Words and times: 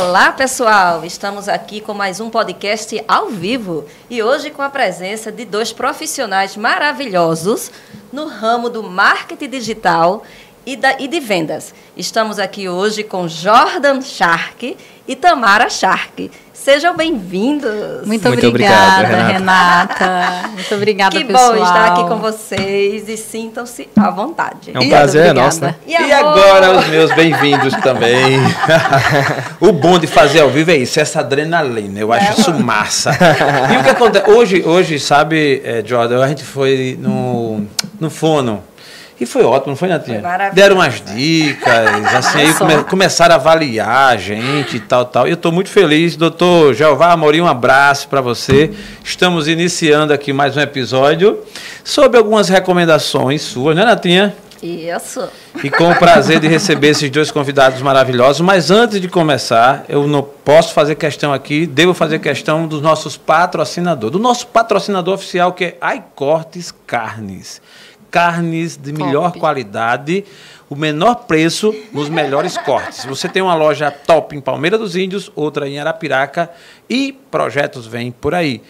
Olá, 0.00 0.30
pessoal! 0.30 1.04
Estamos 1.04 1.48
aqui 1.48 1.80
com 1.80 1.92
mais 1.92 2.20
um 2.20 2.30
podcast 2.30 3.02
ao 3.08 3.30
vivo 3.30 3.84
e 4.08 4.22
hoje 4.22 4.48
com 4.48 4.62
a 4.62 4.70
presença 4.70 5.32
de 5.32 5.44
dois 5.44 5.72
profissionais 5.72 6.56
maravilhosos 6.56 7.72
no 8.12 8.28
ramo 8.28 8.70
do 8.70 8.84
marketing 8.84 9.50
digital 9.50 10.22
e, 10.64 10.76
da, 10.76 11.00
e 11.00 11.08
de 11.08 11.18
vendas. 11.18 11.74
Estamos 11.96 12.38
aqui 12.38 12.68
hoje 12.68 13.02
com 13.02 13.26
Jordan 13.26 14.00
Shark 14.00 14.76
e 15.08 15.16
Tamara 15.16 15.68
Shark. 15.68 16.30
Sejam 16.64 16.94
bem-vindos. 16.96 18.04
Muito, 18.04 18.28
Muito 18.28 18.46
obrigada, 18.46 19.04
obrigado, 19.04 19.32
Renata. 19.32 20.04
Renata. 20.04 20.48
Muito 20.48 20.74
obrigada, 20.74 21.16
que 21.16 21.24
pessoal. 21.24 21.52
Que 21.52 21.58
bom 21.58 21.64
estar 21.64 21.84
aqui 21.86 22.08
com 22.08 22.16
vocês 22.18 23.08
e 23.08 23.16
sintam-se 23.16 23.88
à 23.96 24.10
vontade. 24.10 24.72
É 24.74 24.78
um 24.78 24.88
prazer 24.88 25.26
é 25.26 25.32
nosso, 25.32 25.62
né? 25.62 25.76
E, 25.86 25.92
e 25.92 26.12
agora 26.12 26.76
os 26.76 26.88
meus 26.88 27.14
bem-vindos 27.14 27.72
também. 27.76 28.38
o 29.60 29.72
bom 29.72 29.98
de 30.00 30.08
fazer 30.08 30.40
ao 30.40 30.50
vivo 30.50 30.72
é 30.72 30.76
isso, 30.76 30.98
essa 30.98 31.20
adrenalina. 31.20 32.00
Eu 32.00 32.12
acho 32.12 32.26
é, 32.26 32.40
isso 32.40 32.52
massa. 32.52 33.12
e 33.72 33.76
o 33.76 33.84
que 33.84 33.90
acontece? 33.90 34.28
Hoje, 34.28 34.62
hoje 34.66 34.98
sabe, 34.98 35.62
é, 35.64 35.82
Jordan, 35.86 36.22
a 36.24 36.28
gente 36.28 36.42
foi 36.42 36.98
no, 37.00 37.64
no 38.00 38.10
Fono 38.10 38.62
e 39.20 39.26
foi 39.26 39.42
ótimo, 39.42 39.70
não 39.70 39.76
foi, 39.76 39.88
Natinha? 39.88 40.20
Foi 40.20 40.50
Deram 40.52 40.76
umas 40.76 41.00
dicas, 41.00 42.14
assim, 42.14 42.38
aí 42.38 42.54
come, 42.54 42.84
começaram 42.84 43.34
a 43.34 43.36
avaliar 43.36 44.12
a 44.12 44.16
gente 44.16 44.76
e 44.76 44.80
tal, 44.80 45.04
tal. 45.04 45.26
E 45.26 45.30
eu 45.30 45.34
estou 45.34 45.50
muito 45.50 45.70
feliz, 45.70 46.14
doutor 46.14 46.72
Jeová 46.72 47.10
Amorim, 47.10 47.40
um 47.40 47.46
abraço 47.46 48.06
para 48.06 48.20
você. 48.20 48.70
Estamos 49.02 49.48
iniciando 49.48 50.12
aqui 50.12 50.32
mais 50.32 50.56
um 50.56 50.60
episódio 50.60 51.40
sobre 51.82 52.16
algumas 52.16 52.48
recomendações 52.48 53.42
suas, 53.42 53.74
né, 53.74 53.84
Natinha? 53.84 54.36
Isso. 54.62 55.28
E 55.62 55.70
com 55.70 55.90
o 55.90 55.96
prazer 55.96 56.38
de 56.38 56.46
receber 56.46 56.88
esses 56.88 57.10
dois 57.10 57.30
convidados 57.30 57.80
maravilhosos. 57.82 58.40
Mas 58.40 58.70
antes 58.70 59.00
de 59.00 59.08
começar, 59.08 59.84
eu 59.88 60.06
não 60.06 60.22
posso 60.22 60.72
fazer 60.72 60.94
questão 60.94 61.32
aqui, 61.32 61.66
devo 61.66 61.92
fazer 61.92 62.20
questão 62.20 62.68
dos 62.68 62.80
nossos 62.80 63.16
patrocinadores. 63.16 64.12
Do 64.12 64.18
nosso 64.18 64.46
patrocinador 64.46 65.14
oficial, 65.14 65.52
que 65.52 65.64
é 65.64 65.96
iCortes 65.96 66.72
Carnes 66.86 67.60
carnes 68.10 68.76
de 68.76 68.92
melhor 68.92 69.28
top. 69.28 69.40
qualidade, 69.40 70.24
o 70.68 70.76
menor 70.76 71.14
preço 71.26 71.74
nos 71.92 72.08
melhores 72.08 72.56
cortes. 72.64 73.04
Você 73.04 73.28
tem 73.28 73.42
uma 73.42 73.54
loja 73.54 73.90
top 73.90 74.36
em 74.36 74.40
Palmeira 74.40 74.76
dos 74.78 74.96
Índios, 74.96 75.30
outra 75.34 75.68
em 75.68 75.78
Arapiraca 75.78 76.50
e 76.88 77.12
projetos 77.30 77.86
vêm 77.86 78.10
por 78.10 78.34
aí. 78.34 78.62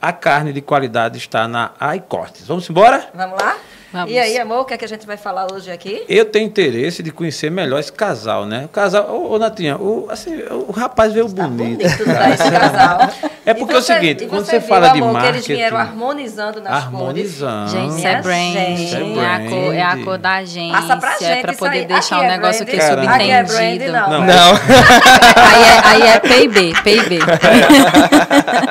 A 0.00 0.12
carne 0.12 0.52
de 0.52 0.60
qualidade 0.60 1.18
está 1.18 1.48
na 1.48 1.72
iCortes. 1.96 2.46
Vamos 2.46 2.68
embora? 2.68 3.08
Vamos 3.14 3.40
lá? 3.40 3.56
Vamos. 3.94 4.10
E 4.10 4.18
aí, 4.18 4.36
amor, 4.40 4.62
o 4.62 4.64
que 4.64 4.74
é 4.74 4.76
que 4.76 4.84
a 4.84 4.88
gente 4.88 5.06
vai 5.06 5.16
falar 5.16 5.46
hoje 5.52 5.70
aqui? 5.70 6.02
Eu 6.08 6.24
tenho 6.24 6.44
interesse 6.44 7.00
de 7.00 7.12
conhecer 7.12 7.48
melhor 7.48 7.78
esse 7.78 7.92
casal, 7.92 8.44
né? 8.44 8.64
O 8.64 8.68
casal, 8.68 9.08
ô, 9.08 9.34
ô 9.34 9.38
Natinha, 9.38 9.76
o, 9.76 10.08
assim, 10.10 10.42
o 10.50 10.72
rapaz 10.72 11.12
veio 11.12 11.26
Está 11.26 11.46
bonito. 11.46 11.78
bonito 11.78 12.04
tá, 12.04 12.30
esse 12.30 12.50
casal. 12.50 13.10
É 13.46 13.54
porque 13.54 13.72
você, 13.72 13.92
é 13.92 13.96
o 13.96 14.00
seguinte, 14.00 14.26
quando 14.26 14.46
você, 14.46 14.60
fala 14.60 14.90
amor, 14.90 15.08
de 15.08 15.12
marketing... 15.12 15.30
que 15.30 15.52
eles 15.52 15.58
vieram 15.58 15.76
harmonizando 15.76 16.60
nas 16.60 16.72
harmonizando. 16.72 17.70
cores. 17.70 17.82
Gente, 17.82 17.98
isso 17.98 18.06
é 18.08 18.22
brand. 18.22 18.52
Gente. 18.52 18.96
É, 18.96 18.98
é, 18.98 19.26
a 19.26 19.48
cor, 19.48 19.74
é 19.74 19.82
a 19.82 20.04
cor 20.04 20.18
da 20.18 20.34
agência. 20.36 20.80
Passa 20.80 20.96
pra 20.96 21.16
gente 21.18 21.42
Pra 21.42 21.52
poder 21.52 21.78
aí. 21.78 21.86
deixar 21.86 22.16
aqui 22.16 22.24
um 22.24 22.28
negócio 22.28 22.62
é 22.62 22.66
aqui 22.66 22.80
subentendido. 22.80 23.14
Aqui 23.14 23.30
é 23.30 23.42
brand, 23.44 23.80
não. 23.92 24.10
Não. 24.10 24.20
não. 24.26 24.54
aí, 25.38 25.62
é, 25.62 25.80
aí 25.84 26.02
é 26.02 26.18
P&B, 26.18 26.72
P&B. 26.82 27.18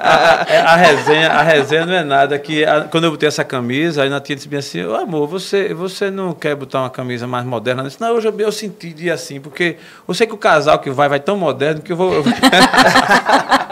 a, 0.02 0.74
a, 0.74 0.76
resenha, 0.76 1.30
a 1.30 1.42
resenha 1.44 1.86
não 1.86 1.94
é 1.94 2.04
nada. 2.04 2.38
Que 2.38 2.66
a, 2.66 2.82
quando 2.82 3.06
eu 3.06 3.12
botei 3.12 3.30
essa 3.30 3.46
camisa, 3.46 4.04
aí 4.04 4.10
Natinha 4.10 4.36
disse 4.36 4.54
assim, 4.54 4.84
oh, 4.84 5.13
amor, 5.14 5.28
você... 5.28 5.74
você 5.74 6.10
não 6.10 6.34
quer 6.34 6.56
botar 6.56 6.82
uma 6.82 6.90
camisa 6.90 7.28
mais 7.28 7.46
moderna? 7.46 7.84
Disse, 7.84 8.02
não, 8.02 8.16
hoje 8.16 8.28
eu, 8.28 8.40
eu 8.40 8.52
senti 8.52 8.92
de 8.94 9.12
assim, 9.12 9.40
porque 9.40 9.78
eu 10.08 10.14
sei 10.14 10.26
que 10.28 10.34
o 10.34 10.38
casal 10.38 10.80
que 10.80 10.90
vai 10.90 11.08
vai 11.08 11.20
tão 11.20 11.38
moderno 11.38 11.82
que 11.82 11.92
eu 11.92 11.98
vou. 11.98 12.12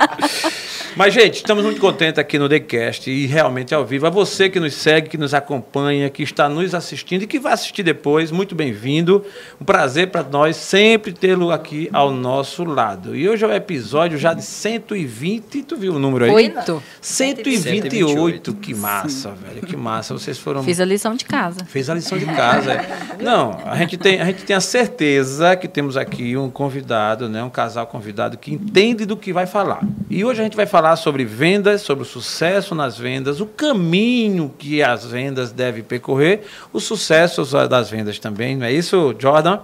Mas, 1.01 1.15
gente, 1.15 1.37
estamos 1.37 1.63
muito 1.63 1.81
contentes 1.81 2.19
aqui 2.19 2.37
no 2.37 2.47
TheCast 2.47 3.09
e 3.09 3.25
realmente 3.25 3.73
ao 3.73 3.83
vivo. 3.83 4.05
A 4.05 4.11
você 4.11 4.47
que 4.51 4.59
nos 4.59 4.75
segue, 4.75 5.09
que 5.09 5.17
nos 5.17 5.33
acompanha, 5.33 6.07
que 6.11 6.21
está 6.21 6.47
nos 6.47 6.75
assistindo 6.75 7.23
e 7.23 7.25
que 7.25 7.39
vai 7.39 7.53
assistir 7.53 7.81
depois, 7.81 8.29
muito 8.29 8.53
bem-vindo. 8.53 9.25
Um 9.59 9.65
prazer 9.65 10.11
para 10.11 10.21
nós 10.21 10.55
sempre 10.57 11.11
tê-lo 11.11 11.49
aqui 11.49 11.89
ao 11.91 12.11
nosso 12.11 12.63
lado. 12.63 13.15
E 13.15 13.27
hoje 13.27 13.43
é 13.43 13.47
o 13.47 13.51
episódio 13.51 14.15
já 14.19 14.35
de 14.35 14.43
120, 14.43 15.63
tu 15.63 15.75
viu 15.75 15.95
o 15.95 15.97
número 15.97 16.25
aí? 16.25 16.31
Oito. 16.31 16.83
128. 17.01 17.89
128. 17.89 18.53
Que 18.53 18.75
massa, 18.75 19.31
Sim. 19.31 19.35
velho, 19.43 19.61
que 19.65 19.75
massa. 19.75 20.13
Vocês 20.13 20.37
foram... 20.37 20.61
Fiz 20.61 20.79
a 20.79 20.85
lição 20.85 21.15
de 21.15 21.25
casa. 21.25 21.65
Fez 21.65 21.89
a 21.89 21.95
lição 21.95 22.15
de 22.15 22.27
casa. 22.27 22.73
É. 22.73 23.17
Não, 23.19 23.59
a 23.65 23.75
gente, 23.75 23.97
tem, 23.97 24.21
a 24.21 24.25
gente 24.25 24.43
tem 24.43 24.55
a 24.55 24.61
certeza 24.61 25.55
que 25.55 25.67
temos 25.67 25.97
aqui 25.97 26.37
um 26.37 26.51
convidado, 26.51 27.27
né, 27.27 27.43
um 27.43 27.49
casal 27.49 27.87
convidado 27.87 28.37
que 28.37 28.53
entende 28.53 29.03
do 29.03 29.17
que 29.17 29.33
vai 29.33 29.47
falar. 29.47 29.81
E 30.07 30.23
hoje 30.23 30.41
a 30.41 30.43
gente 30.43 30.55
vai 30.55 30.67
falar 30.67 30.90
falar 30.91 30.95
sobre 30.95 31.25
vendas, 31.25 31.81
sobre 31.81 32.03
o 32.03 32.05
sucesso 32.05 32.75
nas 32.75 32.97
vendas, 32.97 33.39
o 33.39 33.45
caminho 33.45 34.53
que 34.57 34.83
as 34.83 35.05
vendas 35.05 35.51
devem 35.51 35.83
percorrer, 35.83 36.41
o 36.73 36.79
sucesso 36.79 37.43
das 37.67 37.89
vendas 37.89 38.19
também, 38.19 38.55
não 38.57 38.65
é 38.65 38.71
isso, 38.71 39.15
Jordan? 39.17 39.59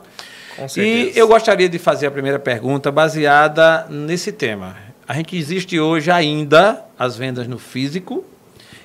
Com 0.55 0.67
certeza. 0.67 1.17
E 1.17 1.19
eu 1.19 1.27
gostaria 1.27 1.69
de 1.69 1.77
fazer 1.77 2.07
a 2.07 2.11
primeira 2.11 2.39
pergunta 2.39 2.91
baseada 2.91 3.85
nesse 3.89 4.31
tema. 4.31 4.75
A 5.07 5.13
gente 5.13 5.37
existe 5.37 5.79
hoje 5.79 6.11
ainda 6.11 6.83
as 6.97 7.17
vendas 7.17 7.47
no 7.47 7.57
físico, 7.57 8.25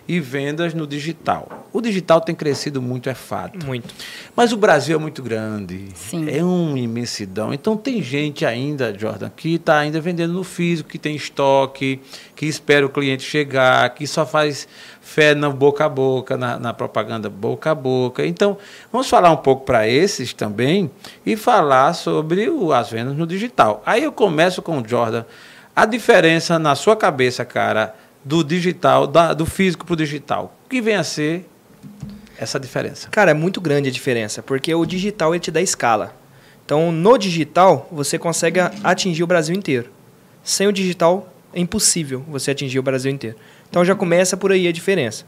e 0.07 0.21
vendas 0.21 0.75
no 0.75 0.87
digital. 0.87 1.69
O 1.73 1.81
digital 1.81 2.21
tem 2.21 2.35
crescido 2.35 2.83
muito, 2.83 3.09
é 3.09 3.15
fato. 3.15 3.65
Muito. 3.65 3.95
Mas 4.37 4.53
o 4.53 4.57
Brasil 4.57 4.97
é 4.97 5.01
muito 5.01 5.23
grande. 5.23 5.89
Sim. 5.95 6.29
É 6.29 6.45
uma 6.45 6.79
imensidão. 6.79 7.55
Então 7.55 7.77
tem 7.77 8.03
gente 8.03 8.45
ainda, 8.45 8.97
Jordan, 8.97 9.31
que 9.35 9.55
está 9.55 9.79
ainda 9.79 10.01
vendendo 10.01 10.33
no 10.33 10.45
físico, 10.45 10.89
que 10.89 10.99
tem 10.99 11.17
estoque, 11.17 12.01
que 12.35 12.47
espera 12.47 12.85
o 12.85 12.89
cliente 12.89 13.23
chegar, 13.23 13.89
que 13.95 14.07
só 14.07 14.27
faz 14.27 14.69
fé 15.01 15.35
na 15.35 15.49
boca 15.49 15.85
a 15.85 15.89
boca, 15.89 16.37
na, 16.37 16.59
na 16.59 16.75
propaganda 16.75 17.31
boca 17.31 17.71
a 17.71 17.75
boca. 17.75 18.27
Então, 18.27 18.59
vamos 18.91 19.09
falar 19.09 19.31
um 19.31 19.37
pouco 19.37 19.65
para 19.65 19.89
esses 19.89 20.33
também 20.33 20.91
e 21.25 21.37
falar 21.37 21.93
sobre 21.95 22.51
o, 22.51 22.73
as 22.73 22.91
vendas 22.91 23.17
no 23.17 23.27
digital. 23.27 23.83
Aí 23.87 24.03
eu 24.05 24.13
começo 24.13 24.61
com 24.61 24.79
o 24.79 24.87
Jordan. 24.87 25.25
A 25.75 25.87
diferença 25.87 26.59
na 26.59 26.75
sua 26.75 26.95
cabeça, 26.95 27.47
cara, 27.47 27.95
do 28.25 28.45
digital, 28.45 29.07
da, 29.07 29.33
do 29.35 29.47
físico 29.47 29.85
para 29.85 29.95
o 29.95 29.97
digital. 29.97 30.57
O 30.65 30.69
que 30.69 30.81
vem 30.81 30.95
a 30.95 31.05
ser 31.05 31.49
essa 32.39 32.59
diferença? 32.59 33.09
Cara, 33.11 33.31
é 33.31 33.35
muito 33.35 33.61
grande 33.61 33.89
a 33.89 33.93
diferença, 33.93 34.43
porque 34.43 34.75
o 34.75 34.85
digital 34.85 35.35
ele 35.35 35.41
te 35.41 35.51
dá 35.51 35.61
escala. 35.61 36.15
Então, 36.65 36.93
no 36.93 37.19
digital, 37.19 37.89
você 37.91 38.19
consegue 38.19 38.61
atingir 38.85 39.23
o 39.23 39.27
Brasil 39.27 39.55
inteiro. 39.55 39.91
Sem 40.43 40.67
o 40.67 40.73
digital, 40.73 41.33
é 41.53 41.61
impossível 41.61 42.25
você 42.29 42.53
atingir 42.53 42.79
o 42.79 42.83
Brasil 42.83 43.11
inteiro. 43.11 43.37
Então, 43.69 43.85
já 43.85 43.95
começa 43.95 44.37
por 44.37 44.53
aí 44.53 44.67
a 44.69 44.73
diferença. 44.73 45.25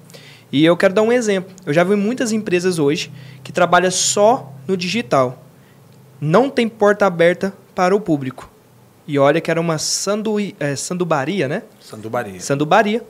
E 0.53 0.65
eu 0.65 0.77
quero 0.77 0.95
dar 0.95 1.03
um 1.03 1.13
exemplo. 1.13 1.53
Eu 1.67 1.73
já 1.73 1.83
vi 1.83 1.97
muitas 1.97 2.31
empresas 2.31 2.79
hoje 2.79 3.11
que 3.43 3.53
trabalham 3.53 3.91
só 3.91 4.53
no 4.69 4.77
digital. 4.77 5.43
Não 6.21 6.49
tem 6.49 6.69
porta 6.69 7.07
aberta 7.07 7.53
para 7.75 7.95
o 7.95 8.01
público. 8.01 8.54
E 9.07 9.19
olha 9.19 9.41
que 9.41 9.51
era 9.51 9.61
uma 9.61 9.79
sandu, 9.79 10.37
é, 10.59 10.77
sandubaria, 10.77 11.47
né? 11.47 11.63
Sandubaria. 11.81 12.41
Sandubaria. 12.41 13.03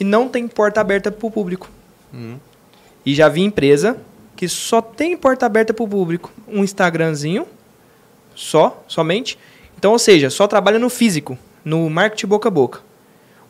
E 0.00 0.04
não 0.04 0.28
tem 0.28 0.48
porta 0.48 0.80
aberta 0.80 1.12
para 1.12 1.26
o 1.26 1.30
público. 1.30 1.70
Uhum. 2.12 2.38
E 3.04 3.14
já 3.14 3.28
vi 3.28 3.42
empresa 3.42 3.98
que 4.34 4.48
só 4.48 4.80
tem 4.80 5.16
porta 5.16 5.46
aberta 5.46 5.74
para 5.74 5.84
o 5.84 5.88
público. 5.88 6.32
Um 6.48 6.64
Instagramzinho, 6.64 7.46
só, 8.34 8.82
somente. 8.88 9.38
Então, 9.78 9.92
ou 9.92 9.98
seja, 9.98 10.30
só 10.30 10.46
trabalha 10.46 10.78
no 10.78 10.88
físico, 10.88 11.36
no 11.64 11.88
marketing 11.90 12.26
boca 12.26 12.48
a 12.48 12.50
boca. 12.50 12.80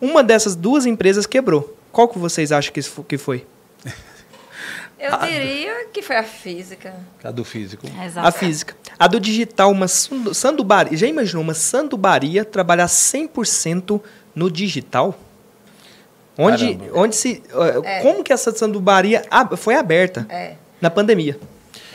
Uma 0.01 0.23
dessas 0.23 0.57
duas 0.57 0.87
empresas 0.87 1.27
quebrou. 1.27 1.77
Qual 1.93 2.09
que 2.09 2.19
vocês 2.19 2.51
acham 2.51 2.73
que 3.07 3.19
foi? 3.19 3.47
Eu 5.03 5.19
diria 5.19 5.87
que 5.93 6.01
foi 6.01 6.15
a 6.15 6.23
física. 6.23 6.95
A 7.25 7.33
do 7.33 7.45
físico. 7.45 7.85
Exato. 8.05 8.29
A 8.29 8.31
física. 8.31 8.77
A 8.97 9.09
do 9.09 9.19
digital, 9.19 9.73
uma 9.73 9.89
sandubaria. 9.89 10.97
Já 10.97 11.09
imaginou 11.09 11.43
uma 11.43 11.55
sandubaria 11.55 12.45
trabalhar 12.45 12.87
100% 12.87 14.01
no 14.33 14.49
digital? 14.49 15.19
Onde, 16.39 16.79
onde 16.95 17.17
se. 17.17 17.43
É. 17.85 18.01
Como 18.01 18.23
que 18.23 18.33
essa 18.33 18.53
sandubaria 18.53 19.25
foi 19.57 19.75
aberta? 19.75 20.25
É. 20.31 20.55
Na 20.81 20.89
pandemia. 20.89 21.39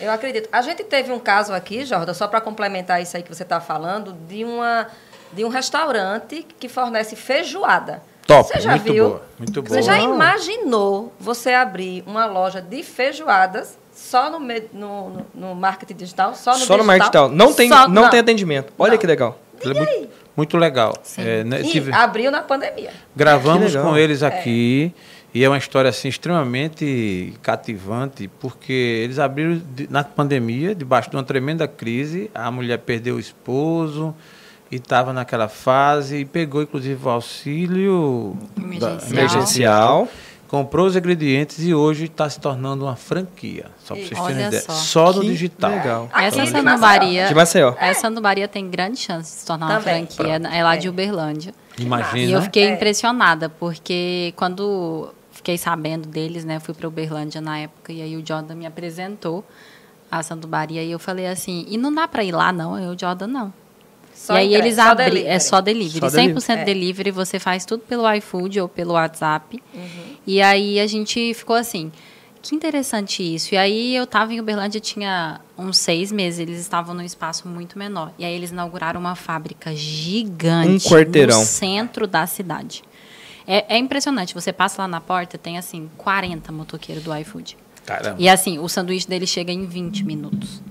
Eu 0.01 0.11
acredito. 0.11 0.49
A 0.51 0.61
gente 0.61 0.83
teve 0.83 1.11
um 1.11 1.19
caso 1.19 1.53
aqui, 1.53 1.85
Jordan, 1.85 2.13
só 2.13 2.27
para 2.27 2.41
complementar 2.41 3.01
isso 3.01 3.15
aí 3.15 3.23
que 3.23 3.33
você 3.33 3.43
está 3.43 3.61
falando, 3.61 4.13
de, 4.27 4.43
uma, 4.43 4.87
de 5.31 5.45
um 5.45 5.49
restaurante 5.49 6.45
que 6.59 6.67
fornece 6.67 7.15
feijoada. 7.15 8.03
Top, 8.27 8.49
você 8.49 8.59
já 8.59 8.71
muito 8.71 8.91
viu? 8.91 9.09
Boa, 9.09 9.21
muito 9.39 9.61
boa. 9.61 9.73
Você 9.73 9.81
já 9.81 9.99
imaginou 9.99 11.13
você 11.17 11.53
abrir 11.53 12.03
uma 12.05 12.25
loja 12.25 12.61
de 12.61 12.83
feijoadas 12.83 13.77
só 13.95 14.29
no, 14.29 14.39
no, 14.73 15.25
no 15.33 15.55
marketing 15.55 15.95
digital? 15.95 16.35
Só 16.35 16.51
no, 16.51 16.57
só 16.57 16.59
digital? 16.59 16.77
no 16.77 16.83
marketing 16.83 17.05
digital. 17.05 17.29
Não 17.29 17.53
tem, 17.53 17.69
só, 17.69 17.87
não, 17.87 18.03
não, 18.03 18.09
tem 18.09 18.19
atendimento. 18.19 18.73
Olha 18.77 18.91
não. 18.91 18.97
que 18.97 19.07
legal. 19.07 19.39
Muito, 19.63 20.09
muito, 20.35 20.57
legal. 20.57 20.93
É, 21.17 21.43
né, 21.43 21.61
e 21.61 21.71
tive... 21.71 21.91
abriu 21.91 22.29
na 22.29 22.41
pandemia. 22.41 22.91
Gravamos 23.15 23.75
com 23.75 23.97
eles 23.97 24.21
aqui. 24.21 24.93
É. 25.13 25.17
E 25.33 25.43
é 25.43 25.49
uma 25.49 25.57
história 25.57 25.89
assim 25.89 26.07
extremamente 26.07 27.33
cativante, 27.43 28.27
porque 28.39 28.73
eles 29.03 29.19
abriram 29.19 29.61
na 29.89 30.03
pandemia, 30.03 30.73
debaixo 30.73 31.09
de 31.09 31.15
uma 31.15 31.23
tremenda 31.23 31.67
crise, 31.67 32.31
a 32.33 32.49
mulher 32.49 32.79
perdeu 32.79 33.15
o 33.15 33.19
esposo, 33.19 34.15
e 34.71 34.75
estava 34.77 35.13
naquela 35.13 35.47
fase 35.47 36.17
e 36.17 36.25
pegou 36.25 36.61
inclusive 36.61 37.05
o 37.05 37.09
auxílio 37.09 38.37
Emergencial. 38.57 39.09
Emergencial. 39.11 40.07
comprou 40.47 40.85
os 40.87 40.95
ingredientes 40.95 41.59
e 41.63 41.73
hoje 41.73 42.05
está 42.05 42.29
se 42.29 42.39
tornando 42.39 42.85
uma 42.85 42.95
franquia. 42.95 43.65
Só 43.79 43.93
para 43.95 44.03
vocês 44.03 44.09
terem 44.09 44.23
Olha 44.23 44.47
ideia. 44.47 44.61
só. 44.61 44.71
Só 44.73 45.13
no 45.13 45.23
digital. 45.23 45.71
legal. 45.71 46.09
Essa 46.13 46.41
Aqui 46.41 46.51
de 46.51 46.57
sandubaria, 46.57 47.27
De 47.27 47.35
Maceió. 47.35 47.73
essa 47.79 48.01
sandubaria 48.01 48.47
tem 48.47 48.69
grande 48.69 48.97
chance 48.97 49.31
de 49.33 49.39
se 49.41 49.45
tornar 49.45 49.67
uma 49.67 49.79
Também. 49.79 50.05
franquia. 50.07 50.35
É 50.53 50.63
lá 50.63 50.75
de 50.75 50.87
É. 50.87 50.89
Uberlândia. 50.89 51.53
Imagina. 51.77 52.17
E 52.19 52.31
eu 52.31 52.41
fiquei 52.41 52.63
É. 52.63 52.73
impressionada, 52.73 53.49
porque 53.49 54.33
quando 54.35 55.13
fiquei 55.31 55.57
sabendo 55.57 56.07
deles, 56.07 56.43
né, 56.43 56.59
fui 56.59 56.73
para 56.73 56.87
Uberlândia 56.87 57.39
na 57.39 57.59
época, 57.59 57.91
e 57.93 58.01
aí 58.01 58.15
o 58.17 58.25
Jordan 58.25 58.55
me 58.55 58.65
apresentou 58.65 59.45
a 60.09 60.23
sandubaria, 60.23 60.81
e 60.83 60.91
eu 60.91 60.97
falei 60.99 61.27
assim, 61.27 61.65
e 61.69 61.77
não 61.77 61.93
dá 61.93 62.07
para 62.07 62.23
ir 62.23 62.31
lá 62.31 62.51
não? 62.51 62.71
O 62.91 62.97
Jordan, 62.99 63.27
não. 63.27 63.53
Só 64.17 64.33
e 64.33 64.37
aí 64.39 64.47
entrega, 64.47 64.65
eles 64.65 64.75
delivery. 64.77 65.25
é 65.27 65.39
só 65.39 65.61
delivery, 65.61 65.99
Só 65.99 66.07
100% 66.07 66.15
delivery. 66.17 66.65
delivery, 66.65 67.11
você 67.11 67.37
faz 67.39 67.65
tudo 67.65 67.83
pelo 67.83 68.11
iFood 68.15 68.59
ou 68.59 68.67
pelo 68.67 68.93
WhatsApp. 68.93 69.61
Uhum. 69.73 69.81
E 70.25 70.41
aí 70.41 70.79
a 70.79 70.87
gente 70.87 71.33
ficou 71.35 71.55
assim, 71.55 71.91
que 72.41 72.55
interessante 72.55 73.21
isso. 73.21 73.53
E 73.53 73.57
aí 73.57 73.95
eu 73.95 74.05
estava 74.05 74.33
em 74.33 74.39
Uberlândia, 74.39 74.81
tinha 74.81 75.39
uns 75.57 75.77
seis 75.77 76.11
meses, 76.11 76.39
eles 76.39 76.59
estavam 76.59 76.95
num 76.95 77.03
espaço 77.03 77.47
muito 77.47 77.77
menor. 77.77 78.11
E 78.17 78.25
aí 78.25 78.33
eles 78.33 78.49
inauguraram 78.49 78.99
uma 78.99 79.15
fábrica 79.15 79.73
gigante 79.75 80.87
Um 80.87 80.89
quarteirão. 80.89 81.39
no 81.39 81.45
centro 81.45 82.07
da 82.07 82.25
cidade. 82.25 82.81
É, 83.45 83.75
é 83.75 83.77
impressionante, 83.77 84.33
você 84.33 84.51
passa 84.51 84.81
lá 84.81 84.87
na 84.87 84.99
porta, 84.99 85.37
tem 85.37 85.57
assim, 85.57 85.89
40 85.95 86.51
motoqueiros 86.51 87.03
do 87.03 87.15
iFood. 87.15 87.55
Caramba. 87.85 88.17
E 88.19 88.27
assim, 88.27 88.59
o 88.59 88.67
sanduíche 88.67 89.07
dele 89.07 89.25
chega 89.25 89.51
em 89.53 89.65
20 89.65 90.03
minutos. 90.03 90.61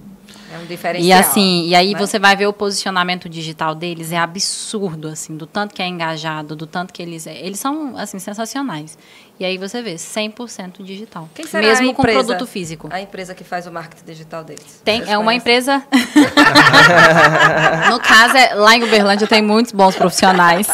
É 0.52 0.58
um 0.58 0.64
diferencial. 0.64 1.08
E 1.08 1.12
assim, 1.12 1.66
e 1.66 1.74
aí 1.74 1.92
né? 1.92 1.98
você 1.98 2.18
vai 2.18 2.36
ver 2.36 2.46
o 2.46 2.52
posicionamento 2.52 3.28
digital 3.28 3.74
deles, 3.74 4.12
é 4.12 4.18
absurdo, 4.18 5.08
assim, 5.08 5.36
do 5.36 5.46
tanto 5.46 5.74
que 5.74 5.82
é 5.82 5.86
engajado, 5.86 6.54
do 6.54 6.66
tanto 6.66 6.92
que 6.92 7.02
eles. 7.02 7.26
Eles 7.26 7.58
são, 7.58 7.96
assim, 7.96 8.18
sensacionais. 8.18 8.96
E 9.38 9.44
aí 9.44 9.58
você 9.58 9.82
vê, 9.82 9.96
100% 9.96 10.82
digital. 10.82 11.28
Quem 11.34 11.46
será 11.46 11.66
mesmo 11.66 11.90
a 11.90 11.94
com 11.94 12.02
empresa, 12.02 12.24
produto 12.24 12.46
físico. 12.46 12.88
A 12.90 13.00
empresa 13.00 13.34
que 13.34 13.44
faz 13.44 13.66
o 13.66 13.72
marketing 13.72 14.04
digital 14.04 14.44
deles. 14.44 14.80
Tem, 14.84 15.00
Vocês 15.00 15.10
é 15.10 15.18
uma 15.18 15.26
conhecem? 15.26 15.40
empresa. 15.40 15.82
no 17.90 18.00
caso, 18.00 18.36
é, 18.36 18.54
lá 18.54 18.76
em 18.76 18.84
Uberlândia 18.84 19.26
tem 19.26 19.42
muitos 19.42 19.72
bons 19.72 19.96
profissionais. 19.96 20.68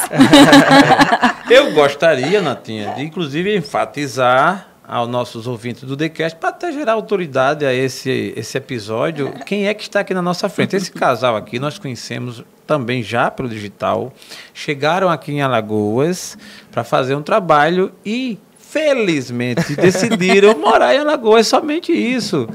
Eu 1.50 1.72
gostaria, 1.72 2.40
Natinha, 2.40 2.94
de 2.94 3.02
inclusive 3.02 3.56
enfatizar 3.56 4.71
aos 4.92 5.08
nossos 5.08 5.46
ouvintes 5.46 5.84
do 5.84 5.96
TheCast, 5.96 6.38
para 6.38 6.50
até 6.50 6.70
gerar 6.70 6.92
autoridade 6.92 7.64
a 7.64 7.72
esse, 7.72 8.34
esse 8.36 8.58
episódio, 8.58 9.32
quem 9.46 9.66
é 9.66 9.72
que 9.72 9.84
está 9.84 10.00
aqui 10.00 10.12
na 10.12 10.20
nossa 10.20 10.50
frente. 10.50 10.76
Esse 10.76 10.92
casal 10.92 11.34
aqui 11.34 11.58
nós 11.58 11.78
conhecemos 11.78 12.44
também 12.66 13.02
já 13.02 13.30
pelo 13.30 13.48
digital, 13.48 14.12
chegaram 14.52 15.08
aqui 15.08 15.32
em 15.32 15.40
Alagoas 15.40 16.36
para 16.70 16.84
fazer 16.84 17.14
um 17.14 17.22
trabalho 17.22 17.90
e, 18.04 18.38
felizmente, 18.58 19.74
decidiram 19.74 20.56
morar 20.60 20.94
em 20.94 20.98
Alagoas, 20.98 21.46
somente 21.46 21.90
isso. 21.90 22.46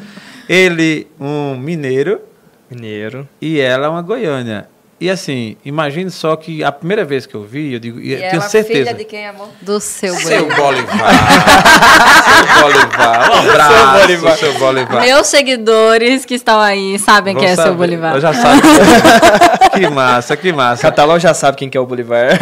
Ele, 0.48 1.08
um 1.20 1.58
mineiro, 1.58 2.22
Mineiro. 2.70 3.28
e 3.42 3.60
ela 3.60 3.90
uma 3.90 4.04
goiânia. 4.04 4.70
E 5.00 5.12
assim, 5.12 5.56
imagine 5.64 6.10
só 6.10 6.36
que 6.36 6.64
a 6.64 6.72
primeira 6.72 7.06
vez 7.06 7.28
que 7.28 7.36
eu 7.36 7.44
vi, 7.44 7.74
eu 7.74 7.80
digo, 7.80 8.00
e 8.00 8.14
eu 8.14 8.20
tenho 8.20 8.32
ela, 8.32 8.42
certeza. 8.42 8.80
filha 8.80 8.94
de 8.96 9.04
quem, 9.04 9.28
amor? 9.28 9.50
Do 9.62 9.80
seu 9.80 10.16
Seu 10.16 10.48
Bolivar. 10.48 10.58
Bolivar. 10.58 11.14
seu 12.34 12.64
Bolivar. 12.64 13.30
Um 13.30 13.50
abraço, 13.50 13.74
seu 13.74 14.02
Bolivar. 14.02 14.38
Seu 14.38 14.54
Bolivar. 14.54 15.02
Meus 15.04 15.28
seguidores 15.28 16.26
que 16.26 16.34
estão 16.34 16.60
aí 16.60 16.98
sabem 16.98 17.36
Vão 17.36 17.44
quem 17.44 17.52
é 17.52 17.56
seu 17.56 17.66
saber. 17.66 17.78
Bolivar. 17.78 18.16
Eu 18.16 18.22
já 18.22 18.34
sabe. 18.34 18.62
que 19.76 19.88
massa, 19.88 20.36
que 20.36 20.52
O 20.52 20.56
massa. 20.56 20.82
Catalão 20.82 21.20
já 21.20 21.34
sabe 21.36 21.58
quem 21.58 21.70
que 21.70 21.78
é 21.78 21.82
o 21.82 21.86
Bolivar. 21.86 22.40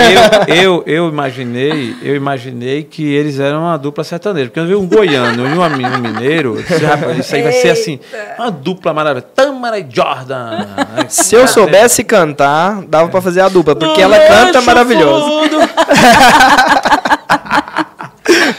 Eu, 0.47 0.55
eu, 0.55 0.83
eu 0.85 1.09
imaginei, 1.09 1.93
eu 2.01 2.15
imaginei 2.15 2.83
que 2.83 3.03
eles 3.03 3.37
eram 3.37 3.63
uma 3.63 3.75
dupla 3.77 4.05
sertaneja. 4.05 4.45
Porque 4.45 4.61
eu 4.61 4.67
vi 4.67 4.75
um 4.75 4.87
goiano 4.87 5.45
e 5.45 5.57
um 5.57 5.99
mineiro. 5.99 6.63
Rapaz, 6.81 7.19
isso 7.19 7.35
aí 7.35 7.43
vai 7.43 7.51
ser 7.51 7.71
assim, 7.71 7.99
uma 8.39 8.49
dupla 8.49 8.93
maravilhosa. 8.93 9.27
Tâmara 9.35 9.77
e 9.77 9.85
Jordan. 9.89 10.67
Se 11.09 11.35
eu 11.35 11.47
soubesse 11.49 12.01
cantar, 12.01 12.44
dava 12.87 13.09
pra 13.09 13.21
fazer 13.21 13.41
a 13.41 13.49
dupla, 13.49 13.75
porque 13.75 14.01
ela 14.01 14.17
canta 14.19 14.61
maravilhoso. 14.61 15.29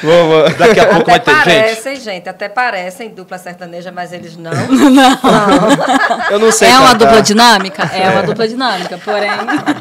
Vou. 0.02 0.48
Daqui 0.56 0.80
a 0.80 0.86
pouco 0.86 1.10
Até 1.10 1.32
vai 1.32 1.44
ter 1.44 1.50
gente. 1.50 1.60
parecem, 1.66 2.00
gente. 2.00 2.28
até 2.28 2.48
parecem 2.48 3.08
dupla 3.10 3.38
sertaneja, 3.38 3.90
mas 3.92 4.12
eles 4.12 4.36
não. 4.36 4.50
Eu 6.30 6.38
não 6.38 6.50
sei 6.52 6.68
É 6.68 6.78
uma 6.78 6.92
cantar. 6.92 6.98
dupla 7.06 7.22
dinâmica? 7.22 7.82
É 7.84 8.10
uma 8.10 8.22
dupla 8.22 8.48
dinâmica, 8.48 8.98
porém. 9.04 9.30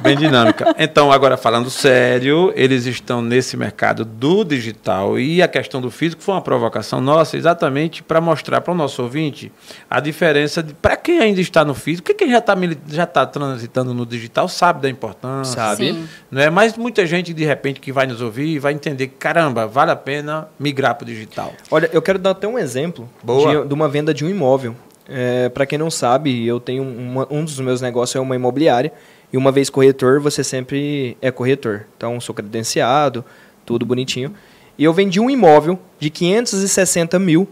Bem 0.01 0.15
dinâmica. 0.17 0.75
Então, 0.77 1.11
agora 1.11 1.37
falando 1.37 1.69
sério, 1.69 2.51
eles 2.55 2.85
estão 2.85 3.21
nesse 3.21 3.57
mercado 3.57 4.05
do 4.05 4.43
digital 4.43 5.17
e 5.19 5.41
a 5.41 5.47
questão 5.47 5.81
do 5.81 5.89
físico 5.91 6.21
foi 6.21 6.35
uma 6.35 6.41
provocação 6.41 7.01
nossa 7.01 7.37
exatamente 7.37 8.03
para 8.03 8.19
mostrar 8.21 8.61
para 8.61 8.71
o 8.71 8.75
nosso 8.75 9.01
ouvinte 9.03 9.51
a 9.89 9.99
diferença 9.99 10.61
de 10.61 10.73
para 10.73 10.95
quem 10.95 11.19
ainda 11.19 11.41
está 11.41 11.63
no 11.65 11.73
físico, 11.73 12.07
que 12.07 12.13
quem 12.13 12.29
já 12.29 12.37
está 12.39 12.55
já 12.87 13.05
tá 13.05 13.25
transitando 13.25 13.93
no 13.93 14.05
digital 14.05 14.47
sabe 14.47 14.81
da 14.81 14.89
importância. 14.89 15.55
Sabe. 15.55 15.93
Sim. 15.93 16.07
Não 16.31 16.41
é? 16.41 16.49
Mas 16.49 16.77
muita 16.77 17.05
gente 17.05 17.33
de 17.33 17.43
repente 17.45 17.79
que 17.79 17.91
vai 17.91 18.05
nos 18.07 18.21
ouvir 18.21 18.59
vai 18.59 18.73
entender 18.73 19.07
que 19.07 19.15
caramba, 19.15 19.67
vale 19.67 19.91
a 19.91 19.94
pena 19.95 20.47
migrar 20.59 20.95
para 20.95 21.03
o 21.03 21.07
digital. 21.07 21.53
Olha, 21.71 21.89
eu 21.93 22.01
quero 22.01 22.17
dar 22.19 22.31
até 22.31 22.47
um 22.47 22.57
exemplo 22.59 23.09
Boa. 23.23 23.61
de, 23.63 23.67
de 23.67 23.73
uma 23.73 23.87
venda 23.89 24.13
de 24.13 24.23
um 24.25 24.29
imóvel. 24.29 24.75
É, 25.07 25.49
para 25.49 25.65
quem 25.65 25.77
não 25.77 25.91
sabe, 25.91 26.45
eu 26.47 26.59
tenho 26.59 26.81
uma- 26.83 27.27
um 27.29 27.43
dos 27.45 27.59
meus 27.59 27.79
negócios 27.81 28.15
é 28.15 28.19
uma 28.19 28.35
imobiliária 28.35 28.91
e 29.31 29.37
uma 29.37 29.51
vez 29.51 29.69
corretor, 29.69 30.19
você 30.19 30.43
sempre 30.43 31.15
é 31.21 31.29
corretor. 31.31 31.85
Então, 31.95 32.19
sou 32.19 32.33
credenciado, 32.33 33.23
tudo 33.65 33.85
bonitinho. 33.85 34.33
E 34.77 34.83
eu 34.83 34.91
vendi 34.93 35.19
um 35.19 35.29
imóvel 35.29 35.79
de 35.99 36.09
560 36.09 37.17
mil, 37.19 37.47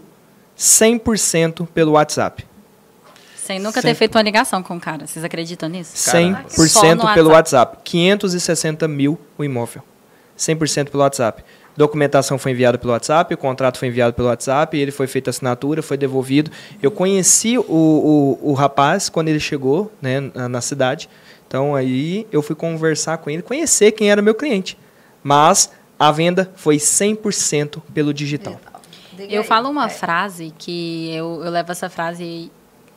100% 0.58 1.66
pelo 1.68 1.92
WhatsApp. 1.92 2.44
Sem 3.36 3.58
nunca 3.58 3.74
Sempre. 3.74 3.90
ter 3.90 3.94
feito 3.98 4.16
uma 4.16 4.22
ligação 4.22 4.62
com 4.62 4.76
o 4.76 4.80
cara. 4.80 5.06
Vocês 5.06 5.22
acreditam 5.24 5.68
nisso? 5.68 5.92
100% 5.94 6.68
Só 6.68 6.94
no 6.94 7.12
pelo 7.14 7.30
WhatsApp. 7.30 7.78
560 7.84 8.88
mil 8.88 9.18
o 9.36 9.44
imóvel. 9.44 9.82
100% 10.36 10.88
pelo 10.90 11.02
WhatsApp. 11.02 11.44
Documentação 11.76 12.38
foi 12.38 12.52
enviada 12.52 12.78
pelo 12.78 12.92
WhatsApp, 12.92 13.34
o 13.34 13.36
contrato 13.38 13.78
foi 13.78 13.88
enviado 13.88 14.14
pelo 14.14 14.28
WhatsApp, 14.28 14.76
ele 14.78 14.90
foi 14.92 15.06
feita 15.06 15.30
a 15.30 15.32
assinatura, 15.32 15.82
foi 15.82 15.96
devolvido. 15.96 16.50
Eu 16.82 16.90
conheci 16.90 17.58
o, 17.58 17.62
o, 17.68 18.50
o 18.50 18.52
rapaz 18.52 19.08
quando 19.08 19.28
ele 19.28 19.40
chegou 19.40 19.90
né, 20.00 20.20
na, 20.20 20.48
na 20.48 20.60
cidade. 20.60 21.08
Então 21.48 21.74
aí 21.74 22.26
eu 22.30 22.42
fui 22.42 22.54
conversar 22.54 23.18
com 23.18 23.28
ele, 23.30 23.42
conhecer 23.42 23.92
quem 23.92 24.10
era 24.10 24.22
meu 24.22 24.34
cliente. 24.34 24.78
Mas 25.22 25.70
a 25.98 26.12
venda 26.12 26.50
foi 26.54 26.76
100% 26.76 27.80
pelo 27.92 28.12
digital. 28.14 28.60
Eu 29.18 29.42
falo 29.44 29.68
uma 29.68 29.86
É. 29.86 29.90
frase 29.90 30.52
que 30.58 31.10
eu, 31.14 31.42
eu 31.44 31.50
levo 31.50 31.70
essa 31.72 31.88
frase 31.88 32.50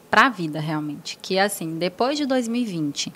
pra 0.10 0.30
vida 0.30 0.60
realmente, 0.60 1.18
que 1.22 1.38
é 1.38 1.44
assim, 1.44 1.78
depois 1.78 2.18
de 2.18 2.26
2020, 2.26 3.12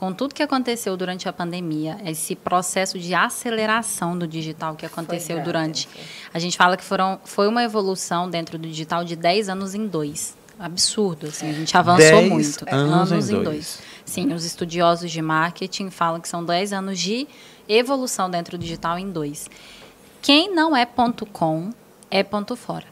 com 0.00 0.14
tudo 0.14 0.34
que 0.34 0.42
aconteceu 0.42 0.96
durante 0.96 1.28
a 1.28 1.32
pandemia, 1.32 1.98
esse 2.06 2.34
processo 2.34 2.98
de 2.98 3.12
aceleração 3.12 4.16
do 4.16 4.26
digital 4.26 4.74
que 4.74 4.86
aconteceu 4.86 5.42
durante, 5.42 5.86
a 6.32 6.38
gente 6.38 6.56
fala 6.56 6.74
que 6.74 6.82
foram, 6.82 7.20
foi 7.22 7.46
uma 7.46 7.62
evolução 7.62 8.30
dentro 8.30 8.56
do 8.56 8.66
digital 8.66 9.04
de 9.04 9.14
10 9.14 9.50
anos 9.50 9.74
em 9.74 9.86
dois. 9.86 10.34
Absurdo, 10.58 11.26
assim, 11.26 11.50
a 11.50 11.52
gente 11.52 11.76
avançou 11.76 12.16
10 12.16 12.30
muito. 12.30 12.64
anos 12.70 13.28
em 13.28 13.42
dois. 13.42 13.78
Sim, 14.06 14.32
os 14.32 14.46
estudiosos 14.46 15.10
de 15.10 15.20
marketing 15.20 15.90
falam 15.90 16.18
que 16.18 16.28
são 16.30 16.42
10 16.42 16.72
anos 16.72 16.98
de 16.98 17.28
evolução 17.68 18.30
dentro 18.30 18.56
do 18.56 18.62
digital 18.62 18.98
em 18.98 19.10
dois. 19.10 19.50
Quem 20.22 20.50
não 20.54 20.74
é 20.74 20.86
ponto 20.86 21.26
.com 21.26 21.74
é 22.10 22.22
ponto 22.22 22.56
fora. 22.56 22.86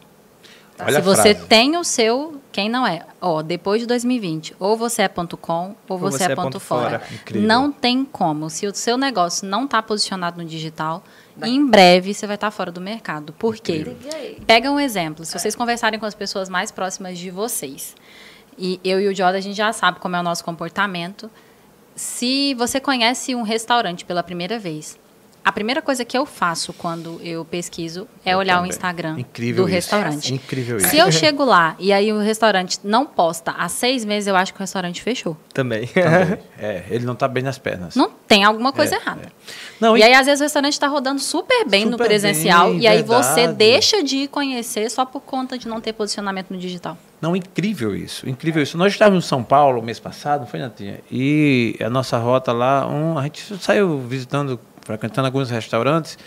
Olha 0.80 0.92
Se 0.92 0.96
a 0.96 1.00
você 1.00 1.34
frase. 1.34 1.48
tem 1.48 1.76
o 1.76 1.84
seu, 1.84 2.40
quem 2.52 2.68
não 2.68 2.86
é, 2.86 3.04
ó, 3.20 3.42
depois 3.42 3.80
de 3.80 3.86
2020, 3.86 4.54
ou 4.58 4.76
você 4.76 5.02
é 5.02 5.08
ponto 5.08 5.36
.com 5.36 5.74
ou 5.88 5.98
você, 5.98 6.24
é 6.24 6.34
ponto 6.34 6.60
fora. 6.60 7.02
Incrível. 7.12 7.48
Não 7.48 7.72
tem 7.72 8.04
como. 8.04 8.48
Se 8.48 8.66
o 8.66 8.74
seu 8.74 8.96
negócio 8.96 9.46
não 9.46 9.64
está 9.64 9.82
posicionado 9.82 10.42
no 10.42 10.48
digital, 10.48 11.02
em 11.42 11.64
breve 11.66 12.14
você 12.14 12.26
vai 12.26 12.34
estar 12.36 12.50
fora 12.50 12.70
do 12.70 12.80
mercado. 12.80 13.32
Por 13.32 13.56
quê? 13.56 13.96
Pega 14.46 14.70
um 14.70 14.78
exemplo. 14.80 15.24
Se 15.24 15.38
vocês 15.38 15.54
conversarem 15.54 15.98
com 15.98 16.06
as 16.06 16.14
pessoas 16.14 16.48
mais 16.48 16.70
próximas 16.70 17.18
de 17.18 17.30
vocês, 17.30 17.94
e 18.56 18.80
eu 18.84 19.00
e 19.00 19.08
o 19.08 19.14
Jordan, 19.14 19.38
a 19.38 19.40
gente 19.40 19.56
já 19.56 19.72
sabe 19.72 20.00
como 20.00 20.16
é 20.16 20.20
o 20.20 20.22
nosso 20.22 20.44
comportamento. 20.44 21.30
Se 21.94 22.54
você 22.54 22.80
conhece 22.80 23.34
um 23.34 23.42
restaurante 23.42 24.04
pela 24.04 24.22
primeira 24.22 24.58
vez, 24.58 24.98
A 25.44 25.52
primeira 25.52 25.80
coisa 25.80 26.04
que 26.04 26.16
eu 26.16 26.26
faço 26.26 26.72
quando 26.74 27.20
eu 27.22 27.44
pesquiso 27.44 28.06
é 28.24 28.34
Eu 28.34 28.38
olhar 28.38 28.56
também. 28.56 28.70
o 28.70 28.74
Instagram 28.74 29.18
Incrível 29.18 29.64
do 29.64 29.68
isso. 29.68 29.74
restaurante. 29.76 30.34
Incrível 30.34 30.76
isso. 30.76 30.88
Se 30.88 30.98
eu 30.98 31.10
chego 31.12 31.44
lá 31.44 31.74
e 31.78 31.92
aí 31.92 32.12
o 32.12 32.18
restaurante 32.18 32.78
não 32.84 33.06
posta 33.06 33.52
há 33.52 33.68
seis 33.68 34.04
meses, 34.04 34.26
eu 34.26 34.36
acho 34.36 34.52
que 34.52 34.58
o 34.58 34.62
restaurante 34.62 35.02
fechou. 35.02 35.36
Também. 35.54 35.86
Também. 35.86 36.38
É, 36.60 36.82
ele 36.90 37.06
não 37.06 37.14
tá 37.14 37.28
bem 37.28 37.42
nas 37.44 37.56
pernas. 37.56 37.94
Não 37.94 38.10
tem 38.26 38.42
alguma 38.42 38.72
coisa 38.72 38.96
É, 38.96 38.98
errada. 38.98 39.32
Não, 39.80 39.96
e 39.96 40.02
aí, 40.02 40.12
às 40.12 40.26
vezes, 40.26 40.40
o 40.40 40.42
restaurante 40.42 40.72
está 40.72 40.88
rodando 40.88 41.20
super 41.20 41.64
bem 41.68 41.84
no 41.84 41.92
Super 41.92 42.06
presencial 42.08 42.70
bem, 42.70 42.80
e 42.80 42.86
aí 42.88 43.00
você 43.00 43.34
verdade. 43.42 43.58
deixa 43.58 44.02
de 44.02 44.16
ir 44.16 44.28
conhecer 44.28 44.90
só 44.90 45.04
por 45.06 45.20
conta 45.20 45.56
de 45.56 45.68
não 45.68 45.80
ter 45.80 45.92
posicionamento 45.92 46.50
no 46.50 46.58
digital. 46.58 46.98
Não, 47.20 47.36
incrível 47.36 47.94
isso, 47.94 48.28
incrível 48.28 48.60
isso. 48.60 48.76
Nós 48.76 48.92
estávamos 48.92 49.24
em 49.24 49.28
São 49.28 49.44
Paulo 49.44 49.80
mês 49.80 50.00
passado, 50.00 50.40
não 50.40 50.46
foi, 50.48 50.58
Natinha? 50.58 50.98
E 51.12 51.76
a 51.80 51.88
nossa 51.88 52.18
rota 52.18 52.50
lá, 52.52 52.88
um, 52.88 53.16
a 53.16 53.22
gente 53.22 53.56
saiu 53.60 54.00
visitando, 54.00 54.58
frequentando 54.88 55.26
alguns 55.26 55.50
restaurantes, 55.50 56.18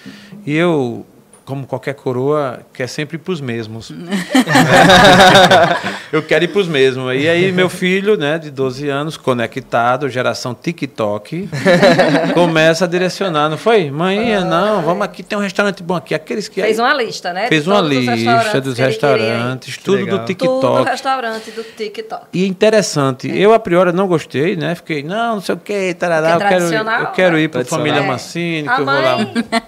e 0.46 0.54
eu, 0.54 1.04
como 1.46 1.66
qualquer 1.66 1.94
coroa, 1.96 2.60
quer 2.74 2.88
sempre 2.88 3.18
ir 3.18 3.20
para 3.20 3.34
os 3.34 3.42
mesmos. 3.42 3.92
eu 6.12 6.22
quero 6.22 6.46
ir 6.46 6.48
para 6.50 6.62
os 6.62 6.68
mesmos. 6.68 7.14
E 7.16 7.28
aí 7.28 7.52
meu 7.52 7.70
filho, 7.70 8.18
né, 8.18 8.38
de 8.38 8.52
12 8.52 8.90
anos, 8.90 9.18
conectado, 9.18 10.10
geração 10.10 10.54
TikTok, 10.54 11.50
começa 12.34 12.86
a 12.86 12.88
direcionar, 12.88 13.50
não 13.50 13.58
foi? 13.58 13.90
Mãe, 13.90 14.40
não, 14.46 14.82
vamos 14.82 15.04
aqui, 15.04 15.24
tem 15.24 15.38
um 15.38 15.42
restaurante 15.42 15.82
bom 15.84 15.96
aqui. 15.96 16.14
Aqueles 16.14 16.48
que 16.48 16.62
Fez 16.62 16.80
uma 16.80 16.94
lista, 16.94 17.34
né? 17.34 17.48
Fez 17.48 17.68
uma 17.68 17.82
lista 17.82 18.62
dos 18.62 18.76
que 18.76 18.82
restaurantes, 18.82 19.78
Que 19.78 19.84
tudo 19.84 20.06
do 20.06 20.12
Tudo 20.12 20.26
TikTok. 20.26 20.90
restaurante 20.90 21.52
do 21.52 21.64
TikTok. 21.64 22.26
E 22.34 22.48
interessante, 22.48 23.30
eu 23.36 23.54
a 23.54 23.60
priori 23.60 23.92
não 23.92 24.08
gostei, 24.08 24.56
né? 24.56 24.76
Fiquei, 24.76 25.04
não, 25.04 25.36
não 25.36 25.42
sei 25.42 25.56
o 25.56 25.58
que, 25.58 25.94
tarará, 25.94 26.32
Porque 26.32 26.44
é 26.44 26.46
eu 26.46 26.50
quero, 26.50 26.60
tradicional, 26.60 27.02
eu 27.02 27.08
quero 27.12 27.36
né? 27.36 27.42
ir 27.42 27.48
para 27.50 27.64
Tradicional. 27.64 27.86
Família 27.88 28.06
É. 28.06 28.08
Mancini, 28.08 28.68
A 28.68 28.76
que 28.76 28.82
eu 28.82 28.86
vou 28.86 28.94
lá. 28.94 29.18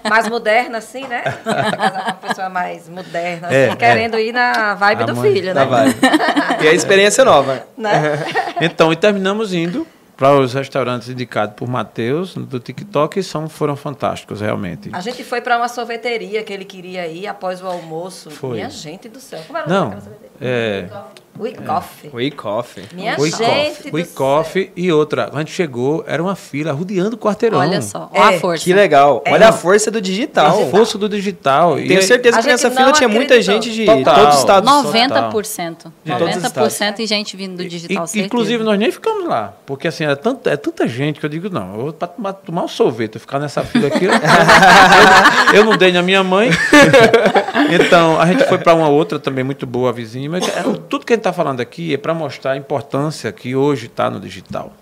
mais 0.08 0.28
moderna, 0.28 0.78
assim, 0.78 1.06
né? 1.06 1.22
Uma 1.64 2.12
pessoa 2.14 2.48
mais 2.48 2.88
moderna, 2.88 3.48
assim, 3.48 3.56
É, 3.56 3.68
é. 3.70 3.76
querendo 3.76 4.18
ir 4.18 4.32
na 4.32 4.74
vibe 4.74 5.02
A 5.02 5.06
do 5.06 5.16
mãe- 5.16 5.32
filho, 5.32 5.54
né? 5.54 5.64
vai. 5.64 5.88
E 6.62 6.68
a 6.68 6.72
experiência 6.72 7.24
nova. 7.24 7.66
Né? 7.76 7.90
Então, 8.60 8.92
e 8.92 8.96
terminamos 8.96 9.52
indo 9.52 9.86
para 10.16 10.32
os 10.32 10.54
restaurantes 10.54 11.08
indicados 11.08 11.56
por 11.56 11.68
Matheus, 11.68 12.34
do 12.34 12.60
TikTok, 12.60 13.18
e 13.18 13.22
são, 13.22 13.48
foram 13.48 13.74
fantásticos, 13.74 14.40
realmente. 14.40 14.90
A 14.92 15.00
gente 15.00 15.24
foi 15.24 15.40
para 15.40 15.56
uma 15.56 15.68
sorveteria 15.68 16.42
que 16.44 16.52
ele 16.52 16.64
queria 16.64 17.06
ir 17.08 17.26
após 17.26 17.60
o 17.60 17.66
almoço. 17.66 18.30
Foi. 18.30 18.58
Minha 18.58 18.70
gente 18.70 19.08
do 19.08 19.18
céu. 19.18 19.40
Como 19.46 19.58
era 19.58 19.66
o 19.66 19.70
nome 19.72 19.94
Não, 19.96 20.02
é... 20.40 20.86
We 21.36 21.50
Coffee. 21.52 22.10
We 22.14 22.30
Coffee. 22.30 22.84
Minha 22.92 23.16
We 23.18 23.30
gente 23.30 23.82
Coffee. 23.82 24.04
Coffee 24.14 24.72
e 24.76 24.92
outra. 24.92 25.24
Quando 25.24 25.36
a 25.36 25.40
gente 25.40 25.50
chegou, 25.52 26.04
era 26.06 26.22
uma 26.22 26.36
fila 26.36 26.70
rodeando 26.72 27.16
o 27.16 27.18
quarteirão. 27.18 27.58
Olha 27.58 27.82
só, 27.82 28.08
É, 28.12 28.20
ó 28.20 28.22
a 28.24 28.32
força. 28.34 28.62
Que 28.64 28.72
legal. 28.72 29.20
É. 29.24 29.32
Olha 29.32 29.48
a 29.48 29.52
força 29.52 29.90
do 29.90 30.00
digital. 30.00 30.62
A 30.62 30.66
força 30.66 30.96
do 30.96 31.08
digital. 31.08 31.76
E 31.78 31.88
Tenho 31.88 32.02
certeza 32.02 32.38
A 32.38 32.40
que 32.42 32.46
nessa 32.46 32.70
fila 32.70 32.92
tinha 32.92 33.08
muita 33.08 33.42
gente 33.42 33.70
de 33.72 33.84
Total. 33.84 34.14
todos 34.14 34.34
os 34.34 34.40
estados. 34.40 34.70
90%. 34.70 35.92
De 36.04 36.12
todos 36.16 36.36
os 36.36 36.42
90% 36.44 36.98
e 37.00 37.06
gente 37.06 37.36
vindo 37.36 37.56
do 37.56 37.68
digital. 37.68 38.06
E- 38.14 38.20
inclusive, 38.20 38.62
nós 38.62 38.78
nem 38.78 38.92
ficamos 38.92 39.26
lá. 39.28 39.54
Porque 39.66 39.88
assim, 39.88 40.04
era 40.04 40.14
tanta, 40.16 40.50
é 40.50 40.56
tanta 40.56 40.86
gente 40.86 41.18
que 41.18 41.26
eu 41.26 41.30
digo, 41.30 41.50
não, 41.50 41.74
eu 41.74 41.82
vou 41.82 41.92
pra 41.92 42.06
tomar, 42.06 42.32
tomar 42.34 42.62
um 42.62 42.68
sorvete, 42.68 43.18
ficar 43.18 43.40
nessa 43.40 43.64
fila 43.64 43.88
aqui. 43.88 44.04
eu, 44.04 44.12
eu- 44.12 45.54
eu 45.60 45.64
não 45.64 45.76
dei 45.76 45.90
na 45.92 46.02
minha 46.02 46.22
mãe. 46.22 46.50
Então, 47.70 48.20
a 48.20 48.26
gente 48.26 48.44
foi 48.44 48.58
para 48.58 48.74
uma 48.74 48.88
outra 48.88 49.18
também 49.18 49.42
muito 49.44 49.66
boa 49.66 49.92
vizinha. 49.92 50.28
Mas 50.28 50.46
é, 50.48 50.62
tudo 50.88 51.06
que 51.06 51.12
a 51.12 51.16
gente 51.16 51.23
está 51.24 51.32
falando 51.32 51.60
aqui 51.60 51.94
é 51.94 51.96
para 51.96 52.12
mostrar 52.14 52.52
a 52.52 52.56
importância 52.56 53.32
que 53.32 53.56
hoje 53.56 53.86
está 53.86 54.10
no 54.10 54.20
digital. 54.20 54.72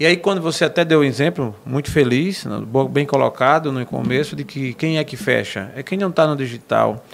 E 0.00 0.06
aí, 0.06 0.16
quando 0.16 0.40
você 0.40 0.64
até 0.64 0.84
deu 0.84 1.00
um 1.00 1.04
exemplo, 1.04 1.54
muito 1.66 1.90
feliz, 1.90 2.44
bo- 2.66 2.88
bem 2.88 3.04
colocado 3.04 3.70
no 3.70 3.84
começo, 3.84 4.34
de 4.34 4.44
que 4.44 4.72
quem 4.74 4.98
é 4.98 5.04
que 5.04 5.16
fecha? 5.16 5.70
É 5.76 5.82
quem 5.82 5.98
não 5.98 6.08
está 6.08 6.26
no 6.26 6.34
digital. 6.36 7.04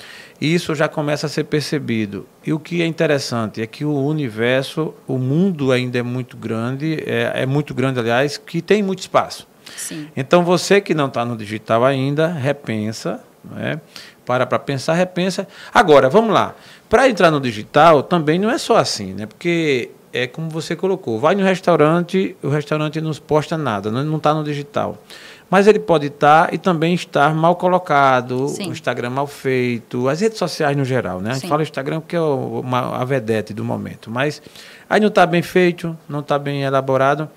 E 0.41 0.55
isso 0.55 0.73
já 0.75 0.87
começa 0.87 1.27
a 1.27 1.29
ser 1.29 1.45
percebido. 1.45 2.27
E 2.47 2.53
o 2.53 2.61
que 2.61 2.81
é 2.81 2.87
interessante 2.87 3.61
é 3.61 3.67
que 3.67 3.85
o 3.85 3.93
universo, 3.93 4.95
o 5.07 5.19
mundo 5.19 5.73
ainda 5.73 5.99
é 5.99 6.03
muito 6.03 6.37
grande, 6.37 7.03
é, 7.07 7.43
é 7.43 7.47
muito 7.47 7.75
grande, 7.75 7.99
aliás, 7.99 8.39
que 8.39 8.63
tem 8.63 8.83
muito 8.83 9.01
espaço. 9.01 9.49
Sim. 9.77 10.09
Então, 10.17 10.45
você 10.45 10.81
que 10.81 10.95
não 10.95 11.07
está 11.09 11.25
no 11.25 11.37
digital 11.37 11.85
ainda, 11.85 12.29
repensa, 12.29 13.21
né? 13.45 13.81
para 14.25 14.47
para 14.47 14.59
pensar, 14.59 14.93
repensa. 14.93 15.49
Agora, 15.73 16.09
vamos 16.09 16.33
lá. 16.33 16.55
Para 16.89 17.09
entrar 17.09 17.31
no 17.31 17.41
digital, 17.41 18.03
também 18.03 18.39
não 18.39 18.51
é 18.51 18.59
só 18.59 18.77
assim, 18.77 19.13
né? 19.13 19.27
Porque 19.27 19.91
é 20.13 20.27
como 20.27 20.49
você 20.49 20.75
colocou, 20.75 21.19
vai 21.19 21.35
no 21.35 21.45
restaurante, 21.45 22.37
o 22.43 22.49
restaurante 22.49 23.01
não 23.01 23.13
posta 23.15 23.59
nada, 23.59 23.91
não 23.91 24.17
está 24.17 24.33
no 24.33 24.43
digital. 24.43 24.97
Mas 25.51 25.67
ele 25.67 25.79
pode 25.79 26.09
estar 26.09 26.53
e 26.53 26.59
também 26.59 26.93
estar 26.95 27.35
mal 27.35 27.57
colocado, 27.57 28.49
Sim. 28.49 28.69
o 28.69 28.73
Instagram 28.73 29.11
mal 29.11 29.27
feito, 29.27 30.07
as 30.09 30.21
redes 30.21 30.37
sociais 30.37 30.77
no 30.77 30.85
geral, 30.85 31.21
né? 31.21 31.31
A 31.31 31.33
gente 31.35 31.43
Sim. 31.43 31.49
fala 31.49 31.63
Instagram 31.63 32.01
porque 32.01 32.17
é 32.17 32.21
uma, 32.21 32.99
a 33.01 33.05
vedete 33.05 33.55
do 33.55 33.65
momento. 33.65 34.11
Mas 34.11 34.43
aí 34.89 35.01
não 35.01 35.09
está 35.09 35.25
bem 35.25 35.41
feito, 35.41 35.97
não 36.07 36.21
está 36.21 36.39
bem 36.39 36.63
elaborado. 36.63 37.31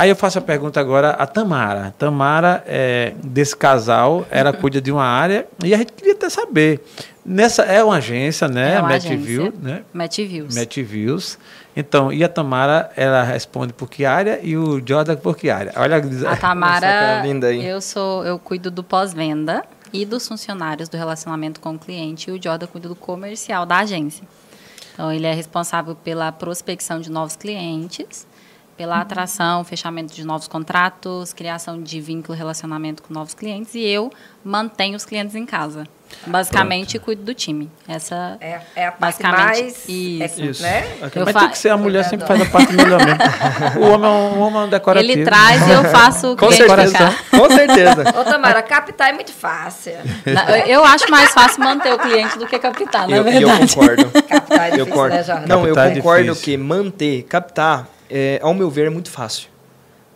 Aí 0.00 0.08
eu 0.08 0.16
faço 0.16 0.38
a 0.38 0.40
pergunta 0.40 0.80
agora 0.80 1.10
a 1.10 1.26
Tamara. 1.26 1.94
Tamara, 1.98 2.64
é, 2.66 3.12
desse 3.22 3.54
casal, 3.54 4.26
ela 4.30 4.50
cuida 4.50 4.80
de 4.80 4.90
uma 4.90 5.04
área 5.04 5.46
e 5.62 5.74
a 5.74 5.76
gente 5.76 5.92
queria 5.92 6.14
até 6.14 6.30
saber. 6.30 6.82
Nessa, 7.22 7.64
é 7.64 7.84
uma 7.84 7.96
agência, 7.96 8.48
né? 8.48 8.76
É 8.76 8.80
uma 8.80 8.88
Metview, 8.88 9.42
agência. 9.42 9.60
né? 9.60 9.82
Metviews. 9.92 10.54
Metviews. 10.54 11.38
Então, 11.76 12.10
e 12.10 12.24
a 12.24 12.30
Tamara, 12.30 12.90
ela 12.96 13.22
responde 13.22 13.74
por 13.74 13.90
que 13.90 14.06
área 14.06 14.40
e 14.42 14.56
o 14.56 14.82
Jordan 14.82 15.16
por 15.16 15.36
que 15.36 15.50
área. 15.50 15.70
Olha, 15.76 15.98
A 16.30 16.36
Tamara, 16.36 17.20
linda 17.22 17.48
aí. 17.48 17.62
eu 17.62 17.82
sou, 17.82 18.24
eu 18.24 18.38
cuido 18.38 18.70
do 18.70 18.82
pós-venda 18.82 19.62
e 19.92 20.06
dos 20.06 20.26
funcionários 20.26 20.88
do 20.88 20.96
relacionamento 20.96 21.60
com 21.60 21.74
o 21.74 21.78
cliente 21.78 22.30
e 22.30 22.32
o 22.32 22.42
Jordan 22.42 22.66
cuida 22.68 22.88
do 22.88 22.96
comercial 22.96 23.66
da 23.66 23.80
agência. 23.80 24.26
Então 24.94 25.12
ele 25.12 25.26
é 25.26 25.34
responsável 25.34 25.94
pela 25.94 26.32
prospecção 26.32 27.00
de 27.00 27.10
novos 27.10 27.36
clientes, 27.36 28.26
pela 28.80 28.98
atração, 29.02 29.62
fechamento 29.62 30.14
de 30.14 30.24
novos 30.24 30.48
contratos, 30.48 31.34
criação 31.34 31.82
de 31.82 32.00
vínculo, 32.00 32.32
relacionamento 32.36 33.02
com 33.02 33.12
novos 33.12 33.34
clientes 33.34 33.74
e 33.74 33.82
eu 33.84 34.10
mantenho 34.42 34.96
os 34.96 35.04
clientes 35.04 35.34
em 35.34 35.44
casa. 35.44 35.84
Basicamente 36.26 36.98
cuido 36.98 37.22
do 37.22 37.34
time. 37.34 37.70
Essa 37.86 38.38
É, 38.40 38.58
é 38.74 38.86
a 38.86 38.92
parte 38.92 39.22
Basicamente, 39.22 39.60
mais... 39.62 39.84
isso. 39.86 40.22
É, 40.40 40.46
Isso. 40.46 40.62
Né? 40.62 40.86
Eu 41.14 41.24
Mas 41.26 41.32
fa- 41.34 41.40
tem 41.40 41.48
que 41.50 41.58
ser 41.58 41.68
a 41.68 41.76
mulher 41.76 42.04
sempre 42.06 42.26
faz 42.26 42.40
a 42.40 42.46
parte 42.46 42.72
melhor 42.72 43.04
mesmo. 43.04 43.20
O 43.86 43.90
homem 43.92 44.06
é 44.08 44.12
um, 44.12 44.38
o 44.38 44.40
homem 44.40 44.62
é 44.64 44.66
decorativo. 44.68 45.12
ele 45.12 45.24
traz 45.24 45.68
e 45.68 45.70
eu 45.72 45.84
faço 45.84 46.32
o 46.32 46.36
Com 46.38 46.48
cliente 46.48 46.66
certeza. 46.66 47.10
ficar. 47.10 47.38
Com 47.38 47.50
certeza. 47.50 48.04
Ô, 48.18 48.24
Tamara, 48.24 48.62
captar 48.62 49.10
é 49.10 49.12
muito 49.12 49.30
fácil. 49.30 49.92
Eu 50.66 50.82
acho 50.86 51.08
mais 51.10 51.32
fácil 51.32 51.62
manter 51.62 51.92
o 51.92 51.98
cliente 51.98 52.38
do 52.38 52.46
que 52.46 52.58
captar, 52.58 53.06
na 53.06 53.14
Eu, 53.14 53.24
eu 53.26 53.32
verdade. 53.32 53.74
concordo. 53.74 54.10
Captar 54.26 54.58
é 54.58 54.66
Eu 54.68 54.70
difícil, 54.70 54.86
concordo. 54.86 55.14
né, 55.16 55.22
Jordan? 55.22 55.46
Não, 55.46 55.66
eu 55.66 55.78
é 55.78 55.94
concordo 55.94 56.24
difícil. 56.24 56.44
que 56.44 56.56
manter, 56.56 57.22
captar, 57.24 57.86
é, 58.10 58.38
ao 58.42 58.52
meu 58.54 58.68
ver, 58.70 58.86
é 58.86 58.90
muito 58.90 59.10
fácil. 59.10 59.48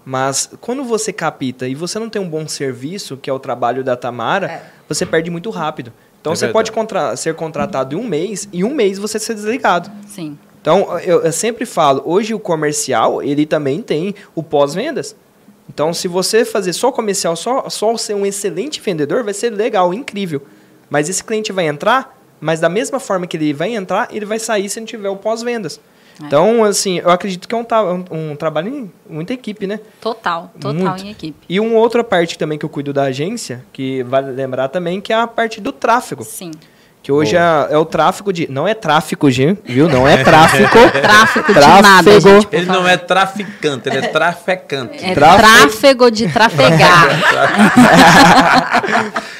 Mas 0.04 0.50
quando 0.60 0.84
você 0.84 1.12
capta 1.12 1.66
e 1.66 1.74
você 1.74 1.98
não 1.98 2.10
tem 2.10 2.20
um 2.20 2.28
bom 2.28 2.46
serviço, 2.46 3.16
que 3.16 3.30
é 3.30 3.32
o 3.32 3.38
trabalho 3.38 3.82
da 3.82 3.96
Tamara, 3.96 4.46
É. 4.46 4.62
você 4.88 5.06
perde 5.06 5.30
muito 5.30 5.48
rápido. 5.50 5.92
Então 6.20 6.32
É 6.32 6.36
você 6.36 6.46
verdade. 6.46 6.52
pode 6.52 6.72
contra- 6.72 7.16
ser 7.16 7.34
contratado 7.34 7.94
em 7.94 7.98
um 7.98 8.04
mês 8.06 8.48
e 8.52 8.62
um 8.64 8.74
mês 8.74 8.98
você 8.98 9.18
ser 9.18 9.34
desligado. 9.34 9.90
Sim. 10.06 10.38
Então 10.60 10.98
eu, 11.00 11.22
eu 11.22 11.32
sempre 11.32 11.64
falo, 11.66 12.02
hoje 12.04 12.34
o 12.34 12.38
comercial 12.38 13.22
ele 13.22 13.46
também 13.46 13.80
tem 13.82 14.14
o 14.34 14.42
pós-vendas. 14.42 15.14
Então 15.68 15.92
se 15.94 16.06
você 16.08 16.44
fazer 16.44 16.72
só 16.74 16.90
comercial, 16.92 17.34
só, 17.36 17.68
só 17.70 17.96
ser 17.96 18.14
um 18.14 18.26
excelente 18.26 18.80
vendedor, 18.80 19.22
vai 19.24 19.32
ser 19.34 19.50
legal, 19.50 19.92
incrível. 19.94 20.42
Mas 20.90 21.08
esse 21.08 21.24
cliente 21.24 21.50
vai 21.52 21.66
entrar, 21.66 22.18
mas 22.40 22.60
da 22.60 22.68
mesma 22.68 23.00
forma 23.00 23.26
que 23.26 23.36
ele 23.38 23.52
vai 23.54 23.74
entrar, 23.74 24.08
ele 24.10 24.26
vai 24.26 24.38
sair 24.38 24.68
se 24.68 24.78
não 24.80 24.86
tiver 24.86 25.08
o 25.08 25.16
pós-vendas. 25.16 25.80
É. 26.22 26.26
Então, 26.26 26.64
assim, 26.64 26.98
eu 26.98 27.10
acredito 27.10 27.48
que 27.48 27.54
é 27.54 27.58
um, 27.58 27.64
um, 28.10 28.30
um 28.32 28.36
trabalho 28.36 28.68
em 28.68 28.92
muita 29.08 29.32
equipe, 29.32 29.66
né? 29.66 29.80
Total, 30.00 30.52
total 30.60 30.74
Muito. 30.74 31.04
em 31.04 31.10
equipe. 31.10 31.38
E 31.48 31.58
uma 31.58 31.78
outra 31.78 32.04
parte 32.04 32.38
também 32.38 32.58
que 32.58 32.64
eu 32.64 32.68
cuido 32.68 32.92
da 32.92 33.04
agência, 33.04 33.64
que 33.72 34.02
vale 34.04 34.30
lembrar 34.30 34.68
também, 34.68 35.00
que 35.00 35.12
é 35.12 35.16
a 35.16 35.26
parte 35.26 35.60
do 35.60 35.72
tráfego. 35.72 36.24
Sim. 36.24 36.52
Que 37.04 37.12
hoje 37.12 37.36
é, 37.36 37.40
é 37.70 37.76
o 37.76 37.84
tráfego 37.84 38.32
de. 38.32 38.50
Não 38.50 38.66
é 38.66 38.72
tráfico, 38.72 39.30
Gil, 39.30 39.58
viu? 39.62 39.90
Não 39.90 40.08
é 40.08 40.16
tráfico. 40.24 40.78
Tráfico 40.90 41.52
de 41.52 41.60
Tráfego. 41.60 41.82
nada, 41.82 42.18
gente. 42.20 42.48
Ele 42.50 42.64
não 42.64 42.88
é 42.88 42.96
traficante, 42.96 43.90
ele 43.90 43.98
é 43.98 44.08
trafecante. 44.08 45.04
É 45.04 45.12
Tráfego. 45.12 45.42
tráfego 45.46 46.10
de 46.10 46.28
trafegar. 46.28 47.08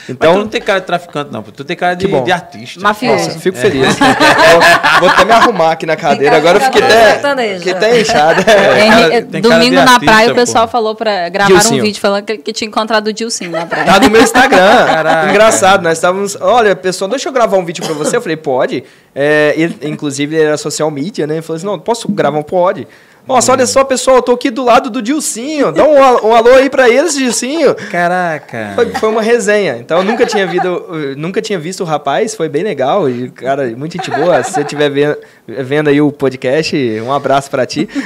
Mas 0.06 0.08
tu 0.08 0.12
Então, 0.12 0.36
não 0.36 0.48
tem 0.48 0.60
cara 0.60 0.80
de 0.80 0.86
traficante, 0.86 1.32
não. 1.32 1.42
Tu 1.42 1.64
tem 1.64 1.74
cara 1.74 1.94
de, 1.94 2.06
de 2.06 2.30
artista. 2.32 2.78
Mafioso. 2.80 3.24
Nossa, 3.28 3.40
fico 3.40 3.56
feliz. 3.56 3.96
vou, 3.96 5.00
vou 5.00 5.08
até 5.08 5.24
me 5.24 5.32
arrumar 5.32 5.72
aqui 5.72 5.86
na 5.86 5.96
cadeira. 5.96 6.36
Agora 6.36 6.58
eu 6.58 6.60
fiquei 6.60 6.82
até, 6.82 7.56
fiquei 7.56 7.72
até 7.72 8.00
inchado. 8.02 8.44
É, 8.46 8.86
Henri- 8.86 8.90
cara- 9.00 9.22
tem 9.22 9.42
cara 9.42 9.54
domingo 9.54 9.70
de 9.70 9.76
na 9.76 9.92
artista, 9.92 10.04
praia 10.12 10.26
o 10.26 10.30
pô. 10.30 10.34
pessoal 10.36 10.68
falou 10.68 10.94
pra 10.94 11.30
gravar 11.30 11.54
um 11.72 11.80
vídeo 11.80 11.98
falando 12.00 12.24
que, 12.24 12.36
que 12.36 12.52
tinha 12.52 12.68
encontrado 12.68 13.06
o 13.06 13.12
Dilcinho 13.14 13.50
na 13.50 13.64
praia. 13.64 13.86
Tá 13.86 13.98
no 13.98 14.10
meu 14.10 14.20
Instagram. 14.22 14.86
Caraca. 14.86 15.30
Engraçado, 15.30 15.82
nós 15.82 15.96
estávamos. 15.96 16.36
Olha, 16.38 16.76
pessoal, 16.76 17.08
deixa 17.08 17.30
eu 17.30 17.32
gravar 17.32 17.53
um 17.58 17.64
vídeo 17.64 17.84
pra 17.84 17.94
você. 17.94 18.16
Eu 18.16 18.22
falei, 18.22 18.36
pode. 18.36 18.84
É, 19.14 19.54
ele, 19.56 19.76
inclusive, 19.82 20.34
ele 20.34 20.44
era 20.44 20.56
social 20.56 20.90
media, 20.90 21.26
né? 21.26 21.34
Ele 21.34 21.42
falou 21.42 21.56
assim: 21.56 21.66
não, 21.66 21.78
posso 21.78 22.08
gravar 22.08 22.38
um 22.38 22.42
pod? 22.42 22.86
Nossa, 23.26 23.52
olha 23.52 23.66
só, 23.66 23.82
pessoal, 23.84 24.16
eu 24.16 24.22
tô 24.22 24.32
aqui 24.32 24.50
do 24.50 24.62
lado 24.62 24.90
do 24.90 25.00
Dilcinho. 25.00 25.72
Dá 25.72 25.82
um, 25.84 25.94
um 26.28 26.34
alô 26.34 26.50
aí 26.54 26.68
pra 26.68 26.90
eles, 26.90 27.14
Dilcinho. 27.16 27.74
Caraca. 27.90 28.72
Foi, 28.74 28.90
foi 28.94 29.08
uma 29.08 29.22
resenha. 29.22 29.78
Então, 29.78 29.98
eu 29.98 30.04
nunca 30.04 30.26
tinha, 30.26 30.46
visto, 30.46 30.66
eu 30.66 31.16
nunca 31.16 31.40
tinha 31.40 31.58
visto 31.58 31.80
o 31.80 31.84
rapaz, 31.84 32.34
foi 32.34 32.50
bem 32.50 32.62
legal. 32.62 33.08
E, 33.08 33.30
cara, 33.30 33.66
muito 33.76 33.92
gente 33.92 34.10
boa. 34.10 34.42
Se 34.42 34.52
você 34.52 34.60
estiver 34.60 34.90
vendo, 34.90 35.16
vendo 35.46 35.88
aí 35.88 36.00
o 36.02 36.12
podcast, 36.12 36.76
um 37.00 37.12
abraço 37.12 37.50
pra 37.50 37.64
ti. 37.66 37.88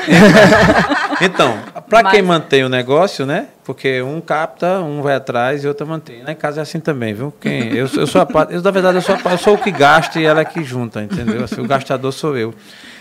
Então, 1.21 1.59
para 1.91 2.05
Mas- 2.05 2.13
quem 2.13 2.23
mantém 2.23 2.63
o 2.63 2.69
negócio, 2.69 3.27
né? 3.27 3.47
Porque 3.65 4.01
um 4.01 4.21
capta, 4.21 4.79
um 4.79 5.03
vai 5.03 5.17
atrás 5.17 5.65
e 5.65 5.67
outro 5.67 5.85
mantém. 5.85 6.23
Lá 6.23 6.31
em 6.31 6.37
casa 6.37 6.61
é 6.61 6.63
assim 6.63 6.79
também, 6.79 7.13
viu? 7.13 7.35
Quem, 7.41 7.75
eu, 7.75 7.89
sou- 7.89 8.03
eu 8.03 8.07
sou 8.07 8.21
a 8.21 8.27
parte, 8.27 8.55
eu, 8.55 8.63
na 8.63 8.71
verdade, 8.71 8.99
eu 8.99 9.03
sou, 9.03 9.17
a 9.25 9.33
eu 9.33 9.39
sou 9.39 9.55
o 9.55 9.59
que 9.59 9.73
gasta 9.73 10.21
e 10.21 10.25
ela 10.25 10.43
é 10.43 10.45
que 10.45 10.63
junta, 10.63 11.03
entendeu? 11.03 11.43
Assim, 11.43 11.61
o 11.61 11.67
gastador 11.67 12.13
sou 12.13 12.37
eu. 12.37 12.55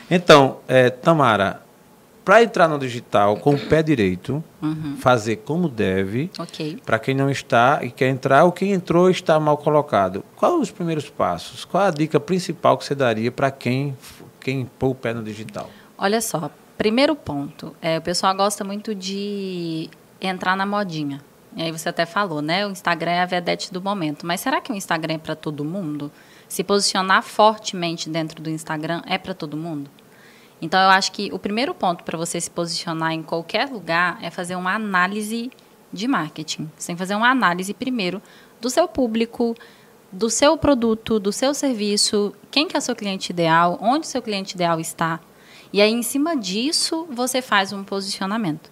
Então, 0.09 0.57
é, 0.67 0.89
Tamara, 0.89 1.59
para 2.27 2.43
entrar 2.43 2.67
no 2.67 2.77
digital 2.77 3.37
com 3.37 3.51
o 3.51 3.57
pé 3.57 3.81
direito, 3.81 4.43
fazer 4.99 5.37
como 5.37 5.69
deve, 5.69 6.29
Ok. 6.37 6.77
para 6.85 6.99
quem 6.99 7.15
não 7.15 7.29
está 7.29 7.79
e 7.81 7.89
quer 7.89 8.09
entrar, 8.09 8.43
ou 8.43 8.51
quem 8.51 8.73
entrou 8.73 9.07
e 9.07 9.13
está 9.13 9.39
mal 9.39 9.55
colocado. 9.55 10.25
Quais 10.35 10.53
os 10.53 10.69
primeiros 10.69 11.09
passos? 11.09 11.63
Qual 11.63 11.81
a 11.81 11.89
dica 11.89 12.19
principal 12.19 12.77
que 12.77 12.83
você 12.83 12.93
daria 12.93 13.31
para 13.31 13.49
quem, 13.49 13.95
quem 14.41 14.65
pôr 14.77 14.89
o 14.89 14.95
pé 14.95 15.13
no 15.13 15.23
digital? 15.23 15.69
Olha 15.97 16.19
só, 16.19 16.51
primeiro 16.77 17.15
ponto, 17.15 17.73
é, 17.81 17.97
o 17.97 18.01
pessoal 18.01 18.35
gosta 18.35 18.61
muito 18.61 18.93
de 18.93 19.89
entrar 20.19 20.57
na 20.57 20.65
modinha. 20.65 21.21
E 21.55 21.61
aí 21.61 21.71
você 21.71 21.87
até 21.87 22.05
falou, 22.05 22.41
né? 22.41 22.67
O 22.67 22.71
Instagram 22.71 23.11
é 23.11 23.21
a 23.21 23.25
vedete 23.25 23.71
do 23.71 23.81
momento. 23.81 24.27
Mas 24.27 24.41
será 24.41 24.59
que 24.59 24.69
o 24.69 24.75
Instagram 24.75 25.13
é 25.13 25.17
para 25.17 25.33
todo 25.33 25.63
mundo? 25.63 26.11
Se 26.49 26.61
posicionar 26.61 27.23
fortemente 27.23 28.09
dentro 28.09 28.41
do 28.41 28.49
Instagram 28.49 29.01
é 29.05 29.17
para 29.17 29.33
todo 29.33 29.55
mundo? 29.55 29.89
Então 30.61 30.79
eu 30.79 30.89
acho 30.89 31.11
que 31.11 31.29
o 31.31 31.39
primeiro 31.39 31.73
ponto 31.73 32.03
para 32.03 32.17
você 32.17 32.41
se 32.41 32.49
posicionar 32.49 33.11
em 33.11 33.21
qualquer 33.21 33.69
lugar 33.69 34.17
é 34.21 34.29
fazer 34.29 34.55
uma 34.55 34.73
análise 34.73 35.51
de 35.93 36.07
marketing. 36.07 36.69
Você 36.77 36.87
tem 36.87 36.95
que 36.95 36.99
fazer 36.99 37.15
uma 37.15 37.29
análise 37.29 37.73
primeiro 37.73 38.21
do 38.59 38.69
seu 38.69 38.87
público, 38.87 39.55
do 40.11 40.29
seu 40.29 40.57
produto, 40.57 41.19
do 41.19 41.31
seu 41.31 41.53
serviço, 41.53 42.33
quem 42.49 42.67
que 42.67 42.75
é 42.75 42.79
o 42.79 42.81
seu 42.81 42.95
cliente 42.95 43.31
ideal, 43.31 43.77
onde 43.81 44.07
o 44.07 44.09
seu 44.09 44.21
cliente 44.21 44.55
ideal 44.55 44.79
está. 44.79 45.19
E 45.71 45.81
aí, 45.81 45.91
em 45.91 46.01
cima 46.01 46.35
disso, 46.35 47.05
você 47.11 47.41
faz 47.41 47.73
um 47.73 47.83
posicionamento. 47.83 48.71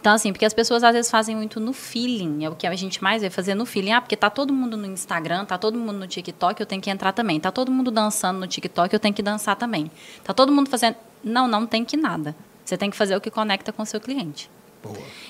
Então, 0.00 0.14
assim, 0.14 0.32
porque 0.32 0.44
as 0.44 0.54
pessoas 0.54 0.84
às 0.84 0.92
vezes 0.94 1.10
fazem 1.10 1.34
muito 1.34 1.58
no 1.58 1.72
feeling, 1.72 2.44
é 2.44 2.48
o 2.48 2.54
que 2.54 2.64
a 2.64 2.74
gente 2.76 3.02
mais 3.02 3.22
vê 3.22 3.30
fazer 3.30 3.56
no 3.56 3.66
feeling. 3.66 3.90
Ah, 3.90 4.00
porque 4.00 4.16
tá 4.16 4.30
todo 4.30 4.52
mundo 4.52 4.76
no 4.76 4.86
Instagram, 4.86 5.44
tá 5.44 5.58
todo 5.58 5.76
mundo 5.76 5.98
no 5.98 6.06
TikTok, 6.06 6.60
eu 6.60 6.66
tenho 6.66 6.80
que 6.80 6.88
entrar 6.88 7.12
também. 7.12 7.40
Tá 7.40 7.50
todo 7.50 7.72
mundo 7.72 7.90
dançando 7.90 8.38
no 8.38 8.46
TikTok, 8.46 8.94
eu 8.94 9.00
tenho 9.00 9.12
que 9.12 9.22
dançar 9.22 9.56
também. 9.56 9.90
Tá 10.22 10.32
todo 10.32 10.52
mundo 10.52 10.70
fazendo. 10.70 10.94
Não, 11.26 11.48
não 11.48 11.66
tem 11.66 11.84
que 11.84 11.96
nada. 11.96 12.36
Você 12.64 12.76
tem 12.76 12.88
que 12.88 12.96
fazer 12.96 13.16
o 13.16 13.20
que 13.20 13.32
conecta 13.32 13.72
com 13.72 13.82
o 13.82 13.86
seu 13.86 14.00
cliente. 14.00 14.48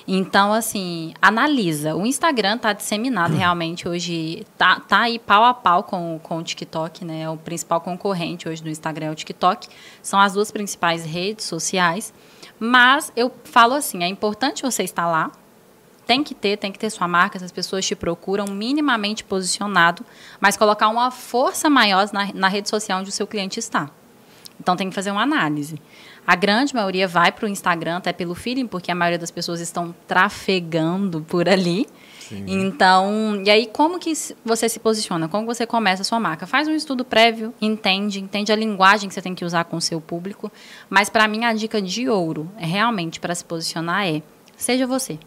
Então, 0.06 0.52
assim, 0.52 1.14
analisa. 1.22 1.96
O 1.96 2.04
Instagram 2.04 2.56
está 2.56 2.74
disseminado 2.74 3.32
realmente 3.34 3.88
hoje, 3.88 4.46
tá, 4.58 4.78
tá 4.78 5.00
aí 5.00 5.18
pau 5.18 5.42
a 5.42 5.54
pau 5.54 5.82
com, 5.82 6.20
com 6.22 6.36
o 6.36 6.42
TikTok, 6.42 7.02
né? 7.02 7.30
O 7.30 7.38
principal 7.38 7.80
concorrente 7.80 8.46
hoje 8.46 8.62
do 8.62 8.68
Instagram 8.68 9.06
é 9.06 9.10
o 9.10 9.14
TikTok. 9.14 9.68
São 10.02 10.20
as 10.20 10.34
duas 10.34 10.50
principais 10.50 11.02
redes 11.02 11.46
sociais. 11.46 12.12
Mas 12.58 13.10
eu 13.16 13.32
falo 13.44 13.72
assim, 13.72 14.04
é 14.04 14.06
importante 14.06 14.62
você 14.62 14.82
estar 14.82 15.06
lá. 15.06 15.32
Tem 16.06 16.22
que 16.22 16.34
ter, 16.34 16.58
tem 16.58 16.70
que 16.70 16.78
ter 16.78 16.90
sua 16.90 17.08
marca, 17.08 17.42
as 17.42 17.50
pessoas 17.50 17.86
te 17.86 17.96
procuram 17.96 18.44
minimamente 18.46 19.24
posicionado, 19.24 20.04
mas 20.38 20.56
colocar 20.56 20.88
uma 20.88 21.10
força 21.10 21.68
maior 21.68 22.08
na, 22.12 22.32
na 22.32 22.48
rede 22.48 22.68
social 22.68 23.00
onde 23.00 23.08
o 23.08 23.12
seu 23.12 23.26
cliente 23.26 23.58
está. 23.58 23.90
Então 24.60 24.76
tem 24.76 24.88
que 24.88 24.94
fazer 24.94 25.10
uma 25.10 25.22
análise. 25.22 25.76
A 26.26 26.34
grande 26.34 26.74
maioria 26.74 27.06
vai 27.06 27.30
para 27.30 27.46
o 27.46 27.48
Instagram 27.48 27.98
até 27.98 28.12
pelo 28.12 28.34
feeling, 28.34 28.66
porque 28.66 28.90
a 28.90 28.94
maioria 28.94 29.18
das 29.18 29.30
pessoas 29.30 29.60
estão 29.60 29.94
trafegando 30.08 31.22
por 31.22 31.48
ali. 31.48 31.86
Então, 32.48 33.40
e 33.44 33.50
aí 33.50 33.66
como 33.66 34.00
que 34.00 34.12
você 34.44 34.68
se 34.68 34.80
posiciona? 34.80 35.28
Como 35.28 35.46
você 35.46 35.64
começa 35.64 36.02
a 36.02 36.04
sua 36.04 36.18
marca? 36.18 36.46
Faz 36.46 36.66
um 36.66 36.74
estudo 36.74 37.04
prévio, 37.04 37.54
entende, 37.60 38.20
entende 38.20 38.50
a 38.50 38.56
linguagem 38.56 39.08
que 39.08 39.14
você 39.14 39.22
tem 39.22 39.34
que 39.34 39.44
usar 39.44 39.64
com 39.64 39.76
o 39.76 39.80
seu 39.80 40.00
público. 40.00 40.50
Mas 40.90 41.08
para 41.08 41.28
mim 41.28 41.44
a 41.44 41.52
dica 41.52 41.80
de 41.80 42.08
ouro, 42.08 42.50
é 42.58 42.66
realmente 42.66 43.20
para 43.20 43.34
se 43.34 43.44
posicionar 43.44 44.06
é 44.08 44.22
seja 44.56 44.86
você. 44.86 45.18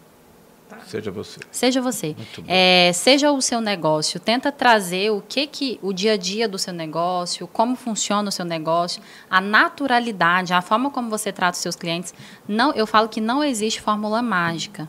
Seja 0.90 1.12
você. 1.12 1.40
Seja 1.52 1.80
você. 1.80 2.16
É, 2.48 2.90
seja 2.92 3.30
o 3.30 3.40
seu 3.40 3.60
negócio. 3.60 4.18
Tenta 4.18 4.50
trazer 4.50 5.12
o 5.12 5.22
que 5.22 5.46
que 5.46 5.78
o 5.80 5.92
dia 5.92 6.14
a 6.14 6.16
dia 6.16 6.48
do 6.48 6.58
seu 6.58 6.74
negócio, 6.74 7.46
como 7.46 7.76
funciona 7.76 8.28
o 8.28 8.32
seu 8.32 8.44
negócio, 8.44 9.00
a 9.30 9.40
naturalidade, 9.40 10.52
a 10.52 10.60
forma 10.60 10.90
como 10.90 11.08
você 11.08 11.30
trata 11.30 11.52
os 11.52 11.62
seus 11.62 11.76
clientes. 11.76 12.12
Não, 12.48 12.72
eu 12.72 12.88
falo 12.88 13.08
que 13.08 13.20
não 13.20 13.44
existe 13.44 13.80
fórmula 13.80 14.20
mágica. 14.20 14.88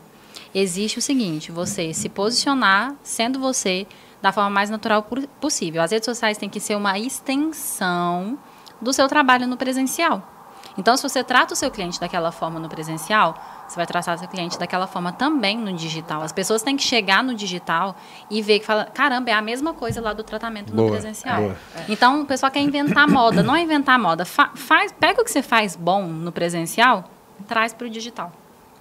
Existe 0.52 0.98
o 0.98 1.02
seguinte: 1.02 1.52
você 1.52 1.94
se 1.94 2.08
posicionar 2.08 2.96
sendo 3.04 3.38
você 3.38 3.86
da 4.20 4.32
forma 4.32 4.50
mais 4.50 4.70
natural 4.70 5.06
possível. 5.40 5.82
As 5.82 5.92
redes 5.92 6.06
sociais 6.06 6.36
têm 6.36 6.48
que 6.48 6.58
ser 6.58 6.74
uma 6.74 6.98
extensão 6.98 8.36
do 8.80 8.92
seu 8.92 9.06
trabalho 9.06 9.46
no 9.46 9.56
presencial. 9.56 10.28
Então, 10.76 10.96
se 10.96 11.02
você 11.02 11.22
trata 11.22 11.54
o 11.54 11.56
seu 11.56 11.70
cliente 11.70 12.00
daquela 12.00 12.32
forma 12.32 12.58
no 12.58 12.68
presencial, 12.68 13.51
você 13.72 13.76
vai 13.76 13.86
tratar 13.86 14.14
o 14.14 14.18
seu 14.18 14.28
cliente 14.28 14.58
daquela 14.58 14.86
forma 14.86 15.12
também 15.12 15.56
no 15.58 15.72
digital. 15.72 16.22
As 16.22 16.32
pessoas 16.32 16.62
têm 16.62 16.76
que 16.76 16.82
chegar 16.82 17.22
no 17.24 17.34
digital 17.34 17.96
e 18.30 18.40
ver 18.42 18.58
que 18.60 18.66
fala, 18.66 18.84
caramba, 18.84 19.30
é 19.30 19.32
a 19.32 19.42
mesma 19.42 19.72
coisa 19.74 20.00
lá 20.00 20.12
do 20.12 20.22
tratamento 20.22 20.70
no 20.70 20.76
Boa, 20.76 20.90
presencial. 20.92 21.40
boa. 21.42 21.56
Então, 21.88 22.20
o 22.22 22.26
pessoal 22.26 22.52
quer 22.52 22.60
inventar 22.60 23.08
moda. 23.08 23.42
Não 23.42 23.54
é 23.56 23.62
inventar 23.62 23.98
moda. 23.98 24.24
Fa- 24.24 24.50
faz, 24.54 24.92
pega 24.92 25.20
o 25.20 25.24
que 25.24 25.30
você 25.30 25.42
faz 25.42 25.74
bom 25.74 26.04
no 26.06 26.30
presencial, 26.30 27.04
traz 27.48 27.72
para 27.72 27.86
o 27.86 27.90
digital. 27.90 28.30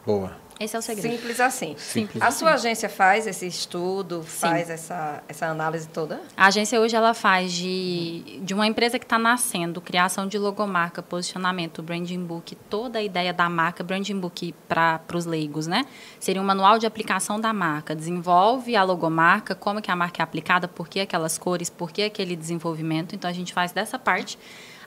Boa. 0.05 0.33
Esse 0.61 0.75
é 0.75 0.79
o 0.79 0.81
segredo. 0.81 1.11
Simples 1.11 1.39
assim. 1.39 1.75
Simples 1.75 2.21
A 2.21 2.27
assim. 2.27 2.37
sua 2.37 2.53
agência 2.53 2.87
faz 2.87 3.25
esse 3.25 3.47
estudo, 3.47 4.21
faz 4.21 4.69
essa, 4.69 5.23
essa 5.27 5.47
análise 5.47 5.87
toda? 5.87 6.21
A 6.37 6.45
agência 6.45 6.79
hoje 6.79 6.95
ela 6.95 7.15
faz 7.15 7.51
de, 7.51 8.39
de 8.43 8.53
uma 8.53 8.67
empresa 8.67 8.99
que 8.99 9.05
está 9.05 9.17
nascendo, 9.17 9.81
criação 9.81 10.27
de 10.27 10.37
logomarca, 10.37 11.01
posicionamento, 11.01 11.81
branding 11.81 12.23
book, 12.23 12.55
toda 12.69 12.99
a 12.99 13.01
ideia 13.01 13.33
da 13.33 13.49
marca, 13.49 13.83
branding 13.83 14.19
book 14.19 14.53
para 14.67 15.01
os 15.15 15.25
leigos, 15.25 15.65
né? 15.65 15.83
Seria 16.19 16.39
um 16.39 16.45
manual 16.45 16.77
de 16.77 16.85
aplicação 16.85 17.39
da 17.39 17.51
marca. 17.51 17.95
Desenvolve 17.95 18.75
a 18.75 18.83
logomarca, 18.83 19.55
como 19.55 19.81
que 19.81 19.89
a 19.89 19.95
marca 19.95 20.21
é 20.21 20.23
aplicada, 20.23 20.67
por 20.67 20.87
que 20.87 20.99
aquelas 20.99 21.39
cores, 21.39 21.71
por 21.71 21.91
que 21.91 22.03
aquele 22.03 22.35
desenvolvimento. 22.35 23.15
Então 23.15 23.27
a 23.27 23.33
gente 23.33 23.51
faz 23.51 23.71
dessa 23.71 23.97
parte. 23.97 24.37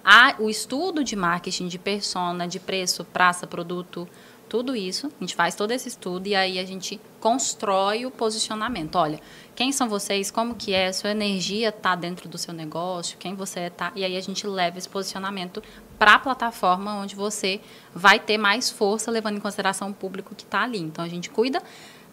A, 0.04 0.34
o 0.38 0.48
estudo 0.50 1.02
de 1.02 1.16
marketing, 1.16 1.66
de 1.66 1.78
persona, 1.78 2.46
de 2.46 2.60
preço, 2.60 3.04
praça, 3.06 3.46
produto, 3.46 4.06
tudo 4.54 4.76
isso, 4.76 5.08
a 5.08 5.24
gente 5.24 5.34
faz 5.34 5.56
todo 5.56 5.72
esse 5.72 5.88
estudo 5.88 6.28
e 6.28 6.34
aí 6.36 6.60
a 6.60 6.64
gente 6.64 7.00
constrói 7.18 8.06
o 8.06 8.10
posicionamento. 8.12 8.94
Olha, 8.94 9.18
quem 9.52 9.72
são 9.72 9.88
vocês, 9.88 10.30
como 10.30 10.54
que 10.54 10.72
é, 10.72 10.92
sua 10.92 11.10
energia 11.10 11.70
está 11.70 11.96
dentro 11.96 12.28
do 12.28 12.38
seu 12.38 12.54
negócio, 12.54 13.18
quem 13.18 13.34
você 13.34 13.62
está, 13.62 13.90
e 13.96 14.04
aí 14.04 14.16
a 14.16 14.20
gente 14.20 14.46
leva 14.46 14.78
esse 14.78 14.88
posicionamento 14.88 15.60
para 15.98 16.14
a 16.14 16.18
plataforma 16.20 16.94
onde 16.94 17.16
você 17.16 17.60
vai 17.92 18.20
ter 18.20 18.38
mais 18.38 18.70
força, 18.70 19.10
levando 19.10 19.38
em 19.38 19.40
consideração 19.40 19.90
o 19.90 19.92
público 19.92 20.36
que 20.36 20.44
está 20.44 20.62
ali. 20.62 20.78
Então 20.78 21.04
a 21.04 21.08
gente 21.08 21.30
cuida, 21.30 21.60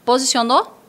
posicionou, 0.04 0.81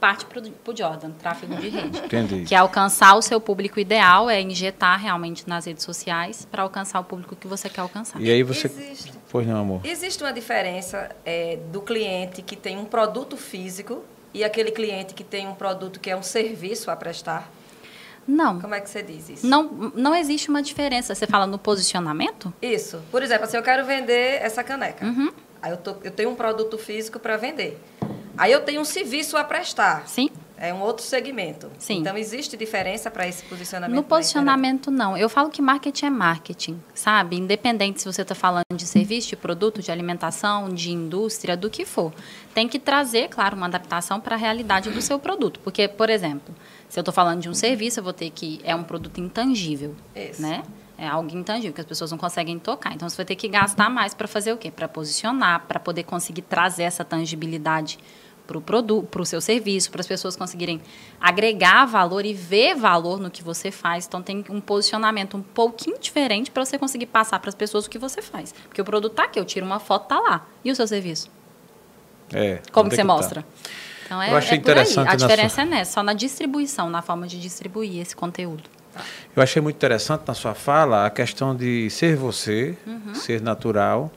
parte 0.00 0.24
para 0.26 0.40
o 0.40 0.76
Jordan, 0.76 1.10
tráfego 1.12 1.56
de 1.56 1.68
rede. 1.68 1.98
Entendi. 2.04 2.44
Que 2.44 2.54
é 2.54 2.58
alcançar 2.58 3.14
o 3.16 3.22
seu 3.22 3.40
público 3.40 3.80
ideal, 3.80 4.28
é 4.30 4.40
injetar 4.40 5.00
realmente 5.00 5.48
nas 5.48 5.64
redes 5.64 5.84
sociais 5.84 6.46
para 6.50 6.62
alcançar 6.62 7.00
o 7.00 7.04
público 7.04 7.34
que 7.34 7.46
você 7.46 7.68
quer 7.68 7.80
alcançar. 7.80 8.20
E 8.20 8.30
aí 8.30 8.42
você. 8.42 8.66
Existe. 8.66 9.12
Pois 9.30 9.46
não, 9.46 9.60
amor. 9.60 9.80
Existe 9.84 10.22
uma 10.22 10.32
diferença 10.32 11.10
é, 11.24 11.58
do 11.72 11.80
cliente 11.80 12.42
que 12.42 12.54
tem 12.56 12.76
um 12.78 12.84
produto 12.84 13.36
físico 13.36 14.04
e 14.32 14.44
aquele 14.44 14.70
cliente 14.70 15.14
que 15.14 15.24
tem 15.24 15.48
um 15.48 15.54
produto 15.54 15.98
que 15.98 16.10
é 16.10 16.16
um 16.16 16.22
serviço 16.22 16.90
a 16.90 16.96
prestar? 16.96 17.50
Não. 18.28 18.60
Como 18.60 18.74
é 18.74 18.80
que 18.80 18.90
você 18.90 19.02
diz 19.02 19.28
isso? 19.28 19.46
Não, 19.46 19.92
não 19.94 20.14
existe 20.14 20.48
uma 20.48 20.60
diferença. 20.60 21.14
Você 21.14 21.26
fala 21.26 21.46
no 21.46 21.58
posicionamento? 21.58 22.52
Isso. 22.60 23.00
Por 23.10 23.22
exemplo, 23.22 23.44
assim, 23.44 23.56
eu 23.56 23.62
quero 23.62 23.84
vender 23.86 24.42
essa 24.42 24.64
caneca. 24.64 25.06
Uhum. 25.06 25.30
Aí 25.62 25.70
eu, 25.70 25.76
tô- 25.76 25.96
eu 26.02 26.10
tenho 26.10 26.30
um 26.30 26.34
produto 26.34 26.76
físico 26.76 27.18
para 27.18 27.36
vender. 27.36 27.80
Aí 28.38 28.52
eu 28.52 28.60
tenho 28.60 28.80
um 28.80 28.84
serviço 28.84 29.36
a 29.36 29.44
prestar. 29.44 30.06
Sim. 30.06 30.30
É 30.58 30.72
um 30.72 30.80
outro 30.80 31.04
segmento. 31.04 31.70
Sim. 31.78 31.98
Então, 31.98 32.16
existe 32.16 32.56
diferença 32.56 33.10
para 33.10 33.28
esse 33.28 33.44
posicionamento? 33.44 33.94
No 33.94 34.02
posicionamento, 34.02 34.90
não. 34.90 35.14
Eu 35.14 35.28
falo 35.28 35.50
que 35.50 35.60
marketing 35.60 36.06
é 36.06 36.10
marketing, 36.10 36.82
sabe? 36.94 37.36
Independente 37.36 38.00
se 38.00 38.10
você 38.10 38.22
está 38.22 38.34
falando 38.34 38.64
de 38.74 38.86
serviço, 38.86 39.28
de 39.28 39.36
produto, 39.36 39.82
de 39.82 39.92
alimentação, 39.92 40.70
de 40.70 40.90
indústria, 40.90 41.56
do 41.58 41.68
que 41.68 41.84
for. 41.84 42.10
Tem 42.54 42.66
que 42.66 42.78
trazer, 42.78 43.28
claro, 43.28 43.54
uma 43.54 43.66
adaptação 43.66 44.18
para 44.18 44.34
a 44.34 44.38
realidade 44.38 44.88
do 44.88 45.02
seu 45.02 45.18
produto. 45.18 45.60
Porque, 45.60 45.88
por 45.88 46.08
exemplo, 46.08 46.54
se 46.88 46.98
eu 46.98 47.02
estou 47.02 47.12
falando 47.12 47.42
de 47.42 47.50
um 47.50 47.54
serviço, 47.54 48.00
eu 48.00 48.04
vou 48.04 48.14
ter 48.14 48.30
que. 48.30 48.58
É 48.64 48.74
um 48.74 48.82
produto 48.82 49.20
intangível. 49.20 49.94
Isso. 50.14 50.40
Né? 50.40 50.62
É 50.96 51.06
algo 51.06 51.36
intangível 51.36 51.74
que 51.74 51.82
as 51.82 51.86
pessoas 51.86 52.10
não 52.10 52.16
conseguem 52.16 52.58
tocar. 52.58 52.94
Então, 52.94 53.06
você 53.06 53.16
vai 53.16 53.26
ter 53.26 53.36
que 53.36 53.46
gastar 53.46 53.90
mais 53.90 54.14
para 54.14 54.26
fazer 54.26 54.54
o 54.54 54.56
quê? 54.56 54.70
Para 54.70 54.88
posicionar, 54.88 55.66
para 55.68 55.78
poder 55.78 56.04
conseguir 56.04 56.40
trazer 56.40 56.84
essa 56.84 57.04
tangibilidade 57.04 57.98
para 58.46 58.56
o 58.56 58.60
produto, 58.60 59.06
para 59.08 59.20
o 59.22 59.26
seu 59.26 59.40
serviço, 59.40 59.90
para 59.90 60.00
as 60.00 60.06
pessoas 60.06 60.36
conseguirem 60.36 60.80
agregar 61.20 61.84
valor 61.86 62.24
e 62.24 62.32
ver 62.32 62.74
valor 62.74 63.18
no 63.20 63.30
que 63.30 63.42
você 63.42 63.70
faz. 63.70 64.06
Então 64.06 64.22
tem 64.22 64.44
um 64.48 64.60
posicionamento 64.60 65.36
um 65.36 65.42
pouquinho 65.42 65.98
diferente 65.98 66.50
para 66.50 66.64
você 66.64 66.78
conseguir 66.78 67.06
passar 67.06 67.38
para 67.40 67.48
as 67.48 67.54
pessoas 67.54 67.86
o 67.86 67.90
que 67.90 67.98
você 67.98 68.22
faz. 68.22 68.54
Porque 68.68 68.80
o 68.80 68.84
produto 68.84 69.12
está 69.12 69.24
aqui, 69.24 69.38
eu 69.38 69.44
tiro 69.44 69.66
uma 69.66 69.80
foto, 69.80 70.06
tá 70.08 70.18
lá. 70.20 70.46
E 70.64 70.70
o 70.70 70.76
seu 70.76 70.86
serviço? 70.86 71.28
É, 72.32 72.60
Como 72.72 72.88
que 72.88 72.94
é 72.94 72.96
você 72.96 73.02
tá? 73.02 73.04
mostra? 73.06 73.46
Então 74.04 74.22
é, 74.22 74.30
Eu 74.32 74.36
achei 74.36 74.56
é 74.56 74.60
interessante 74.60 75.08
A 75.08 75.14
diferença 75.16 75.54
sua- 75.56 75.62
é 75.62 75.66
nessa, 75.66 75.92
só 75.92 76.02
na 76.02 76.12
distribuição, 76.12 76.88
na 76.88 77.02
forma 77.02 77.26
de 77.26 77.40
distribuir 77.40 78.00
esse 78.00 78.14
conteúdo. 78.14 78.64
Eu 79.34 79.42
achei 79.42 79.60
muito 79.60 79.76
interessante 79.76 80.22
na 80.26 80.32
sua 80.32 80.54
fala 80.54 81.04
a 81.06 81.10
questão 81.10 81.54
de 81.54 81.90
ser 81.90 82.16
você, 82.16 82.76
Uhum. 82.86 83.14
ser 83.14 83.42
natural 83.42 84.10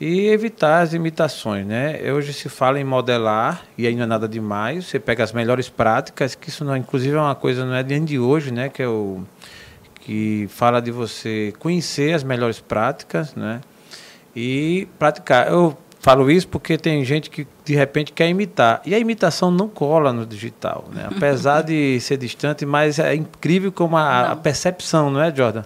e 0.00 0.28
evitar 0.28 0.80
as 0.80 0.94
imitações, 0.94 1.66
né? 1.66 2.00
Hoje 2.10 2.32
se 2.32 2.48
fala 2.48 2.80
em 2.80 2.84
modelar 2.84 3.62
e 3.76 3.86
aí 3.86 3.94
não 3.94 4.04
é 4.04 4.06
nada 4.06 4.26
demais. 4.26 4.86
Você 4.86 4.98
pega 4.98 5.22
as 5.22 5.30
melhores 5.30 5.68
práticas, 5.68 6.34
que 6.34 6.48
isso 6.48 6.64
não, 6.64 6.74
inclusive 6.74 7.14
é 7.14 7.20
uma 7.20 7.34
coisa 7.34 7.66
não 7.66 7.74
é 7.74 7.82
nem 7.82 8.02
de 8.02 8.18
hoje, 8.18 8.50
né? 8.50 8.70
Que 8.70 8.82
é 8.82 8.88
o 8.88 9.22
que 10.00 10.48
fala 10.48 10.80
de 10.80 10.90
você 10.90 11.52
conhecer 11.58 12.14
as 12.14 12.24
melhores 12.24 12.58
práticas, 12.60 13.34
né? 13.34 13.60
E 14.34 14.88
praticar. 14.98 15.48
Eu 15.48 15.76
falo 16.00 16.30
isso 16.30 16.48
porque 16.48 16.78
tem 16.78 17.04
gente 17.04 17.28
que 17.28 17.46
de 17.62 17.74
repente 17.74 18.10
quer 18.10 18.26
imitar 18.26 18.80
e 18.86 18.94
a 18.94 18.98
imitação 18.98 19.50
não 19.50 19.68
cola 19.68 20.14
no 20.14 20.24
digital, 20.24 20.88
né? 20.94 21.08
Apesar 21.14 21.60
de 21.60 22.00
ser 22.00 22.16
distante, 22.16 22.64
mas 22.64 22.98
é 22.98 23.14
incrível 23.14 23.70
como 23.70 23.98
a, 23.98 24.32
a 24.32 24.36
percepção, 24.36 25.10
não 25.10 25.20
é, 25.20 25.34
Jordan? 25.34 25.64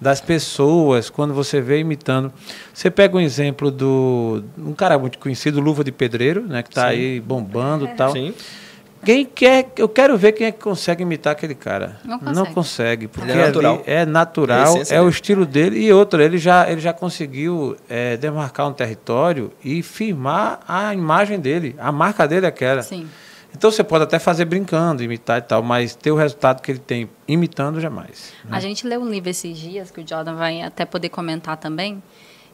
Das 0.00 0.20
pessoas 0.20 1.08
quando 1.08 1.32
você 1.32 1.60
vê 1.60 1.78
imitando. 1.80 2.32
Você 2.72 2.90
pega 2.90 3.16
um 3.16 3.20
exemplo 3.20 3.70
do 3.70 4.44
um 4.58 4.72
cara 4.74 4.98
muito 4.98 5.18
conhecido, 5.18 5.60
Luva 5.60 5.82
de 5.84 5.92
Pedreiro, 5.92 6.42
né? 6.42 6.62
Que 6.62 6.68
está 6.70 6.86
aí 6.86 7.20
bombando, 7.20 7.86
e 7.86 7.88
tal. 7.88 8.12
Sim. 8.12 8.34
Quem 9.04 9.24
quer, 9.26 9.70
eu 9.76 9.86
quero 9.88 10.16
ver 10.16 10.32
quem 10.32 10.46
é 10.46 10.52
que 10.52 10.58
consegue 10.62 11.02
imitar 11.02 11.32
aquele 11.32 11.54
cara. 11.54 12.00
Não 12.04 12.18
Não 12.18 12.24
consegue. 12.46 12.54
consegue, 12.54 13.08
porque 13.08 13.30
Ele 13.30 13.38
é 13.40 13.46
natural. 13.46 13.82
é 13.86 13.94
É 14.00 14.06
natural, 14.06 14.74
essência 14.74 14.94
é 14.94 15.00
o 15.02 15.08
estilo 15.10 15.44
dele 15.44 15.78
e 15.78 15.92
outra, 15.92 16.24
ele 16.24 16.38
já 16.38 16.70
ele 16.70 16.80
já 16.80 16.92
conseguiu 16.92 17.76
é, 17.88 18.16
demarcar 18.16 18.66
um 18.66 18.72
território 18.72 19.52
e 19.62 19.82
firmar 19.82 20.60
a 20.66 20.94
imagem 20.94 21.38
dele, 21.38 21.76
a 21.78 21.92
marca 21.92 22.26
dele 22.26 22.46
é 22.46 22.48
aquela. 22.48 22.80
Sim. 22.82 23.06
Então 23.56 23.70
você 23.70 23.84
pode 23.84 24.04
até 24.04 24.18
fazer 24.18 24.44
brincando, 24.44 25.02
imitar 25.02 25.38
e 25.38 25.42
tal, 25.42 25.62
mas 25.62 25.94
ter 25.94 26.10
o 26.10 26.16
resultado 26.16 26.60
que 26.60 26.72
ele 26.72 26.80
tem 26.80 27.08
imitando 27.26 27.80
jamais. 27.80 28.32
A 28.50 28.58
gente 28.58 28.86
leu 28.86 29.00
um 29.00 29.08
livro 29.08 29.30
esses 29.30 29.56
dias, 29.56 29.90
que 29.90 30.00
o 30.00 30.06
Jordan 30.06 30.34
vai 30.34 30.60
até 30.60 30.84
poder 30.84 31.08
comentar 31.08 31.56
também, 31.56 32.02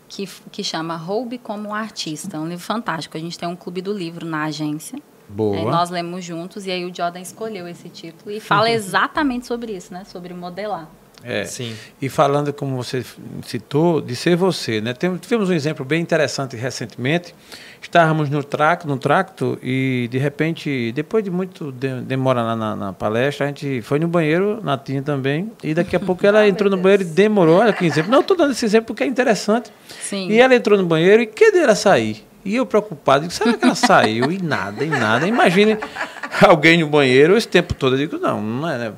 que, 0.08 0.28
que 0.52 0.62
chama 0.62 0.96
Roube 0.96 1.38
como 1.38 1.74
Artista. 1.74 2.38
Um 2.38 2.48
livro 2.48 2.64
fantástico. 2.64 3.16
A 3.16 3.20
gente 3.20 3.38
tem 3.38 3.48
um 3.48 3.56
clube 3.56 3.80
do 3.80 3.92
livro 3.92 4.26
na 4.26 4.44
agência. 4.44 4.98
Boa. 5.28 5.56
Aí 5.56 5.64
nós 5.64 5.90
lemos 5.90 6.24
juntos 6.24 6.66
e 6.66 6.70
aí 6.70 6.84
o 6.84 6.94
Jordan 6.94 7.20
escolheu 7.20 7.66
esse 7.66 7.88
título 7.88 8.30
e 8.30 8.40
fala 8.40 8.68
exatamente 8.70 9.46
sobre 9.46 9.72
isso, 9.72 9.94
né? 9.94 10.04
Sobre 10.04 10.34
modelar. 10.34 10.88
É. 11.22 11.44
Sim. 11.44 11.74
E 12.00 12.08
falando, 12.08 12.52
como 12.52 12.76
você 12.76 13.04
citou, 13.46 14.00
de 14.00 14.16
ser 14.16 14.36
você, 14.36 14.80
né? 14.80 14.92
Tem- 14.94 15.16
Tivemos 15.16 15.50
um 15.50 15.52
exemplo 15.52 15.84
bem 15.84 16.00
interessante 16.00 16.56
recentemente. 16.56 17.34
Estávamos 17.82 18.28
no 18.30 18.42
tracto, 18.44 18.86
no 18.86 18.96
tracto 18.96 19.58
e, 19.62 20.08
de 20.10 20.18
repente, 20.18 20.92
depois 20.92 21.22
de 21.24 21.30
muito 21.30 21.72
de- 21.72 22.00
demora 22.02 22.42
lá 22.42 22.54
na, 22.56 22.76
na 22.76 22.92
palestra, 22.92 23.46
a 23.46 23.48
gente 23.48 23.80
foi 23.82 23.98
no 23.98 24.08
banheiro, 24.08 24.60
Natinha 24.62 25.02
também, 25.02 25.50
e 25.62 25.74
daqui 25.74 25.96
a 25.96 26.00
pouco 26.00 26.24
ela 26.26 26.46
entrou 26.46 26.70
no 26.70 26.76
banheiro 26.76 27.02
e 27.02 27.06
demorou. 27.06 27.58
Olha 27.58 27.72
que 27.72 27.84
exemplo. 27.84 28.10
Não, 28.10 28.20
estou 28.20 28.36
dando 28.36 28.52
esse 28.52 28.64
exemplo 28.64 28.86
porque 28.88 29.02
é 29.02 29.06
interessante. 29.06 29.70
Sim. 30.00 30.28
E 30.30 30.38
ela 30.40 30.54
entrou 30.54 30.78
no 30.78 30.84
banheiro 30.86 31.22
e 31.22 31.58
ela 31.58 31.74
sair? 31.74 32.24
E 32.44 32.56
eu 32.56 32.64
preocupado, 32.64 33.22
digo, 33.22 33.32
será 33.32 33.52
que 33.52 33.64
ela 33.64 33.74
saiu? 33.74 34.32
E 34.32 34.40
nada, 34.40 34.84
e 34.84 34.88
nada. 34.88 35.26
Imagine 35.26 35.78
alguém 36.40 36.78
no 36.78 36.86
banheiro 36.86 37.36
esse 37.36 37.48
tempo 37.48 37.74
todo. 37.74 37.94
Eu 37.94 37.98
digo, 37.98 38.18
não, 38.18 38.40
não 38.40 38.68
é, 38.68 38.78
né? 38.78 38.92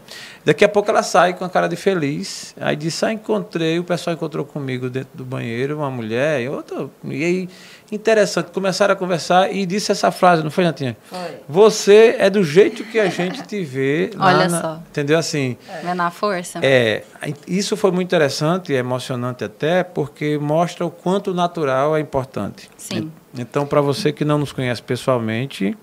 Daqui 0.44 0.64
a 0.64 0.68
pouco 0.68 0.90
ela 0.90 1.02
sai 1.02 1.34
com 1.34 1.44
a 1.44 1.48
cara 1.48 1.68
de 1.68 1.76
feliz. 1.76 2.54
Aí 2.60 2.74
disse, 2.74 3.04
ah, 3.04 3.12
encontrei, 3.12 3.78
o 3.78 3.84
pessoal 3.84 4.14
encontrou 4.14 4.44
comigo 4.44 4.90
dentro 4.90 5.10
do 5.14 5.24
banheiro, 5.24 5.78
uma 5.78 5.90
mulher 5.90 6.40
e 6.40 6.48
outra. 6.48 6.88
E 7.04 7.24
aí, 7.24 7.48
interessante, 7.92 8.50
começaram 8.50 8.94
a 8.94 8.96
conversar 8.96 9.54
e 9.54 9.66
disse 9.66 9.92
essa 9.92 10.10
frase, 10.10 10.42
não 10.42 10.50
foi, 10.50 10.64
Natinha? 10.64 10.96
Foi. 11.04 11.18
Você 11.48 12.16
é 12.18 12.30
do 12.30 12.42
jeito 12.42 12.82
que 12.84 12.98
a 12.98 13.08
gente 13.08 13.42
te 13.42 13.62
vê. 13.62 14.10
lá 14.16 14.26
Olha 14.28 14.48
na- 14.48 14.60
só. 14.60 14.80
Entendeu 14.90 15.18
assim? 15.18 15.56
Vendo 15.84 16.00
a 16.00 16.10
força? 16.10 16.58
É, 16.62 17.02
isso 17.46 17.76
foi 17.76 17.90
muito 17.92 18.08
interessante 18.08 18.72
e 18.72 18.76
emocionante 18.76 19.44
até, 19.44 19.84
porque 19.84 20.38
mostra 20.38 20.86
o 20.86 20.90
quanto 20.90 21.32
o 21.32 21.34
natural 21.34 21.94
é 21.96 22.00
importante. 22.00 22.70
Sim. 22.76 23.12
Então, 23.38 23.66
para 23.66 23.80
você 23.80 24.12
que 24.12 24.24
não 24.24 24.38
nos 24.38 24.52
conhece 24.52 24.82
pessoalmente, 24.82 25.76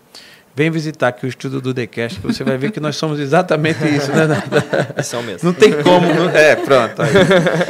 vem 0.60 0.70
visitar 0.70 1.08
aqui 1.08 1.26
o 1.26 1.30
estúdio 1.30 1.62
do 1.62 1.74
TheCast, 1.74 2.20
que 2.20 2.28
você 2.28 2.44
vai 2.44 2.58
ver 2.58 2.70
que 2.72 2.82
nós 2.82 2.98
somos 2.98 3.18
exatamente 3.18 3.80
isso, 3.88 4.12
né? 4.12 4.28
Nanda? 4.28 5.02
São 5.04 5.24
mesmo. 5.24 5.48
Não 5.48 5.54
tem 5.58 5.72
como. 5.82 6.06
é, 6.36 6.54
pronto. 6.58 7.02
aí. 7.02 7.14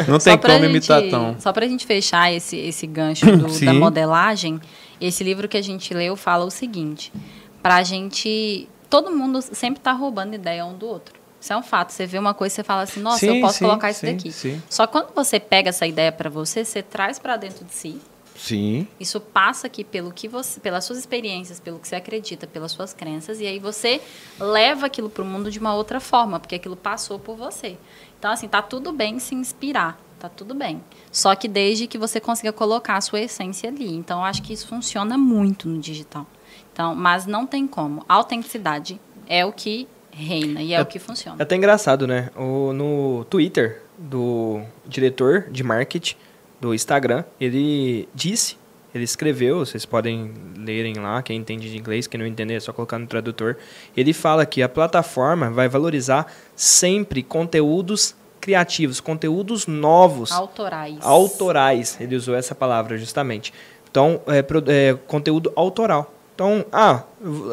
Não 0.08 0.18
tem 0.18 0.34
Só 0.34 0.38
pra 0.38 0.54
como 0.54 0.66
imitar 0.66 1.02
gente- 1.02 1.12
tão. 1.12 1.36
Só 1.40 1.54
para 1.54 1.66
a 1.66 1.70
gente 1.70 1.86
fechar 1.86 2.34
esse, 2.34 2.58
esse 2.58 2.88
gancho 2.88 3.26
do- 3.38 3.60
da 3.66 3.74
modelagem, 3.76 4.60
esse 5.00 5.24
livro 5.24 5.48
que 5.48 5.56
a 5.56 5.62
gente 5.62 5.94
leu 5.94 6.16
fala 6.16 6.44
o 6.46 6.50
seguinte: 6.50 7.14
para 7.62 7.76
a 7.76 7.84
gente. 7.84 8.68
Todo 8.90 9.12
mundo 9.12 9.40
sempre 9.44 9.80
está 9.80 9.92
roubando 9.92 10.34
ideia 10.34 10.66
um 10.66 10.74
do 10.76 10.88
outro. 10.88 11.14
Isso 11.40 11.54
é 11.54 11.56
um 11.58 11.62
fato. 11.62 11.92
Você 11.94 12.08
vê 12.08 12.18
uma 12.18 12.34
coisa 12.34 12.54
e 12.54 12.56
você 12.56 12.64
fala 12.64 12.82
assim: 12.82 13.00
nossa, 13.02 13.20
Sim, 13.20 13.36
eu 13.36 13.42
posso 13.42 13.60
sim, 13.60 13.66
colocar 13.66 13.92
isso 13.92 14.00
sim, 14.00 14.08
daqui. 14.16 14.32
sim. 14.32 14.60
Só 14.68 14.88
quando 14.88 15.14
você 15.14 15.40
pega 15.40 15.70
essa 15.70 15.86
ideia 15.86 16.12
para 16.12 16.28
você, 16.28 16.66
você 16.66 16.82
traz 16.82 17.20
para 17.20 17.38
dentro 17.38 17.64
de 17.64 17.72
si. 17.72 18.02
Sim. 18.40 18.88
Isso 18.98 19.20
passa 19.20 19.68
aqui 19.68 19.84
pelo 19.84 20.12
que 20.14 20.28
você, 20.28 20.62
pelas 20.62 20.86
suas 20.86 20.98
experiências, 20.98 21.60
pelo 21.60 21.78
que 21.78 21.88
você 21.88 21.96
acredita, 21.96 22.48
pelas 22.48 22.72
suas 22.72 22.94
crenças, 22.94 23.42
e 23.42 23.46
aí 23.46 23.60
você 23.60 24.00
leva 24.40 24.86
aquilo 24.86 25.10
para 25.10 25.22
o 25.22 25.26
mundo 25.26 25.52
de 25.52 25.60
uma 25.60 25.76
outra 25.76 26.00
forma, 26.00 26.40
porque 26.40 26.56
aquilo 26.56 26.78
passou 26.78 27.20
por 27.20 27.36
você. 27.36 27.78
Então, 28.18 28.32
assim, 28.32 28.48
tá 28.48 28.62
tudo 28.62 28.94
bem 28.94 29.20
se 29.20 29.36
inspirar, 29.36 30.00
tá 30.18 30.30
tudo 30.30 30.54
bem. 30.56 30.82
Só 31.12 31.36
que 31.36 31.50
desde 31.50 31.86
que 31.86 31.98
você 31.98 32.20
consiga 32.22 32.54
colocar 32.54 32.96
a 32.96 33.02
sua 33.02 33.20
essência 33.20 33.70
ali. 33.70 33.94
Então, 33.94 34.20
eu 34.20 34.26
acho 34.26 34.42
que 34.42 34.54
isso 34.54 34.68
funciona 34.68 35.18
muito 35.18 35.68
no 35.68 35.78
digital. 35.78 36.26
Então, 36.72 36.96
mas 36.96 37.26
não 37.26 37.46
tem 37.46 37.68
como. 37.68 38.06
Autenticidade 38.08 39.00
é 39.28 39.46
o 39.46 39.52
que 39.52 39.86
reina 40.12 40.62
e 40.62 40.74
é, 40.74 40.78
É- 40.78 40.82
o 40.82 40.86
que 40.86 40.98
funciona. 40.98 41.36
É 41.40 41.44
até 41.44 41.56
engraçado, 41.58 42.08
né? 42.08 42.30
O, 42.38 42.72
no 42.72 43.26
Twitter 43.30 43.84
do 43.98 44.62
diretor 44.88 45.48
de 45.52 45.62
marketing 45.62 46.16
do 46.60 46.74
Instagram, 46.74 47.24
ele 47.40 48.08
disse, 48.14 48.58
ele 48.94 49.04
escreveu, 49.04 49.60
vocês 49.60 49.86
podem 49.86 50.32
lerem 50.58 50.96
lá, 50.96 51.22
quem 51.22 51.38
entende 51.38 51.70
de 51.70 51.78
inglês, 51.78 52.08
quem 52.08 52.20
não 52.20 52.26
entender 52.26 52.56
é 52.56 52.60
só 52.60 52.74
colocar 52.74 52.98
no 52.98 53.08
tradutor. 53.08 53.56
Ele 53.96 54.14
fala 54.14 54.46
que 54.46 54.62
a 54.64 54.70
plataforma 54.70 55.50
vai 55.50 55.68
valorizar 55.68 56.32
sempre 56.56 57.22
conteúdos 57.22 58.16
criativos, 58.42 59.00
conteúdos 59.00 59.68
novos, 59.68 60.32
Autorais. 60.32 60.98
autorais. 61.02 61.98
Ele 62.00 62.16
usou 62.16 62.36
essa 62.36 62.56
palavra 62.56 62.98
justamente. 62.98 63.54
Então, 63.92 64.22
é, 64.28 64.40
é, 64.68 64.98
conteúdo 65.08 65.52
autoral. 65.56 66.14
Então, 66.34 66.66
ah, 66.72 67.04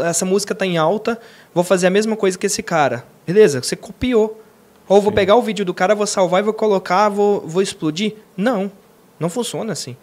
essa 0.04 0.24
música 0.24 0.54
tá 0.54 0.64
em 0.64 0.78
alta, 0.78 1.20
vou 1.52 1.64
fazer 1.64 1.88
a 1.88 1.90
mesma 1.90 2.16
coisa 2.16 2.38
que 2.38 2.46
esse 2.46 2.62
cara. 2.62 3.04
Beleza, 3.26 3.60
você 3.60 3.74
copiou. 3.74 4.40
Ou 4.88 5.00
vou 5.02 5.10
Sim. 5.10 5.16
pegar 5.16 5.34
o 5.34 5.42
vídeo 5.42 5.64
do 5.64 5.74
cara, 5.74 5.94
vou 5.94 6.06
salvar 6.06 6.40
e 6.40 6.44
vou 6.44 6.54
colocar, 6.54 7.08
vou, 7.08 7.40
vou 7.40 7.60
explodir. 7.60 8.14
Não, 8.36 8.70
não 9.18 9.28
funciona 9.28 9.72
assim. 9.72 9.96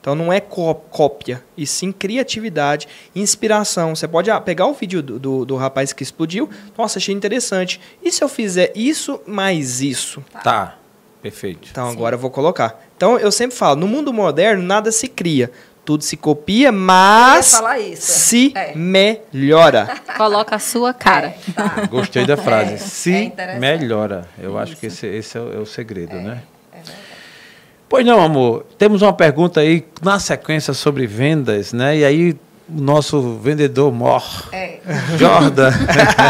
Então 0.00 0.14
não 0.14 0.32
é 0.32 0.38
có- 0.40 0.74
cópia, 0.74 1.42
e 1.56 1.66
sim 1.66 1.90
criatividade, 1.90 2.86
inspiração. 3.12 3.94
Você 3.96 4.06
pode 4.06 4.30
ah, 4.30 4.40
pegar 4.40 4.66
o 4.66 4.72
vídeo 4.72 5.02
do, 5.02 5.18
do, 5.18 5.44
do 5.44 5.56
rapaz 5.56 5.92
que 5.92 6.02
explodiu, 6.02 6.48
nossa, 6.78 6.98
achei 6.98 7.12
interessante. 7.14 7.80
E 8.02 8.12
se 8.12 8.22
eu 8.22 8.28
fizer 8.28 8.70
isso 8.76 9.20
mais 9.26 9.80
isso? 9.80 10.24
Tá. 10.44 10.76
Perfeito. 11.20 11.68
Então 11.72 11.86
Sim. 11.90 11.96
agora 11.96 12.14
eu 12.14 12.18
vou 12.20 12.30
colocar. 12.30 12.80
Então 12.96 13.18
eu 13.18 13.32
sempre 13.32 13.56
falo, 13.56 13.80
no 13.80 13.88
mundo 13.88 14.12
moderno 14.12 14.62
nada 14.62 14.92
se 14.92 15.08
cria, 15.08 15.50
tudo 15.84 16.04
se 16.04 16.16
copia, 16.16 16.70
mas 16.70 17.60
isso. 17.90 18.02
se 18.12 18.52
É. 18.54 18.74
melhora. 18.76 19.88
Coloca 20.16 20.54
a 20.54 20.58
sua 20.60 20.94
cara. 20.94 21.34
É, 21.48 21.52
tá. 21.52 21.86
Gostei 21.90 22.24
da 22.24 22.36
frase. 22.36 22.74
É, 22.74 22.76
Se 22.76 23.32
é 23.36 23.58
melhora. 23.58 24.28
Eu 24.38 24.56
acho 24.56 24.76
que 24.76 24.86
esse, 24.86 25.04
esse 25.06 25.36
é, 25.36 25.40
o, 25.40 25.52
é 25.52 25.58
o 25.58 25.66
segredo, 25.66 26.14
né? 26.14 26.42
Pois 27.88 28.04
não, 28.04 28.20
amor. 28.20 28.66
Temos 28.78 29.00
uma 29.02 29.12
pergunta 29.12 29.60
aí 29.60 29.86
na 30.02 30.18
sequência 30.18 30.74
sobre 30.74 31.06
vendas, 31.06 31.72
né? 31.72 31.96
E 31.98 32.04
aí 32.04 32.32
o 32.68 32.80
nosso 32.82 33.38
vendedor 33.38 33.92
mor, 33.92 34.24
É. 34.52 34.78
Jordan. 35.16 35.70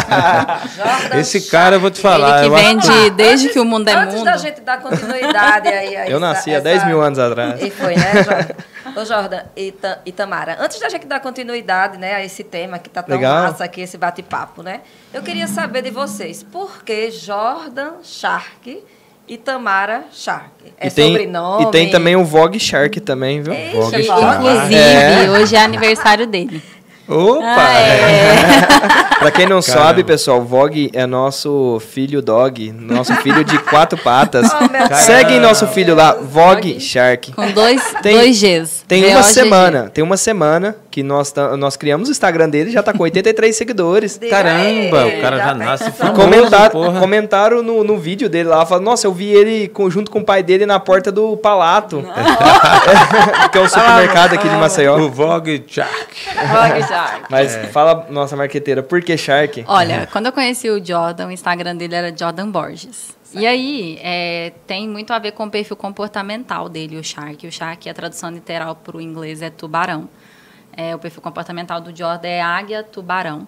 Jordan 0.77 1.19
Esse 1.19 1.41
cara 1.49 1.77
eu 1.77 1.81
vou 1.81 1.91
te 1.91 2.01
falar. 2.01 2.45
Ele 2.45 2.51
que 2.51 2.57
acho- 2.57 2.65
vende 2.69 2.87
lá. 2.89 3.09
desde 3.09 3.45
Antes- 3.47 3.53
que 3.55 3.61
o 3.61 3.65
mundo 3.65 3.89
é 3.89 3.95
Antes 3.95 4.17
mundo. 4.17 4.25
da 4.27 4.37
gente 4.37 4.61
dar 4.61 4.81
continuidade 4.81 5.69
aí. 5.69 5.97
a 5.97 6.05
Eu 6.09 6.17
essa- 6.19 6.21
nasci 6.21 6.51
há 6.51 6.55
essa- 6.55 6.63
10 6.65 6.85
mil 6.87 7.01
anos 7.01 7.19
atrás. 7.19 7.63
E 7.63 7.71
foi, 7.71 7.97
né, 7.97 8.23
Jordan? 8.23 8.55
Ô, 9.01 9.05
Jordan 9.05 9.41
e, 9.57 9.73
Ta- 9.73 9.99
e 10.07 10.13
Tamara, 10.13 10.57
antes 10.61 10.79
da 10.79 10.89
gente 10.89 11.07
dar 11.07 11.21
continuidade 11.21 11.99
né, 11.99 12.15
a 12.15 12.25
esse 12.25 12.43
tema 12.45 12.79
que 12.79 12.89
tá 12.89 13.03
tão 13.03 13.17
Legal. 13.17 13.45
massa 13.49 13.65
aqui, 13.65 13.81
esse 13.83 13.99
bate-papo, 13.99 14.63
né? 14.63 14.81
Eu 15.13 15.23
queria 15.23 15.47
saber 15.49 15.83
de 15.83 15.91
vocês, 15.91 16.43
por 16.43 16.83
que 16.85 17.11
Jordan 17.11 17.95
Shark 18.03 18.83
e 19.29 19.37
Tamara 19.37 20.05
Shark? 20.13 20.51
É 20.79 20.87
e, 20.87 20.91
tem, 20.91 21.09
sobrenome? 21.13 21.65
e 21.65 21.71
tem 21.71 21.91
também 21.91 22.17
o 22.17 22.25
Vogue 22.25 22.59
Shark 22.61 23.01
também, 23.01 23.43
viu? 23.43 23.53
Eixa, 23.53 23.77
Vogue. 23.81 24.03
Shark. 24.05 24.37
Inclusive, 24.47 24.75
É. 24.75 25.31
hoje 25.31 25.57
é 25.57 25.61
aniversário 25.61 26.27
dele. 26.27 26.63
Opa! 27.09 27.45
Ah, 27.45 27.79
é. 27.79 29.07
Pra 29.21 29.31
quem 29.31 29.47
não 29.47 29.61
Caramba. 29.63 29.85
sabe, 29.87 30.05
pessoal, 30.05 30.43
Vogue 30.43 30.91
é 30.93 31.07
nosso 31.07 31.81
filho 31.93 32.21
dog, 32.21 32.73
nosso 32.73 33.15
filho 33.17 33.45
de 33.45 33.59
quatro 33.61 33.97
patas. 33.97 34.47
Oh, 34.61 34.69
meu 34.71 34.89
Deus. 34.89 35.01
Segue 35.01 35.39
nosso 35.39 35.67
filho 35.69 35.95
lá, 35.95 36.13
Vogue 36.13 36.73
Vogue. 36.73 36.81
Shark. 36.81 37.33
Com 37.33 37.51
dois, 37.53 37.81
Tem- 38.03 38.17
dois 38.17 38.41
Gs. 38.41 38.85
Tem 38.89 39.05
uma 39.07 39.23
semana, 39.23 39.91
tem 39.93 40.03
uma 40.03 40.17
semana 40.17 40.77
que 40.97 41.03
nós, 41.03 41.31
nós 41.59 41.77
criamos 41.77 42.09
o 42.09 42.11
Instagram 42.11 42.49
dele, 42.49 42.71
já 42.71 42.83
tá 42.83 42.91
com 42.91 43.03
83 43.03 43.53
seguidores. 43.55 44.19
Caramba, 44.31 45.05
o 45.07 45.21
cara 45.21 45.37
já 45.37 45.55
tem 45.55 45.59
nasce 45.67 45.91
famoso. 45.91 46.19
Comentar, 46.19 46.71
porra. 46.71 46.99
comentaram 46.99 47.63
no, 47.63 47.85
no 47.85 47.99
vídeo 47.99 48.31
dele 48.31 48.49
lá, 48.49 48.65
falaram, 48.65 48.87
nossa, 48.87 49.07
eu 49.07 49.13
vi 49.13 49.29
ele 49.31 49.69
com- 49.69 49.91
junto 49.91 50.11
com 50.11 50.21
o 50.21 50.25
pai 50.25 50.43
dele 50.43 50.65
na 50.65 50.81
porta 50.81 51.13
do 51.13 51.37
Palato, 51.37 52.03
que 53.53 53.59
é 53.59 53.61
um 53.61 53.69
supermercado 53.69 54.33
aqui 54.33 54.49
de 54.49 54.57
Maceió. 54.57 54.97
O 54.99 55.11
Vogue 55.11 55.63
Shark. 55.69 56.15
Vogue 56.35 56.89
Shark. 56.89 57.25
Mas 57.29 57.55
fala, 57.73 58.07
nossa 58.09 58.35
marqueteira, 58.35 58.83
por 58.83 59.03
que 59.03 59.19
Shark? 59.19 59.67
Olha, 59.69 60.09
quando 60.11 60.25
eu 60.25 60.33
conheci 60.33 60.71
o 60.71 60.83
Jordan, 60.83 61.27
o 61.27 61.31
Instagram 61.31 61.77
dele 61.77 61.95
era 61.95 62.17
Jordan 62.17 62.49
Borges. 62.51 63.15
E 63.35 63.47
aí, 63.47 63.99
é, 64.03 64.53
tem 64.67 64.89
muito 64.89 65.13
a 65.13 65.19
ver 65.19 65.33
com 65.33 65.45
o 65.45 65.51
perfil 65.51 65.77
comportamental 65.77 66.71
dele, 66.71 66.97
o 66.97 67.05
Shark. 67.05 67.47
O 67.47 67.53
Shark, 67.53 67.87
a 67.87 67.93
tradução 67.93 68.31
literal 68.31 68.75
para 68.77 68.97
o 68.97 69.01
inglês 69.03 69.43
é 69.43 69.51
tubarão. 69.51 70.09
É, 70.77 70.95
o 70.95 70.99
perfil 70.99 71.23
comportamental 71.23 71.81
do 71.81 71.97
Jordan 71.97 72.29
é 72.29 72.43
águia, 72.43 72.83
tubarão. 72.83 73.47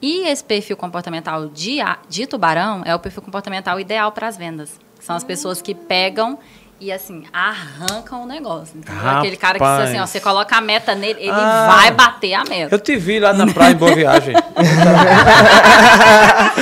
E 0.00 0.26
esse 0.28 0.42
perfil 0.42 0.76
comportamental 0.76 1.46
de, 1.48 1.76
de 2.08 2.26
tubarão 2.26 2.82
é 2.86 2.94
o 2.94 2.98
perfil 2.98 3.22
comportamental 3.22 3.78
ideal 3.78 4.10
para 4.12 4.26
as 4.28 4.36
vendas. 4.36 4.80
São 4.98 5.14
as 5.14 5.22
pessoas 5.24 5.60
que 5.60 5.74
pegam 5.74 6.38
e, 6.80 6.90
assim, 6.90 7.24
arrancam 7.30 8.22
o 8.22 8.26
negócio. 8.26 8.80
Aquele 9.04 9.36
cara 9.36 9.58
que, 9.58 9.64
assim, 9.64 10.00
ó, 10.00 10.06
você 10.06 10.18
coloca 10.18 10.56
a 10.56 10.60
meta 10.62 10.94
nele, 10.94 11.20
ele 11.20 11.30
Ah. 11.30 11.66
vai 11.70 11.90
bater 11.90 12.32
a 12.32 12.44
meta. 12.44 12.74
Eu 12.74 12.78
te 12.78 12.96
vi 12.96 13.20
lá 13.20 13.34
na 13.34 13.46
praia 13.52 13.72
em 13.72 13.76
Boa 13.76 13.94
Viagem. 13.94 14.34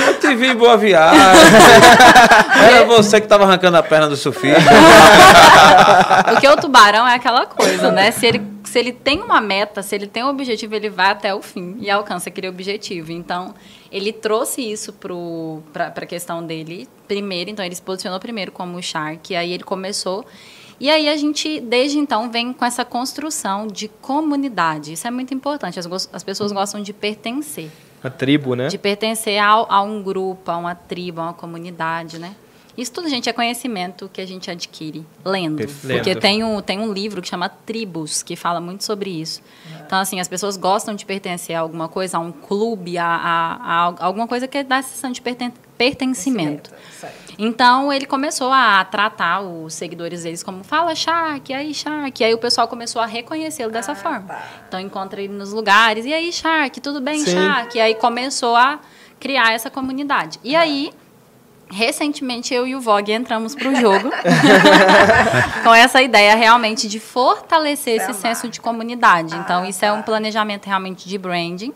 eu 0.07 0.19
te 0.19 0.35
vi 0.35 0.47
em 0.47 0.55
Boa 0.55 0.75
Viagem. 0.77 1.19
Era 2.63 2.85
você 2.85 3.21
que 3.21 3.27
tava 3.27 3.45
arrancando 3.45 3.77
a 3.77 3.83
perna 3.83 4.07
do 4.09 4.17
surfista. 4.17 4.59
Porque 6.27 6.47
o 6.47 6.57
tubarão 6.57 7.07
é 7.07 7.15
aquela 7.15 7.45
coisa, 7.45 7.91
né? 7.91 8.11
Se 8.11 8.25
ele, 8.25 8.39
se 8.69 8.77
ele 8.77 8.93
tem 8.93 9.19
uma 9.19 9.41
meta, 9.41 9.81
se 9.81 9.95
ele 9.95 10.05
tem 10.05 10.23
um 10.23 10.29
objetivo, 10.29 10.75
ele 10.75 10.91
vai 10.91 11.07
até 11.07 11.33
o 11.33 11.41
fim 11.41 11.75
e 11.79 11.89
alcança 11.89 12.29
aquele 12.29 12.47
objetivo. 12.47 13.11
Então, 13.11 13.55
ele 13.91 14.13
trouxe 14.13 14.61
isso 14.61 14.93
para 14.93 15.87
a 15.87 16.05
questão 16.05 16.45
dele 16.45 16.87
primeiro. 17.07 17.49
Então, 17.49 17.65
ele 17.65 17.73
se 17.73 17.81
posicionou 17.81 18.19
primeiro 18.19 18.51
como 18.51 18.79
Shark, 18.79 19.35
aí 19.35 19.53
ele 19.53 19.63
começou. 19.63 20.23
E 20.79 20.87
aí 20.87 21.09
a 21.09 21.17
gente, 21.17 21.59
desde 21.59 21.97
então, 21.97 22.29
vem 22.29 22.53
com 22.53 22.63
essa 22.63 22.85
construção 22.85 23.65
de 23.65 23.87
comunidade. 23.87 24.93
Isso 24.93 25.07
é 25.07 25.11
muito 25.11 25.33
importante. 25.33 25.79
As, 25.79 25.87
as 26.13 26.23
pessoas 26.23 26.51
gostam 26.51 26.79
de 26.79 26.93
pertencer 26.93 27.71
A 28.03 28.09
tribo, 28.11 28.53
né? 28.55 28.67
de 28.67 28.77
pertencer 28.77 29.41
ao, 29.41 29.65
a 29.67 29.81
um 29.81 30.03
grupo, 30.03 30.51
a 30.51 30.57
uma 30.57 30.75
tribo, 30.75 31.21
a 31.21 31.23
uma 31.23 31.33
comunidade, 31.33 32.19
né? 32.19 32.35
Isso 32.79 32.91
tudo, 32.91 33.09
gente, 33.09 33.29
é 33.29 33.33
conhecimento 33.33 34.09
que 34.11 34.21
a 34.21 34.25
gente 34.25 34.49
adquire 34.49 35.05
lendo. 35.25 35.57
Perfeito. 35.57 36.03
Porque 36.03 36.15
tem 36.15 36.43
um, 36.43 36.61
tem 36.61 36.79
um 36.79 36.91
livro 36.93 37.21
que 37.21 37.27
chama 37.27 37.49
Tribos, 37.49 38.23
que 38.23 38.35
fala 38.35 38.59
muito 38.61 38.83
sobre 38.83 39.09
isso. 39.09 39.41
Então, 39.85 39.99
assim, 39.99 40.19
as 40.19 40.27
pessoas 40.27 40.55
gostam 40.55 40.93
de 40.95 41.05
pertencer 41.05 41.55
a 41.55 41.59
alguma 41.59 41.87
coisa, 41.89 42.17
a 42.17 42.19
um 42.19 42.31
clube, 42.31 42.97
a, 42.97 43.05
a- 43.05 43.87
a 43.99 44.05
alguma 44.05 44.27
coisa 44.27 44.47
que 44.47 44.63
dá 44.63 44.77
a 44.77 44.81
sensação 44.81 45.11
de 45.11 45.21
perten- 45.21 45.51
pertencimento. 45.77 46.71
Certo. 46.99 47.33
Então 47.37 47.91
ele 47.91 48.05
começou 48.05 48.51
a 48.51 48.83
tratar 48.85 49.41
os 49.41 49.73
seguidores 49.73 50.23
deles 50.23 50.43
como 50.43 50.63
fala 50.63 50.93
Shark, 50.93 51.51
e 51.51 51.55
aí 51.55 51.73
Shark, 51.73 52.21
e 52.21 52.25
aí 52.25 52.33
o 52.33 52.37
pessoal 52.37 52.67
começou 52.67 53.01
a 53.01 53.05
reconhecê-lo 53.05 53.71
dessa 53.71 53.93
Ah, 53.93 53.95
forma. 53.95 54.27
tá. 54.27 54.43
Então 54.67 54.79
encontra 54.79 55.21
ele 55.21 55.33
nos 55.33 55.53
lugares, 55.53 56.05
e 56.05 56.13
aí 56.13 56.31
Shark, 56.33 56.79
tudo 56.81 56.99
bem 56.99 57.19
Sim. 57.19 57.31
Shark? 57.31 57.77
E 57.77 57.81
aí 57.81 57.95
começou 57.95 58.55
a 58.55 58.79
criar 59.19 59.53
essa 59.53 59.69
comunidade. 59.69 60.37
E 60.43 60.55
aí 60.55 60.91
recentemente 61.71 62.53
eu 62.53 62.65
e 62.67 62.75
o 62.75 62.81
Vogue 62.81 63.11
entramos 63.11 63.53
para 63.55 63.69
o 63.69 63.75
jogo 63.75 64.09
com 65.63 65.73
essa 65.73 66.01
ideia 66.01 66.35
realmente 66.35 66.87
de 66.87 66.99
fortalecer 66.99 67.95
Isso 67.97 68.07
é 68.07 68.11
esse 68.11 68.11
a 68.11 68.13
senso 68.13 68.41
marca. 68.43 68.49
de 68.49 68.61
comunidade. 68.61 69.35
Então 69.35 69.63
Ah, 69.63 69.69
isso 69.69 69.83
é 69.85 69.91
um 69.91 69.97
tá. 69.97 70.03
planejamento 70.03 70.65
realmente 70.65 71.07
de 71.07 71.17
branding 71.17 71.73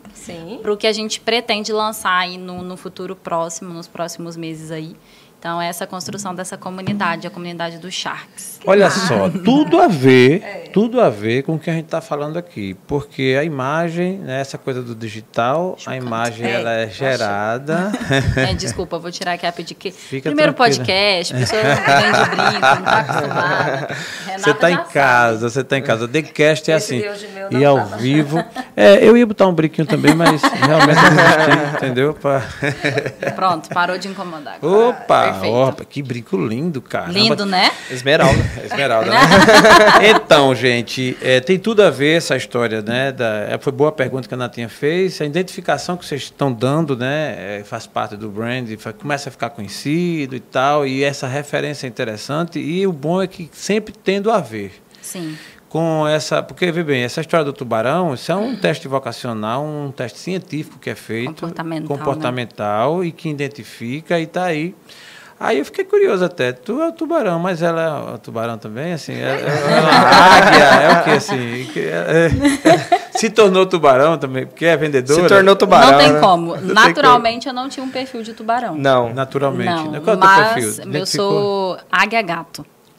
para 0.62 0.72
o 0.72 0.76
que 0.76 0.86
a 0.86 0.92
gente 0.92 1.20
pretende 1.20 1.72
lançar 1.72 2.16
aí 2.18 2.36
no, 2.38 2.62
no 2.62 2.76
futuro 2.76 3.14
próximo, 3.14 3.72
nos 3.72 3.86
próximos 3.86 4.36
meses 4.36 4.70
aí. 4.70 4.96
Então, 5.44 5.60
é 5.60 5.68
essa 5.68 5.86
construção 5.86 6.34
dessa 6.34 6.56
comunidade, 6.56 7.26
a 7.26 7.30
comunidade 7.30 7.76
dos 7.76 7.92
Sharks. 7.92 8.60
Olha 8.64 8.88
só, 8.88 9.28
tudo 9.28 9.78
a 9.78 9.86
ver, 9.88 10.70
tudo 10.72 11.02
a 11.02 11.10
ver 11.10 11.42
com 11.42 11.56
o 11.56 11.58
que 11.58 11.68
a 11.68 11.72
gente 11.74 11.84
está 11.84 12.00
falando 12.00 12.38
aqui, 12.38 12.72
porque 12.86 13.36
a 13.38 13.44
imagem, 13.44 14.16
né, 14.20 14.40
essa 14.40 14.56
coisa 14.56 14.80
do 14.80 14.94
digital, 14.94 15.76
a 15.84 15.94
imagem 15.96 16.46
É, 16.46 16.50
ela 16.52 16.72
é 16.72 16.84
achei. 16.84 16.94
gerada. 17.10 17.92
É, 18.36 18.54
desculpa, 18.54 18.98
vou 18.98 19.10
tirar 19.12 19.34
aqui 19.34 19.44
a 19.46 19.52
pedir 19.52 19.74
que 19.74 19.90
Fica 19.90 20.30
primeiro 20.30 20.54
tranquila. 20.54 20.76
podcast, 20.78 21.34
pessoa 21.34 21.62
vem 21.62 21.74
de 21.74 22.30
brinco, 22.30 22.60
não 22.62 22.78
está 22.78 22.98
acostumada. 23.00 23.96
Você 24.38 24.50
está 24.50 24.70
em 24.70 24.84
casa, 24.84 25.50
você 25.50 25.60
está 25.60 25.76
em 25.78 25.82
casa. 25.82 26.08
The 26.08 26.22
Cast 26.22 26.70
é 26.70 26.76
Esse 26.76 27.04
assim. 27.06 27.28
não 27.50 27.60
E 27.60 27.64
ao 27.66 27.76
tava. 27.76 27.96
vivo. 27.98 28.42
É, 28.74 29.06
eu 29.06 29.14
ia 29.14 29.26
botar 29.26 29.46
um 29.46 29.52
brinquinho 29.52 29.86
também, 29.86 30.14
mas 30.14 30.40
realmente 30.42 30.98
eu 31.04 31.10
desisti, 31.10 31.76
entendeu? 31.76 32.14
Pra- 32.14 32.42
Pronto, 33.36 33.68
parou 33.68 33.98
de 33.98 34.08
incomodar. 34.08 34.56
Opa, 34.64 35.33
Perfeito. 35.40 35.84
que 35.86 36.02
brinco 36.02 36.36
lindo, 36.36 36.80
cara. 36.80 37.10
Lindo, 37.10 37.44
né? 37.44 37.70
Esmeralda. 37.90 38.42
Esmeralda, 38.64 39.10
né? 39.10 39.20
então, 40.14 40.54
gente, 40.54 41.16
é, 41.20 41.40
tem 41.40 41.58
tudo 41.58 41.82
a 41.82 41.90
ver 41.90 42.16
essa 42.16 42.36
história, 42.36 42.82
né? 42.82 43.12
Da, 43.12 43.46
é, 43.50 43.58
foi 43.58 43.72
boa 43.72 43.90
a 43.90 43.92
pergunta 43.92 44.26
que 44.26 44.34
a 44.34 44.36
Natinha 44.36 44.68
fez. 44.68 45.20
A 45.20 45.24
identificação 45.24 45.96
que 45.96 46.04
vocês 46.04 46.22
estão 46.22 46.52
dando, 46.52 46.96
né? 46.96 47.34
é, 47.34 47.64
faz 47.64 47.86
parte 47.86 48.16
do 48.16 48.28
brand, 48.28 48.68
começa 48.98 49.28
a 49.28 49.32
ficar 49.32 49.50
conhecido 49.50 50.34
e 50.34 50.40
tal. 50.40 50.86
E 50.86 51.02
essa 51.02 51.26
referência 51.26 51.86
é 51.86 51.88
interessante. 51.88 52.58
E 52.58 52.86
o 52.86 52.92
bom 52.92 53.22
é 53.22 53.26
que 53.26 53.48
sempre 53.52 53.92
tendo 53.92 54.30
a 54.30 54.40
ver 54.40 54.72
Sim. 55.00 55.36
com 55.68 56.06
essa. 56.06 56.42
Porque, 56.42 56.70
vê 56.72 56.82
bem, 56.82 57.02
essa 57.02 57.20
história 57.20 57.44
do 57.44 57.52
tubarão, 57.52 58.14
isso 58.14 58.30
é 58.30 58.36
um 58.36 58.56
teste 58.56 58.88
vocacional, 58.88 59.64
um 59.64 59.90
teste 59.90 60.18
científico 60.18 60.78
que 60.78 60.90
é 60.90 60.94
feito. 60.94 61.28
Comportamental, 61.28 61.98
comportamental 61.98 63.04
e 63.04 63.12
que 63.12 63.28
identifica 63.28 64.18
e 64.18 64.24
está 64.24 64.44
aí. 64.44 64.74
Aí 65.38 65.58
eu 65.58 65.64
fiquei 65.64 65.84
curioso 65.84 66.24
até. 66.24 66.52
Tu 66.52 66.80
é 66.80 66.88
o 66.88 66.92
tubarão, 66.92 67.38
mas 67.38 67.60
ela 67.60 68.10
é 68.10 68.14
o 68.14 68.18
tubarão 68.18 68.56
também, 68.56 68.92
assim? 68.92 69.12
É, 69.14 69.40
é 69.40 69.80
uma 69.80 69.90
águia, 70.36 70.64
é 70.64 71.00
o 71.00 71.04
que 71.04 71.10
assim? 71.10 71.68
Que 71.72 71.80
é- 71.80 72.28
é- 72.28 73.08
se 73.18 73.30
tornou 73.30 73.66
tubarão 73.66 74.16
também, 74.16 74.46
porque 74.46 74.64
é 74.64 74.76
vendedora? 74.76 75.22
Se 75.22 75.28
tornou 75.28 75.56
tubarão. 75.56 75.92
não 75.92 75.98
tem 75.98 76.12
né? 76.12 76.20
como. 76.20 76.56
tem 76.56 76.66
Naturalmente, 76.72 77.48
eu 77.48 77.52
não 77.52 77.68
tinha 77.68 77.84
um 77.84 77.90
perfil 77.90 78.22
de 78.22 78.32
tubarão. 78.32 78.74
Não. 78.76 79.12
Naturalmente. 79.12 79.70
Não, 79.70 79.90
né? 79.90 80.00
Qual 80.02 80.14
é 80.14 80.18
o 80.18 80.20
teu 80.20 80.28
mas 80.28 80.52
perfil? 80.54 80.82
eu 80.84 80.88
Identificou? 80.90 81.30
sou 81.30 81.78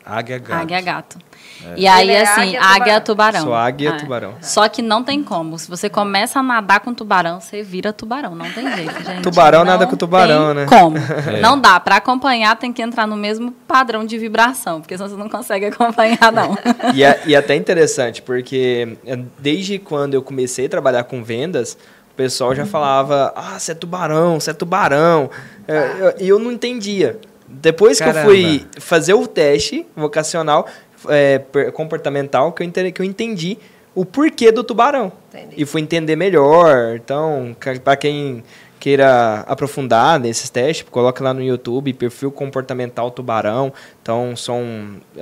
águia 0.06 0.38
gato. 0.38 0.54
Águia 0.62 0.82
gato. 0.82 1.18
Águia 1.18 1.22
gato. 1.22 1.36
E 1.78 1.88
aí, 1.88 2.10
é 2.12 2.22
assim, 2.22 2.42
águia, 2.58 2.62
águia 2.62 3.02
tubarão. 3.02 3.42
Sou 3.42 3.56
águia, 3.56 3.90
É. 3.90 3.94
tubarão. 3.94 4.36
Só 4.42 4.68
que 4.70 4.82
não 4.82 5.04
tem 5.04 5.24
como. 5.24 5.58
Se 5.58 5.68
você 5.70 5.90
começa 5.90 6.40
a 6.40 6.44
nadar 6.44 6.82
com 6.82 6.94
tubarão, 6.94 7.40
você 7.40 7.64
vira 7.64 7.92
tubarão. 7.94 8.36
Não 8.36 8.50
tem 8.52 8.70
jeito, 8.76 8.94
gente. 9.04 9.22
Tubarão 9.24 9.60
Não 9.60 9.66
nada 9.72 9.88
com 9.88 9.96
tubarão, 9.96 10.48
tem 10.48 10.56
né? 10.56 10.66
Como? 10.68 10.98
É. 11.36 11.40
Não 11.42 11.60
dá. 11.60 11.80
Pra 11.80 11.96
acompanhar, 11.96 12.56
tem 12.58 12.72
que 12.72 12.82
entrar 12.82 13.08
no 13.08 13.16
mesmo 13.16 13.52
padrão 13.68 14.06
de 14.06 14.18
vibração, 14.18 14.82
porque 14.82 14.96
senão 14.98 15.10
você 15.10 15.16
não 15.16 15.30
consegue 15.30 15.66
acompanhar, 15.74 16.32
não. 16.32 16.58
E 16.94 17.04
é, 17.04 17.22
e 17.26 17.34
é 17.34 17.38
até 17.38 17.56
interessante, 17.56 18.22
porque 18.22 18.98
é, 19.06 19.18
desde 19.40 19.80
quando 19.80 20.14
eu 20.14 20.22
comecei 20.22 20.66
a 20.68 20.70
trabalhar 20.70 21.06
com 21.06 21.24
vendas, 21.24 21.78
o 22.12 22.16
pessoal 22.16 22.54
já 22.54 22.66
falava, 22.66 23.34
ah, 23.36 23.58
você 23.58 23.72
é 23.72 23.76
tubarão, 23.76 24.40
você 24.40 24.52
é 24.52 24.54
tubarão. 24.54 25.30
É, 25.68 25.78
eu- 26.00 26.14
E 26.26 26.30
eu, 26.30 26.38
não 26.38 26.52
entendia. 26.52 27.20
Depois 27.48 28.00
que 28.00 28.08
eu 28.08 28.14
fui 28.14 28.44
Caramba. 28.60 28.70
fazer 28.80 29.14
o 29.14 29.28
teste 29.28 29.86
vocacional, 29.96 30.68
é, 31.10 31.40
comportamental, 31.74 32.52
que 32.52 32.64
eu, 32.64 32.68
entendi, 32.68 32.92
que 32.92 33.02
eu 33.02 33.06
entendi 33.06 33.58
o 33.94 34.04
porquê 34.04 34.52
do 34.52 34.64
tubarão. 34.64 35.12
Entendi. 35.34 35.54
E 35.58 35.66
fui 35.66 35.82
entender 35.82 36.16
melhor. 36.16 36.96
Então, 36.96 37.56
para 37.84 37.96
quem 37.96 38.44
queira 38.80 39.44
aprofundar 39.48 40.20
nesses 40.20 40.50
testes, 40.50 40.86
coloca 40.92 41.24
lá 41.24 41.34
no 41.34 41.42
YouTube, 41.42 41.94
perfil 41.94 42.32
comportamental 42.32 43.10
tubarão. 43.10 43.72
Então, 44.02 44.36
são 44.36 44.64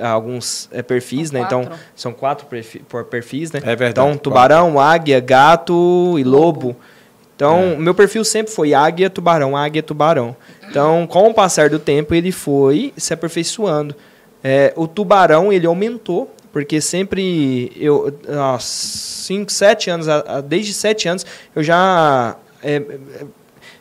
alguns 0.00 0.68
é, 0.72 0.82
perfis, 0.82 1.28
São 1.28 1.38
né? 1.40 1.44
Então, 1.46 1.64
quatro. 1.64 1.78
são 1.94 2.12
quatro 2.12 2.46
perfi- 2.46 2.80
por 2.80 3.04
perfis, 3.04 3.52
né? 3.52 3.60
É 3.62 3.76
verdade, 3.76 3.90
Então, 3.92 4.06
quatro. 4.08 4.20
tubarão, 4.22 4.78
águia, 4.80 5.20
gato 5.20 6.16
e 6.18 6.24
lobo. 6.24 6.76
Então, 7.36 7.76
meu 7.76 7.94
perfil 7.94 8.24
sempre 8.24 8.52
foi 8.52 8.74
águia, 8.74 9.10
tubarão, 9.10 9.56
águia, 9.56 9.82
tubarão. 9.82 10.36
Então, 10.70 11.06
com 11.06 11.28
o 11.28 11.34
passar 11.34 11.68
do 11.68 11.78
tempo, 11.78 12.14
ele 12.14 12.30
foi 12.30 12.92
se 12.96 13.12
aperfeiçoando. 13.12 13.94
É, 14.42 14.72
o 14.76 14.86
tubarão, 14.86 15.52
ele 15.52 15.66
aumentou, 15.66 16.32
porque 16.52 16.80
sempre 16.80 17.72
eu, 17.76 18.16
há 18.28 18.56
5, 18.60 19.50
7 19.50 19.90
anos, 19.90 20.06
desde 20.46 20.72
7 20.72 21.08
anos, 21.08 21.26
eu 21.56 21.62
já 21.62 22.36
é, 22.62 22.76
é, 22.76 23.24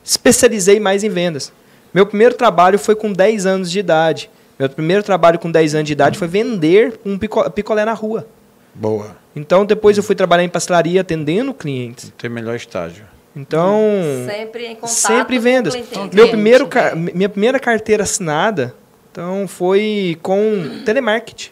especializei 0.03 0.79
mais 0.79 1.03
em 1.03 1.09
vendas. 1.09 1.51
Meu 1.93 2.05
primeiro 2.05 2.33
trabalho 2.35 2.79
foi 2.79 2.95
com 2.95 3.13
10 3.13 3.45
anos 3.45 3.69
de 3.69 3.79
idade. 3.79 4.29
Meu 4.57 4.69
primeiro 4.69 5.03
trabalho 5.03 5.37
com 5.37 5.51
10 5.51 5.75
anos 5.75 5.87
de 5.87 5.93
idade 5.93 6.17
foi 6.17 6.27
vender 6.27 6.99
um 7.05 7.17
pico- 7.19 7.47
picolé 7.51 7.85
na 7.85 7.93
rua. 7.93 8.25
Boa. 8.73 9.15
Então 9.35 9.65
depois 9.65 9.97
eu 9.97 10.03
fui 10.03 10.15
trabalhar 10.15 10.43
em 10.43 10.49
pastelaria 10.49 11.01
atendendo 11.01 11.53
clientes. 11.53 12.11
Tem 12.17 12.29
melhor 12.29 12.55
estágio. 12.55 13.05
Então 13.35 13.81
Sempre 14.27 14.65
em 14.67 14.75
contato 14.75 14.89
sempre 14.91 15.37
com 15.37 15.41
vendas. 15.43 15.73
o 15.75 15.81
cliente. 15.81 16.15
Meu 16.15 16.29
primeiro 16.29 16.67
né? 16.73 17.11
minha 17.13 17.29
primeira 17.29 17.59
carteira 17.59 18.03
assinada, 18.03 18.75
então 19.11 19.47
foi 19.47 20.17
com 20.21 20.81
telemarketing. 20.85 21.49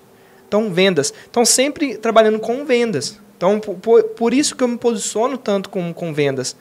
Então 0.47 0.71
vendas. 0.71 1.13
Então 1.29 1.43
sempre 1.45 1.97
trabalhando 1.97 2.39
com 2.39 2.63
vendas. 2.65 3.19
Então 3.37 3.59
por, 3.59 3.75
por- 3.75 4.03
por 4.03 4.33
isso 4.33 4.55
que 4.55 4.63
eu 4.63 4.67
me 4.67 4.77
posiciono 4.77 5.37
tanto 5.37 5.69
com, 5.69 5.91
com 5.93 6.13
vendas. 6.13 6.55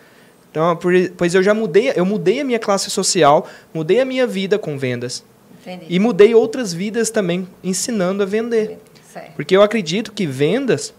Então, 0.51 0.75
por- 0.77 0.93
pois 1.17 1.33
eu 1.35 1.43
já 1.45 1.55
mudei, 1.55 1.93
eu 1.95 2.05
mudei 2.05 2.41
a 2.41 2.45
minha 2.45 2.59
classe 2.59 2.91
social, 2.91 3.47
mudei 3.73 4.01
a 4.01 4.05
minha 4.05 4.27
vida 4.27 4.59
com 4.59 4.77
vendas 4.77 5.23
Entendi. 5.63 5.87
e 5.89 5.99
mudei 6.01 6.35
outras 6.35 6.73
vidas 6.73 7.09
também 7.09 7.47
ensinando 7.63 8.23
a 8.25 8.27
vender. 8.27 8.79
Certo. 9.13 9.33
Porque 9.37 9.57
eu 9.57 9.63
acredito 9.63 10.11
que 10.13 10.27
vendas, 10.27 10.93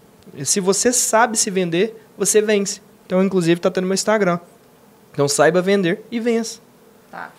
se 0.44 0.58
você 0.58 0.90
sabe 0.90 1.36
se 1.36 1.50
vender, 1.50 1.94
você 2.16 2.40
vence. 2.40 2.80
Então, 3.12 3.22
inclusive, 3.22 3.58
está 3.58 3.70
tendo 3.70 3.84
meu 3.86 3.92
Instagram. 3.92 4.38
Então, 5.12 5.28
saiba 5.28 5.60
vender 5.60 6.02
e 6.10 6.18
vença. 6.18 6.60
Tá. 7.10 7.30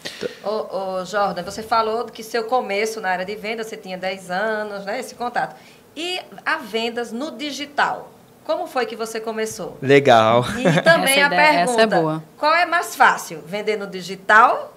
Ô, 0.43 0.99
ô, 0.99 1.03
Jordan, 1.03 1.41
você 1.41 1.63
falou 1.63 2.05
que 2.05 2.21
seu 2.21 2.43
começo 2.43 3.01
na 3.01 3.09
área 3.09 3.25
de 3.25 3.35
vendas, 3.35 3.65
você 3.65 3.75
tinha 3.75 3.97
10 3.97 4.29
anos, 4.29 4.85
né? 4.85 4.99
Esse 4.99 5.15
contato. 5.15 5.55
E 5.95 6.21
a 6.45 6.57
vendas 6.57 7.11
no 7.11 7.31
digital? 7.31 8.11
Como 8.43 8.67
foi 8.67 8.85
que 8.85 8.95
você 8.95 9.19
começou? 9.19 9.75
Legal. 9.81 10.45
E 10.59 10.81
também 10.83 11.13
Essa 11.15 11.23
a 11.23 11.25
ideia- 11.25 11.59
essa 11.61 11.75
pergunta: 11.75 11.95
é 11.95 11.99
boa. 11.99 12.23
qual 12.37 12.53
é 12.53 12.67
mais 12.67 12.95
fácil? 12.95 13.41
Vender 13.43 13.75
no 13.75 13.87
digital 13.87 14.72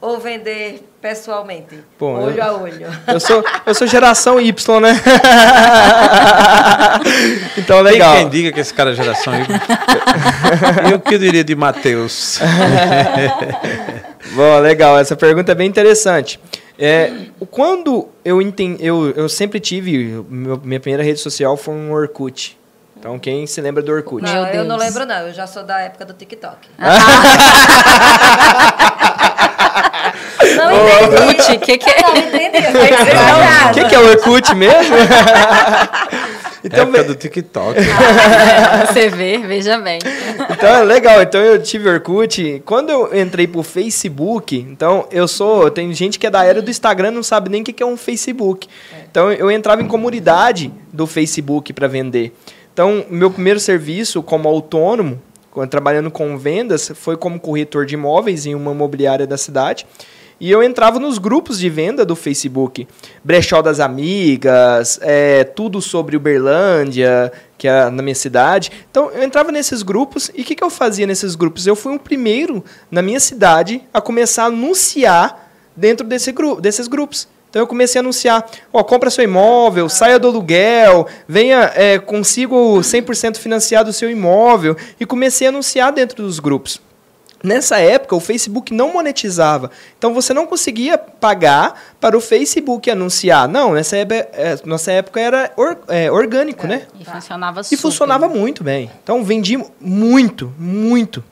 ou 0.00 0.18
vender 0.18 0.82
pessoalmente? 1.00 1.78
Bom, 1.98 2.14
olho 2.22 2.36
eu- 2.38 2.42
a 2.44 2.52
olho. 2.56 2.86
Eu 3.06 3.20
sou, 3.20 3.44
eu 3.66 3.74
sou 3.74 3.86
geração 3.86 4.40
Y, 4.40 4.80
né? 4.80 4.98
então, 7.58 7.80
legal. 7.80 8.14
Tem 8.14 8.22
quem 8.22 8.30
diga 8.30 8.52
que 8.52 8.60
esse 8.60 8.72
cara 8.72 8.90
é 8.92 8.94
geração 8.94 9.32
Y. 9.34 9.46
e 10.90 10.94
o 10.94 11.00
que 11.00 11.14
eu 11.14 11.18
diria 11.18 11.44
de 11.44 11.54
Matheus? 11.54 12.38
Bom, 14.32 14.58
legal. 14.60 14.98
Essa 14.98 15.16
pergunta 15.16 15.52
é 15.52 15.54
bem 15.54 15.68
interessante. 15.68 16.40
É, 16.78 17.12
quando 17.50 18.08
eu 18.24 18.40
entendi, 18.40 18.84
eu, 18.84 19.10
eu 19.10 19.28
sempre 19.28 19.60
tive, 19.60 20.24
meu- 20.30 20.58
minha 20.64 20.80
primeira 20.80 21.02
rede 21.02 21.20
social 21.20 21.56
foi 21.56 21.74
um 21.74 21.92
Orkut. 21.92 22.58
Então, 22.98 23.18
quem 23.18 23.46
se 23.46 23.60
lembra 23.62 23.82
do 23.82 23.90
Orkut? 23.92 24.22
Não, 24.22 24.46
eu 24.48 24.64
não 24.64 24.76
lembro, 24.76 25.04
não. 25.06 25.26
Eu 25.28 25.32
já 25.32 25.46
sou 25.46 25.62
da 25.62 25.80
época 25.80 26.04
do 26.04 26.12
TikTok. 26.12 26.68
Não 30.70 31.30
entendi. 31.30 31.42
Orkut, 31.42 31.58
que 31.58 31.78
que 31.78 31.90
é? 31.90 32.02
Não 32.02 32.16
entendi. 32.16 32.66
Foi 32.72 32.88
que 32.88 33.14
não 33.14 33.70
O 33.70 33.74
que, 33.74 33.84
que 33.84 33.94
é 33.94 33.98
o 33.98 34.08
Orkut 34.10 34.54
mesmo? 34.54 34.96
então, 36.64 36.82
Época 36.82 37.04
do 37.04 37.14
TikTok. 37.14 37.80
Você 38.86 39.08
vê, 39.08 39.38
veja 39.38 39.78
bem. 39.78 39.98
Então 40.50 40.68
é 40.68 40.82
legal. 40.82 41.22
Então 41.22 41.40
eu 41.40 41.62
tive 41.62 41.88
Orkut. 41.88 42.62
Quando 42.64 42.90
eu 42.90 43.20
entrei 43.20 43.46
pro 43.46 43.62
Facebook, 43.62 44.56
então 44.56 45.06
eu 45.10 45.26
sou. 45.26 45.70
Tem 45.70 45.92
gente 45.92 46.18
que 46.18 46.26
é 46.26 46.30
da 46.30 46.44
era 46.44 46.60
do 46.60 46.70
Instagram 46.70 47.08
e 47.08 47.14
não 47.14 47.22
sabe 47.22 47.50
nem 47.50 47.62
o 47.62 47.64
que 47.64 47.82
é 47.82 47.86
um 47.86 47.96
Facebook. 47.96 48.68
Então 49.10 49.32
eu 49.32 49.50
entrava 49.50 49.82
em 49.82 49.86
comunidade 49.86 50.72
do 50.92 51.06
Facebook 51.06 51.72
para 51.72 51.88
vender. 51.88 52.32
Então, 52.72 53.04
meu 53.10 53.30
primeiro 53.30 53.60
serviço 53.60 54.22
como 54.22 54.48
autônomo, 54.48 55.20
trabalhando 55.68 56.10
com 56.10 56.36
vendas, 56.38 56.92
foi 56.94 57.16
como 57.16 57.40
corretor 57.40 57.86
de 57.86 57.94
imóveis 57.94 58.46
em 58.46 58.54
uma 58.54 58.72
imobiliária 58.72 59.26
da 59.26 59.36
cidade. 59.36 59.86
E 60.40 60.50
eu 60.50 60.62
entrava 60.62 60.98
nos 60.98 61.18
grupos 61.18 61.58
de 61.58 61.68
venda 61.68 62.02
do 62.02 62.16
Facebook. 62.16 62.88
Brechó 63.22 63.60
das 63.60 63.78
Amigas, 63.78 64.98
é, 65.02 65.44
tudo 65.44 65.82
sobre 65.82 66.16
Uberlândia, 66.16 67.30
que 67.58 67.68
é 67.68 67.90
na 67.90 68.02
minha 68.02 68.14
cidade. 68.14 68.72
Então, 68.90 69.10
eu 69.10 69.22
entrava 69.22 69.52
nesses 69.52 69.82
grupos 69.82 70.30
e 70.34 70.40
o 70.40 70.44
que, 70.44 70.54
que 70.54 70.64
eu 70.64 70.70
fazia 70.70 71.06
nesses 71.06 71.34
grupos? 71.34 71.66
Eu 71.66 71.76
fui 71.76 71.94
o 71.94 72.00
primeiro 72.00 72.64
na 72.90 73.02
minha 73.02 73.20
cidade 73.20 73.82
a 73.92 74.00
começar 74.00 74.44
a 74.44 74.46
anunciar 74.46 75.50
dentro 75.76 76.06
desse 76.06 76.32
gru 76.32 76.58
desses 76.58 76.88
grupos. 76.88 77.28
Então 77.50 77.60
eu 77.60 77.66
comecei 77.66 77.98
a 77.98 78.02
anunciar, 78.02 78.46
ó, 78.72 78.82
compra 78.84 79.10
seu 79.10 79.24
imóvel, 79.24 79.88
saia 79.88 80.18
do 80.20 80.28
aluguel, 80.28 81.06
venha, 81.28 81.70
é, 81.74 81.98
consigo 81.98 82.78
100% 82.80 83.38
financiado 83.38 83.90
o 83.90 83.92
seu 83.92 84.08
imóvel. 84.08 84.76
E 85.00 85.04
comecei 85.04 85.48
a 85.48 85.50
anunciar 85.50 85.92
dentro 85.92 86.22
dos 86.22 86.38
grupos. 86.38 86.80
Nessa 87.42 87.78
época, 87.78 88.14
o 88.14 88.20
Facebook 88.20 88.72
não 88.72 88.92
monetizava. 88.92 89.70
Então, 89.98 90.12
você 90.12 90.34
não 90.34 90.46
conseguia 90.46 90.98
pagar 90.98 91.74
para 91.98 92.14
o 92.16 92.20
Facebook 92.20 92.90
anunciar. 92.90 93.48
Não, 93.48 93.72
nessa 93.72 93.96
época, 93.96 94.28
é, 94.34 94.58
nossa 94.66 94.92
época 94.92 95.18
era 95.18 95.50
or- 95.56 95.78
é, 95.88 96.12
orgânico, 96.12 96.66
né? 96.66 96.82
E 97.00 97.04
funcionava 97.04 97.60
E 97.62 97.64
super. 97.64 97.76
funcionava 97.78 98.28
muito 98.28 98.62
bem. 98.62 98.90
Então, 99.02 99.24
vendi 99.24 99.58
muito, 99.80 100.52
muito. 100.58 101.24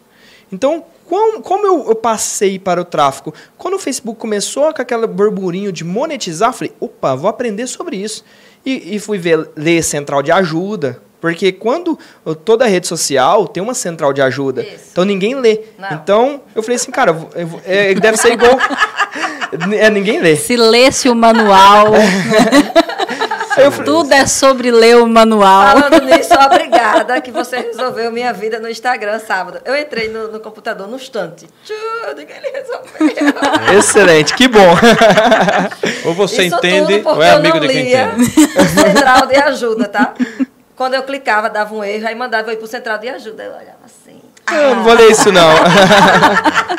Então, 0.51 0.83
como, 1.09 1.41
como 1.41 1.67
eu, 1.67 1.89
eu 1.89 1.95
passei 1.95 2.59
para 2.59 2.81
o 2.81 2.85
tráfego? 2.85 3.33
Quando 3.57 3.75
o 3.75 3.79
Facebook 3.79 4.21
começou 4.21 4.73
com 4.75 4.83
aquele 4.83 5.07
burburinho 5.07 5.73
de 5.73 5.83
monetizar, 5.83 6.51
eu 6.51 6.53
falei, 6.53 6.73
opa, 6.79 7.15
vou 7.15 7.31
aprender 7.31 7.67
sobre 7.67 7.97
isso. 7.97 8.23
E, 8.65 8.97
e 8.97 8.99
fui 8.99 9.17
ver, 9.17 9.49
ler 9.57 9.83
central 9.83 10.23
de 10.23 10.31
ajuda. 10.31 11.01
Porque 11.19 11.51
quando 11.51 11.99
toda 12.45 12.67
rede 12.67 12.87
social 12.87 13.49
tem 13.49 13.63
uma 13.63 13.75
central 13.75 14.13
de 14.13 14.23
ajuda, 14.23 14.63
Isso. 14.63 14.91
então 14.93 15.05
ninguém 15.05 15.35
lê. 15.35 15.63
Não. 15.77 15.93
Então 15.93 16.41
eu 16.55 16.63
falei 16.63 16.77
assim, 16.77 16.93
cara, 16.93 17.11
eu 17.11 17.29
eu 17.35 17.61
é, 17.65 17.95
deve 17.95 18.17
ser 18.19 18.35
igual. 18.35 18.57
é, 19.77 19.91
ninguém 19.91 20.21
lê. 20.21 20.37
Se 20.37 20.57
lesse 20.57 21.09
o 21.09 21.17
manual, 21.17 21.89
eu 23.61 23.85
tudo 23.85 24.13
é 24.13 24.27
sobre 24.27 24.71
ler 24.71 24.97
o 24.97 25.07
manual. 25.07 25.81
Falando 25.81 26.05
nisso, 26.07 26.35
obrigada 26.35 27.21
que 27.21 27.31
você 27.31 27.59
resolveu 27.59 28.11
minha 28.11 28.33
vida 28.33 28.59
no 28.59 28.69
Instagram 28.69 29.19
sábado. 29.19 29.61
Eu 29.65 29.77
entrei 29.77 30.09
no, 30.09 30.29
no 30.29 30.41
computador 30.41 30.87
no 30.89 30.97
instante. 30.97 31.47
Tudo 31.67 32.25
que 32.25 32.33
ele 32.33 32.51
resolveu. 32.51 33.79
excelente, 33.79 34.35
que 34.35 34.49
bom. 34.49 34.77
Ou 36.07 36.15
você 36.15 36.45
Isso 36.45 36.57
entende, 36.57 37.03
ou 37.05 37.23
é 37.23 37.33
eu 37.33 37.37
amigo 37.37 37.59
não 37.59 37.67
de 37.67 37.73
quem 37.73 37.85
lia 37.85 38.13
entende. 38.17 38.51
o 38.57 38.65
central 38.65 39.27
de 39.27 39.37
ajuda, 39.37 39.89
tá? 39.89 40.15
Quando 40.77 40.95
eu 40.95 41.03
clicava, 41.03 41.51
dava 41.51 41.75
um 41.75 41.83
erro, 41.83 42.07
aí 42.07 42.15
mandava 42.15 42.51
eu 42.51 42.55
ir 42.55 42.57
pro 42.57 42.67
central 42.67 42.99
de 42.99 43.09
ajuda. 43.09 43.43
Eu 43.43 43.53
olhava. 43.53 43.88
Eu 44.53 44.77
não 44.77 44.85
vou 44.85 44.95
ler 44.95 45.11
isso, 45.11 45.31
não. 45.33 45.49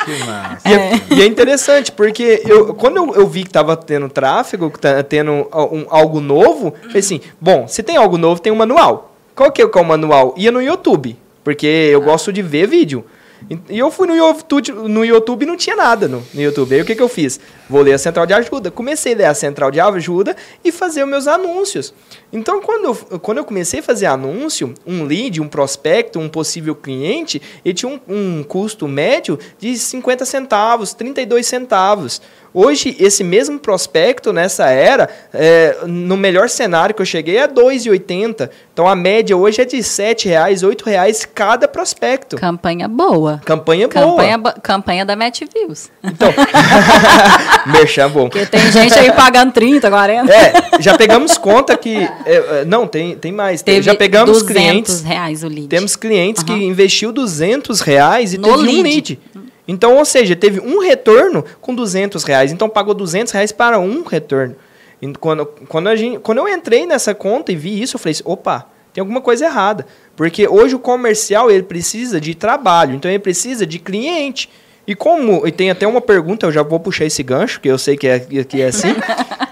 Que 0.05 0.23
massa. 0.23 0.67
E 0.67 0.73
é, 0.73 1.01
e 1.17 1.21
é 1.21 1.25
interessante, 1.25 1.91
porque 1.91 2.41
eu, 2.45 2.73
quando 2.73 2.97
eu, 2.97 3.15
eu 3.15 3.27
vi 3.27 3.43
que 3.43 3.49
tava 3.49 3.75
tendo 3.75 4.09
tráfego, 4.09 4.71
que 4.71 4.79
tá 4.79 5.03
tendo 5.03 5.31
um- 5.31 5.85
algo 5.89 6.19
novo, 6.19 6.73
falei 6.83 6.99
assim, 6.99 7.21
bom, 7.39 7.67
se 7.67 7.83
tem 7.83 7.97
algo 7.97 8.17
novo, 8.17 8.41
tem 8.41 8.51
um 8.51 8.55
manual. 8.55 9.13
Qual 9.35 9.51
que 9.51 9.61
é 9.61 9.65
o 9.65 9.83
manual? 9.85 10.33
Ia 10.37 10.51
no 10.51 10.61
YouTube, 10.61 11.17
porque 11.43 11.67
eu 11.67 12.01
gosto 12.01 12.31
de 12.33 12.41
ver 12.41 12.67
vídeo. 12.67 13.03
E- 13.49 13.59
E 13.69 13.77
eu 13.79 13.89
fui 13.91 14.07
no 14.07 14.15
YouTube, 14.15 14.71
no 14.71 15.05
YouTube 15.05 15.43
e 15.43 15.45
não 15.45 15.55
tinha 15.55 15.75
nada 15.75 16.07
no, 16.07 16.23
no 16.33 16.41
YouTube. 16.41 16.73
Aí 16.75 16.81
o 16.81 16.85
que, 16.85 16.95
que 16.95 17.01
eu 17.03 17.07
fiz? 17.09 17.39
Vou 17.69 17.81
ler 17.81 17.93
a 17.93 17.97
central 17.97 18.25
de 18.25 18.33
ajuda. 18.33 18.71
Comecei 18.71 19.13
a 19.13 19.17
ler 19.17 19.25
a 19.25 19.33
central 19.33 19.69
de 19.71 19.79
ajuda 19.79 20.35
e 20.63 20.71
fazer 20.71 21.03
os 21.03 21.09
meus 21.09 21.27
anúncios. 21.27 21.93
Então, 22.31 22.61
quando 22.61 22.85
eu, 22.85 23.19
quando 23.19 23.39
eu 23.39 23.43
comecei 23.45 23.79
a 23.79 23.83
fazer 23.83 24.05
anúncio, 24.05 24.73
um 24.85 25.03
lead, 25.03 25.41
um 25.41 25.47
prospecto, 25.47 26.19
um 26.19 26.29
possível 26.29 26.75
cliente, 26.75 27.41
ele 27.65 27.73
tinha 27.73 27.89
um, 27.91 27.99
um 28.07 28.43
custo 28.43 28.87
médio 28.87 29.39
de 29.57 29.77
50 29.77 30.25
centavos, 30.25 30.93
32 30.93 31.47
centavos. 31.47 32.21
Hoje, 32.51 32.95
esse 32.99 33.23
mesmo 33.23 33.59
prospecto, 33.59 34.33
nessa 34.33 34.69
era, 34.69 35.07
é, 35.31 35.77
no 35.85 36.17
melhor 36.17 36.49
cenário 36.49 36.95
que 36.95 37.01
eu 37.01 37.05
cheguei, 37.05 37.37
é 37.37 37.47
2,80. 37.47 38.49
Então, 38.73 38.87
a 38.87 38.95
média 38.95 39.37
hoje 39.37 39.61
é 39.61 39.65
de 39.65 39.83
7 39.83 40.27
reais, 40.27 40.63
8 40.63 40.83
reais 40.83 41.25
cada 41.25 41.67
prospecto. 41.67 42.37
Campanha 42.37 42.87
boa. 42.87 43.39
Campanha 43.45 43.87
boa. 43.87 44.03
Campanha, 44.07 44.37
bo- 44.39 44.53
campanha 44.63 45.05
da 45.05 45.15
Match 45.15 45.41
Views. 45.53 45.91
Então, 46.03 46.33
merchan 47.67 48.09
bom. 48.09 48.29
Porque 48.29 48.45
tem 48.47 48.71
gente 48.71 48.97
aí 48.97 49.11
pagando 49.11 49.51
30, 49.51 49.89
40. 49.89 50.33
É, 50.33 50.53
já 50.79 50.97
pegamos 50.97 51.37
conta 51.37 51.77
que... 51.77 52.09
é, 52.25 52.61
é, 52.61 52.65
não, 52.65 52.87
tem, 52.87 53.15
tem 53.17 53.31
mais. 53.31 53.61
Teve 53.61 53.81
já 53.81 53.95
pegamos 53.95 54.41
200 54.43 54.47
clientes... 54.47 55.01
reais 55.01 55.43
o 55.43 55.47
lead. 55.47 55.67
Temos 55.67 55.95
clientes 55.95 56.43
que 56.43 56.51
Aham. 56.51 56.61
investiu 56.61 57.11
200 57.11 57.81
reais 57.81 58.33
e 58.33 58.37
No 58.37 58.43
teve 58.49 58.57
um 58.57 58.61
lead. 58.61 58.83
lead. 58.83 59.19
Então, 59.67 59.97
ou 59.97 60.05
seja, 60.05 60.35
teve 60.35 60.59
um 60.59 60.79
retorno 60.79 61.45
com 61.61 61.75
200 61.75 62.23
reais. 62.23 62.51
Então, 62.51 62.67
pagou 62.67 62.93
200 62.93 63.31
reais 63.31 63.51
para 63.51 63.79
um 63.79 64.03
retorno. 64.03 64.55
E 65.01 65.13
Quando, 65.13 65.45
quando, 65.45 65.95
gente, 65.95 66.19
quando 66.19 66.39
eu 66.39 66.47
entrei 66.47 66.85
nessa 66.85 67.13
conta 67.13 67.51
e 67.51 67.55
vi 67.55 67.79
isso, 67.79 67.95
eu 67.95 67.99
falei 67.99 68.11
assim, 68.11 68.23
opa, 68.25 68.67
tem 68.91 68.99
alguma 69.01 69.21
coisa 69.21 69.45
errada. 69.45 69.85
Porque 70.15 70.47
hoje 70.47 70.73
o 70.75 70.79
comercial, 70.79 71.51
ele 71.51 71.63
precisa 71.63 72.19
de 72.19 72.33
trabalho. 72.33 72.95
Então, 72.95 73.09
ele 73.09 73.19
precisa 73.19 73.65
de 73.65 73.77
cliente. 73.79 74.49
E 74.89 74.95
como, 74.95 75.45
e 75.45 75.51
tem 75.51 75.69
até 75.69 75.85
uma 75.85 76.01
pergunta, 76.01 76.47
eu 76.47 76.51
já 76.51 76.63
vou 76.63 76.79
puxar 76.79 77.05
esse 77.05 77.21
gancho, 77.21 77.61
que 77.61 77.67
eu 77.67 77.77
sei 77.77 77.95
que 77.95 78.07
é, 78.07 78.17
que 78.19 78.59
é 78.59 78.65
assim. 78.65 78.87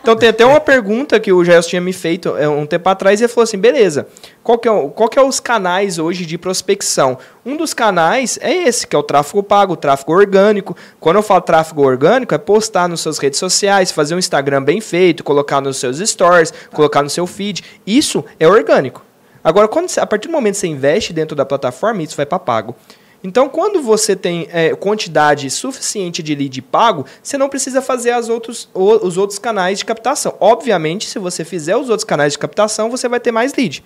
Então 0.02 0.16
tem 0.16 0.30
até 0.30 0.46
uma 0.46 0.62
pergunta 0.62 1.20
que 1.20 1.34
o 1.34 1.44
Gelson 1.44 1.68
tinha 1.68 1.82
me 1.82 1.92
feito 1.92 2.38
é, 2.38 2.48
um 2.48 2.66
tempo 2.66 2.88
atrás 2.88 3.20
e 3.20 3.26
ele 3.26 3.28
falou 3.28 3.44
assim, 3.44 3.58
beleza, 3.58 4.08
qual 4.42 4.58
que, 4.58 4.66
é, 4.66 4.90
qual 4.96 5.10
que 5.10 5.20
é 5.20 5.22
os 5.22 5.42
canais 5.42 6.00
hoje 6.00 6.26
de 6.26 6.38
prospecção? 6.38 7.18
Um 7.46 7.58
dos 7.58 7.74
canais 7.74 8.40
é 8.42 8.54
esse, 8.54 8.88
que 8.88 8.96
é 8.96 9.00
o 9.00 9.04
tráfego 9.04 9.44
pago, 9.44 9.74
o 9.74 9.76
tráfego 9.76 10.14
orgânico. 10.14 10.78
Quando 10.98 11.18
eu 11.18 11.22
falo 11.22 11.42
tráfego 11.42 11.82
orgânico, 11.82 12.34
é 12.34 12.38
postar 12.38 12.88
nas 12.88 13.02
suas 13.02 13.18
redes 13.18 13.38
sociais, 13.38 13.92
fazer 13.92 14.16
um 14.16 14.20
Instagram 14.20 14.64
bem 14.64 14.80
feito, 14.80 15.26
colocar 15.26 15.60
nos 15.60 15.76
seus 15.76 15.98
stories, 15.98 16.54
colocar 16.72 17.04
no 17.04 17.10
seu 17.10 17.28
feed. 17.28 17.62
Isso 17.86 18.24
é 18.40 18.48
orgânico. 18.48 19.04
Agora, 19.44 19.68
quando 19.68 19.90
a 19.98 20.06
partir 20.08 20.30
do 20.30 20.32
momento 20.32 20.54
que 20.54 20.62
você 20.62 20.68
investe 20.68 21.12
dentro 21.12 21.36
da 21.36 21.46
plataforma, 21.46 22.02
isso 22.02 22.16
vai 22.16 22.26
para 22.26 22.40
pago. 22.40 22.78
Então, 23.24 23.50
quando 23.50 23.82
você 23.82 24.16
tem 24.16 24.48
é, 24.52 24.76
quantidade 24.76 25.50
suficiente 25.50 26.22
de 26.22 26.36
lead 26.36 26.62
pago, 26.62 27.06
você 27.22 27.38
não 27.38 27.50
precisa 27.50 27.82
fazer 27.82 28.12
as 28.12 28.30
outros, 28.30 28.70
os 28.74 29.18
outros 29.18 29.40
canais 29.40 29.80
de 29.80 29.86
captação. 29.86 30.36
Obviamente, 30.40 31.08
se 31.08 31.18
você 31.18 31.44
fizer 31.44 31.76
os 31.76 31.90
outros 31.90 32.04
canais 32.04 32.34
de 32.34 32.40
captação, 32.40 32.90
você 32.90 33.08
vai 33.10 33.20
ter 33.20 33.32
mais 33.32 33.54
lead. 33.54 33.84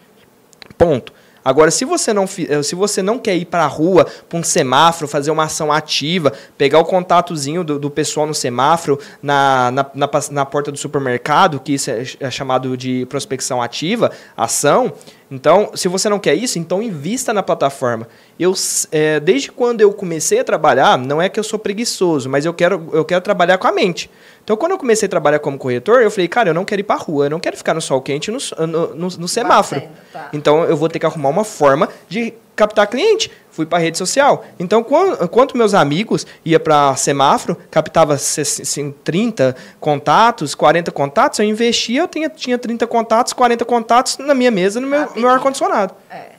Ponto. 0.77 1.13
Agora, 1.43 1.71
se 1.71 1.85
você 1.85 2.13
não, 2.13 2.25
eh, 2.25 2.61
se 2.61 2.75
você 2.75 3.01
não 3.01 3.17
quer 3.17 3.35
ir 3.35 3.45
para 3.45 3.63
a 3.63 3.67
rua, 3.67 4.05
para 4.29 4.37
um 4.37 4.43
semáforo, 4.43 5.07
fazer 5.07 5.31
uma 5.31 5.45
ação 5.45 5.71
ativa, 5.71 6.31
pegar 6.57 6.79
o 6.79 6.85
contatozinho 6.85 7.63
do, 7.63 7.79
do 7.79 7.89
pessoal 7.89 8.27
no 8.27 8.33
semáforo, 8.33 8.99
na, 9.23 9.71
na, 9.71 9.85
na, 9.93 10.09
na 10.29 10.45
porta 10.45 10.71
do 10.71 10.77
supermercado, 10.77 11.59
que 11.59 11.73
isso 11.73 11.89
é, 11.89 12.03
é 12.19 12.29
chamado 12.29 12.77
de 12.77 13.07
prospecção 13.07 13.61
ativa, 13.61 14.11
ação. 14.37 14.93
Então, 15.31 15.71
se 15.73 15.87
você 15.87 16.09
não 16.09 16.19
quer 16.19 16.35
isso, 16.35 16.59
então 16.59 16.83
invista 16.83 17.33
na 17.33 17.41
plataforma. 17.41 18.05
Eu, 18.37 18.53
eh, 18.91 19.17
desde 19.21 19.49
quando 19.49 19.79
eu 19.79 19.93
comecei 19.93 20.41
a 20.41 20.43
trabalhar, 20.43 20.97
não 20.97 21.21
é 21.21 21.29
que 21.29 21.39
eu 21.39 21.43
sou 21.43 21.57
preguiçoso, 21.57 22.29
mas 22.29 22.45
eu 22.45 22.53
quero, 22.53 22.89
eu 22.91 23.05
quero 23.05 23.21
trabalhar 23.21 23.57
com 23.57 23.65
a 23.65 23.71
mente. 23.71 24.11
Então, 24.43 24.57
quando 24.57 24.71
eu 24.71 24.77
comecei 24.77 25.05
a 25.05 25.09
trabalhar 25.09 25.39
como 25.39 25.57
corretor, 25.57 26.01
eu 26.01 26.09
falei, 26.11 26.27
cara, 26.27 26.49
eu 26.49 26.53
não 26.53 26.65
quero 26.65 26.81
ir 26.81 26.83
para 26.83 26.95
a 26.95 26.99
rua, 26.99 27.25
eu 27.25 27.29
não 27.29 27.39
quero 27.39 27.55
ficar 27.55 27.73
no 27.73 27.81
sol 27.81 28.01
quente 28.01 28.31
no, 28.31 28.37
no, 28.67 28.95
no, 28.95 29.07
no 29.09 29.27
semáforo. 29.27 29.83
Tá. 30.11 30.29
Então 30.33 30.63
eu 30.63 30.75
vou 30.75 30.89
ter 30.89 30.99
que 30.99 31.05
arrumar 31.05 31.29
uma 31.29 31.43
forma 31.43 31.87
de 32.09 32.33
captar 32.55 32.87
cliente. 32.87 33.31
Fui 33.51 33.65
para 33.65 33.79
rede 33.79 33.97
social. 33.97 34.45
Então, 34.59 34.81
quan- 34.83 35.17
enquanto 35.21 35.57
meus 35.57 35.73
amigos 35.73 36.25
ia 36.43 36.59
para 36.59 36.95
semáforo, 36.95 37.57
captava 37.69 38.17
se- 38.17 38.43
se- 38.45 38.91
30 39.03 39.55
contatos, 39.79 40.55
40 40.55 40.91
contatos, 40.91 41.39
eu 41.39 41.45
investia, 41.45 42.01
eu 42.01 42.07
tinha, 42.07 42.29
tinha 42.29 42.57
30 42.57 42.87
contatos, 42.87 43.33
40 43.33 43.63
contatos 43.65 44.17
na 44.17 44.33
minha 44.33 44.51
mesa, 44.51 44.79
no 44.79 44.87
meu, 44.87 45.07
meu 45.15 45.29
ar-condicionado. 45.29 45.93
É, 46.09 46.31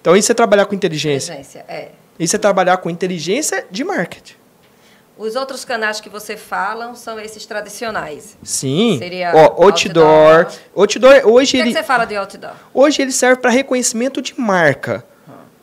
Então, 0.00 0.16
isso 0.16 0.30
é 0.32 0.34
trabalhar 0.34 0.64
com 0.66 0.74
inteligência. 0.74 1.32
inteligência, 1.32 1.64
é. 1.68 1.88
Isso 2.18 2.34
é 2.36 2.38
trabalhar 2.38 2.76
com 2.78 2.88
inteligência 2.90 3.64
de 3.70 3.82
marketing. 3.84 4.34
Os 5.22 5.36
outros 5.36 5.64
canais 5.64 6.00
que 6.00 6.08
você 6.08 6.36
fala 6.36 6.96
são 6.96 7.20
esses 7.20 7.46
tradicionais. 7.46 8.36
Sim. 8.42 8.96
Seria 8.98 9.30
Ó, 9.32 9.62
outdoor. 9.66 10.48
Outdoor, 10.74 11.20
O 11.24 11.34
hoje 11.34 11.52
que, 11.52 11.56
é 11.58 11.62
que 11.62 11.68
ele. 11.68 11.76
você 11.78 11.84
fala 11.84 12.04
de 12.04 12.16
outdoor? 12.16 12.50
Hoje 12.74 13.02
ele 13.02 13.12
serve 13.12 13.40
para 13.40 13.52
reconhecimento 13.52 14.20
de 14.20 14.34
marca. 14.36 15.04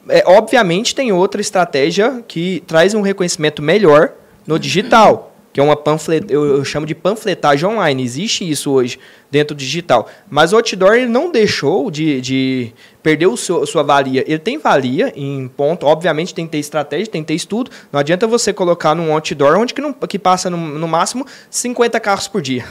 É, 0.08 0.24
obviamente 0.26 0.96
tem 0.96 1.12
outra 1.12 1.42
estratégia 1.42 2.24
que 2.26 2.64
traz 2.68 2.94
um 2.94 3.02
reconhecimento 3.02 3.62
melhor 3.62 4.14
no 4.48 4.58
digital, 4.58 5.29
que 5.60 5.62
é 5.62 5.66
uma 5.66 5.76
panflet, 5.76 6.26
eu, 6.30 6.46
eu 6.46 6.64
chamo 6.64 6.86
de 6.86 6.96
panfletagem 6.96 7.68
online. 7.68 8.02
Existe 8.02 8.50
isso 8.50 8.72
hoje 8.72 8.98
dentro 9.30 9.54
do 9.54 9.60
digital. 9.60 10.08
Mas 10.30 10.54
o 10.54 10.56
outdoor 10.56 10.94
ele 10.94 11.08
não 11.08 11.30
deixou 11.30 11.92
de, 11.92 12.22
de 12.22 12.74
perder 13.04 13.28
o 13.28 13.36
seu, 13.36 13.66
sua 13.66 13.84
valia. 13.84 14.24
Ele 14.26 14.40
tem 14.40 14.58
valia 14.58 15.12
em 15.18 15.50
ponto, 15.50 15.86
obviamente 15.86 16.34
tem 16.34 16.46
que 16.46 16.54
ter 16.54 16.60
estratégia, 16.60 17.08
tem 17.08 17.22
que 17.22 17.28
ter 17.28 17.34
estudo. 17.34 17.70
Não 17.92 18.00
adianta 18.00 18.26
você 18.26 18.54
colocar 18.54 18.96
num 18.96 19.12
outdoor 19.12 19.58
onde 19.58 19.74
que, 19.74 19.82
não, 19.82 19.92
que 19.92 20.18
passa 20.18 20.50
no, 20.50 20.56
no 20.56 20.88
máximo 20.88 21.26
50 21.50 22.00
carros 22.00 22.30
por 22.30 22.42
dia. 22.42 22.64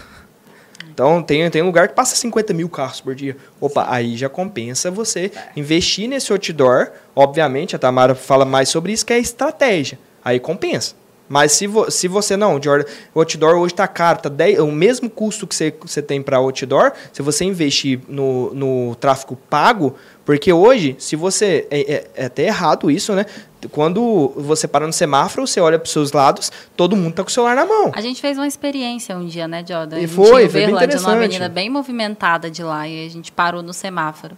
Então, 0.88 1.22
tem, 1.22 1.48
tem 1.50 1.60
lugar 1.60 1.88
que 1.88 1.94
passa 1.94 2.16
50 2.16 2.54
mil 2.54 2.70
carros 2.70 3.02
por 3.02 3.14
dia. 3.14 3.36
Opa, 3.60 3.86
aí 3.86 4.16
já 4.16 4.30
compensa 4.30 4.90
você 4.90 5.30
investir 5.54 6.08
nesse 6.08 6.32
outdoor. 6.32 6.90
Obviamente, 7.14 7.76
a 7.76 7.78
Tamara 7.78 8.14
fala 8.14 8.46
mais 8.46 8.70
sobre 8.70 8.92
isso, 8.92 9.04
que 9.04 9.12
é 9.12 9.18
estratégia. 9.18 9.98
Aí 10.24 10.40
compensa. 10.40 10.94
Mas 11.28 11.52
se, 11.52 11.66
vo, 11.66 11.90
se 11.90 12.08
você 12.08 12.36
não, 12.36 12.60
Jordan, 12.62 12.84
o 13.14 13.20
outdoor 13.20 13.56
hoje 13.56 13.72
está 13.74 13.86
caro, 13.86 14.20
tá 14.20 14.28
10, 14.28 14.60
o 14.60 14.66
mesmo 14.72 15.10
custo 15.10 15.46
que 15.46 15.54
você, 15.54 15.74
você 15.80 16.00
tem 16.00 16.22
para 16.22 16.38
outdoor, 16.38 16.92
se 17.12 17.20
você 17.22 17.44
investir 17.44 18.00
no, 18.08 18.52
no 18.54 18.94
tráfego 18.96 19.36
pago, 19.50 19.94
porque 20.24 20.52
hoje, 20.52 20.94
se 20.98 21.16
você. 21.16 21.66
É, 21.70 21.80
é- 21.94 22.10
é 22.14 22.24
até 22.26 22.44
errado 22.44 22.90
isso, 22.90 23.14
né? 23.14 23.24
Quando 23.72 24.32
você 24.36 24.68
para 24.68 24.86
no 24.86 24.92
semáforo, 24.92 25.46
você 25.46 25.60
olha 25.60 25.78
para 25.78 25.86
os 25.86 25.92
seus 25.92 26.12
lados, 26.12 26.52
todo 26.76 26.94
mundo 26.94 27.14
tá 27.14 27.22
com 27.24 27.28
o 27.28 27.32
celular 27.32 27.56
na 27.56 27.66
mão. 27.66 27.90
A 27.94 28.00
gente 28.00 28.20
fez 28.20 28.36
uma 28.38 28.46
experiência 28.46 29.16
um 29.16 29.26
dia, 29.26 29.48
né, 29.48 29.64
Jordan? 29.66 29.98
E 29.98 30.06
foi, 30.06 30.26
foi 30.26 30.48
bem 30.48 30.64
Uberlândia, 30.64 30.70
numa 30.72 30.86
interessante. 30.86 31.16
avenida 31.24 31.48
bem 31.48 31.68
movimentada 31.68 32.50
de 32.50 32.62
lá, 32.62 32.86
e 32.86 33.06
a 33.06 33.10
gente 33.10 33.32
parou 33.32 33.62
no 33.62 33.72
semáforo. 33.72 34.36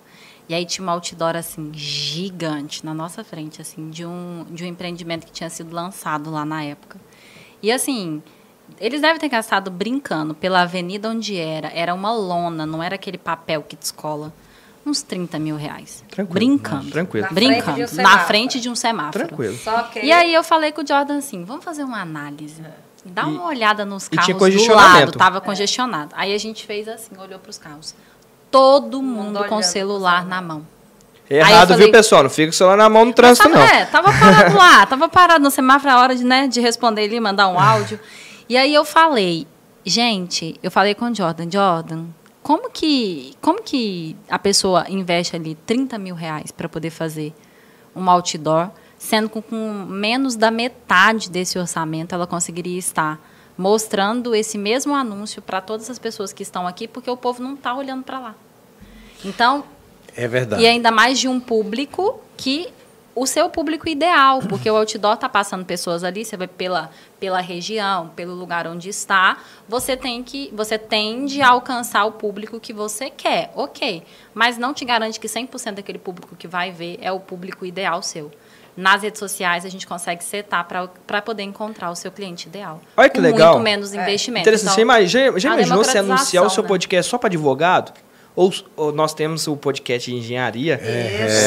E 0.51 0.55
aí 0.55 0.67
tinha 0.67 0.85
um 0.85 0.91
outdoor, 0.91 1.37
assim, 1.37 1.71
gigante 1.73 2.85
na 2.85 2.93
nossa 2.93 3.23
frente, 3.23 3.63
assim, 3.63 3.89
de 3.89 4.05
um, 4.05 4.45
de 4.51 4.65
um 4.65 4.67
empreendimento 4.67 5.25
que 5.25 5.31
tinha 5.31 5.49
sido 5.49 5.73
lançado 5.73 6.29
lá 6.29 6.45
na 6.45 6.65
época. 6.65 6.99
E 7.63 7.71
assim, 7.71 8.21
eles 8.81 9.01
devem 9.01 9.21
ter 9.21 9.29
gastado 9.29 9.71
brincando 9.71 10.35
pela 10.35 10.63
avenida 10.63 11.09
onde 11.09 11.37
era. 11.37 11.69
Era 11.73 11.95
uma 11.95 12.13
lona, 12.13 12.67
não 12.67 12.83
era 12.83 12.97
aquele 12.97 13.17
papel 13.17 13.63
que 13.63 13.77
descola. 13.77 14.33
Uns 14.85 15.03
30 15.03 15.39
mil 15.39 15.55
reais. 15.55 16.03
Tranquilo. 16.11 16.35
Brincando. 16.35 16.91
Tranquilo. 16.91 17.29
Na 17.31 17.33
frente 17.33 17.47
de 17.47 17.53
um 17.53 17.65
Brincando. 17.65 17.81
Na 17.81 17.87
semáforo. 17.87 18.27
frente 18.27 18.61
de 18.61 18.69
um 18.71 18.75
semáforo. 18.75 19.29
Tranquilo. 19.29 19.57
Só 19.57 19.83
que. 19.85 20.01
E 20.01 20.11
aí 20.11 20.35
eu 20.35 20.43
falei 20.43 20.73
com 20.73 20.83
o 20.83 20.87
Jordan 20.87 21.19
assim, 21.19 21.45
vamos 21.45 21.65
fazer 21.65 21.85
uma 21.85 22.01
análise. 22.01 22.61
Dá 23.05 23.25
uma 23.25 23.47
olhada 23.47 23.85
nos 23.85 24.09
e 24.09 24.11
carros 24.11 24.53
tinha 24.53 24.69
do 24.69 24.75
lado, 24.75 25.13
tava 25.13 25.41
congestionado. 25.41 26.13
Aí 26.17 26.35
a 26.35 26.39
gente 26.39 26.67
fez 26.67 26.89
assim, 26.89 27.17
olhou 27.17 27.39
para 27.39 27.51
os 27.51 27.57
carros. 27.57 27.95
Todo 28.51 29.03
mundo 29.03 29.39
com 29.45 29.57
olhando 29.57 29.63
celular 29.63 30.27
na 30.27 30.41
mão. 30.43 30.67
É 31.29 31.37
errado, 31.39 31.69
falei- 31.69 31.85
viu, 31.85 31.93
pessoal? 31.93 32.25
Não 32.25 32.31
fica 32.31 32.49
com 32.49 32.51
o 32.51 32.57
celular 32.57 32.77
na 32.77 32.89
mão 32.89 33.05
no 33.05 33.13
trânsito, 33.13 33.49
tava, 33.49 33.59
não. 33.61 33.65
É, 33.65 33.85
tava 33.87 34.13
parado 34.13 34.57
lá, 34.57 34.87
tava 34.87 35.09
parado 35.09 35.45
no 35.45 35.51
semáforo, 35.51 35.93
a 35.95 36.01
hora 36.01 36.17
de, 36.17 36.25
né, 36.25 36.49
de 36.49 36.61
responder 36.61 37.05
ali, 37.05 37.21
mandar 37.21 37.47
um 37.49 37.59
áudio. 37.59 38.01
E 38.49 38.57
aí 38.57 38.75
eu 38.75 38.85
falei, 38.85 39.47
gente, 39.85 40.59
eu 40.61 40.71
falei 40.73 40.93
com 40.95 41.05
o 41.05 41.15
Jordan, 41.15 41.49
Jordan, 41.49 42.07
como 42.43 42.69
que, 42.71 43.35
como 43.41 43.63
que 43.63 44.17
a 44.29 44.39
pessoa 44.41 44.87
investe 44.89 45.37
ali 45.37 45.55
30 45.67 45.97
mil 45.99 46.17
reais 46.17 46.51
para 46.51 46.69
poder 46.69 46.91
fazer 46.91 47.33
um 47.95 48.11
outdoor, 48.11 48.71
sendo 48.99 49.29
que 49.29 49.41
com 49.41 49.85
menos 49.89 50.35
da 50.35 50.51
metade 50.51 51.31
desse 51.31 51.59
orçamento 51.59 52.13
ela 52.13 52.27
conseguiria 52.27 52.79
estar 52.79 53.21
mostrando 53.61 54.35
esse 54.35 54.57
mesmo 54.57 54.95
anúncio 54.95 55.43
para 55.43 55.61
todas 55.61 55.91
as 55.91 55.99
pessoas 55.99 56.33
que 56.33 56.43
estão 56.43 56.67
aqui, 56.67 56.89
porque 56.89 57.11
o 57.11 57.17
povo 57.17 57.43
não 57.43 57.53
está 57.53 57.75
olhando 57.75 58.03
para 58.03 58.19
lá. 58.19 58.35
Então, 59.23 59.63
É 60.17 60.27
verdade. 60.27 60.63
e 60.63 60.67
ainda 60.67 60.91
mais 60.91 61.19
de 61.19 61.29
um 61.29 61.39
público 61.39 62.19
que 62.39 62.69
o 63.15 63.27
seu 63.27 63.51
público 63.51 63.87
ideal, 63.87 64.41
porque 64.49 64.71
o 64.71 64.77
outdoor 64.77 65.13
está 65.13 65.29
passando 65.29 65.63
pessoas 65.67 66.03
ali, 66.03 66.25
você 66.25 66.39
vai 66.39 66.49
pela, 66.49 66.91
pela 67.19 67.43
região, 67.43 68.09
pelo 68.17 68.35
lugar 68.35 68.67
onde 68.67 68.89
está, 68.89 69.37
você 69.69 69.95
tem 69.95 70.23
que 70.23 70.49
você 70.55 70.79
tende 70.79 71.43
a 71.43 71.49
alcançar 71.49 72.07
o 72.07 72.13
público 72.13 72.59
que 72.59 72.73
você 72.73 73.11
quer, 73.11 73.53
ok, 73.55 74.03
mas 74.33 74.57
não 74.57 74.73
te 74.73 74.87
garante 74.87 75.21
que 75.21 75.27
100% 75.29 75.75
daquele 75.75 75.99
público 75.99 76.35
que 76.35 76.49
vai 76.49 76.73
ver 76.73 76.99
é 77.03 77.13
o 77.13 77.21
público 77.21 77.67
ideal 77.67 78.03
seu. 78.03 78.31
Nas 78.81 79.03
redes 79.03 79.19
sociais 79.19 79.67
a 79.67 79.69
gente 79.69 79.87
consegue 79.87 80.25
setar 80.25 80.67
para 81.07 81.23
poder 81.23 81.43
encontrar 81.43 81.91
o 81.91 81.95
seu 81.95 82.11
cliente 82.11 82.49
ideal. 82.49 82.81
Olha 82.97 83.11
que 83.11 83.17
com 83.17 83.23
legal. 83.23 83.53
muito 83.53 83.65
menos 83.65 83.93
investimento. 83.93 84.41
Interessante. 84.49 84.81
Então, 84.81 85.07
já, 85.07 85.39
já 85.39 85.53
imaginou 85.55 85.85
você 85.85 85.99
anunciar 85.99 86.45
o 86.45 86.51
seu 86.51 86.63
né? 86.63 86.69
podcast 86.69 87.11
só 87.11 87.19
para 87.19 87.29
advogado? 87.29 87.93
Ou, 88.35 88.53
ou 88.77 88.93
nós 88.93 89.13
temos 89.13 89.47
o 89.47 89.57
podcast 89.57 90.11
de 90.11 90.17
engenharia? 90.17 90.81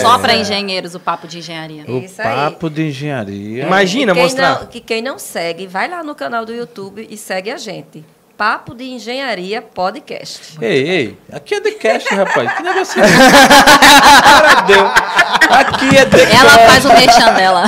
Só 0.02 0.20
para 0.20 0.36
engenheiros 0.36 0.94
o 0.94 1.00
papo 1.00 1.28
de 1.28 1.40
engenharia. 1.40 1.86
O 1.88 1.98
Isso 1.98 2.22
aí. 2.22 2.28
papo 2.28 2.70
de 2.70 2.90
engenharia. 2.90 3.64
Imagina 3.64 4.14
quem 4.14 4.22
mostrar. 4.24 4.60
não- 4.60 4.68
que 4.68 4.80
quem 4.80 5.02
não 5.02 5.18
segue, 5.18 5.66
vai 5.66 5.90
lá 5.90 6.04
no 6.04 6.14
canal 6.14 6.46
do 6.46 6.54
YouTube 6.54 7.08
e 7.10 7.18
segue 7.18 7.50
a 7.50 7.58
gente. 7.58 8.06
Papo 8.38 8.74
de 8.74 8.84
Engenharia 8.86 9.62
Podcast. 9.62 10.58
Ei, 10.60 10.90
ei, 10.90 11.18
aqui 11.32 11.54
é 11.54 11.62
The 11.62 11.72
Cast, 11.72 12.14
rapaz. 12.16 12.52
Que 12.54 12.64
negócio 12.64 13.02
é? 13.02 13.06
Agora 14.34 14.62
deu. 14.64 14.86
Aqui 14.88 15.96
é 15.98 16.06
The 16.06 16.24
Ela 16.24 16.58
Cast. 16.58 16.66
faz 16.68 16.86
o 16.86 16.88
merchan 16.90 17.34
dela. 17.36 17.64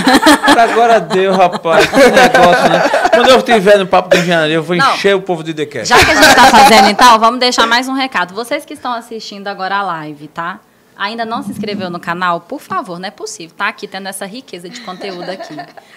Agora 0.59 0.99
deu, 0.99 1.33
rapaz. 1.33 1.85
Que 1.85 1.97
negócio, 1.97 2.69
né? 2.69 2.81
Quando 3.13 3.29
eu 3.29 3.37
estiver 3.37 3.77
no 3.77 3.85
papo 3.85 4.09
de 4.09 4.17
engenharia, 4.17 4.55
eu 4.55 4.63
vou 4.63 4.75
Não. 4.75 4.93
encher 4.95 5.15
o 5.15 5.21
povo 5.21 5.43
de 5.43 5.53
The 5.53 5.65
Cast. 5.67 5.87
Já 5.89 6.03
que 6.03 6.11
a 6.11 6.15
gente 6.15 6.27
está 6.29 6.45
fazendo, 6.47 6.89
então, 6.89 7.19
vamos 7.19 7.39
deixar 7.39 7.67
mais 7.67 7.87
um 7.87 7.93
recado. 7.93 8.33
Vocês 8.33 8.65
que 8.65 8.73
estão 8.73 8.91
assistindo 8.93 9.47
agora 9.47 9.77
a 9.77 9.83
live, 9.83 10.27
tá? 10.29 10.59
Ainda 10.97 11.25
não 11.25 11.43
se 11.43 11.51
inscreveu 11.51 11.89
no 11.89 11.99
canal? 11.99 12.41
Por 12.41 12.59
favor, 12.59 12.99
não 12.99 13.07
é 13.07 13.11
possível. 13.11 13.55
Tá 13.55 13.67
aqui 13.67 13.87
tendo 13.87 14.07
essa 14.07 14.25
riqueza 14.25 14.69
de 14.69 14.81
conteúdo 14.81 15.29
aqui. 15.29 15.55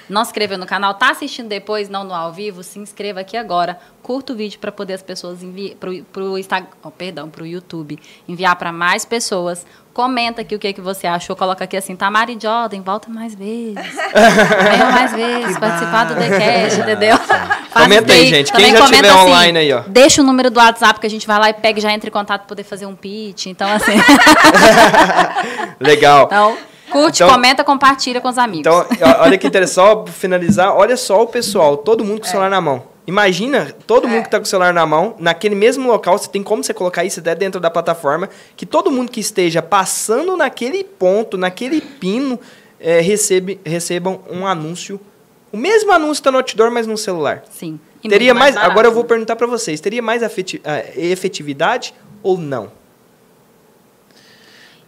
Não 0.08 0.24
se 0.24 0.30
inscreveu 0.30 0.58
no 0.58 0.66
canal? 0.66 0.94
Tá 0.94 1.10
assistindo 1.10 1.48
depois, 1.48 1.88
não 1.88 2.04
no 2.04 2.14
ao 2.14 2.32
vivo? 2.32 2.62
Se 2.62 2.78
inscreva 2.78 3.20
aqui 3.20 3.36
agora. 3.36 3.78
Curta 4.02 4.32
o 4.32 4.36
vídeo 4.36 4.58
para 4.58 4.72
poder 4.72 4.94
as 4.94 5.02
pessoas 5.02 5.42
enviar 5.42 5.76
pro, 5.76 6.02
pro 6.04 6.38
Instagram, 6.38 6.68
oh, 6.82 6.90
perdão, 6.90 7.28
pro 7.28 7.46
YouTube, 7.46 7.98
enviar 8.26 8.56
para 8.56 8.72
mais 8.72 9.04
pessoas. 9.04 9.66
Comenta 9.98 10.42
aqui 10.42 10.54
o 10.54 10.60
que, 10.60 10.72
que 10.72 10.80
você 10.80 11.08
achou. 11.08 11.34
Coloca 11.34 11.64
aqui 11.64 11.76
assim, 11.76 11.96
Tamara 11.96 12.30
e 12.30 12.38
Jordan, 12.40 12.82
volta 12.82 13.10
mais 13.10 13.34
vezes. 13.34 13.74
Venha 13.74 14.92
mais 14.92 15.12
vezes, 15.12 15.58
participar 15.58 16.04
do 16.04 16.14
TheCast, 16.14 16.80
entendeu? 16.82 17.18
Faz 17.68 17.82
Comenta 17.82 18.12
aí, 18.12 18.28
gente. 18.28 18.52
Quem 18.52 18.76
já 18.76 18.86
tiver 18.86 19.12
online 19.12 19.58
aí, 19.58 19.72
ó. 19.72 19.82
Deixa 19.88 20.22
o 20.22 20.24
número 20.24 20.52
do 20.52 20.60
WhatsApp 20.60 21.00
que 21.00 21.06
a 21.08 21.10
gente 21.10 21.26
vai 21.26 21.40
lá 21.40 21.50
e 21.50 21.54
pega 21.54 21.80
e 21.80 21.82
já 21.82 21.92
entra 21.92 22.08
em 22.08 22.12
contato 22.12 22.42
para 22.42 22.46
poder 22.46 22.62
fazer 22.62 22.86
um 22.86 22.94
pitch. 22.94 23.46
Então, 23.46 23.68
assim. 23.72 23.90
Legal. 25.80 26.26
então, 26.26 26.56
curte, 26.92 27.24
Então- 27.24 27.34
comenta, 27.34 27.64
compartilha 27.64 28.20
com 28.20 28.28
os 28.28 28.38
amigos. 28.38 28.60
Então, 28.60 28.86
olha 29.18 29.36
que 29.36 29.48
interessante, 29.48 29.74
só 29.74 30.06
finalizar, 30.06 30.76
olha 30.76 30.96
só 30.96 31.24
o 31.24 31.26
pessoal, 31.26 31.76
todo 31.76 32.04
mundo 32.04 32.20
com 32.20 32.26
o 32.26 32.30
celular 32.30 32.48
na 32.48 32.60
mão. 32.60 32.84
Imagina 33.08 33.74
todo 33.86 34.06
mundo 34.06 34.20
que 34.20 34.28
está 34.28 34.38
com 34.38 34.44
o 34.44 34.46
celular 34.46 34.74
na 34.74 34.84
mão, 34.84 35.16
naquele 35.18 35.54
mesmo 35.54 35.88
local, 35.88 36.18
você 36.18 36.28
tem 36.28 36.42
como 36.42 36.62
você 36.62 36.74
colocar 36.74 37.06
isso 37.06 37.20
até 37.20 37.34
dentro 37.34 37.58
da 37.58 37.70
plataforma, 37.70 38.28
que 38.54 38.66
todo 38.66 38.90
mundo 38.90 39.10
que 39.10 39.18
esteja 39.18 39.62
passando 39.62 40.36
naquele 40.36 40.84
ponto, 40.84 41.38
naquele 41.38 41.80
pino, 41.80 42.38
é, 42.78 43.00
recebe, 43.00 43.58
recebam 43.64 44.20
um 44.30 44.46
anúncio. 44.46 45.00
O 45.50 45.56
mesmo 45.56 45.90
anúncio 45.90 46.20
está 46.20 46.30
no 46.30 46.36
outdoor, 46.36 46.70
mas 46.70 46.86
no 46.86 46.98
celular. 46.98 47.44
Sim. 47.50 47.80
E 48.04 48.10
teria 48.10 48.34
mais 48.34 48.54
mais. 48.54 48.68
agora 48.68 48.88
eu 48.88 48.92
vou 48.92 49.04
perguntar 49.04 49.36
para 49.36 49.46
vocês: 49.46 49.80
teria 49.80 50.02
mais 50.02 50.22
ah, 50.22 50.28
efetividade 50.94 51.94
ou 52.22 52.36
não? 52.36 52.70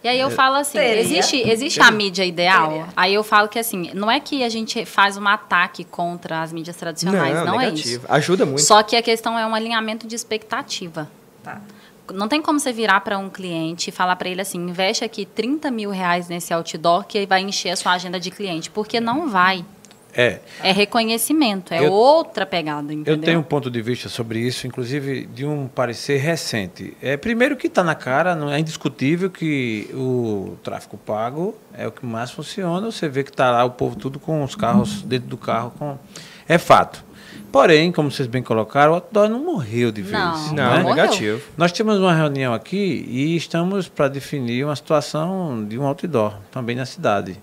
E 0.02 0.08
aí 0.08 0.18
eu 0.18 0.30
falo 0.30 0.56
assim, 0.56 0.78
Teria. 0.78 1.00
existe, 1.00 1.36
existe 1.48 1.80
a 1.80 1.90
mídia 1.90 2.24
ideal? 2.24 2.68
Teria. 2.68 2.86
Aí 2.96 3.12
eu 3.12 3.22
falo 3.22 3.48
que 3.48 3.58
assim, 3.58 3.90
não 3.92 4.10
é 4.10 4.18
que 4.18 4.42
a 4.42 4.48
gente 4.48 4.84
faz 4.86 5.16
um 5.16 5.28
ataque 5.28 5.84
contra 5.84 6.42
as 6.42 6.52
mídias 6.52 6.76
tradicionais, 6.76 7.44
não, 7.44 7.60
é 7.60 7.68
isso. 7.68 8.00
Ajuda 8.08 8.46
muito. 8.46 8.62
Só 8.62 8.82
que 8.82 8.96
a 8.96 9.02
questão 9.02 9.38
é 9.38 9.46
um 9.46 9.54
alinhamento 9.54 10.06
de 10.06 10.14
expectativa. 10.14 11.10
Tá. 11.42 11.60
Não 12.12 12.28
tem 12.28 12.40
como 12.42 12.58
você 12.58 12.72
virar 12.72 13.00
para 13.02 13.18
um 13.18 13.28
cliente 13.28 13.90
e 13.90 13.92
falar 13.92 14.16
para 14.16 14.28
ele 14.28 14.40
assim, 14.40 14.58
investe 14.58 15.04
aqui 15.04 15.24
30 15.24 15.70
mil 15.70 15.90
reais 15.90 16.28
nesse 16.28 16.52
outdoor 16.52 17.04
que 17.04 17.26
vai 17.26 17.40
encher 17.40 17.70
a 17.70 17.76
sua 17.76 17.92
agenda 17.92 18.18
de 18.18 18.30
cliente, 18.30 18.70
porque 18.70 19.00
não 19.00 19.28
vai. 19.28 19.64
É. 20.14 20.40
É 20.62 20.72
reconhecimento, 20.72 21.72
é 21.72 21.84
Eu- 21.84 21.92
outra 21.92 22.44
pegada, 22.44 22.92
entendeu? 22.92 23.14
Eu 23.14 23.20
tenho 23.20 23.40
um 23.40 23.44
ponto 23.44 23.70
de 23.70 23.80
vista 23.80 24.08
sobre 24.08 24.40
isso, 24.40 24.66
inclusive 24.66 25.26
de 25.26 25.44
um 25.44 25.68
parecer 25.68 26.18
recente. 26.18 26.96
É, 27.00 27.16
primeiro 27.16 27.56
que 27.56 27.66
está 27.66 27.84
na 27.84 27.94
cara, 27.94 28.34
não 28.34 28.50
é 28.50 28.58
indiscutível 28.58 29.30
que 29.30 29.88
o 29.94 30.56
tráfego 30.62 30.96
pago 30.96 31.54
é 31.76 31.86
o 31.86 31.92
que 31.92 32.04
mais 32.04 32.30
funciona. 32.30 32.90
Você 32.90 33.08
vê 33.08 33.22
que 33.22 33.30
está 33.30 33.50
lá 33.50 33.64
o 33.64 33.70
povo 33.70 33.96
tudo 33.96 34.18
com 34.18 34.42
os 34.42 34.54
carros 34.54 35.02
dentro 35.02 35.28
do 35.28 35.36
carro. 35.36 35.72
Com... 35.78 35.98
É 36.48 36.58
fato. 36.58 37.04
Porém, 37.52 37.90
como 37.90 38.10
vocês 38.10 38.28
bem 38.28 38.42
colocaram, 38.42 38.92
o 38.92 38.94
outdoor 38.96 39.28
não 39.28 39.44
morreu 39.44 39.90
de 39.90 40.02
vez. 40.02 40.12
Não, 40.12 40.46
não, 40.48 40.54
né? 40.54 40.82
morreu. 40.82 40.94
negativo. 40.94 41.42
Nós 41.56 41.72
tivemos 41.72 42.00
uma 42.00 42.14
reunião 42.14 42.54
aqui 42.54 43.04
e 43.08 43.36
estamos 43.36 43.88
para 43.88 44.06
definir 44.08 44.64
uma 44.64 44.76
situação 44.76 45.64
de 45.64 45.76
um 45.76 45.84
outdoor 45.84 46.34
também 46.52 46.76
na 46.76 46.86
cidade. 46.86 47.36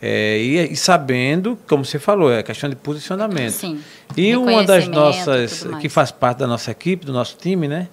É, 0.00 0.38
e, 0.38 0.72
e 0.72 0.76
sabendo, 0.76 1.58
como 1.68 1.84
você 1.84 1.98
falou, 1.98 2.32
é 2.32 2.42
questão 2.42 2.70
de 2.70 2.76
posicionamento. 2.76 3.50
Sim. 3.50 3.80
E 4.16 4.36
uma 4.36 4.62
das 4.62 4.86
nossas, 4.86 5.66
que 5.80 5.88
faz 5.88 6.10
parte 6.10 6.38
da 6.38 6.46
nossa 6.46 6.70
equipe, 6.70 7.04
do 7.04 7.12
nosso 7.12 7.36
time, 7.36 7.66
né? 7.66 7.88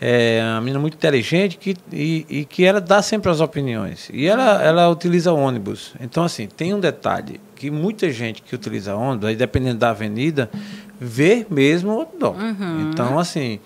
É 0.00 0.40
uma 0.42 0.60
menina 0.60 0.80
muito 0.80 0.94
inteligente 0.94 1.56
que, 1.56 1.76
e, 1.92 2.26
e 2.28 2.44
que 2.44 2.64
ela 2.64 2.80
dá 2.80 3.00
sempre 3.00 3.30
as 3.30 3.40
opiniões. 3.40 4.10
E 4.12 4.26
ela, 4.26 4.62
ela 4.62 4.88
utiliza 4.88 5.32
ônibus. 5.32 5.94
Então, 6.00 6.24
assim, 6.24 6.46
tem 6.48 6.74
um 6.74 6.80
detalhe, 6.80 7.40
que 7.54 7.70
muita 7.70 8.10
gente 8.10 8.42
que 8.42 8.54
utiliza 8.54 8.94
ônibus, 8.94 9.28
aí 9.28 9.36
dependendo 9.36 9.78
da 9.78 9.90
avenida, 9.90 10.50
vê 11.00 11.46
mesmo 11.48 11.92
o 11.92 12.00
outdoor. 12.00 12.36
Uhum. 12.36 12.90
Então, 12.90 13.18
assim... 13.18 13.60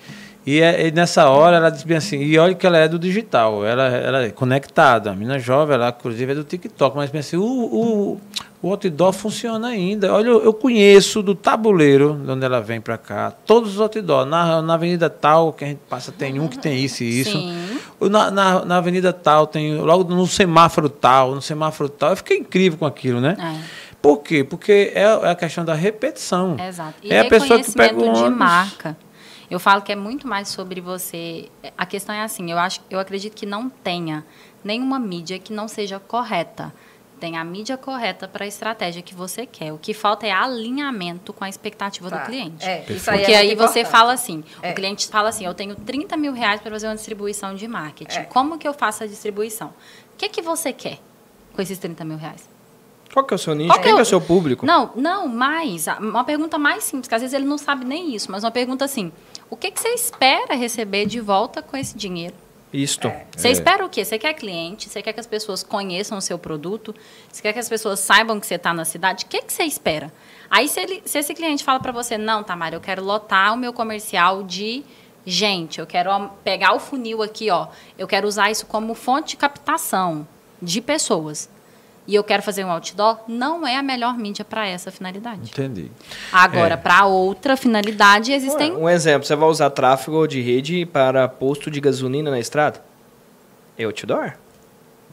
E, 0.50 0.60
é- 0.62 0.86
e 0.86 0.90
nessa 0.90 1.28
hora 1.28 1.56
ela 1.58 1.68
diz 1.70 1.82
bem 1.82 1.98
assim, 1.98 2.16
e 2.22 2.38
olha 2.38 2.54
que 2.54 2.66
ela 2.66 2.78
é 2.78 2.88
do 2.88 2.98
digital, 2.98 3.66
ela, 3.66 3.82
ela 3.88 4.22
é 4.24 4.30
conectada, 4.30 5.10
a 5.10 5.14
menina 5.14 5.38
jovem, 5.38 5.74
ela 5.74 5.90
inclusive 5.90 6.32
é 6.32 6.34
do 6.34 6.42
TikTok, 6.42 6.96
mas 6.96 7.10
bem 7.10 7.20
assim, 7.20 7.36
o, 7.36 7.42
o, 7.42 8.20
o 8.62 8.70
outdoor 8.70 9.12
funciona 9.12 9.68
ainda. 9.68 10.10
Olha, 10.10 10.28
eu, 10.28 10.42
eu 10.42 10.54
conheço 10.54 11.22
do 11.22 11.34
tabuleiro, 11.34 12.14
de 12.24 12.30
onde 12.30 12.46
ela 12.46 12.62
vem 12.62 12.80
para 12.80 12.96
cá, 12.96 13.30
todos 13.44 13.74
os 13.74 13.80
outdoor. 13.80 14.24
Na, 14.24 14.62
na 14.62 14.72
avenida 14.74 15.10
tal, 15.10 15.52
que 15.52 15.64
a 15.64 15.68
gente 15.68 15.80
passa, 15.86 16.10
tem 16.10 16.40
um 16.40 16.48
que 16.48 16.58
tem 16.58 16.82
isso 16.82 17.04
e 17.04 17.20
isso. 17.20 17.32
Sim. 17.38 17.78
Na, 18.08 18.30
na, 18.30 18.64
na 18.64 18.76
avenida 18.78 19.12
tal, 19.12 19.46
tem 19.46 19.76
logo 19.76 20.14
no 20.14 20.26
semáforo 20.26 20.88
tal, 20.88 21.34
no 21.34 21.42
semáforo 21.42 21.90
tal. 21.90 22.10
Eu 22.10 22.16
fiquei 22.16 22.38
incrível 22.38 22.78
com 22.78 22.86
aquilo, 22.86 23.20
né? 23.20 23.36
É. 23.38 23.88
Por 24.00 24.18
quê? 24.22 24.44
Porque 24.44 24.92
é, 24.94 25.02
é 25.02 25.30
a 25.30 25.34
questão 25.34 25.64
da 25.64 25.74
repetição. 25.74 26.56
Exato. 26.58 26.94
E 27.02 27.12
É 27.12 27.20
a 27.20 27.24
pessoa 27.24 27.60
que 27.60 27.70
pega 27.72 27.94
o 27.94 27.98
reconhecimento 27.98 28.14
de 28.16 28.20
ônibus. 28.26 28.38
marca. 28.38 28.96
Eu 29.50 29.58
falo 29.58 29.80
que 29.82 29.90
é 29.92 29.96
muito 29.96 30.26
mais 30.28 30.48
sobre 30.48 30.80
você. 30.80 31.48
A 31.76 31.86
questão 31.86 32.14
é 32.14 32.22
assim, 32.22 32.50
eu 32.50 32.58
acho, 32.58 32.80
eu 32.90 32.98
acredito 32.98 33.34
que 33.34 33.46
não 33.46 33.68
tenha 33.70 34.24
nenhuma 34.62 34.98
mídia 34.98 35.38
que 35.38 35.52
não 35.52 35.66
seja 35.68 35.98
correta. 35.98 36.72
Tem 37.18 37.36
a 37.36 37.42
mídia 37.42 37.76
correta 37.76 38.28
para 38.28 38.44
a 38.44 38.46
estratégia 38.46 39.02
que 39.02 39.14
você 39.14 39.44
quer. 39.46 39.72
O 39.72 39.78
que 39.78 39.92
falta 39.94 40.24
é 40.26 40.30
alinhamento 40.30 41.32
com 41.32 41.42
a 41.44 41.48
expectativa 41.48 42.08
Tá. 42.10 42.18
do 42.18 42.26
cliente. 42.26 42.64
É, 42.64 42.84
isso 42.90 43.10
aí 43.10 43.18
Porque 43.18 43.32
é 43.32 43.38
aí 43.38 43.54
você 43.56 43.80
importante. 43.80 43.86
fala 43.90 44.12
assim, 44.12 44.44
É. 44.62 44.70
o 44.70 44.74
cliente 44.74 45.08
fala 45.08 45.28
assim, 45.30 45.44
eu 45.44 45.54
tenho 45.54 45.74
30 45.74 46.16
mil 46.16 46.32
reais 46.32 46.60
para 46.60 46.70
fazer 46.70 46.86
uma 46.86 46.94
distribuição 46.94 47.54
de 47.54 47.66
marketing. 47.66 48.18
É. 48.18 48.22
Como 48.24 48.56
que 48.58 48.68
eu 48.68 48.74
faço 48.74 49.02
a 49.02 49.06
distribuição? 49.06 49.68
O 50.14 50.16
que, 50.18 50.28
que 50.28 50.42
você 50.42 50.72
quer 50.72 50.98
com 51.54 51.60
esses 51.62 51.78
30 51.78 52.04
mil 52.04 52.18
reais? 52.18 52.48
Qual 53.12 53.24
que 53.24 53.32
é 53.32 53.36
o 53.36 53.38
seu 53.38 53.54
nicho? 53.54 53.68
Qual 53.70 53.78
que 53.78 53.84
Quem 53.84 53.92
é 53.92 53.94
que 53.94 54.00
é 54.00 54.02
o- 54.02 54.06
seu 54.06 54.20
público? 54.20 54.64
Não, 54.66 54.92
não, 54.94 55.26
mais. 55.26 55.88
a- 55.88 55.98
Uma 55.98 56.22
pergunta 56.24 56.56
mais 56.58 56.84
simples, 56.84 57.08
que 57.08 57.14
às 57.14 57.22
vezes 57.22 57.34
ele 57.34 57.46
não 57.46 57.56
sabe 57.58 57.84
nem 57.84 58.14
isso, 58.14 58.30
mas 58.30 58.44
uma 58.44 58.50
pergunta 58.50 58.84
assim: 58.84 59.10
o 59.50 59.56
que, 59.56 59.70
que 59.70 59.80
você 59.80 59.88
espera 59.90 60.54
receber 60.54 61.06
de 61.06 61.20
volta 61.20 61.62
com 61.62 61.76
esse 61.76 61.96
dinheiro? 61.96 62.34
Isto. 62.72 63.10
Você 63.34 63.48
espera 63.48 63.84
o 63.84 63.88
quê? 63.88 64.04
Você 64.04 64.18
quer 64.18 64.34
cliente? 64.34 64.90
Você 64.90 65.00
quer 65.00 65.14
que 65.14 65.20
as 65.20 65.26
pessoas 65.26 65.62
conheçam 65.62 66.18
o 66.18 66.20
seu 66.20 66.38
produto? 66.38 66.94
Você 67.32 67.40
quer 67.40 67.54
que 67.54 67.58
as 67.58 67.68
pessoas 67.68 67.98
saibam 68.00 68.38
que 68.38 68.46
você 68.46 68.56
está 68.56 68.74
na 68.74 68.84
cidade? 68.84 69.24
O 69.24 69.28
que, 69.28 69.40
que 69.40 69.50
você 69.52 69.62
espera? 69.64 70.12
Aí, 70.50 70.68
se, 70.68 70.78
ele- 70.80 71.02
se 71.06 71.18
esse 71.18 71.32
cliente 71.34 71.64
fala 71.64 71.80
para 71.80 71.92
você, 71.92 72.18
não, 72.18 72.42
Tamara, 72.42 72.74
eu 72.76 72.80
quero 72.80 73.02
lotar 73.02 73.54
o 73.54 73.56
meu 73.56 73.72
comercial 73.72 74.42
de 74.42 74.84
gente, 75.24 75.78
eu 75.78 75.86
quero 75.86 76.10
pegar 76.44 76.74
o 76.74 76.80
funil 76.80 77.22
aqui, 77.22 77.50
ó, 77.50 77.68
eu 77.98 78.06
quero 78.06 78.26
usar 78.26 78.50
isso 78.50 78.66
como 78.66 78.94
fonte 78.94 79.30
de 79.30 79.36
captação 79.36 80.26
de 80.60 80.80
pessoas. 80.80 81.48
E 82.08 82.14
eu 82.14 82.24
quero 82.24 82.42
fazer 82.42 82.64
um 82.64 82.70
outdoor, 82.70 83.18
não 83.28 83.66
é 83.66 83.76
a 83.76 83.82
melhor 83.82 84.16
mídia 84.16 84.42
para 84.42 84.66
essa 84.66 84.90
finalidade. 84.90 85.50
Entendi. 85.50 85.90
Agora, 86.32 86.72
É. 86.72 86.76
para 86.78 87.04
outra 87.04 87.54
finalidade, 87.54 88.32
existem. 88.32 88.72
Um 88.74 88.88
exemplo, 88.88 89.26
você 89.28 89.36
vai 89.36 89.46
usar 89.46 89.68
tráfego 89.68 90.26
de 90.26 90.40
rede 90.40 90.86
para 90.86 91.28
posto 91.28 91.70
de 91.70 91.78
gasolina 91.82 92.30
na 92.30 92.38
estrada? 92.40 92.82
É 93.76 93.84
outdoor? 93.84 94.32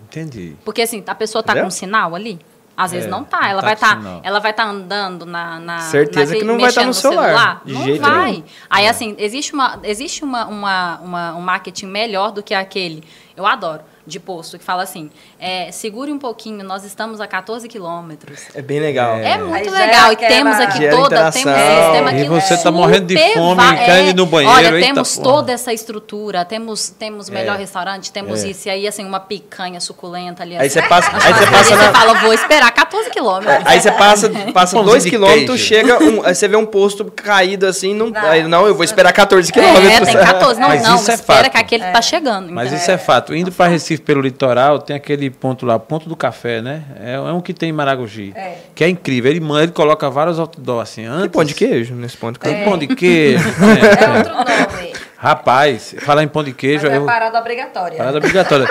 Entendi. 0.03 0.55
Porque 0.63 0.81
assim, 0.83 1.03
a 1.05 1.15
pessoa 1.15 1.43
tá 1.43 1.51
Entendeu? 1.53 1.65
com 1.65 1.71
sinal 1.71 2.15
ali? 2.15 2.39
Às 2.77 2.91
vezes 2.91 3.07
É, 3.07 3.09
não 3.09 3.23
tá. 3.23 3.49
Ela 3.49 3.61
tá 3.61 3.65
vai 3.67 3.73
estar, 3.73 3.97
sinal. 3.97 4.21
ela 4.23 4.39
vai 4.39 4.51
estar 4.51 4.65
andando 4.65 5.25
na, 5.25 5.59
na 5.59 5.79
Certeza 5.79 6.25
naquele- 6.33 6.39
que 6.39 6.45
não 6.45 6.53
vai 6.59 6.71
tá 6.73 6.81
mexendo 6.81 6.87
no 6.87 6.93
celular, 6.93 7.61
de 7.65 7.73
Não 7.73 7.83
jeito 7.83 8.01
vai. 8.01 8.31
nenhum. 8.31 8.43
Aí 8.69 8.87
assim, 8.87 9.15
existe 9.17 9.53
uma 9.53 9.79
existe 9.83 10.23
uma, 10.23 10.45
uma, 10.45 10.99
uma- 11.01 11.35
um 11.35 11.41
marketing 11.41 11.87
melhor 11.87 12.31
do 12.31 12.43
que 12.43 12.53
aquele. 12.53 13.03
Eu 13.35 13.45
adoro 13.45 13.81
de 14.07 14.19
posto 14.19 14.57
que 14.59 14.63
fala 14.63 14.83
assim: 14.83 15.09
é, 15.39 15.71
segure 15.71 16.11
um 16.11 16.19
pouquinho, 16.19 16.63
nós 16.63 16.83
estamos 16.83 17.19
a 17.19 17.27
14 17.27 17.67
quilômetros. 17.67 18.41
É 18.53 18.61
bem 18.61 18.79
legal. 18.79 19.15
É, 19.17 19.33
Aí 19.33 19.41
muito 19.43 19.65
já 19.71 19.77
legal. 19.79 20.09
é 20.09 20.13
E 20.13 20.15
temos 20.17 20.59
aqui 20.59 20.89
toda, 20.89 21.05
interação. 21.05 21.41
temos 21.43 21.59
um 21.59 21.83
sistema 21.83 22.11
E 22.13 22.23
que 22.23 22.29
você 22.29 22.57
tá 22.57 22.71
morrendo 22.71 23.07
de 23.07 23.33
fome, 23.33 23.61
querendo 23.85 24.09
ir 24.09 24.15
no 24.15 24.25
banheiro, 24.25 24.55
Olha, 24.55 24.75
eita 24.75 24.87
temos 24.93 25.15
porra. 25.15 25.23
toda 25.23 25.51
essa 25.53 25.73
estrutura, 25.73 26.45
temos, 26.45 26.89
temos 26.89 27.29
melhor 27.29 27.57
restaurante, 27.57 28.11
temos 28.11 28.43
É. 28.43 28.49
isso, 28.49 28.67
e 28.67 28.71
aí 28.71 28.87
assim, 28.87 29.05
uma 29.05 29.19
picanha 29.19 29.79
suculenta 29.79 30.43
ali. 30.43 30.55
Aí 30.55 30.67
assim. 30.67 30.79
você 30.79 30.87
passa, 30.87 31.11
aí 31.13 31.33
você 31.33 31.47
passa 31.47 31.75
na, 31.75 31.91
fala, 31.93 32.13
vou 32.21 32.33
esperar 32.33 32.71
14 32.71 33.09
quilômetros. 33.09 33.65
Aí 33.65 33.79
você 33.81 33.91
passa, 33.91 34.29
passa 34.53 34.83
dois 34.83 35.03
quilômetros, 35.05 35.59
chega 35.59 36.01
um, 36.03 36.23
aí 36.23 36.35
você 36.35 36.47
vê 36.47 36.55
um 36.55 36.65
posto 36.65 37.05
caído 37.05 37.65
assim, 37.65 37.93
não, 37.93 38.09
Não. 38.09 38.21
aí, 38.29 38.43
não 38.43 38.67
eu 38.67 38.75
vou 38.75 38.83
esperar 38.83 39.11
14 39.13 39.49
É, 39.49 39.53
quilômetros. 39.53 40.07
tem 40.09 40.17
14. 40.17 40.59
Não, 40.59 40.67
Mas 40.67 40.83
não, 40.83 40.95
isso 40.95 41.11
é 41.11 41.13
espera 41.15 41.37
fato. 41.43 41.51
que 41.51 41.57
aquele 41.57 41.83
tá 41.85 42.01
chegando. 42.01 42.51
Mas 42.51 42.71
isso 42.71 42.89
é 42.91 42.97
fato. 42.97 43.33
Indo 43.35 43.51
para 43.51 43.67
Recife 43.69 43.94
pelo 44.01 44.21
litoral, 44.21 44.79
tem 44.79 44.95
aquele 44.95 45.29
ponto 45.29 45.65
lá, 45.65 45.77
ponto 45.79 46.07
do 46.09 46.15
café, 46.15 46.61
né? 46.61 46.83
É, 46.99 47.13
é 47.15 47.19
um 47.31 47.41
que 47.41 47.53
tem 47.53 47.69
em 47.69 47.73
Maragogi. 47.73 48.33
É. 48.35 48.55
Que 48.73 48.83
é 48.83 48.89
incrível. 48.89 49.31
Ele, 49.31 49.39
manda- 49.39 49.63
ele 49.63 49.71
coloca 49.71 50.09
vários 50.09 50.39
outdoor 50.39 50.81
assim. 50.81 51.05
Antes, 51.05 51.21
Tem 51.21 51.29
pão 51.29 51.43
de 51.43 51.53
queijo 51.53 51.93
nesse 51.95 52.17
ponto. 52.17 52.39
Tem 52.39 52.61
É. 52.61 52.63
pão 52.65 52.77
de 52.77 52.87
queijo. 52.87 53.43
É 53.55 54.07
né? 54.07 54.17
outro 54.17 54.33
nome. 54.35 54.93
Rapaz, 55.17 55.95
falar 56.01 56.21
em 56.23 56.27
pão 56.27 56.43
de 56.43 56.51
Mas 56.51 56.57
queijo, 56.59 56.85
é 56.87 56.97
eu, 56.97 57.05
parada 57.05 57.39
obrigatória. 57.39 57.97
Parada 57.97 58.17
obrigatória. 58.17 58.67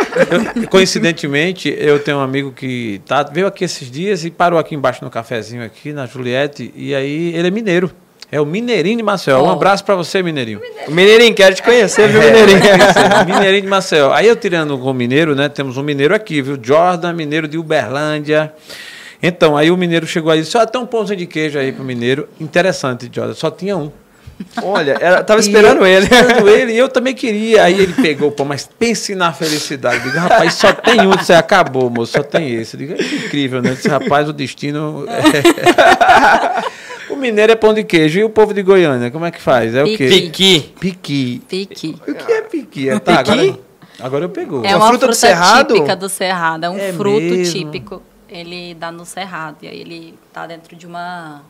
Eu, 0.54 0.68
coincidentemente, 0.68 1.74
eu 1.76 1.98
tenho 1.98 2.18
um 2.18 2.20
amigo 2.20 2.52
que 2.52 3.00
tá, 3.06 3.22
veio 3.24 3.46
aqui 3.46 3.64
esses 3.64 3.90
dias 3.90 4.24
e 4.24 4.30
parou 4.30 4.58
aqui 4.58 4.74
embaixo 4.74 5.04
no 5.04 5.10
cafezinho 5.10 5.64
aqui, 5.64 5.92
na 5.92 6.06
Juliette, 6.06 6.72
e 6.76 6.94
aí 6.94 7.34
ele 7.34 7.48
é 7.48 7.50
mineiro. 7.50 7.90
É 8.34 8.40
o 8.40 8.44
Mineirinho 8.44 8.96
de 8.96 9.02
Maceió. 9.04 9.40
Um 9.44 9.46
Oh. 9.46 9.50
abraço 9.52 9.84
pra 9.84 9.94
você, 9.94 10.20
Mineirinho. 10.20 10.60
Mineirinho, 10.88 11.32
quero 11.34 11.54
te 11.54 11.62
conhecer, 11.62 12.08
viu, 12.08 12.20
Mineirinho? 12.20 12.58
É, 12.58 13.24
Mineirinho 13.32 13.62
de 13.62 13.68
Maceió. 13.68 14.10
Aí 14.12 14.26
eu 14.26 14.34
tirando 14.34 14.76
com 14.76 14.90
o 14.90 14.92
mineiro, 14.92 15.36
né? 15.36 15.48
Temos 15.48 15.76
um 15.76 15.84
mineiro 15.84 16.12
aqui, 16.12 16.42
viu? 16.42 16.58
Jordan, 16.60 17.12
mineiro 17.12 17.46
de 17.46 17.56
Uberlândia. 17.56 18.52
Então, 19.22 19.56
aí 19.56 19.70
o 19.70 19.76
mineiro 19.76 20.04
chegou 20.04 20.32
aí 20.32 20.40
e 20.40 20.42
disse: 20.42 20.56
Ó, 20.58 20.66
tem 20.66 20.80
um 20.80 20.84
pãozinho 20.86 21.16
de 21.18 21.26
queijo 21.26 21.60
aí 21.60 21.70
pro 21.70 21.84
mineiro. 21.84 22.28
Interessante, 22.40 23.08
Jordan. 23.14 23.34
Só 23.34 23.52
tinha 23.52 23.76
um. 23.76 23.92
Olha, 24.64 24.96
era, 25.00 25.22
tava 25.22 25.38
esperando 25.40 25.78
eu- 25.82 25.86
ele. 25.86 26.06
Esperando 26.06 26.48
ele, 26.50 26.72
e 26.72 26.76
eu 26.78 26.88
também 26.88 27.14
queria. 27.14 27.62
Aí 27.62 27.80
ele 27.80 27.92
pegou 27.92 28.30
o 28.30 28.32
pão, 28.32 28.44
mas 28.44 28.68
pense 28.78 29.14
na 29.14 29.32
felicidade. 29.32 30.02
Digo, 30.02 30.18
rapaz, 30.18 30.54
só 30.54 30.72
tem 30.72 31.06
um. 31.06 31.12
Você 31.12 31.34
acabou, 31.34 31.88
moço, 31.88 32.14
só 32.14 32.22
tem 32.24 32.52
esse. 32.56 32.76
Digo, 32.76 32.94
é 32.94 32.96
incrível, 33.00 33.62
né? 33.62 33.74
Esse 33.74 33.86
rapaz, 33.88 34.28
o 34.28 34.32
destino. 34.32 35.06
é- 35.08 36.64
o 37.14 37.16
mineiro 37.16 37.52
é 37.52 37.56
pão 37.56 37.72
de 37.72 37.82
queijo. 37.84 38.18
E 38.20 38.24
o 38.24 38.30
povo 38.30 38.52
de 38.52 38.62
Goiânia, 38.62 39.10
como 39.10 39.24
é 39.24 39.30
que 39.30 39.40
faz? 39.40 39.74
É 39.74 39.82
o 39.82 39.86
quê? 39.86 40.08
Piqui. 40.08 40.60
Piqui. 40.78 41.42
Pique. 41.48 41.96
O 42.06 42.14
que 42.14 42.32
é 42.32 42.42
piqui? 42.42 42.88
É, 42.88 42.98
tá, 42.98 43.18
Piqui? 43.24 43.30
agora, 43.32 43.58
agora 44.00 44.24
eu 44.26 44.28
pegou. 44.28 44.64
É 44.64 44.68
Uma 44.68 44.76
uma 44.76 44.86
fruta 44.88 45.06
fruta, 45.06 45.06
do 45.06 45.14
cerrado? 45.14 45.74
típica 45.74 45.96
do 45.96 46.08
cerrado. 46.08 46.64
É 46.64 46.70
um 46.70 46.78
É 46.78 46.92
fruto 46.92 47.20
mesmo? 47.20 47.52
típico. 47.52 48.02
Ele 48.28 48.74
dá 48.74 48.90
no 48.92 49.04
cerrado. 49.04 49.58
E 49.62 49.68
aí 49.68 49.80
ele 49.80 50.14
tá 50.32 50.46
dentro 50.46 50.74
de 50.76 50.86
uma 50.86 51.42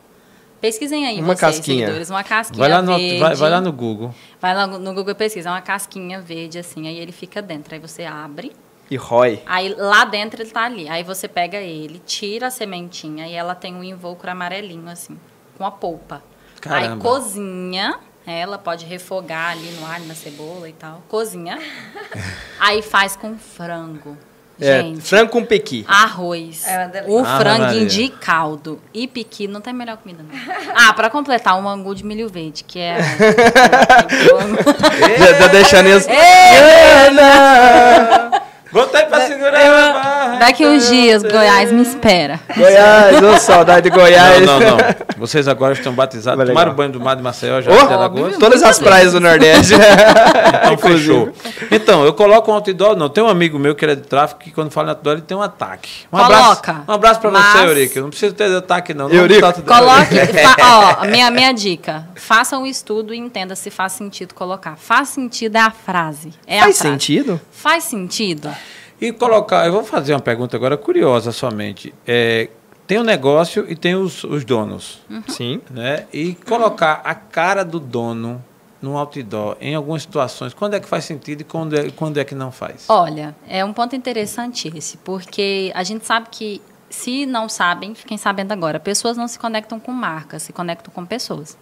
Pesquisem 0.61 1.05
aí 1.05 1.17
Uma 1.19 1.27
vocês, 1.35 1.39
casquinha. 1.57 1.85
seguidores, 1.85 2.09
uma 2.09 2.23
casquinha 2.23 2.59
Vai 2.59 2.69
lá, 2.69 2.81
no, 2.81 2.97
verde. 2.97 3.19
vai, 3.19 3.35
vai 3.35 3.49
lá 3.51 3.61
no 3.61 3.71
Google. 3.71 4.15
Vai 4.41 4.55
lá 4.55 4.65
no 4.65 4.93
Google 4.93 5.11
e 5.11 5.15
pesquisa, 5.15 5.49
é 5.49 5.51
uma 5.51 5.61
casquinha 5.61 6.19
verde 6.21 6.57
assim, 6.57 6.87
aí 6.87 6.97
ele 6.97 7.11
fica 7.11 7.41
dentro. 7.41 7.75
Aí 7.75 7.79
você 7.79 8.03
abre, 8.03 8.51
E 8.89 8.95
rói. 8.95 9.41
aí 9.45 9.75
lá 9.77 10.05
dentro 10.05 10.41
ele 10.41 10.49
tá 10.49 10.63
ali. 10.63 10.87
Aí 10.89 11.03
você 11.03 11.27
pega 11.27 11.57
ele, 11.57 12.01
tira 12.05 12.47
a 12.47 12.49
sementinha 12.49 13.27
e 13.27 13.33
ela 13.33 13.53
tem 13.53 13.75
um 13.75 13.83
invólucro 13.83 14.31
amarelinho 14.31 14.89
assim, 14.89 15.17
com 15.57 15.65
a 15.65 15.71
polpa. 15.71 16.21
Aí 16.67 16.83
Caramba. 16.83 17.03
cozinha, 17.03 17.99
ela 18.25 18.57
pode 18.57 18.85
refogar 18.85 19.51
ali 19.51 19.69
no 19.79 19.85
alho, 19.85 20.05
na 20.05 20.15
cebola 20.15 20.67
e 20.67 20.73
tal. 20.73 21.03
Cozinha. 21.07 21.59
aí 22.59 22.81
faz 22.81 23.15
com 23.15 23.37
frango. 23.37 24.17
É, 24.59 24.81
Gente, 24.81 25.01
frango 25.01 25.31
com 25.31 25.45
pequi. 25.45 25.85
Arroz. 25.87 26.65
É 26.65 27.03
o 27.07 27.19
Ave 27.19 27.43
franguinho 27.43 27.87
de 27.87 28.07
caldo 28.07 28.81
e 28.93 29.05
piqui 29.05 29.47
não 29.47 29.59
tem 29.59 29.73
melhor 29.73 29.97
comida, 29.97 30.23
não. 30.23 30.31
Ah, 30.73 30.93
pra 30.93 31.09
completar, 31.09 31.59
um 31.59 31.67
angu 31.67 31.93
de 31.93 32.05
milho 32.05 32.29
verde, 32.29 32.63
que 32.63 32.79
é. 32.79 32.97
Já 35.19 35.37
tá 35.37 35.47
deixando 35.47 35.89
isso. 35.89 36.07
Botei 38.75 39.03
pra 39.05 39.21
segurar 39.21 39.55
a 39.61 39.93
barra. 39.93 40.35
Daqui 40.39 40.65
uns 40.67 40.89
dias, 40.89 41.23
Goiás 41.23 41.71
me 41.71 41.81
espera. 41.81 42.41
Goiás, 42.57 43.23
ô 43.23 43.37
saudade 43.39 43.89
de 43.89 43.95
Goiás. 43.95 44.45
Não, 44.45 44.59
não, 44.59 44.69
não. 44.71 44.77
Vocês 45.17 45.47
agora 45.47 45.71
estão 45.73 45.93
batizados. 45.93 46.37
Vai, 46.37 46.47
Tomaram 46.47 46.71
legal. 46.71 46.75
banho 46.75 46.91
do 46.91 46.99
mar 46.99 47.15
de 47.15 47.23
Maceió 47.23 47.61
já 47.61 47.71
Ô, 47.71 47.87
de 47.87 47.93
Alagoas? 47.93 48.37
todas 48.37 48.61
as 48.61 48.77
praias 48.77 49.13
do 49.13 49.21
Nordeste. 49.21 49.73
Então 50.65 50.77
fechou. 50.77 51.31
Então, 51.71 52.03
eu 52.05 52.13
coloco 52.13 52.51
um 52.51 52.55
outdoor, 52.55 52.95
não. 52.95 53.07
Tem 53.07 53.23
um 53.23 53.27
amigo 53.29 53.57
meu 53.59 53.75
que 53.75 53.85
ele 53.85 53.91
é 53.93 53.95
de 53.95 54.01
tráfico 54.01 54.41
que 54.41 54.51
quando 54.51 54.71
fala 54.71 54.87
em 54.87 54.89
outdoor 54.91 55.13
ele 55.13 55.21
tem 55.21 55.37
um 55.37 55.41
ataque. 55.41 55.89
Um 56.11 56.17
Coloca. 56.17 56.33
abraço. 56.71 56.83
Um 56.87 56.91
abraço 56.93 57.19
pra 57.21 57.31
Mas- 57.31 57.45
você, 57.53 57.65
Eurico. 57.65 57.99
Não 58.01 58.09
precisa 58.09 58.33
ter 58.33 58.55
ataque, 58.55 58.93
não. 58.93 59.07
não 59.07 59.15
Eurico. 59.15 59.41
tanto- 59.41 59.61
Coloque. 59.61 60.15
fa- 60.25 60.97
ó, 61.01 61.05
minha, 61.05 61.29
minha 61.31 61.51
dica. 61.53 62.07
Faça 62.15 62.57
um 62.57 62.65
estudo 62.65 63.13
e 63.13 63.17
entenda 63.17 63.55
se 63.55 63.69
faz 63.69 63.93
sentido 63.93 64.33
colocar. 64.33 64.75
Faz 64.75 65.09
sentido 65.09 65.55
é 65.55 65.61
a 65.61 65.71
frase. 65.71 66.33
É 66.47 66.59
Faz 66.59 66.75
a 66.77 66.79
frase. 66.79 66.93
sentido? 66.93 67.39
Faz 67.55 67.85
sentido? 67.85 68.53
E 68.99 69.11
colocar, 69.11 69.65
eu 69.65 69.71
vou 69.71 69.83
fazer 69.83 70.13
uma 70.13 70.19
pergunta 70.19 70.55
agora 70.55 70.77
curiosa 70.77 71.31
somente. 71.31 71.93
É, 72.05 72.49
tem 72.85 72.97
o 72.99 73.03
negócio 73.03 73.65
e 73.67 73.75
tem 73.75 73.95
os, 73.95 74.23
os 74.23 74.45
donos, 74.45 75.01
Sim. 75.27 75.61
né? 75.71 76.05
E 76.13 76.35
colocar 76.35 77.01
a 77.03 77.15
cara 77.15 77.63
do 77.63 77.79
dono 77.79 78.43
no 78.81 78.97
outdoor, 78.97 79.57
em 79.59 79.73
algumas 79.73 80.03
situações, 80.03 80.53
quando 80.53 80.75
é 80.75 80.79
que 80.79 80.87
faz 80.87 81.05
sentido 81.05 81.41
e 81.41 81.43
quando 81.43 81.75
é, 81.75 81.89
quando 81.89 82.17
é 82.17 82.23
que 82.23 82.35
não 82.35 82.51
faz? 82.51 82.85
Olha, 82.87 83.35
é 83.47 83.65
um 83.65 83.73
ponto 83.73 83.95
interessante 83.95 84.71
esse, 84.75 84.97
porque 84.97 85.71
a 85.73 85.83
gente 85.83 86.05
sabe 86.05 86.27
que, 86.29 86.61
se 86.89 87.25
não 87.25 87.49
sabem, 87.49 87.95
fiquem 87.95 88.17
sabendo 88.17 88.51
agora, 88.51 88.79
pessoas 88.79 89.17
não 89.17 89.27
se 89.27 89.39
conectam 89.39 89.79
com 89.79 89.91
marcas, 89.91 90.43
se 90.43 90.53
conectam 90.53 90.93
com 90.93 91.03
pessoas. 91.05 91.57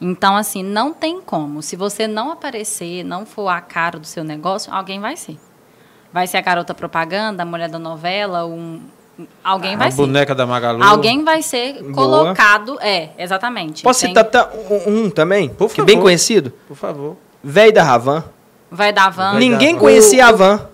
Então, 0.00 0.36
assim, 0.36 0.62
não 0.62 0.92
tem 0.92 1.20
como. 1.20 1.62
Se 1.62 1.76
você 1.76 2.06
não 2.06 2.30
aparecer, 2.30 3.04
não 3.04 3.26
for 3.26 3.48
a 3.48 3.60
cara 3.60 3.98
do 3.98 4.06
seu 4.06 4.24
negócio, 4.24 4.72
alguém 4.72 4.98
vai 4.98 5.16
ser. 5.16 5.36
Vai 6.12 6.26
ser 6.26 6.38
a 6.38 6.40
garota 6.40 6.72
propaganda, 6.74 7.42
a 7.42 7.46
mulher 7.46 7.68
da 7.68 7.78
novela, 7.78 8.46
um, 8.46 8.80
alguém 9.44 9.76
vai 9.76 9.88
a 9.88 9.90
ser. 9.90 9.96
boneca 9.98 10.34
da 10.34 10.46
Magalu. 10.46 10.82
Alguém 10.82 11.22
vai 11.22 11.42
ser 11.42 11.82
Boa. 11.82 11.94
colocado. 11.94 12.78
É, 12.80 13.10
exatamente. 13.18 13.82
Posso 13.82 14.00
Tem- 14.00 14.14
citar 14.14 14.50
um, 14.86 15.04
um 15.04 15.10
também? 15.10 15.48
Por 15.50 15.70
que 15.70 15.80
é 15.80 15.84
bem 15.84 15.96
favor. 15.96 16.06
conhecido? 16.06 16.52
Por 16.66 16.76
favor. 16.76 17.16
Velho 17.44 17.72
da 17.72 17.82
Ravan. 17.84 18.24
Vai 18.70 18.92
dar 18.92 19.10
van. 19.10 19.34
Ninguém 19.34 19.74
dar. 19.74 19.80
conhecia 19.80 20.26
a 20.28 20.32
Van. 20.32 20.68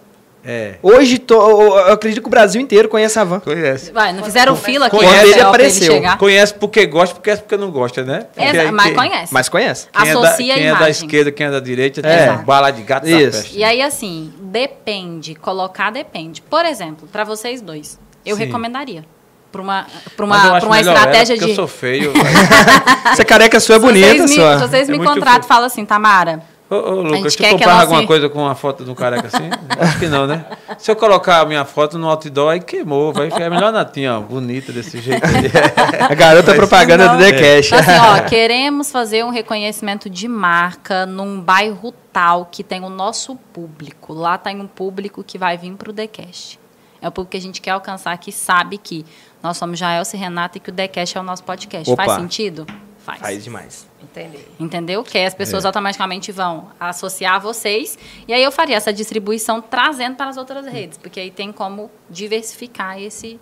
É. 0.46 0.76
Hoje, 0.82 1.18
to- 1.18 1.34
eu 1.34 1.92
acredito 1.92 2.20
que 2.22 2.28
o 2.28 2.30
Brasil 2.30 2.60
inteiro 2.60 2.88
conhece 2.88 3.18
a 3.18 3.24
Van. 3.24 3.40
Conhece. 3.40 3.90
Vai, 3.90 4.12
não 4.12 4.22
fizeram 4.22 4.54
fila 4.54 4.86
aqui 4.86 4.96
Conhece, 4.96 5.24
no 5.26 5.32
ele 5.32 5.40
apareceu. 5.40 5.92
chegar. 5.92 6.18
Conhece 6.18 6.54
porque 6.54 6.86
gosta, 6.86 7.14
porque 7.16 7.30
é 7.30 7.36
porque 7.36 7.56
não 7.56 7.70
gosta, 7.70 8.04
né? 8.04 8.26
Exa- 8.36 8.52
Porque 8.52 8.70
mas 8.70 8.86
quem- 8.86 8.94
conhece. 8.94 9.34
Mas 9.34 9.48
conhece. 9.48 9.88
Quem, 9.92 10.08
é 10.10 10.14
da, 10.14 10.20
Associa 10.28 10.54
a 10.54 10.56
quem 10.56 10.66
é 10.68 10.74
da 10.76 10.90
esquerda, 10.90 11.32
quem 11.32 11.46
é 11.46 11.50
da 11.50 11.60
direita, 11.60 12.00
É. 12.06 12.28
tem 12.36 12.44
bala 12.44 12.70
de 12.70 12.82
gato 12.82 13.08
Isso. 13.08 13.56
E 13.56 13.64
aí, 13.64 13.82
assim, 13.82 14.32
depende. 14.40 15.34
Colocar 15.34 15.90
depende. 15.90 16.40
Por 16.42 16.64
exemplo, 16.64 17.08
para 17.10 17.24
vocês 17.24 17.60
dois, 17.60 17.98
eu 18.24 18.36
Sim. 18.36 18.44
recomendaria. 18.44 19.04
Para 19.50 19.62
uma, 19.62 19.86
pra 20.16 20.26
uma, 20.26 20.60
pra 20.60 20.66
uma 20.68 20.80
estratégia 20.80 21.32
ela, 21.34 21.38
porque 21.40 21.44
de. 21.46 21.50
eu 21.50 21.54
sou 21.56 21.66
feio. 21.66 22.12
Essa 23.10 23.24
careca 23.24 23.58
sua 23.58 23.76
é 23.76 23.78
Se 23.78 23.84
bonita, 23.86 24.06
vocês 24.08 24.30
me, 24.30 24.36
sua. 24.36 24.58
se 24.58 24.68
vocês 24.68 24.88
É 24.88 24.92
me 24.92 24.98
contratam 24.98 25.40
e 25.44 25.48
falam 25.48 25.64
assim, 25.66 25.84
Tamara, 25.84 26.42
Ô, 26.68 26.74
ô 26.74 26.90
Lucas, 27.02 27.32
gente 27.32 27.36
tu 27.36 27.38
quer 27.42 27.48
que 27.50 27.54
a 27.54 27.58
comprava 27.58 27.72
nossa- 27.74 27.84
alguma 27.86 28.06
coisa 28.06 28.28
com 28.28 28.40
uma 28.42 28.54
foto 28.56 28.84
de 28.84 28.90
um 28.90 28.94
careca 28.94 29.28
assim? 29.28 29.48
Acho 29.78 29.98
que 30.00 30.06
não, 30.08 30.26
né? 30.26 30.44
Se 30.78 30.90
eu 30.90 30.96
colocar 30.96 31.40
a 31.40 31.46
minha 31.46 31.64
foto 31.64 31.96
no 31.96 32.08
outdoor, 32.08 32.50
aí 32.52 32.60
queimou. 32.60 33.12
Vai 33.12 33.30
ficar 33.30 33.48
melhor 33.48 33.72
natinha, 33.72 34.18
ó, 34.18 34.20
bonita 34.20 34.72
desse 34.72 35.00
jeito. 35.00 35.24
aí. 35.24 35.46
A 36.10 36.14
garota 36.14 36.48
Mas 36.48 36.56
propaganda 36.56 37.06
não- 37.06 37.16
do 37.18 37.22
The 37.22 37.32
Cash. 37.32 37.66
Então, 37.66 37.78
assim, 37.78 38.24
ó, 38.24 38.26
queremos 38.28 38.90
fazer 38.90 39.24
um 39.24 39.30
reconhecimento 39.30 40.10
de 40.10 40.26
marca 40.26 41.06
num 41.06 41.40
bairro 41.40 41.94
tal 42.12 42.46
que 42.50 42.64
tem 42.64 42.82
o 42.82 42.88
nosso 42.90 43.36
público. 43.52 44.12
Lá 44.12 44.36
tem 44.36 44.60
um 44.60 44.66
público 44.66 45.22
que 45.22 45.38
vai 45.38 45.56
vir 45.56 45.72
para 45.74 45.90
o 45.90 45.92
Decast. 45.92 46.58
É 47.00 47.06
o 47.06 47.12
público 47.12 47.30
que 47.32 47.36
a 47.36 47.40
gente 47.40 47.60
quer 47.60 47.70
alcançar, 47.70 48.16
que 48.18 48.32
sabe 48.32 48.76
que 48.78 49.06
nós 49.40 49.56
somos 49.56 49.78
Jaelce 49.78 50.16
e 50.16 50.18
Renata 50.18 50.58
e 50.58 50.60
que 50.60 50.70
o 50.70 50.72
Decast 50.72 51.16
é 51.16 51.20
o 51.20 51.22
nosso 51.22 51.44
podcast. 51.44 51.88
Opa. 51.88 52.04
Faz 52.06 52.20
sentido? 52.20 52.66
Faz. 53.04 53.20
Faz 53.20 53.44
demais. 53.44 53.85
Entendi. 54.10 54.38
Entendeu? 54.58 55.02
Que 55.04 55.18
as 55.18 55.34
pessoas 55.34 55.64
É. 55.64 55.66
automaticamente 55.66 56.30
vão 56.32 56.68
associar 56.80 57.34
a 57.34 57.38
vocês. 57.38 57.98
E 58.26 58.32
aí 58.32 58.42
eu 58.42 58.52
faria 58.52 58.76
essa 58.76 58.92
distribuição 58.92 59.60
trazendo 59.60 60.16
para 60.16 60.28
as 60.30 60.36
outras 60.36 60.66
redes. 60.66 60.96
Porque 60.98 61.20
aí 61.20 61.30
tem 61.30 61.52
como 61.52 61.90
diversificar 62.08 63.00
esse, 63.00 63.38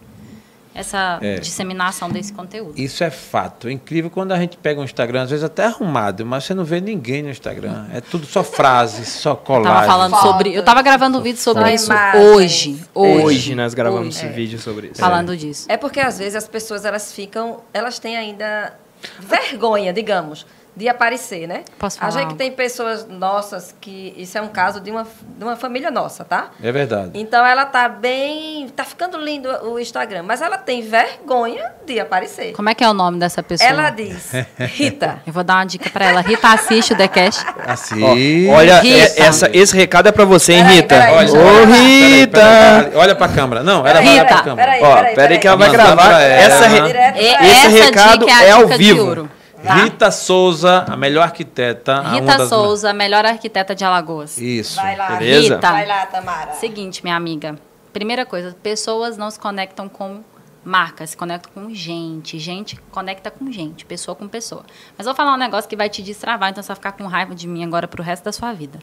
essa 0.75 1.19
É. 1.23 1.37
disseminação 1.39 2.11
desse 2.11 2.33
conteúdo. 2.33 2.73
Isso 2.77 3.05
é 3.05 3.11
fato. 3.11 3.69
É 3.69 3.73
incrível 3.73 4.11
quando 4.11 4.33
a 4.33 4.39
gente 4.39 4.57
pega 4.57 4.81
um 4.81 4.85
Instagram, 4.85 5.23
às 5.23 5.31
vezes 5.31 5.45
até 5.45 5.67
arrumado, 5.67 6.27
mas 6.27 6.45
você 6.45 6.53
não 6.55 6.65
vê 6.65 6.81
ninguém 6.81 7.23
no 7.23 7.31
Instagram. 7.31 7.87
É 7.93 8.01
tudo 8.01 8.27
só 8.27 8.43
frases, 8.43 9.07
só 9.09 9.31
Eu 9.31 9.37
colagem. 9.37 9.73
tava 9.73 9.87
falando 9.87 10.11
Fotos. 10.11 10.29
sobre. 10.31 10.53
Eu 10.55 10.65
tava 10.65 10.83
gravando 10.83 11.19
um 11.19 11.23
vídeo 11.23 11.41
sobre 11.41 11.73
isso 11.73 11.93
imagens. 11.93 12.25
hoje. 12.27 12.85
Hoje. 12.93 13.23
Hoje 13.23 13.55
nós 13.55 13.73
gravamos 13.75 14.17
Hoje. 14.17 14.27
esse 14.27 14.35
vídeo 14.35 14.59
sobre 14.59 14.89
isso. 14.89 15.01
Falando 15.01 15.37
disso. 15.37 15.67
É 15.69 15.77
porque 15.77 16.01
às 16.01 16.19
vezes 16.19 16.35
as 16.35 16.49
pessoas 16.49 16.85
elas 16.85 17.13
ficam, 17.13 17.61
elas 17.73 17.99
têm 18.01 18.17
ainda 18.17 18.77
vergonha, 19.19 19.93
digamos, 19.93 20.47
de 20.77 20.89
aparecer, 20.89 21.47
né? 21.47 21.63
Posso 21.79 21.97
A 21.99 22.01
falar 22.01 22.11
gente 22.13 22.23
algo? 22.25 22.37
tem 22.37 22.51
pessoas 22.51 23.07
nossas 23.09 23.75
que 23.81 24.13
isso 24.17 24.37
é 24.37 24.43
um 24.43 24.49
caso 24.49 24.81
de 24.81 24.91
uma, 24.91 25.07
de 25.37 25.45
uma 25.45 25.55
família 25.57 25.91
nossa, 25.91 26.25
tá? 26.25 26.49
É 26.63 26.73
verdade. 26.73 27.11
Então 27.15 27.45
ela 27.47 27.65
tá 27.65 27.89
bem, 27.89 28.69
tá 28.75 28.83
ficando 28.85 29.17
lindo 29.19 29.49
o 29.67 29.79
Instagram, 29.79 30.23
mas 30.25 30.43
ela 30.43 30.59
tem 30.59 30.83
vergonha 30.83 31.71
de 31.87 32.01
aparecer. 32.01 32.53
Como 32.53 32.69
é 32.69 32.75
que 32.75 32.83
é 32.83 32.89
o 32.89 32.95
nome 32.95 33.19
dessa 33.19 33.43
pessoa? 33.43 33.69
Ela 33.71 33.91
diz, 33.91 34.33
Rita, 34.59 35.21
Eu 35.27 35.33
vou 35.33 35.45
dar 35.45 35.55
uma 35.57 35.65
dica 35.65 35.89
pra 35.91 36.07
ela. 36.07 36.21
Rita, 36.21 36.49
assiste 36.49 36.93
o 36.93 36.97
The 36.97 37.09
Cash. 37.09 37.45
Assim. 37.67 38.03
Ó, 38.51 38.55
olha, 38.57 38.81
Rita. 38.81 39.23
é- 39.23 39.27
essa, 39.27 39.51
esse 39.53 39.77
recado 39.77 40.09
é 40.09 40.13
pra 40.13 40.25
você, 40.25 40.55
hein, 40.55 40.65
Rita? 40.65 40.89
peraí, 40.89 41.15
Olha, 41.15 41.33
Ô, 41.33 41.65
Rita! 41.67 42.41
peraí, 42.41 42.97
olha 42.97 43.15
pra 43.15 43.29
câmera. 43.29 43.63
Não, 43.63 43.87
ela 43.87 44.01
vai 44.01 44.13
olhar 44.13 44.25
pra 44.27 44.37
Rita. 44.37 44.45
câmera. 44.49 44.73
Peraí, 44.73 44.83
Ó, 44.83 44.97
peraí, 44.97 45.15
peraí 45.15 45.39
que 45.39 45.47
ela 45.47 45.57
vai 45.57 45.71
gravar. 45.71 46.21
Essa, 46.21 46.67
re- 46.67 46.81
Direto 46.83 47.19
E- 47.21 47.35
pra 47.37 47.47
Esse 47.47 47.67
essa 47.67 47.85
recado 47.85 48.27
dica 48.27 48.43
é, 48.43 48.49
é 48.49 48.51
a 48.51 48.55
ao 48.57 48.65
dica 48.65 48.77
vivo. 48.79 49.29
Tá? 49.67 49.75
Rita 49.75 50.11
Souza, 50.11 50.85
a 50.89 50.97
melhor 50.97 51.23
arquiteta. 51.25 51.97
a 51.97 52.13
Rita 52.13 52.39
das- 52.39 52.49
Souza, 52.49 52.93
melhor 52.93 53.25
arquiteta 53.25 53.75
de 53.75 53.85
Alagoas. 53.85 54.39
Isso. 54.39 54.77
Vai 54.77 54.97
lá, 54.97 55.17
Beleza? 55.17 55.55
Rita. 55.55 55.71
Vai 55.71 55.87
lá, 55.87 56.07
Tamara. 56.07 56.53
Seguinte, 56.55 57.03
minha 57.03 57.17
amiga. 57.17 57.59
Primeira 57.93 58.27
coisa, 58.27 58.57
pessoas 58.63 59.17
não 59.17 59.31
se 59.31 59.39
conectam 59.39 59.89
com 59.89 60.23
marcas, 60.65 61.11
se 61.11 61.17
conectam 61.17 61.53
com 61.53 61.75
gente. 61.75 62.39
Gente 62.39 62.77
conecta 62.91 63.31
com 63.31 63.51
gente, 63.53 63.85
pessoa 63.85 64.15
com 64.15 64.27
pessoa. 64.27 64.65
Mas 64.97 65.05
vou 65.07 65.15
falar 65.15 65.35
um 65.35 65.39
negócio 65.39 65.69
que 65.69 65.77
vai 65.77 65.89
te 65.89 66.03
destravar, 66.03 66.51
então 66.51 66.63
você 66.63 66.69
vai 66.69 66.77
ficar 66.77 66.93
com 66.93 67.07
raiva 67.07 67.35
de 67.35 67.47
mim 67.47 67.63
agora 67.65 67.87
pro 67.87 68.03
resto 68.03 68.25
da 68.25 68.33
sua 68.33 68.53
vida. 68.53 68.79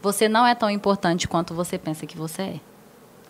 Você 0.00 0.28
não 0.28 0.46
é 0.46 0.54
tão 0.54 0.70
importante 0.70 1.26
quanto 1.26 1.54
você 1.54 1.76
pensa 1.78 2.06
que 2.06 2.16
você 2.16 2.42
é. 2.42 2.54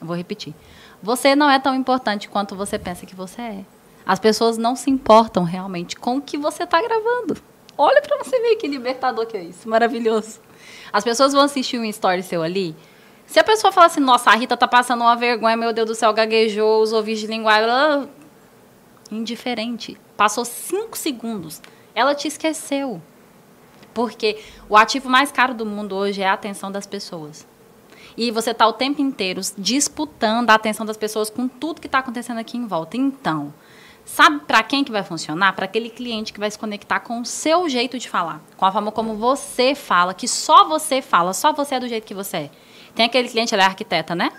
Eu 0.01 0.07
vou 0.07 0.17
repetir. 0.17 0.55
Você 1.03 1.35
não 1.35 1.51
é 1.51 1.59
tão 1.59 1.75
importante 1.75 2.29
quanto 2.29 2.55
você 2.57 2.79
pensa 2.79 3.07
que 3.07 3.15
você 3.15 3.41
é. 3.43 3.65
As 4.07 4.19
pessoas 4.19 4.59
não 4.59 4.77
se 4.77 4.91
importam 4.91 5.45
realmente 5.45 5.97
com 5.97 6.17
o 6.19 6.21
que 6.23 6.37
você 6.37 6.65
está 6.65 6.81
gravando. 6.83 7.37
Olha 7.77 8.03
para 8.03 8.19
você 8.23 8.39
ver 8.41 8.57
que 8.57 8.69
libertador 8.69 9.27
que 9.27 9.37
é 9.37 9.43
isso. 9.43 9.69
Maravilhoso. 9.69 10.41
As 10.93 11.03
pessoas 11.03 11.33
vão 11.33 11.43
assistir 11.43 11.79
um 11.79 11.85
story 11.85 12.23
seu 12.23 12.43
ali. 12.43 12.77
Se 13.27 13.41
a 13.41 13.45
pessoa 13.45 13.73
falar 13.73 13.87
assim, 13.87 14.01
nossa, 14.01 14.31
a 14.31 14.35
Rita 14.35 14.57
tá 14.57 14.69
passando 14.69 15.01
uma 15.01 15.17
vergonha, 15.17 15.57
meu 15.57 15.73
Deus 15.73 15.89
do 15.89 15.95
céu, 15.95 16.13
gaguejou, 16.13 16.83
usou 16.83 17.03
vídeo 17.03 17.23
de 17.23 17.27
linguagem. 17.29 17.65
ela- 17.65 18.09
Indiferente. 19.11 19.99
Passou 20.17 20.45
cinco 20.45 20.97
segundos. 20.97 21.61
Ela 21.95 22.15
te 22.15 22.29
esqueceu. 22.29 23.01
Porque 23.93 24.39
o 24.69 24.77
ativo 24.77 25.09
mais 25.09 25.31
caro 25.31 25.55
do 25.55 25.65
mundo 25.65 25.95
hoje 25.95 26.21
é 26.23 26.29
a 26.29 26.33
atenção 26.33 26.71
das 26.71 26.87
pessoas. 26.87 27.47
E 28.17 28.31
você 28.31 28.51
está 28.51 28.67
o 28.67 28.73
tempo 28.73 29.01
inteiro 29.01 29.41
disputando 29.59 30.51
a 30.51 30.55
atenção 30.55 30.87
das 30.87 30.97
pessoas 30.97 31.31
com 31.31 31.49
tudo 31.49 31.81
que 31.81 31.87
está 31.87 31.99
acontecendo 31.99 32.39
aqui 32.39 32.57
em 32.57 32.67
volta. 32.67 32.97
Então, 32.97 33.53
sabe 34.05 34.41
para 34.47 34.63
quem 34.63 34.85
que 34.85 34.93
vai 34.93 35.03
funcionar? 35.03 35.53
Para 35.55 35.65
aquele 35.65 35.91
cliente 35.91 36.33
que 36.33 36.41
vai 36.41 36.51
se 36.51 36.59
conectar 36.59 37.01
com 37.01 37.21
o 37.21 37.25
seu 37.25 37.69
jeito 37.69 37.99
de 37.99 38.09
falar, 38.09 38.41
com 38.57 38.65
a 38.65 38.73
forma 38.73 38.93
como 38.93 39.17
você 39.17 39.75
fala, 39.75 40.15
que 40.15 40.29
só 40.29 40.65
você 40.65 41.01
fala, 41.03 41.33
só 41.33 41.53
você 41.53 41.77
é 41.77 41.81
do 41.81 41.89
jeito 41.89 42.07
que 42.07 42.15
você 42.15 42.37
é. 42.37 42.51
Tem 42.95 43.07
aquele 43.07 43.29
cliente, 43.29 43.53
ela 43.53 43.65
é 43.65 43.67
arquiteta, 43.67 44.15
né? 44.15 44.31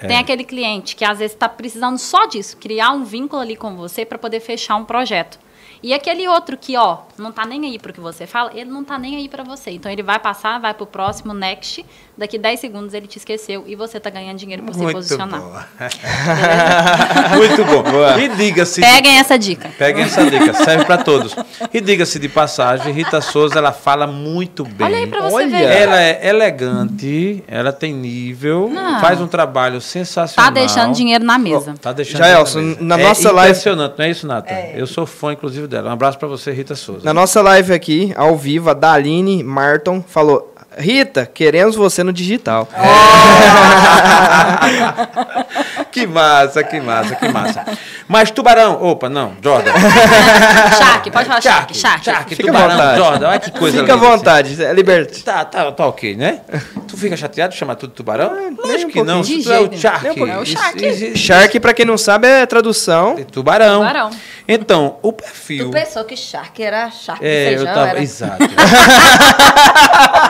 É. 0.00 0.06
Tem 0.06 0.18
aquele 0.18 0.44
cliente 0.44 0.94
que 0.94 1.04
às 1.04 1.18
vezes 1.18 1.32
está 1.32 1.48
precisando 1.48 1.96
só 1.98 2.26
disso, 2.26 2.56
criar 2.58 2.90
um 2.90 3.04
vínculo 3.04 3.40
ali 3.40 3.56
com 3.56 3.74
você 3.74 4.04
para 4.04 4.18
poder 4.18 4.40
fechar 4.40 4.76
um 4.76 4.84
projeto. 4.84 5.38
E 5.82 5.92
aquele 5.92 6.28
outro 6.28 6.56
que, 6.56 6.76
ó, 6.76 6.98
não 7.18 7.32
tá 7.32 7.44
nem 7.44 7.64
aí 7.64 7.78
pro 7.78 7.92
que 7.92 7.98
você 8.00 8.24
fala, 8.26 8.52
ele 8.54 8.70
não 8.70 8.84
tá 8.84 8.96
nem 8.98 9.16
aí 9.16 9.28
para 9.28 9.42
você. 9.42 9.70
Então 9.72 9.90
ele 9.90 10.02
vai 10.02 10.18
passar, 10.18 10.60
vai 10.60 10.72
pro 10.72 10.86
próximo, 10.86 11.34
next, 11.34 11.84
daqui 12.16 12.38
10 12.38 12.60
segundos 12.60 12.94
ele 12.94 13.06
te 13.08 13.16
esqueceu 13.18 13.64
e 13.66 13.74
você 13.74 13.98
tá 13.98 14.08
ganhando 14.08 14.38
dinheiro 14.38 14.62
por 14.62 14.74
se 14.74 14.80
Muito 14.80 14.94
posicionar. 14.94 15.40
boa. 15.40 15.66
Muito 17.36 17.64
bom. 17.64 17.82
E 18.18 18.28
diga-se. 18.28 18.80
Peguem 18.80 19.18
essa 19.18 19.38
dica. 19.38 19.70
Peguem 19.78 20.04
essa 20.04 20.28
dica, 20.30 20.52
serve 20.54 20.84
para 20.84 20.98
todos. 20.98 21.34
E 21.72 21.80
diga-se 21.80 22.18
de 22.18 22.28
passagem, 22.28 22.92
Rita 22.92 23.20
Souza, 23.20 23.58
ela 23.58 23.72
fala 23.72 24.06
muito 24.06 24.64
bem. 24.64 24.86
Olha 24.86 24.98
aí 24.98 25.06
pra 25.06 25.22
você 25.22 25.34
Olha. 25.34 25.48
ver. 25.48 25.62
Ela 25.64 26.00
é 26.00 26.28
elegante, 26.28 27.42
ela 27.48 27.72
tem 27.72 27.92
nível, 27.92 28.70
Não. 28.72 29.00
faz 29.00 29.20
um 29.20 29.26
trabalho 29.26 29.80
sensacional. 29.80 30.52
Tá 30.52 30.54
deixando 30.60 30.94
dinheiro 30.94 31.24
na 31.24 31.38
mesa. 31.38 31.74
Tá 31.80 31.92
deixando 31.92 32.18
Jaelson, 32.20 32.60
dinheiro 32.60 32.84
na 32.84 32.96
mesa. 32.96 33.08
nossa 33.08 33.28
é 33.28 33.32
live- 33.32 33.50
impressionante, 33.50 33.94
não 33.98 34.04
é 34.04 34.10
isso, 34.10 34.26
Nata? 34.26 34.54
Eu 34.74 34.86
sou 34.86 35.06
fã, 35.06 35.32
inclusive, 35.32 35.66
dela. 35.72 35.90
Um 35.90 35.94
abraço 35.94 36.18
para 36.18 36.28
você, 36.28 36.52
Rita 36.52 36.76
Souza. 36.76 37.04
Na 37.04 37.12
nossa 37.12 37.42
live 37.42 37.72
aqui, 37.72 38.12
ao 38.16 38.36
vivo, 38.36 38.70
a 38.70 38.74
Daline 38.74 39.42
Marton 39.42 40.04
falou: 40.06 40.54
Rita, 40.76 41.26
queremos 41.26 41.74
você 41.74 42.04
no 42.04 42.12
digital. 42.12 42.68
que 45.90 46.06
massa, 46.06 46.62
que 46.62 46.80
massa, 46.80 47.16
que 47.16 47.28
massa. 47.28 47.64
Mas 48.12 48.30
Tubarão, 48.30 48.78
opa, 48.82 49.08
não, 49.08 49.32
Jordan. 49.42 49.72
Shark, 50.76 51.10
pode 51.10 51.26
falar 51.26 51.40
Shark, 51.40 51.74
Shark. 51.74 52.04
Shark, 52.04 52.34
Fica 52.36 52.50
à 52.50 52.52
Tubarão, 52.52 52.76
vontade. 52.76 52.98
Jordan, 52.98 53.28
olha 53.30 53.40
que 53.40 53.50
coisa 53.52 53.78
Fica 53.80 53.92
à 53.92 53.96
assim. 53.96 54.06
vontade, 54.06 54.62
é 54.64 54.72
liberte. 54.74 55.24
Tá, 55.24 55.44
tá, 55.46 55.72
tá 55.72 55.86
ok, 55.86 56.14
né? 56.14 56.40
Tu 56.86 56.94
fica 56.98 57.16
chateado 57.16 57.54
de 57.54 57.58
chamar 57.58 57.74
tudo 57.76 57.94
tubarão? 57.94 58.30
Lógico 58.62 58.88
um 58.90 58.92
que 58.92 59.02
não. 59.02 59.22
tu 59.22 59.50
é 59.50 59.60
o 59.60 59.72
Shark. 59.72 60.06
É 60.08 60.38
o 60.38 60.44
Shark. 60.44 60.86
isso- 60.86 61.16
Shark, 61.16 61.58
pra 61.58 61.72
quem 61.72 61.86
não 61.86 61.96
sabe, 61.96 62.28
é 62.28 62.44
tradução. 62.44 63.16
é 63.18 63.24
Tubarão. 63.24 63.78
Tubarão. 63.80 64.10
Então, 64.46 64.96
o 65.00 65.10
perfil. 65.12 65.66
Tu 65.66 65.70
pensou 65.70 66.04
que 66.04 66.14
Shark 66.16 66.62
era 66.62 66.90
Shark 66.90 67.20
de 67.22 67.26
É, 67.26 67.44
feijão, 67.48 67.66
eu 67.66 67.74
tava. 67.74 67.88
era? 67.88 68.02
Exato. 68.02 68.36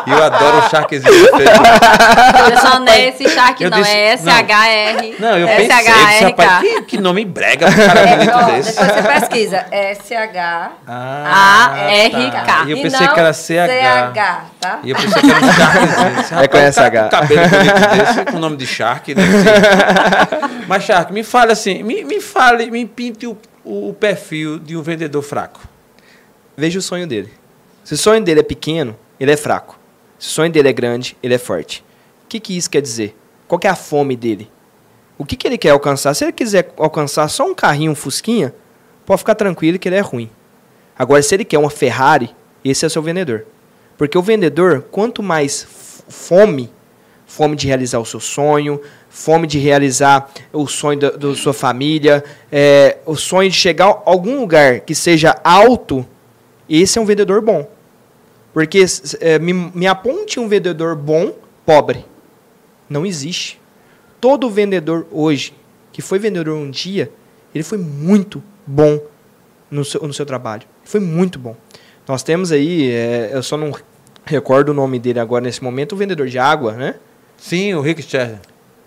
Eu 0.07 0.23
adoro 0.23 0.59
o 0.59 0.69
Sharkzinho 0.71 1.03
de 1.13 1.31
feijão. 1.31 1.63
Pessoal, 2.51 2.81
não 2.81 2.89
é 2.93 3.09
esse 3.09 3.29
Shark, 3.29 3.63
Eu 3.63 3.71
não. 3.71 3.79
disse- 3.81 3.91
É 3.93 4.13
S-H-R. 4.13 5.17
Não, 5.19 5.39
eu 5.39 5.47
pensei, 5.49 6.33
que, 6.61 6.83
que 6.83 6.99
nome 7.01 7.25
brega 7.25 7.67
É, 7.73 8.35
ó, 8.35 8.45
depois 8.45 8.67
você 8.75 9.03
pesquisa. 9.03 9.67
S-H. 9.71 10.73
A-R-K. 10.87 12.43
tá. 12.45 12.65
E 12.67 12.71
eu 12.73 12.77
E 12.79 12.83
pensei 12.83 13.07
não 13.07 13.15
que 13.15 13.21
era 13.21 13.33
CH. 13.33 13.47
CH, 13.69 14.45
tá? 14.61 14.81
E 14.83 14.91
eu 14.91 14.97
pensei 14.97 15.23
que 15.23 15.31
era 15.31 15.41
um. 15.41 16.21
Esse 16.21 16.35
É 16.35 16.49
com 16.49 16.59
SH. 16.59 17.07
um 17.07 17.09
cabelo 17.09 17.49
bonito 17.49 17.97
desse, 17.97 18.25
com 18.27 18.37
o 18.37 18.41
nome 18.41 18.57
de 18.57 18.67
Shark, 18.67 19.15
ser. 19.15 19.21
Mas, 20.69 20.85
Shark, 20.85 21.13
me 21.13 21.23
fale 21.23 21.53
assim, 21.53 21.83
me, 21.83 22.05
me 22.05 22.21
fale, 22.21 22.71
me 22.71 22.87
pinte 22.87 23.27
o, 23.27 23.37
o 23.65 23.93
perfil 23.95 24.59
de 24.59 24.77
um 24.77 24.83
vendedor 24.83 25.23
fraco. 25.23 25.61
Veja 26.57 26.79
o 26.79 26.83
sonho 26.83 27.07
dele. 27.07 27.33
Se 27.85 27.95
o 27.95 27.97
sonho 27.99 28.23
dele 28.23 28.41
é 28.41 28.45
pequeno, 28.45 28.97
ele 29.19 29.33
é 29.33 29.37
fraco. 29.37 29.79
Se 30.19 30.29
o 30.29 30.31
sonho 30.31 30.51
dele 30.53 30.69
é 30.69 30.73
grande, 30.73 31.17
ele 31.23 31.35
é 31.35 31.39
forte. 31.39 31.85
O 32.25 32.29
que, 32.29 32.39
que 32.39 32.57
isso 32.57 32.71
quer 32.71 32.81
dizer? 32.81 33.17
Qual 33.49 33.59
que 33.59 33.67
é 33.67 33.71
a 33.71 33.75
fome 33.75 34.17
dele? 34.17 34.51
O 35.23 35.25
que, 35.25 35.37
que 35.37 35.47
ele 35.47 35.57
quer 35.57 35.71
alcançar? 35.71 36.13
Se 36.15 36.25
ele 36.25 36.33
quiser 36.33 36.75
alcançar 36.77 37.29
só 37.29 37.47
um 37.47 37.55
carrinho, 37.55 37.93
um 37.93 37.95
fusquinha, 37.95 38.53
pode 39.07 39.21
ficar 39.21 39.37
tranquilo 39.37 39.79
que 39.79 39.89
ele 39.89 39.95
é 39.95 40.01
ruim. 40.01 40.29
Agora, 40.99 41.23
se 41.23 41.33
ele 41.33 41.45
quer 41.45 41.59
uma 41.59 41.71
Ferrari, 41.71 42.35
esse 42.65 42.85
é 42.85 42.89
seu 42.89 43.01
vendedor. 43.01 43.47
Porque 43.97 44.19
o 44.19 44.23
vendedor, 44.23 44.85
quanto 44.91 45.23
mais 45.23 45.65
fome, 46.09 46.73
fome 47.25 47.55
de 47.55 47.69
realizar 47.69 48.01
o 48.01 48.05
seu 48.05 48.19
sonho, 48.19 48.81
fome 49.09 49.47
de 49.47 49.61
realizar 49.61 50.29
o 50.53 50.67
sonho 50.67 50.99
da 50.99 51.37
sua 51.37 51.55
família, 51.55 52.25
é, 52.51 52.99
o 53.07 53.15
sonho 53.15 53.49
de 53.49 53.55
chegar 53.55 53.91
a 53.91 54.03
algum 54.05 54.41
lugar 54.41 54.81
que 54.81 54.93
seja 54.93 55.39
alto, 55.45 56.05
esse 56.69 56.99
é 56.99 57.01
um 57.01 57.07
vendedor 57.07 57.41
bom. 57.41 57.71
Porque 58.53 58.85
é, 59.21 59.39
me, 59.39 59.53
me 59.53 59.87
aponte 59.87 60.41
um 60.41 60.49
vendedor 60.49 60.97
bom, 60.97 61.33
pobre. 61.65 62.05
Não 62.91 63.07
existe. 63.07 63.62
Todo 64.23 64.49
vendedor 64.49 65.05
hoje, 65.11 65.53
que 65.93 66.01
foi 66.01 66.17
vendedor 66.17 66.55
um 66.57 66.71
dia, 66.71 67.11
ele 67.53 67.65
foi 67.65 67.77
muito 67.77 68.41
bom 68.65 69.01
no 69.69 69.85
seu, 69.85 70.01
no 70.03 70.15
seu 70.15 70.25
trabalho. 70.25 70.63
Foi 70.85 71.01
muito 71.01 71.41
bom. 71.41 71.57
Nós 72.07 72.23
temos 72.23 72.53
aí, 72.53 72.89
é, 72.89 73.31
eu 73.33 73.43
só 73.43 73.57
não 73.57 73.73
recordo 74.25 74.69
o 74.69 74.75
nome 74.75 75.01
dele 75.01 75.19
agora 75.19 75.43
nesse 75.43 75.61
momento, 75.61 75.95
o 75.95 75.97
vendedor 75.97 76.29
de 76.29 76.39
água, 76.39 76.71
né? 76.75 76.95
Sim, 77.37 77.75
o 77.75 77.81
Rick 77.81 78.01
Sterling. 78.01 78.39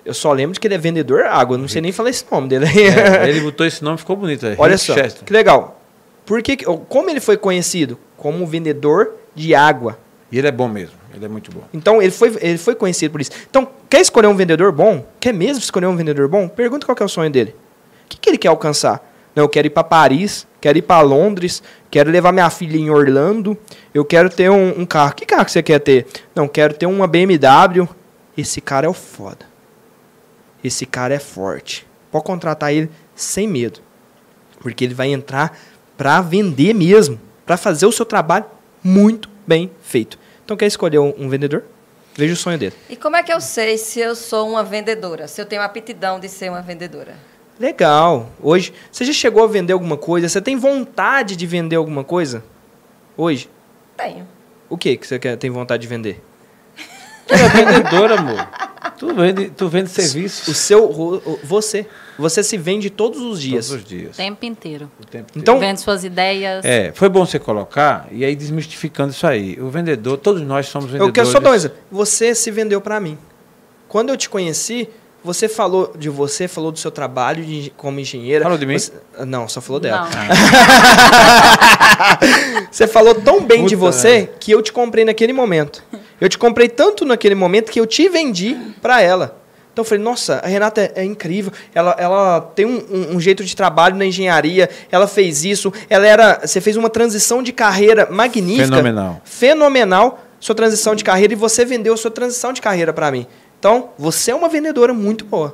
Eu 0.06 0.14
só 0.14 0.32
lembro 0.32 0.54
de 0.54 0.60
que 0.62 0.68
ele 0.68 0.76
é 0.76 0.78
vendedor 0.78 1.24
água, 1.26 1.58
não 1.58 1.68
sei 1.68 1.82
nem 1.82 1.92
falar 1.92 2.12
esse 2.12 2.24
nome 2.32 2.48
dele. 2.48 2.66
É, 2.68 3.28
ele 3.28 3.42
botou 3.42 3.66
esse 3.66 3.84
nome, 3.84 3.98
ficou 3.98 4.16
bonito. 4.16 4.46
É. 4.46 4.56
Olha 4.58 4.76
Rick 4.76 4.86
só, 4.86 4.94
Chester. 4.94 5.26
que 5.26 5.34
legal. 5.34 5.82
Por 6.26 6.42
que- 6.42 6.64
como 6.88 7.10
ele 7.10 7.20
foi 7.20 7.36
conhecido? 7.36 8.00
Como 8.16 8.48
vendedor 8.48 9.16
de 9.36 9.54
água. 9.54 10.00
E 10.36 10.38
ele 10.38 10.50
é 10.50 10.52
bom 10.52 10.68
mesmo, 10.68 10.96
ele 11.14 11.24
é 11.24 11.30
muito 11.30 11.50
bom. 11.50 11.62
Então, 11.74 12.02
ele 12.02 12.12
foi, 12.12 12.38
ele 12.42 12.58
foi 12.58 12.76
conhecido 12.76 13.10
por 13.10 13.22
isso. 13.22 13.32
Então, 13.50 13.70
quer 13.90 14.02
escolher 14.02 14.28
um 14.28 14.36
vendedor 14.36 14.70
bom? 14.70 15.08
Quer 15.18 15.34
mesmo 15.34 15.64
escolher 15.64 15.86
um 15.86 15.96
vendedor 15.96 16.28
bom? 16.28 16.46
Pergunta 16.50 16.86
qual 16.86 16.98
é 17.00 17.04
o 17.06 17.08
sonho 17.08 17.32
dele. 17.32 17.56
O 18.04 18.10
que, 18.10 18.18
que 18.18 18.30
ele 18.32 18.38
quer 18.38 18.50
alcançar? 18.50 19.02
Não, 19.34 19.46
eu 19.46 19.48
quero 19.48 19.68
ir 19.68 19.70
para 19.70 19.86
Paris, 19.86 20.46
quero 20.60 20.78
ir 20.78 20.82
para 20.82 21.00
Londres, 21.00 21.64
quero 21.90 22.12
levar 22.12 22.34
minha 22.34 22.50
filha 22.50 22.76
em 22.76 22.90
Orlando, 22.90 23.58
eu 23.94 24.04
quero 24.04 24.30
ter 24.30 24.52
um, 24.52 24.82
um 24.82 24.86
carro. 24.86 25.16
Que 25.16 25.26
carro 25.26 25.46
que 25.46 25.54
você 25.54 25.64
quer 25.64 25.80
ter? 25.80 26.06
Não, 26.36 26.50
quero 26.50 26.74
ter 26.74 26.86
uma 26.86 27.08
BMW. 27.08 27.88
Esse 28.38 28.60
cara 28.60 28.88
é 28.88 28.90
o 28.90 28.94
foda. 28.94 29.46
Esse 30.62 30.86
cara 30.86 31.14
é 31.14 31.20
forte. 31.20 31.88
Pode 32.12 32.26
contratar 32.26 32.74
ele 32.74 32.90
sem 33.16 33.48
medo. 33.48 33.80
Porque 34.60 34.84
ele 34.84 34.94
vai 34.94 35.14
entrar 35.14 35.58
para 35.96 36.20
vender 36.20 36.74
mesmo, 36.74 37.22
para 37.46 37.56
fazer 37.56 37.86
o 37.86 37.92
seu 37.94 38.06
trabalho 38.06 38.44
muito 38.84 39.30
bem 39.48 39.72
feito. 39.82 40.25
Então 40.46 40.56
quer 40.56 40.68
escolher 40.68 41.00
um, 41.00 41.14
um 41.18 41.28
vendedor? 41.28 41.64
Veja 42.16 42.34
o 42.34 42.38
sonho 42.38 42.58
dele. 42.58 42.74
E 42.90 42.96
como 42.96 43.18
é 43.18 43.24
que 43.24 43.34
eu 43.34 43.42
sei 43.42 43.78
se 43.78 44.00
eu 44.00 44.16
sou 44.16 44.48
uma 44.48 44.64
vendedora? 44.64 45.28
Se 45.28 45.42
eu 45.42 45.46
tenho 45.46 45.62
aptidão 45.62 46.20
de 46.20 46.30
ser 46.30 46.50
uma 46.50 46.62
vendedora? 46.62 47.16
Legal. 47.60 48.30
Hoje, 48.42 48.74
você 48.92 49.04
já 49.04 49.12
chegou 49.12 49.44
a 49.44 49.48
vender 49.48 49.74
alguma 49.74 49.98
coisa? 49.98 50.30
Você 50.30 50.42
tem 50.42 50.56
vontade 50.56 51.36
de 51.36 51.46
vender 51.46 51.76
alguma 51.76 52.04
coisa? 52.04 52.44
Hoje? 53.18 53.50
Tenho. 53.98 54.28
O 54.70 54.78
que 54.78 54.96
que 54.96 55.08
você 55.08 55.20
quer, 55.20 55.36
tem 55.36 55.50
vontade 55.50 55.82
de 55.82 55.88
vender? 55.88 56.22
Tu 57.28 57.34
é 57.34 57.50
vendedor, 57.50 58.12
amor. 58.12 58.48
Tu 58.98 59.14
vende, 59.14 59.50
tu 59.50 59.68
vende 59.68 59.90
serviço 59.90 60.52
O 60.52 60.54
seu, 60.54 61.42
você. 61.44 61.86
Você 62.18 62.42
se 62.44 62.58
vende 62.58 62.90
todos 62.90 63.20
os 63.20 63.42
dias. 63.42 63.68
todos 63.68 63.84
os 63.84 63.90
dias. 63.90 64.14
O 64.14 64.18
tempo 64.18 64.46
inteiro. 64.46 64.90
O 65.02 65.06
tempo 65.06 65.32
Então- 65.36 65.60
Vendo 65.60 65.78
suas 65.78 66.04
ideias. 66.06 66.64
É, 66.64 66.92
foi 66.96 67.10
bom 67.10 67.26
você 67.26 67.38
colocar, 67.38 68.08
e 68.12 68.24
aí 68.24 68.36
desmistificando 68.36 69.12
isso 69.12 69.28
aí. 69.28 69.60
O 69.60 69.70
vendedor, 69.70 70.18
todos 70.18 70.42
nós 70.42 70.68
somos 70.68 70.86
vendedores. 70.90 71.10
Eu 71.10 71.14
quero 71.14 71.28
só 71.28 71.40
dar 71.40 71.52
um 71.52 71.56
exemplo. 71.56 71.78
Você 71.92 72.34
se 72.34 72.50
vendeu 72.52 72.80
para 72.80 73.00
mim. 73.02 73.18
Quando 73.90 74.10
eu 74.10 74.18
te 74.18 74.30
conheci, 74.30 74.88
você 75.24 75.50
falou 75.50 75.92
de 75.98 76.08
você, 76.10 76.48
falou 76.48 76.72
do 76.72 76.80
seu 76.80 76.92
trabalho 76.92 77.44
de, 77.44 77.74
como 77.76 78.00
engenheira. 78.00 78.44
Falou 78.44 78.58
de 78.58 78.66
mim? 78.66 78.78
Você- 78.80 78.94
não, 79.26 79.48
só 79.50 79.60
falou 79.60 79.80
dela. 79.82 80.08
Não. 80.10 80.16
Você 82.72 82.88
falou 82.88 83.16
tão 83.16 83.44
bem 83.46 83.66
de 83.66 83.76
Puta, 83.76 83.92
você 83.92 84.30
que 84.40 84.52
eu 84.52 84.62
te 84.62 84.72
comprei 84.72 85.06
naquele 85.06 85.34
momento. 85.34 85.84
Eu 86.20 86.30
te 86.30 86.38
comprei 86.38 86.70
tanto 86.70 87.04
naquele 87.06 87.36
momento 87.36 87.72
que 87.72 87.80
eu 87.80 87.86
te 87.86 88.08
vendi 88.10 88.56
para 88.82 89.02
ela. 89.02 89.38
Então 89.74 89.84
eu 89.84 89.88
falei, 89.90 90.02
nossa, 90.04 90.36
a 90.42 90.48
Renata 90.48 90.80
é, 90.82 90.92
é 91.02 91.04
incrível. 91.04 91.52
Ela, 91.74 91.94
ela 92.00 92.40
tem 92.56 92.66
um, 92.66 92.78
um- 92.90 93.16
um 93.18 93.20
jeito 93.20 93.44
de 93.44 93.54
trabalho 93.56 93.98
na 93.98 94.06
engenharia. 94.06 94.70
Ela 94.90 95.06
fez 95.06 95.44
isso. 95.44 95.74
Ela 95.90 96.08
era. 96.08 96.40
Você 96.48 96.62
fez 96.62 96.78
uma 96.78 96.90
transição 96.90 97.44
de 97.44 97.52
carreira 97.52 98.08
magnífica. 98.10 98.68
Fenomenal. 98.68 99.22
Fenomenal. 99.26 100.24
Sua 100.40 100.56
transição 100.56 100.96
de 100.96 101.04
carreira 101.04 101.34
e 101.34 101.36
você 101.36 101.66
vendeu 101.66 101.96
sua 101.98 102.12
transição 102.12 102.54
de 102.54 102.62
carreira 102.62 102.94
para 102.94 103.12
mim. 103.12 103.28
Então, 103.60 103.90
você 103.98 104.32
é 104.32 104.36
uma 104.36 104.48
vendedora 104.48 104.94
muito 104.94 105.26
boa. 105.26 105.54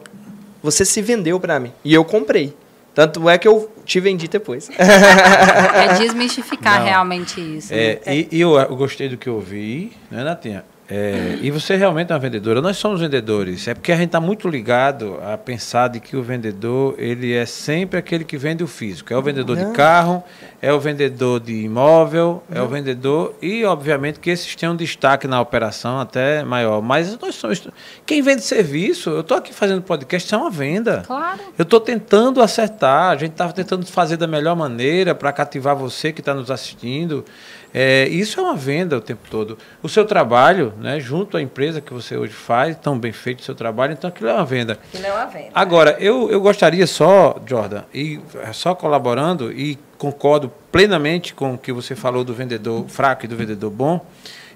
Você 0.62 0.86
se 0.86 1.02
vendeu 1.02 1.40
para 1.40 1.60
mim. 1.60 1.72
E 1.84 1.92
eu 1.94 2.06
comprei. 2.06 2.54
Tanto 2.94 3.28
é 3.30 3.38
que 3.38 3.48
eu 3.48 3.72
te 3.92 4.00
vendi 4.00 4.28
depois. 4.28 4.70
É 4.80 5.98
desmistificar 5.98 6.80
Não. 6.80 6.86
realmente 6.86 7.40
isso. 7.42 7.74
né? 7.74 7.98
É, 8.06 8.16
e, 8.16 8.28
e 8.32 8.42
eu, 8.42 8.58
eu 8.58 8.76
gostei 8.76 9.10
do 9.10 9.18
que 9.18 9.28
eu 9.28 9.36
ouvi, 9.36 9.92
né, 10.10 10.24
Natinha? 10.24 10.64
É, 10.94 11.40
e 11.42 11.50
você 11.50 11.78
realmente 11.78 12.12
é 12.12 12.14
uma 12.14 12.20
vendedora. 12.20 12.62
Nós 12.62 12.76
somos 12.76 13.00
vendedores. 13.00 13.66
É 13.66 13.74
porque 13.74 13.94
a 13.94 13.96
gente 13.96 14.08
está 14.08 14.20
muito 14.20 14.50
ligado 14.50 15.18
a 15.24 15.38
pensar 15.38 15.88
de 15.88 16.02
que 16.02 16.18
o 16.18 16.22
vendedor 16.22 16.96
ele 16.98 17.32
é 17.32 17.46
sempre 17.46 17.98
aquele 17.98 18.26
que 18.26 18.38
vende 18.38 18.62
o 18.62 18.68
físico. 18.68 19.14
É 19.14 19.18
o 19.18 19.22
vendedor 19.22 19.56
Não. 19.56 19.70
de 19.70 19.74
carro, 19.74 20.22
é 20.62 20.74
o 20.74 20.82
vendedor 20.82 21.40
de 21.40 21.54
imóvel, 21.64 22.44
é 22.54 22.62
o 22.62 22.68
vendedor 22.68 23.34
e 23.42 23.64
obviamente 23.64 24.20
que 24.20 24.30
esses 24.30 24.54
têm 24.54 24.68
um 24.68 24.76
destaque 24.76 25.30
na 25.30 25.40
operação 25.40 25.98
até 25.98 26.44
maior. 26.44 26.82
Mas 26.82 27.18
nós 27.18 27.36
somos 27.36 27.66
quem 28.06 28.22
vende 28.22 28.42
serviço. 28.42 29.12
Eu 29.12 29.22
estou 29.22 29.38
aqui 29.38 29.54
fazendo 29.54 29.82
podcast, 29.82 30.26
isso 30.26 30.36
é 30.36 30.38
uma 30.38 30.52
venda. 30.52 31.04
Claro. 31.08 31.40
Eu 31.58 31.64
estou 31.64 31.80
tentando 31.80 32.42
acertar, 32.42 33.12
a 33.12 33.16
gente 33.16 33.32
estava 33.32 33.54
tentando 33.54 33.86
fazer 33.86 34.18
da 34.18 34.28
melhor 34.28 34.58
maneira 34.58 35.16
para 35.16 35.32
cativar 35.32 35.74
você 35.74 36.12
que 36.12 36.20
está 36.20 36.34
nos 36.34 36.52
assistindo. 36.52 37.24
É, 37.74 38.08
isso 38.10 38.40
é 38.40 38.44
uma 38.44 38.56
venda 38.56 38.98
o 38.98 39.02
tempo 39.02 39.22
todo. 39.30 39.58
O 39.82 39.88
seu 39.88 40.06
trabalho, 40.06 40.74
né, 40.80 41.00
junto 41.00 41.38
à 41.38 41.42
empresa 41.42 41.80
que 41.80 41.94
você 41.94 42.18
hoje 42.18 42.34
faz, 42.34 42.76
tão 42.76 42.98
bem 42.98 43.12
feito 43.12 43.40
o 43.40 43.44
seu 43.44 43.56
trabalho, 43.56 43.94
então 43.94 44.10
aquilo 44.10 44.30
é 44.30 44.34
uma 44.34 44.46
venda. 44.46 44.74
Aquilo 44.74 45.06
é 45.06 45.14
uma 45.14 45.26
venda. 45.26 45.50
Agora, 45.54 45.96
eu, 46.00 46.30
eu 46.30 46.42
gostaria 46.42 46.86
só, 46.86 47.42
Jordan, 47.46 47.84
e 47.94 48.20
só 48.54 48.76
colaborando, 48.76 49.52
e 49.52 49.80
concordo 49.98 50.52
plenamente 50.72 51.34
com 51.34 51.54
o 51.54 51.58
que 51.58 51.72
você 51.72 51.96
falou 51.96 52.24
do 52.24 52.34
vendedor 52.34 52.88
fraco 52.90 53.26
e 53.26 53.28
do 53.28 53.36
vendedor 53.36 53.72
bom. 53.72 54.06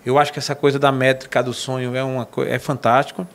Eu 0.05 0.19
acho 0.19 0.31
que 0.31 0.39
essa 0.39 0.53
coisa 0.53 0.77
da 0.77 0.91
métrica 0.91 1.41
do 1.41 1.53
sonho 1.53 1.95
é, 1.95 2.03
uma, 2.03 2.27
é 2.47 2.59
fantástico. 2.59 3.27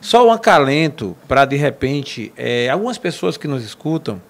Só 0.00 0.26
um 0.26 0.32
acalento 0.32 1.16
para, 1.26 1.44
de 1.44 1.56
repente, 1.56 2.32
é, 2.36 2.68
algumas 2.68 2.98
pessoas 2.98 3.36
que 3.36 3.48
nos 3.48 3.64
escutam 3.64 4.20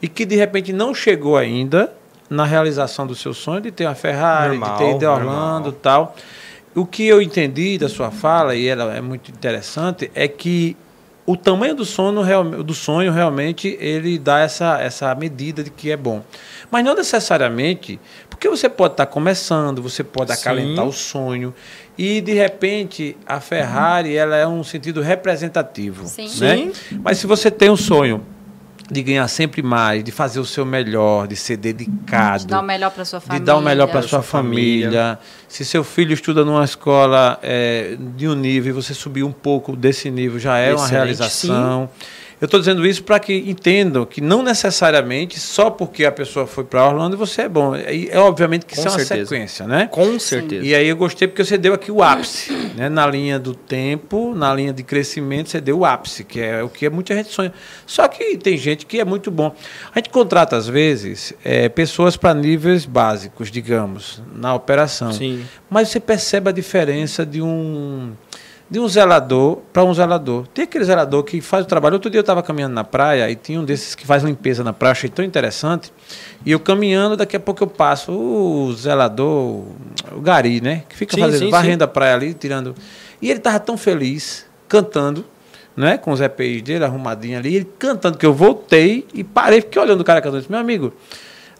e 0.00 0.08
que, 0.08 0.24
de 0.24 0.36
repente, 0.36 0.72
não 0.72 0.94
chegou 0.94 1.36
ainda 1.36 1.92
na 2.28 2.44
realização 2.44 3.06
do 3.06 3.14
seu 3.14 3.32
sonho 3.32 3.60
de 3.60 3.70
ter 3.70 3.86
uma 3.86 3.94
Ferrari, 3.94 4.56
Normal, 4.58 4.76
de 4.76 4.84
ter 4.84 4.96
ido 4.96 5.06
a 5.06 5.14
Orlando 5.14 5.64
normal. 5.66 5.72
tal. 5.82 6.16
O 6.74 6.84
que 6.86 7.06
eu 7.06 7.20
entendi 7.22 7.78
da 7.78 7.88
sua 7.88 8.10
fala, 8.10 8.54
e 8.54 8.66
ela 8.68 8.94
é 8.94 9.00
muito 9.00 9.30
interessante, 9.30 10.10
é 10.14 10.28
que 10.28 10.76
o 11.26 11.36
tamanho 11.36 11.74
do 11.74 11.84
sonho, 11.84 12.20
real- 12.22 12.44
do 12.44 12.72
sonho 12.74 13.12
realmente 13.12 13.76
ele 13.80 14.18
dá 14.18 14.40
essa, 14.40 14.80
essa 14.80 15.14
medida 15.14 15.62
de 15.62 15.70
que 15.70 15.90
é 15.90 15.96
bom. 15.96 16.22
Mas 16.70 16.84
não 16.84 16.94
necessariamente, 16.94 17.98
porque 18.30 18.48
você 18.48 18.68
pode 18.68 18.94
estar 18.94 19.06
começando, 19.06 19.82
você 19.82 20.04
pode 20.04 20.34
Sim. 20.34 20.40
acalentar 20.40 20.86
o 20.86 20.92
sonho. 20.92 21.54
E, 21.96 22.20
de 22.20 22.32
repente, 22.32 23.16
a 23.26 23.40
Ferrari 23.40 24.14
ela 24.16 24.36
é 24.36 24.46
um 24.46 24.62
sentido 24.62 25.00
representativo. 25.00 26.06
Sim. 26.06 26.28
Né? 26.40 26.56
Sim. 26.72 27.00
Mas 27.02 27.18
se 27.18 27.26
você 27.26 27.50
tem 27.50 27.68
um 27.70 27.76
sonho 27.76 28.22
de 28.90 29.02
ganhar 29.02 29.28
sempre 29.28 29.62
mais, 29.62 30.02
de 30.02 30.10
fazer 30.10 30.40
o 30.40 30.44
seu 30.44 30.64
melhor, 30.64 31.26
de 31.28 31.36
ser 31.36 31.56
dedicado, 31.58 32.40
De 32.40 32.46
dar 32.46 32.60
o 32.60 32.62
melhor 32.62 32.90
para 32.90 33.04
sua 33.04 33.18
de 33.18 33.26
família. 33.26 33.44
dar 33.46 33.56
o 33.56 33.60
melhor 33.60 33.86
para 33.88 34.00
sua 34.00 34.08
sua 34.08 34.22
família. 34.22 34.86
família. 34.86 35.18
Se 35.46 35.64
seu 35.64 35.84
filho 35.84 36.12
estuda 36.14 36.44
numa 36.44 36.64
escola 36.64 37.38
é, 37.42 37.96
de 38.16 38.26
um 38.26 38.34
nível 38.34 38.70
e 38.70 38.72
você 38.72 38.94
subir 38.94 39.22
um 39.22 39.32
pouco 39.32 39.76
desse 39.76 40.10
nível, 40.10 40.38
já 40.38 40.56
é 40.58 40.68
uma 40.74 40.74
Excelente, 40.84 40.90
realização. 40.92 41.90
Eu 42.40 42.44
estou 42.44 42.60
dizendo 42.60 42.86
isso 42.86 43.02
para 43.02 43.18
que 43.18 43.34
entendam 43.34 44.06
que 44.06 44.20
não 44.20 44.42
necessariamente 44.42 45.40
só 45.40 45.70
porque 45.70 46.04
a 46.04 46.12
pessoa 46.12 46.46
foi 46.46 46.62
para 46.62 46.86
Orlando 46.86 47.16
você 47.16 47.42
é 47.42 47.48
bom. 47.48 47.74
É, 47.74 48.06
é 48.06 48.18
obviamente 48.18 48.64
que 48.64 48.74
Com 48.76 48.80
isso 48.80 48.88
é 48.88 48.90
uma 48.92 48.98
certeza. 48.98 49.28
sequência, 49.28 49.66
né? 49.66 49.88
Com 49.90 50.18
certeza. 50.20 50.64
E 50.64 50.74
aí 50.74 50.88
eu 50.88 50.96
gostei 50.96 51.26
porque 51.26 51.44
você 51.44 51.58
deu 51.58 51.74
aqui 51.74 51.90
o 51.90 52.02
ápice, 52.02 52.52
né? 52.76 52.88
Na 52.88 53.06
linha 53.06 53.38
do 53.38 53.54
tempo, 53.54 54.34
na 54.34 54.54
linha 54.54 54.72
de 54.72 54.82
crescimento, 54.84 55.50
você 55.50 55.60
deu 55.60 55.80
o 55.80 55.84
ápice, 55.84 56.22
que 56.22 56.40
é 56.40 56.62
o 56.62 56.68
que 56.68 56.88
muita 56.88 57.14
gente 57.14 57.30
sonha. 57.30 57.52
Só 57.86 58.06
que 58.06 58.36
tem 58.36 58.56
gente 58.56 58.86
que 58.86 59.00
é 59.00 59.04
muito 59.04 59.30
bom. 59.30 59.54
A 59.92 59.98
gente 59.98 60.10
contrata, 60.10 60.56
às 60.56 60.68
vezes, 60.68 61.32
eh, 61.44 61.68
pessoas 61.68 62.16
para 62.16 62.34
níveis 62.34 62.84
básicos, 62.84 63.50
digamos, 63.50 64.22
na 64.34 64.54
operação. 64.54 65.12
Sim. 65.12 65.44
Mas 65.68 65.88
você 65.88 65.98
percebe 65.98 66.50
a 66.50 66.52
diferença 66.52 67.26
de 67.26 67.42
um 67.42 68.12
de 68.70 68.78
um 68.78 68.86
zelador 68.86 69.58
para 69.72 69.82
um 69.84 69.94
zelador. 69.94 70.46
Tem 70.48 70.64
aquele 70.64 70.84
zelador 70.84 71.22
que 71.22 71.40
faz 71.40 71.64
o 71.64 71.68
trabalho. 71.68 71.94
Outro 71.94 72.10
dia 72.10 72.18
eu 72.18 72.22
estava 72.22 72.42
caminhando 72.42 72.74
na 72.74 72.84
praia 72.84 73.30
e 73.30 73.34
tinha 73.34 73.58
um 73.58 73.64
desses 73.64 73.94
que 73.94 74.06
faz 74.06 74.22
limpeza 74.22 74.62
na 74.62 74.72
praia, 74.72 74.92
achei 74.92 75.08
tão 75.08 75.24
interessante. 75.24 75.92
E 76.44 76.52
eu 76.52 76.60
caminhando, 76.60 77.16
daqui 77.16 77.36
a 77.36 77.40
pouco 77.40 77.62
eu 77.62 77.66
passo 77.66 78.12
o 78.12 78.72
zelador, 78.74 79.64
o 80.12 80.20
gari, 80.20 80.60
né? 80.60 80.82
Que 80.88 80.96
fica 80.96 81.14
Sim, 81.14 81.20
fazendo, 81.20 81.44
sim, 81.46 81.50
varrendo 81.50 81.82
sim. 81.82 81.84
a 81.84 81.88
praia 81.88 82.14
ali, 82.14 82.34
tirando. 82.34 82.74
E 83.22 83.30
ele 83.30 83.38
estava 83.38 83.58
tão 83.58 83.78
feliz, 83.78 84.44
cantando, 84.68 85.24
né? 85.74 85.96
Com 85.96 86.12
os 86.12 86.20
EPIs 86.20 86.60
dele 86.62 86.84
arrumadinho 86.84 87.38
ali, 87.38 87.56
ele 87.56 87.68
cantando, 87.78 88.18
que 88.18 88.26
eu 88.26 88.34
voltei 88.34 89.06
e 89.14 89.24
parei, 89.24 89.62
fiquei 89.62 89.80
olhando 89.80 90.02
o 90.02 90.04
cara 90.04 90.20
cantando. 90.20 90.40
Disse, 90.40 90.50
meu 90.52 90.60
amigo, 90.60 90.92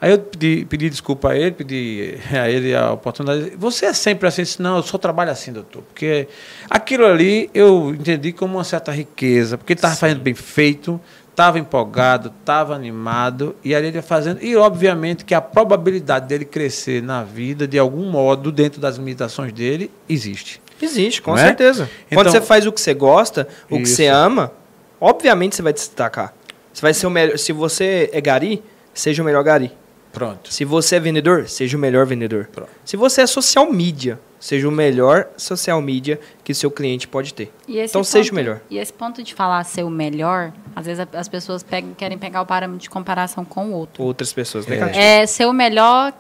Aí 0.01 0.13
eu 0.13 0.19
pedi, 0.19 0.65
pedi 0.69 0.89
desculpa 0.89 1.31
a 1.31 1.37
ele, 1.37 1.51
pedi 1.53 2.15
a 2.33 2.49
ele 2.49 2.75
a 2.75 2.93
oportunidade. 2.93 3.53
Você 3.57 3.87
é 3.87 3.93
sempre 3.93 4.29
assim? 4.29 4.43
Disse, 4.43 4.63
não, 4.63 4.77
eu 4.77 4.83
só 4.83 4.97
trabalho 4.97 5.31
assim, 5.31 5.53
doutor. 5.53 5.83
Porque 5.83 6.29
aquilo 6.71 7.05
ali 7.05 7.51
eu 7.53 7.93
entendi 7.99 8.33
como 8.33 8.57
uma 8.59 8.65
certa 8.65 8.93
riqueza, 8.93 9.59
porque 9.59 9.73
ele 9.73 9.79
estava 9.79 9.97
fazendo 9.97 10.21
bem 10.21 10.35
feito, 10.35 11.01
estava 11.31 11.59
empolgado, 11.59 12.33
estava 12.41 12.75
animado, 12.77 13.57
e 13.65 13.75
ali 13.75 13.89
ele 13.89 13.97
ia 13.99 14.03
fazendo. 14.03 14.41
E 14.43 14.55
obviamente 14.57 15.25
que 15.25 15.35
a 15.35 15.41
probabilidade 15.41 16.29
dele 16.29 16.45
crescer 16.45 17.03
na 17.03 17.25
vida, 17.25 17.67
de 17.67 17.79
algum 17.79 18.09
modo, 18.09 18.53
dentro 18.53 18.81
das 18.81 18.97
limitações 18.97 19.53
dele, 19.53 19.91
existe. 20.09 20.61
Existe, 20.81 21.21
com 21.21 21.33
Não 21.33 21.39
é? 21.39 21.47
certeza. 21.47 21.91
Então- 22.07 22.23
Quando 22.23 22.31
você 22.31 22.41
faz 22.41 22.65
o 22.67 22.71
que 22.73 22.81
você 22.81 22.95
gosta, 22.95 23.49
o 23.69 23.79
que 23.79 23.83
Isso. 23.83 23.97
você 23.97 24.07
ama, 24.07 24.53
obviamente 25.01 25.57
você 25.57 25.63
vai 25.63 25.73
destacar. 25.73 26.33
Você 26.73 26.83
vai 26.83 26.95
ser 26.95 27.09
o 27.09 27.11
melhor. 27.11 27.37
Se 27.37 27.53
você 27.53 28.09
é 28.13 28.21
gari, 28.21 28.63
seja 28.95 29.21
o 29.21 29.25
melhor 29.27 29.43
gari. 29.43 29.73
Pronto. 30.13 30.53
Se 30.53 30.65
você 30.65 30.97
é 30.97 31.01
vendedor, 31.01 31.49
seja 31.49 31.77
o 31.77 31.81
melhor 31.81 32.07
vendedor. 32.07 32.49
Pronto. 32.53 32.71
Se 32.85 32.97
você 32.97 33.21
é 33.23 33.27
social 33.27 33.71
media, 33.71 34.19
seja 34.41 34.69
o 34.69 34.73
melhor 34.73 35.29
social 35.37 35.81
media 35.83 36.19
que 36.43 36.55
seu 36.55 36.71
cliente 36.71 37.07
pode 37.07 37.35
ter. 37.35 37.53
E 37.69 37.79
esse 37.79 37.93
Então 37.93 38.03
seja 38.03 38.29
o 38.29 38.31
ponto- 38.33 38.35
melhor. 38.37 38.61
E 38.71 38.79
esse 38.79 38.93
ponto 38.93 39.23
de 39.23 39.35
falar 39.35 39.63
ser 39.65 39.85
o 39.85 39.91
melhor, 39.91 40.53
às 40.75 40.87
vezes 40.87 41.07
as 41.13 41.29
pessoas 41.29 41.63
pegam- 41.63 41.95
querem 41.95 42.17
pegar 42.19 42.41
o 42.43 42.47
parâmetro 42.47 42.81
de 42.83 42.91
comparação 42.91 43.45
com 43.45 43.67
o 43.69 43.73
outro. 43.73 44.03
Outras 44.03 44.33
pessoas 44.33 44.67
É. 44.67 44.71
negativas. 44.71 45.05
É 45.05 45.27
ser 45.27 45.47
o 45.47 45.53
melhor, 45.53 46.13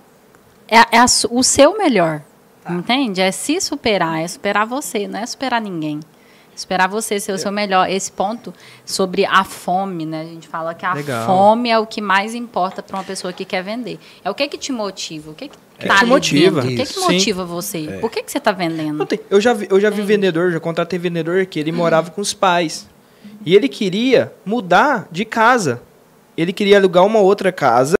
é, 0.68 0.96
é 0.96 0.98
a 0.98 1.06
o 1.30 1.42
seu 1.42 1.76
melhor, 1.78 2.20
entende? 2.68 3.20
É 3.20 3.30
se 3.32 3.60
superar, 3.60 4.20
é 4.22 4.28
superar 4.28 4.66
você, 4.66 5.08
não 5.08 5.18
é 5.20 5.26
superar 5.26 5.60
ninguém. 5.60 6.00
Esperar 6.58 6.88
você 6.88 7.20
ser 7.20 7.30
o 7.32 7.38
seu 7.38 7.52
melhor. 7.52 7.88
Esse 7.88 8.10
ponto 8.10 8.52
sobre 8.84 9.24
a 9.24 9.44
fome, 9.44 10.04
né? 10.04 10.22
A 10.22 10.24
gente 10.24 10.48
fala 10.48 10.74
que 10.74 10.84
a 10.84 10.92
Legal. 10.92 11.24
fome 11.24 11.70
é 11.70 11.78
o 11.78 11.86
que 11.86 12.00
mais 12.00 12.34
importa 12.34 12.82
para 12.82 12.96
uma 12.96 13.04
pessoa 13.04 13.32
que 13.32 13.44
quer 13.44 13.62
vender. 13.62 13.98
É 14.24 14.28
o 14.30 14.34
que 14.34 14.48
que 14.48 14.58
te 14.58 14.72
motiva? 14.72 15.30
O 15.30 15.34
que 15.34 15.48
que 15.48 15.56
tá 15.86 15.94
te 15.94 16.00
ali 16.00 16.10
motiva. 16.10 16.60
dentro? 16.60 16.66
O 16.66 16.70
que 16.70 16.76
que 16.76 16.82
Isso. 16.82 17.00
Sim. 17.06 17.12
motiva 17.14 17.44
você? 17.44 17.98
Por 18.00 18.10
que 18.10 18.24
que 18.24 18.30
você 18.32 18.38
está 18.38 18.50
vendendo? 18.50 19.06
Tem- 19.06 19.20
Eu 19.30 19.40
já 19.40 19.52
vi, 19.54 19.68
eu 19.70 19.78
já 19.80 19.88
vi 19.88 20.02
vendedor, 20.02 20.50
já 20.50 20.58
contratei 20.58 20.98
vendedor 20.98 21.46
que 21.46 21.60
ele 21.60 21.70
morava 21.70 22.10
com 22.10 22.20
os 22.20 22.34
pais. 22.34 22.88
E 23.46 23.54
ele 23.54 23.68
queria 23.68 24.32
mudar 24.44 25.06
de 25.12 25.24
casa. 25.24 25.80
Ele 26.36 26.52
queria 26.52 26.78
alugar 26.78 27.04
uma 27.06 27.20
outra 27.20 27.52
casa, 27.52 27.94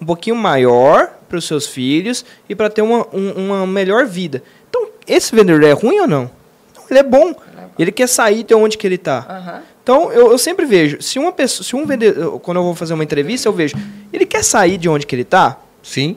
um 0.00 0.06
pouquinho 0.06 0.34
maior 0.36 1.10
para 1.28 1.36
os 1.36 1.44
seus 1.46 1.66
filhos 1.66 2.24
e 2.48 2.54
para 2.54 2.70
ter 2.70 2.80
uma, 2.80 3.06
um- 3.12 3.32
uma 3.48 3.66
melhor 3.66 4.06
vida. 4.06 4.42
Então, 4.70 4.88
esse 5.06 5.34
vendedor 5.36 5.62
é 5.64 5.72
ruim 5.72 6.00
ou 6.00 6.06
não? 6.08 6.30
Não, 6.74 6.84
ele 6.90 6.98
é 7.00 7.02
bom. 7.02 7.34
Ele 7.78 7.90
quer 7.92 8.06
sair 8.08 8.42
de 8.42 8.54
onde 8.54 8.76
que 8.76 8.86
ele 8.86 8.96
está. 8.96 9.26
Aham. 9.28 9.62
Então, 9.82 10.12
eu, 10.12 10.30
eu 10.30 10.38
sempre 10.38 10.64
vejo, 10.64 11.02
se 11.02 11.18
uma 11.18 11.32
pessoa, 11.32 11.64
se 11.64 11.74
um 11.74 11.84
vendedor, 11.84 12.38
quando 12.40 12.58
eu 12.58 12.62
vou 12.62 12.74
fazer 12.74 12.94
uma 12.94 13.02
entrevista, 13.02 13.48
eu 13.48 13.52
vejo, 13.52 13.74
ele 14.12 14.24
quer 14.24 14.44
sair 14.44 14.78
de 14.78 14.88
onde 14.88 15.06
que 15.06 15.14
ele 15.14 15.22
está? 15.22 15.58
Sim. 15.82 16.16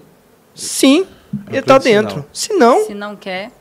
Sim, 0.53 1.07
É 1.47 1.51
ele 1.51 1.59
está 1.59 1.77
dentro. 1.79 2.23
Se 2.31 2.53
não, 2.53 2.85
Se 2.85 2.93
não 2.93 3.15
quer, 3.15 3.51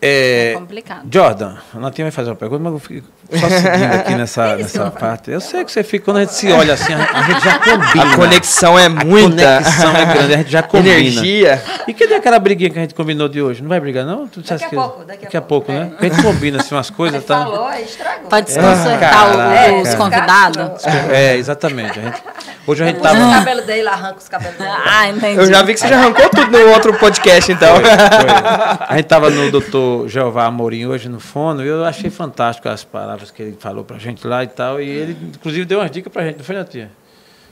É, 0.00 0.52
é 0.52 0.54
complicado. 0.54 1.02
Jordan, 1.12 1.56
a 1.74 1.78
Natinha 1.80 2.04
vai 2.04 2.12
fazer 2.12 2.30
uma 2.30 2.36
pergunta, 2.36 2.62
mas 2.62 2.72
eu 2.72 2.78
fico 2.78 3.08
só 3.32 3.48
seguindo 3.48 3.94
aqui 3.94 4.14
nessa, 4.16 4.56
nessa 4.56 4.90
parte. 4.92 5.30
Eu 5.30 5.40
sei 5.40 5.64
que 5.64 5.72
você 5.72 5.82
fica, 5.82 6.04
quando 6.04 6.18
a 6.18 6.20
gente 6.20 6.34
se 6.34 6.52
olha 6.52 6.74
assim, 6.74 6.92
a, 6.94 6.98
a 6.98 7.22
gente 7.22 7.44
já 7.44 7.58
combina. 7.60 8.12
a 8.12 8.16
conexão 8.16 8.78
é 8.78 8.86
A 8.86 8.90
muita. 8.90 9.28
conexão 9.60 9.96
é 9.96 10.04
grande, 10.06 10.34
a 10.34 10.36
gente 10.38 10.50
já 10.52 10.62
combina. 10.64 10.94
Energia. 10.98 11.62
E 11.88 11.92
cadê 11.94 12.14
aquela 12.14 12.38
briguinha 12.38 12.70
que 12.70 12.78
a 12.78 12.82
gente 12.82 12.94
combinou 12.94 13.28
de 13.28 13.42
hoje? 13.42 13.60
Não 13.60 13.68
vai 13.68 13.80
brigar, 13.80 14.06
não? 14.06 14.28
Tu 14.28 14.40
disseste 14.40 14.66
a 14.66 14.68
que- 14.68 14.76
pouco, 14.76 15.04
daqui 15.04 15.36
a 15.36 15.40
pouco, 15.42 15.66
pouco, 15.66 15.72
né? 15.72 15.86
é. 15.86 15.90
Porque 15.90 16.06
a 16.06 16.08
gente 16.10 16.22
combina 16.22 16.60
assim 16.60 16.74
umas 16.76 16.90
coisas, 16.90 17.24
tá? 17.24 17.38
falou, 17.44 17.66
aí 17.66 17.82
estragou. 17.84 18.28
Para 18.28 18.40
desconcertar 18.42 19.00
caraca. 19.00 19.72
o- 19.72 19.82
os 19.82 19.88
É, 19.88 19.96
convidados. 19.96 20.84
É, 21.10 21.36
exatamente. 21.36 21.98
A 21.98 22.02
gente- 22.02 22.22
hoje 22.70 22.82
a 22.84 22.86
gente 22.86 22.98
Puxa 22.98 23.12
os 23.12 23.18
tava. 23.18 23.34
cabelos 23.34 23.64
dele, 23.64 23.88
arranca 23.88 24.18
os 24.18 24.28
cabelos 24.28 24.56
dele. 24.56 24.70
Ah, 24.70 25.08
entendi. 25.08 25.40
Eu 25.40 25.46
já 25.46 25.62
vi 25.62 25.74
que 25.74 25.80
você 25.80 25.88
já 25.88 25.96
arrancou 25.98 26.28
tudo 26.30 26.50
no 26.50 26.68
outro 26.72 26.92
podcast, 26.98 27.50
então. 27.50 27.74
Foi. 27.76 27.84
A 28.88 28.92
gente 28.96 29.04
estava 29.04 29.30
no 29.30 29.50
doutor 29.50 30.08
Jeová 30.08 30.44
Amorim 30.44 30.86
hoje 30.86 31.08
no 31.08 31.18
Fono 31.20 31.64
e 31.64 31.68
eu 31.68 31.84
achei 31.84 32.10
fantástico 32.10 32.68
as 32.68 32.84
palavras 32.84 33.30
que 33.30 33.42
ele 33.42 33.56
falou 33.58 33.84
pra 33.84 33.98
gente 33.98 34.26
lá 34.26 34.44
e 34.44 34.48
tal. 34.48 34.80
E 34.80 34.88
ele, 34.88 35.16
inclusive, 35.34 35.64
deu 35.64 35.80
umas 35.80 35.90
dicas 35.90 36.12
pra 36.12 36.24
gente, 36.24 36.38
não 36.38 36.44
foi, 36.44 36.56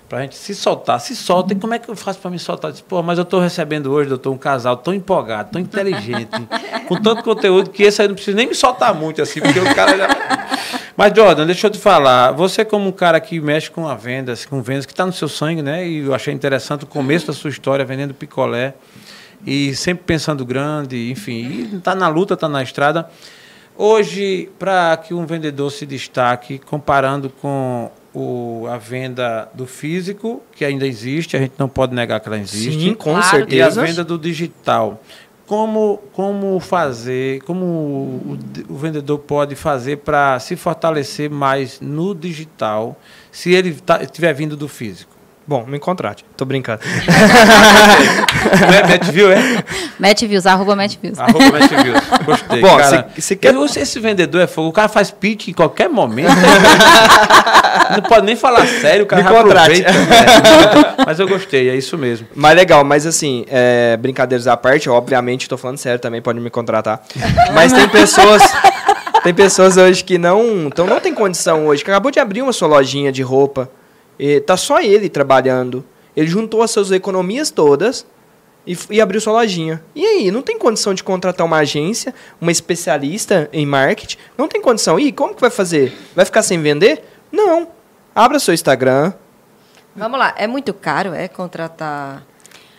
Natinha? 0.06 0.08
Pra 0.08 0.22
gente 0.22 0.36
se 0.36 0.54
soltar. 0.54 1.00
Se 1.00 1.14
solta. 1.14 1.52
E 1.52 1.56
como 1.56 1.74
é 1.74 1.78
que 1.78 1.88
eu 1.88 1.96
faço 1.96 2.18
pra 2.18 2.30
me 2.30 2.38
soltar? 2.38 2.70
Eu 2.70 2.72
disse, 2.72 2.84
Pô, 2.84 3.02
mas 3.02 3.18
eu 3.18 3.24
tô 3.24 3.40
recebendo 3.40 3.92
hoje, 3.92 4.08
doutor, 4.08 4.32
um 4.32 4.38
casal 4.38 4.76
tão 4.76 4.94
empolgado, 4.94 5.50
tão 5.52 5.60
inteligente, 5.60 6.30
com 6.86 7.00
tanto 7.00 7.22
conteúdo 7.22 7.70
que 7.70 7.82
esse 7.82 8.00
aí 8.00 8.08
não 8.08 8.14
precisa 8.14 8.36
nem 8.36 8.46
me 8.46 8.54
soltar 8.54 8.94
muito, 8.94 9.20
assim, 9.20 9.40
porque 9.40 9.58
o 9.58 9.74
cara 9.74 9.96
já. 9.96 10.08
Mas, 10.96 11.12
Jordan, 11.14 11.44
deixa 11.44 11.66
eu 11.66 11.70
te 11.70 11.78
falar. 11.78 12.32
Você, 12.32 12.64
como 12.64 12.88
um 12.88 12.92
cara 12.92 13.20
que 13.20 13.38
mexe 13.38 13.70
com 13.70 13.86
a 13.86 13.94
vendas, 13.94 14.46
com 14.46 14.62
vendas, 14.62 14.86
que 14.86 14.92
está 14.92 15.04
no 15.04 15.12
seu 15.12 15.28
sangue, 15.28 15.60
né? 15.60 15.86
E 15.86 15.98
eu 15.98 16.14
achei 16.14 16.32
interessante 16.32 16.84
o 16.84 16.86
começo 16.86 17.26
da 17.26 17.34
sua 17.34 17.50
história 17.50 17.84
vendendo 17.84 18.14
picolé 18.14 18.74
e 19.46 19.74
sempre 19.74 20.04
pensando 20.04 20.44
grande, 20.44 21.10
enfim, 21.10 21.68
e 21.72 21.76
está 21.76 21.94
na 21.94 22.08
luta, 22.08 22.32
está 22.32 22.48
na 22.48 22.62
estrada. 22.62 23.10
Hoje, 23.76 24.48
para 24.58 24.96
que 24.96 25.12
um 25.12 25.26
vendedor 25.26 25.70
se 25.70 25.84
destaque, 25.84 26.58
comparando 26.58 27.28
com 27.28 27.90
o, 28.18 28.66
a 28.66 28.78
venda 28.78 29.46
do 29.52 29.66
físico, 29.66 30.42
que 30.54 30.64
ainda 30.64 30.86
existe, 30.86 31.36
a 31.36 31.40
gente 31.40 31.52
não 31.58 31.68
pode 31.68 31.94
negar 31.94 32.18
que 32.18 32.26
ela 32.28 32.38
existe, 32.38 32.80
Sim, 32.80 32.94
com 32.94 33.12
Claro. 33.12 33.46
e 33.52 33.60
a 33.60 33.70
certeza. 33.70 33.82
venda 33.84 34.02
do 34.04 34.18
digital. 34.18 35.02
Como, 35.46 35.98
como 36.12 36.58
fazer, 36.58 37.40
como 37.42 37.64
o, 37.64 38.38
o 38.70 38.74
vendedor 38.74 39.18
pode 39.18 39.54
fazer 39.54 39.98
para 39.98 40.40
se 40.40 40.56
fortalecer 40.56 41.30
mais 41.30 41.78
no 41.80 42.14
digital, 42.14 42.98
se 43.30 43.52
ele 43.52 43.74
tá, 43.74 44.02
estiver 44.02 44.32
vindo 44.32 44.56
do 44.56 44.66
físico? 44.66 45.15
Bom, 45.48 45.64
me 45.64 45.78
contrate. 45.78 46.24
Tô 46.36 46.44
brincando. 46.44 46.80
Não 48.60 48.74
é 48.78 48.82
Match 48.88 49.10
View, 49.10 49.30
é? 49.30 49.38
Match 49.98 50.22
Views, 50.24 50.46
arroba 50.46 50.74
Match 50.74 50.96
Views. 51.00 51.18
Arroba 51.18 51.52
Match 51.52 51.70
Views. 51.70 52.00
Gostei. 52.24 52.60
Bom, 52.60 52.76
cara. 52.76 53.08
se- 53.14 53.22
se 53.22 53.36
quer- 53.36 53.54
Eu- 53.54 53.64
Esse 53.64 54.00
vendedor 54.00 54.40
é 54.40 54.46
fogo. 54.46 54.68
O 54.68 54.72
cara 54.72 54.88
faz 54.88 55.10
pitch 55.10 55.48
em 55.48 55.52
qualquer 55.52 55.88
momento. 55.88 56.30
não 57.94 58.02
pode 58.02 58.26
nem 58.26 58.34
falar 58.36 58.66
sério, 58.66 59.04
o 59.04 59.06
cara 59.06 59.22
Me 59.22 59.28
contrate. 59.28 59.84
aproveita. 59.84 59.90
É, 61.00 61.04
mas 61.06 61.18
eu 61.20 61.28
gostei, 61.28 61.68
é 61.70 61.76
isso 61.76 61.96
mesmo. 61.96 62.26
Mas 62.34 62.56
legal, 62.56 62.82
mas 62.84 63.06
assim, 63.06 63.44
é, 63.48 63.96
brincadeiras 63.96 64.46
à 64.46 64.56
parte, 64.56 64.88
obviamente, 64.90 65.48
tô 65.48 65.56
falando 65.56 65.78
sério 65.78 65.98
também, 66.00 66.20
pode 66.20 66.40
me 66.40 66.50
contratar. 66.50 67.02
Mas 67.54 67.72
tem 67.72 67.88
pessoas. 67.88 68.42
Tem 69.22 69.34
pessoas 69.34 69.76
hoje 69.76 70.02
que 70.04 70.18
não. 70.18 70.66
Então 70.66 70.86
não 70.86 71.00
tem 71.00 71.12
condição 71.14 71.66
hoje, 71.66 71.84
que 71.84 71.90
acabou 71.90 72.10
de 72.10 72.18
abrir 72.20 72.42
uma 72.42 72.52
sua 72.52 72.68
lojinha 72.68 73.10
de 73.12 73.22
roupa. 73.22 73.68
E 74.18 74.40
tá 74.40 74.56
só 74.56 74.80
ele 74.80 75.08
trabalhando. 75.08 75.84
Ele 76.16 76.26
juntou 76.26 76.62
as 76.62 76.70
suas 76.70 76.90
economias 76.90 77.50
todas 77.50 78.06
e, 78.66 78.76
e 78.90 79.00
abriu 79.00 79.20
sua 79.20 79.34
lojinha. 79.34 79.82
E 79.94 80.04
aí, 80.04 80.30
não 80.30 80.42
tem 80.42 80.58
condição 80.58 80.94
de 80.94 81.04
contratar 81.04 81.46
uma 81.46 81.58
agência, 81.58 82.14
uma 82.40 82.50
especialista 82.50 83.48
em 83.52 83.66
marketing? 83.66 84.16
Não 84.36 84.48
tem 84.48 84.60
condição. 84.60 84.98
E 84.98 85.12
como 85.12 85.34
que 85.34 85.40
vai 85.40 85.50
fazer? 85.50 85.96
Vai 86.14 86.24
ficar 86.24 86.42
sem 86.42 86.60
vender? 86.60 87.04
Não. 87.30 87.68
Abra 88.14 88.38
seu 88.38 88.54
Instagram. 88.54 89.12
Vamos 89.94 90.18
lá, 90.18 90.34
é 90.36 90.46
muito 90.46 90.74
caro, 90.74 91.14
é 91.14 91.26
contratar 91.26 92.22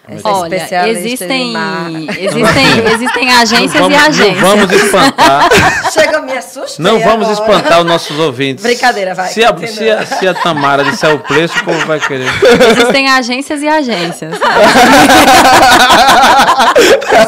essa 0.10 0.30
Olha, 0.30 0.56
especialista 0.56 1.00
existem, 1.00 2.08
existem, 2.18 2.88
existem 2.94 3.30
agências 3.30 3.82
não 3.82 3.92
e 3.92 3.94
vamos, 3.94 4.08
agências. 4.08 4.42
Não 4.42 4.58
vamos 4.58 4.72
espantar. 4.72 5.50
Chega, 5.92 6.22
me 6.22 6.32
assustei 6.32 6.86
Não 6.86 7.00
vamos 7.00 7.28
agora. 7.28 7.34
espantar 7.34 7.80
os 7.82 7.86
nossos 7.86 8.18
ouvintes. 8.18 8.64
Brincadeira, 8.64 9.14
vai, 9.14 9.28
Se 9.28 9.44
a, 9.44 9.54
se, 9.68 9.90
a, 9.90 10.06
se 10.06 10.26
a 10.26 10.34
Tamara 10.34 10.86
disser 10.86 11.14
o 11.14 11.20
preço, 11.20 11.60
o 11.60 11.66
povo 11.66 11.86
vai 11.86 12.00
querer. 12.00 12.30
Existem 12.72 13.10
agências 13.10 13.62
e 13.62 13.68
agências. 13.68 14.34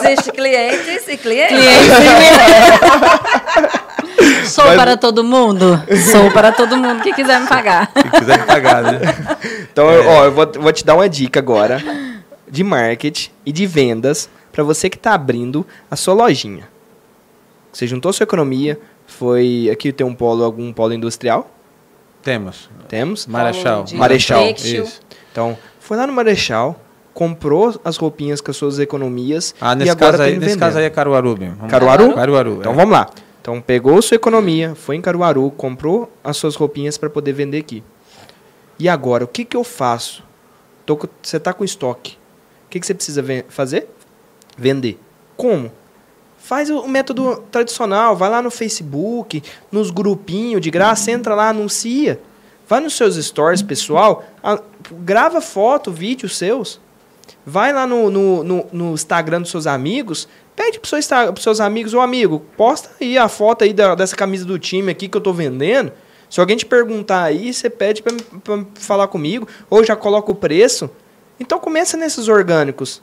Existem 0.09 0.33
clientes 0.33 1.07
e 1.09 1.17
clientes. 1.17 1.59
Sou 4.45 4.65
para 4.75 4.95
todo 4.95 5.21
mundo? 5.21 5.83
Sou 6.11 6.31
para 6.31 6.53
todo 6.53 6.77
mundo 6.77 7.01
que 7.01 7.11
quiser 7.11 7.41
me 7.41 7.47
pagar. 7.47 7.91
Se 7.93 8.19
quiser 8.19 8.45
pagar, 8.45 8.83
né? 8.83 8.99
Então, 9.71 9.85
ó, 9.85 10.25
eu 10.25 10.31
vou, 10.31 10.49
vou 10.59 10.71
te 10.71 10.85
dar 10.85 10.95
uma 10.95 11.09
dica 11.09 11.39
agora 11.39 11.81
de 12.49 12.63
marketing 12.63 13.29
e 13.45 13.51
de 13.51 13.65
vendas 13.65 14.29
para 14.51 14.63
você 14.63 14.89
que 14.89 14.97
está 14.97 15.13
abrindo 15.13 15.65
a 15.89 15.95
sua 15.95 16.13
lojinha. 16.13 16.67
Você 17.71 17.85
juntou 17.85 18.11
sua 18.11 18.23
economia, 18.23 18.79
foi 19.05 19.69
aqui 19.71 19.91
tem 19.93 20.05
um 20.05 20.13
polo, 20.15 20.43
algum 20.43 20.73
polo 20.73 20.93
industrial? 20.93 21.49
Temos. 22.21 22.69
Temos. 22.87 23.27
Marechal. 23.27 23.85
Marechal. 23.93 24.43
Isso. 24.49 24.99
Então, 25.31 25.57
foi 25.79 25.95
lá 25.95 26.05
no 26.05 26.13
Marechal, 26.13 26.79
comprou 27.13 27.79
as 27.85 27.97
roupinhas 27.97 28.41
com 28.41 28.51
as 28.51 28.57
suas 28.57 28.79
economias 28.79 29.55
Ah, 29.61 29.73
e 29.73 29.75
nesse, 29.77 29.91
agora 29.91 30.11
caso 30.11 30.23
aí, 30.23 30.29
nesse 30.33 30.39
vendendo. 30.41 30.59
caso 30.59 30.77
aí 30.79 30.85
é 30.85 30.89
Caruaru 30.89 31.37
mesmo. 31.37 31.55
Vamos- 31.55 31.71
Caruaru? 31.71 32.13
Caruaru. 32.13 32.57
Então 32.59 32.73
é. 32.73 32.75
vamos 32.75 32.91
lá. 32.91 33.09
Então 33.41 33.61
pegou 33.61 34.01
sua 34.01 34.15
economia, 34.15 34.75
foi 34.75 34.95
em 34.97 35.01
Caruaru, 35.01 35.49
comprou 35.51 36.11
as 36.23 36.35
suas 36.37 36.55
roupinhas 36.55 36.97
para 36.97 37.09
poder 37.09 37.31
vender 37.33 37.57
aqui. 37.59 37.83
E 38.77 38.87
agora, 38.89 39.23
o 39.23 39.27
que, 39.27 39.45
que 39.45 39.55
eu 39.55 39.63
faço? 39.63 40.23
Tô 40.85 40.99
você 41.21 41.37
está 41.37 41.53
com 41.53 41.63
estoque. 41.63 42.17
O 42.69 42.71
que, 42.71 42.79
que 42.79 42.85
você 42.85 42.93
precisa 42.93 43.23
fazer? 43.49 43.89
Vender. 44.55 44.99
Como? 45.35 45.71
Faz 46.37 46.69
o, 46.69 46.87
método 46.87 47.43
tradicional, 47.51 48.15
vai 48.15 48.29
lá 48.29 48.43
no 48.43 48.51
Facebook, 48.51 49.41
nos 49.71 49.89
grupinhos 49.89 50.61
de 50.61 50.69
graça, 50.69 51.09
entra 51.09 51.33
lá, 51.33 51.49
anuncia. 51.49 52.21
Vai 52.67 52.79
nos 52.79 52.95
seus 52.95 53.15
stories 53.15 53.63
pessoal, 53.63 54.23
a- 54.43 54.61
grava 54.91 55.41
foto, 55.41 55.91
vídeos 55.91 56.37
seus. 56.37 56.79
Vai 57.43 57.73
lá 57.73 57.87
no, 57.87 58.11
no, 58.11 58.43
no, 58.43 58.65
no 58.71 58.93
Instagram 58.93 59.41
dos 59.41 59.49
seus 59.49 59.65
amigos, 59.65 60.27
pede 60.55 60.79
para 60.79 61.31
pros 61.31 61.43
seus 61.43 61.59
amigos, 61.59 61.95
ô 61.95 61.99
amigo, 62.01 62.45
posta 62.55 62.91
aí 63.01 63.17
a 63.17 63.27
foto 63.27 63.63
aí 63.63 63.73
da- 63.73 63.95
dessa 63.95 64.15
camisa 64.15 64.45
do 64.45 64.59
time 64.59 64.91
aqui 64.91 65.07
que 65.07 65.17
eu 65.17 65.21
tô 65.21 65.33
vendendo. 65.33 65.91
Se 66.29 66.39
alguém 66.39 66.55
te 66.55 66.67
perguntar 66.67 67.23
aí, 67.23 67.51
você 67.51 67.67
pede 67.71 68.03
para 68.03 68.13
falar 68.75 69.07
comigo, 69.07 69.47
ou 69.71 69.83
já 69.83 69.95
coloca 69.95 70.31
o 70.31 70.35
preço. 70.35 70.87
Então 71.39 71.59
começa 71.59 71.95
nesses 71.97 72.27
orgânicos. 72.27 73.01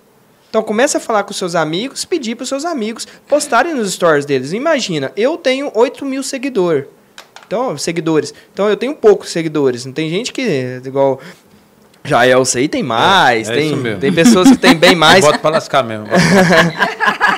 Então 0.49 0.63
começa 0.63 0.99
a 0.99 1.01
falar 1.01 1.25
com 1.25 1.33
seus 1.33 1.55
amigos, 1.55 2.05
pedir 2.05 2.35
para 2.35 2.45
os 2.45 2.49
seus 2.49 2.65
amigos 2.65 3.07
postarem 3.29 3.75
nos 3.75 3.93
stories 3.93 4.25
deles. 4.25 4.53
Imagina, 4.53 5.13
eu 5.17 5.37
tenho 5.37 5.71
8 5.75 6.05
mil 6.05 6.23
seguidores. 6.23 6.87
Então, 7.47 7.79
seguidores. 7.79 8.35
Então 8.53 8.69
eu 8.69 8.77
tenho 8.77 8.95
poucos 8.95 9.31
seguidores. 9.31 9.85
Não 9.85 9.93
tem 9.93 10.11
gente 10.11 10.33
que, 10.33 10.81
igual 10.85 11.21
Jael 12.05 12.43
aí 12.55 12.69
tem 12.69 12.83
mais. 12.83 13.49
É, 13.49 13.53
é 13.53 13.57
tem, 13.57 13.67
isso 13.67 13.77
mesmo. 13.77 14.01
tem 14.01 14.13
pessoas 14.13 14.51
que 14.51 14.57
têm 14.57 14.75
bem 14.75 14.95
mais. 14.97 15.25
Bota 15.25 15.39
pra 15.39 15.51
lascar 15.51 15.83
mesmo. 15.83 16.07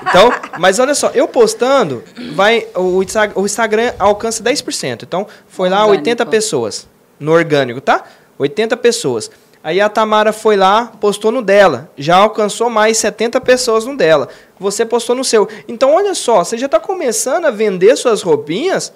Então, 0.09 0.33
mas 0.59 0.79
olha 0.79 0.95
só, 0.95 1.11
eu 1.11 1.29
postando, 1.29 2.03
vai 2.35 2.67
o, 2.75 3.03
o 3.35 3.45
Instagram 3.45 3.93
alcança 3.99 4.43
10%. 4.43 5.03
Então, 5.03 5.27
foi 5.49 5.69
lá 5.69 5.81
Orgânico. 5.81 6.01
80 6.01 6.27
pessoas 6.27 6.89
no 7.21 7.33
orgânico, 7.33 7.79
tá? 7.79 8.05
80 8.39 8.75
pessoas. 8.79 9.31
Aí 9.69 9.83
a 9.83 9.89
Tamara 9.91 10.33
foi 10.33 10.57
lá, 10.57 10.87
postou 10.99 11.31
no 11.31 11.43
dela, 11.43 11.91
já 11.99 12.17
alcançou 12.17 12.71
mais 12.71 12.97
70 12.97 13.39
pessoas 13.43 13.85
no 13.85 13.95
dela. 13.95 14.27
Você 14.59 14.83
postou 14.87 15.15
no 15.15 15.23
seu. 15.23 15.47
Então, 15.69 15.95
olha 15.95 16.15
só, 16.15 16.43
você 16.43 16.57
já 16.57 16.65
está 16.65 16.81
começando 16.81 17.45
a 17.45 17.51
vender 17.51 17.95
suas 17.97 18.23
roupinhas 18.23 18.91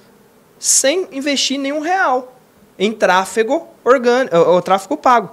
sem 0.58 1.06
investir 1.12 1.58
nenhum 1.58 1.80
real 1.80 2.38
em 2.78 2.90
tráfego 2.90 3.68
orgânico, 3.84 4.34
ou 4.34 4.62
tráfego 4.62 4.96
pago. 4.96 5.32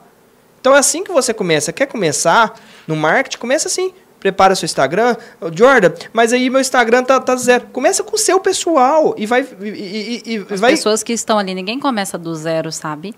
Então 0.59 0.75
é 0.75 0.79
assim 0.79 1.05
que 1.05 1.11
você 1.13 1.33
começa. 1.33 1.71
Quer 1.71 1.85
começar 1.85 2.59
no 2.85 2.97
marketing? 2.97 3.37
Começa 3.37 3.69
assim. 3.69 3.93
Prepara 4.19 4.53
seu 4.55 4.65
Instagram. 4.65 5.15
Jordan, 5.55 5.93
mas 6.11 6.33
aí 6.33 6.49
meu 6.49 6.59
Instagram 6.59 7.01
tá, 7.05 7.17
tá 7.17 7.37
zero. 7.37 7.67
Começa 7.71 8.03
com 8.03 8.17
o 8.17 8.19
seu 8.19 8.41
pessoal 8.41 9.15
e 9.17 9.25
vai. 9.25 9.47
E- 9.61 10.21
e- 10.25 10.33
e 10.35 10.45
As 10.53 10.59
vai 10.59 10.71
pessoas 10.71 11.01
que 11.01 11.13
estão 11.13 11.39
ali, 11.39 11.55
ninguém 11.55 11.79
começa 11.79 12.17
do 12.17 12.35
zero, 12.35 12.73
sabe? 12.73 13.15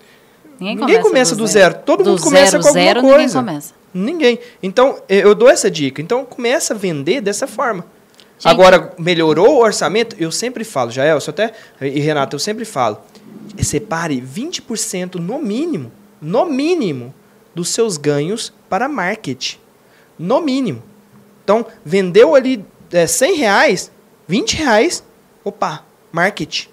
Ninguém 0.62 1.00
começa 1.02 1.34
do 1.36 1.46
zero. 1.46 1.74
Todo 1.84 2.04
do 2.04 2.10
mundo 2.10 2.22
começa 2.22 2.50
zero, 2.52 2.62
com 2.62 2.68
alguma 2.68 2.84
zero, 2.84 3.00
coisa. 3.00 3.18
ninguém 3.18 3.34
começa. 3.54 3.74
Ninguém. 3.94 4.38
Então, 4.62 4.98
eh, 5.08 5.18
eu 5.24 5.34
dou 5.34 5.48
essa 5.50 5.70
dica. 5.70 6.00
Então, 6.00 6.24
começa 6.24 6.72
a 6.72 6.76
vender 6.76 7.20
dessa 7.20 7.46
forma. 7.46 7.84
Gente- 8.38 8.50
Agora, 8.50 8.92
melhorou 8.98 9.56
o 9.56 9.62
orçamento? 9.62 10.16
Eu 10.18 10.32
sempre 10.32 10.64
falo, 10.64 10.90
Jael, 10.90 11.18
eu 11.18 11.22
até. 11.28 11.52
E 11.80 12.00
Renato, 12.00 12.34
eu 12.34 12.40
sempre 12.40 12.64
falo. 12.64 12.98
Separe 13.60 14.20
20% 14.20 15.16
no 15.16 15.38
mínimo, 15.38 15.92
no 16.20 16.46
mínimo, 16.46 17.14
dos 17.54 17.68
seus 17.68 17.96
ganhos 17.96 18.52
para 18.68 18.88
marketing. 18.88 19.58
No 20.18 20.40
mínimo. 20.40 20.82
Então, 21.44 21.66
vendeu 21.84 22.34
ali 22.34 22.64
eh, 22.92 23.06
100 23.06 23.36
reais, 23.36 23.90
20 24.26 24.56
reais, 24.56 25.04
opa, 25.44 25.84
marketing. 26.10 26.68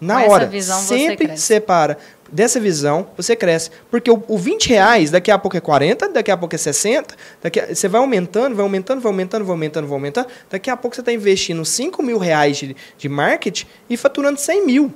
Na 0.00 0.22
Com 0.24 0.30
hora. 0.30 0.50
sempre 0.62 1.36
separa. 1.36 1.96
Dessa 2.32 2.58
visão, 2.58 3.08
você 3.14 3.36
cresce. 3.36 3.70
Porque 3.90 4.10
o, 4.10 4.24
o 4.26 4.38
20 4.38 4.70
reais, 4.70 5.10
daqui 5.10 5.30
a 5.30 5.38
pouco 5.38 5.54
é 5.56 5.60
40, 5.60 6.08
daqui 6.08 6.30
a 6.30 6.36
pouco 6.36 6.54
é 6.54 6.58
60, 6.58 7.14
daqui 7.42 7.60
a- 7.60 7.74
você 7.74 7.86
vai 7.88 8.00
aumentando, 8.00 8.56
vai 8.56 8.62
aumentando, 8.64 9.00
vai 9.02 9.12
aumentando, 9.12 9.44
vai 9.44 9.52
aumentando, 9.54 9.86
vai 9.86 9.94
aumentando. 9.96 10.26
Daqui 10.50 10.70
a 10.70 10.76
pouco 10.76 10.94
você 10.96 11.02
está 11.02 11.12
investindo 11.12 11.62
5 11.62 12.02
mil 12.02 12.16
reais 12.16 12.56
de, 12.56 12.74
de 12.96 13.08
marketing 13.08 13.66
e 13.90 13.96
faturando 13.98 14.40
100 14.40 14.64
mil. 14.66 14.94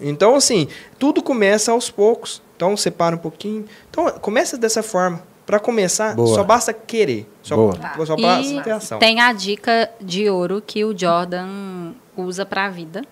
Então, 0.00 0.34
assim, 0.36 0.68
tudo 0.98 1.22
começa 1.22 1.70
aos 1.72 1.90
poucos. 1.90 2.40
Então, 2.56 2.76
separa 2.76 3.14
um 3.14 3.18
pouquinho. 3.18 3.66
Então, 3.90 4.08
começa 4.20 4.56
dessa 4.56 4.82
forma. 4.82 5.22
Para 5.44 5.58
começar, 5.58 6.14
Boa. 6.14 6.34
só 6.34 6.44
basta 6.44 6.72
querer. 6.74 7.26
Só, 7.42 7.56
Boa. 7.56 7.74
só 8.06 8.16
basta 8.16 8.52
E 8.52 8.62
ter 8.62 8.70
ação. 8.70 8.98
tem 8.98 9.18
a 9.20 9.32
dica 9.32 9.90
de 10.00 10.28
ouro 10.28 10.62
que 10.66 10.84
o 10.84 10.96
Jordan 10.96 11.92
usa 12.16 12.44
para 12.44 12.66
a 12.66 12.68
vida. 12.70 13.02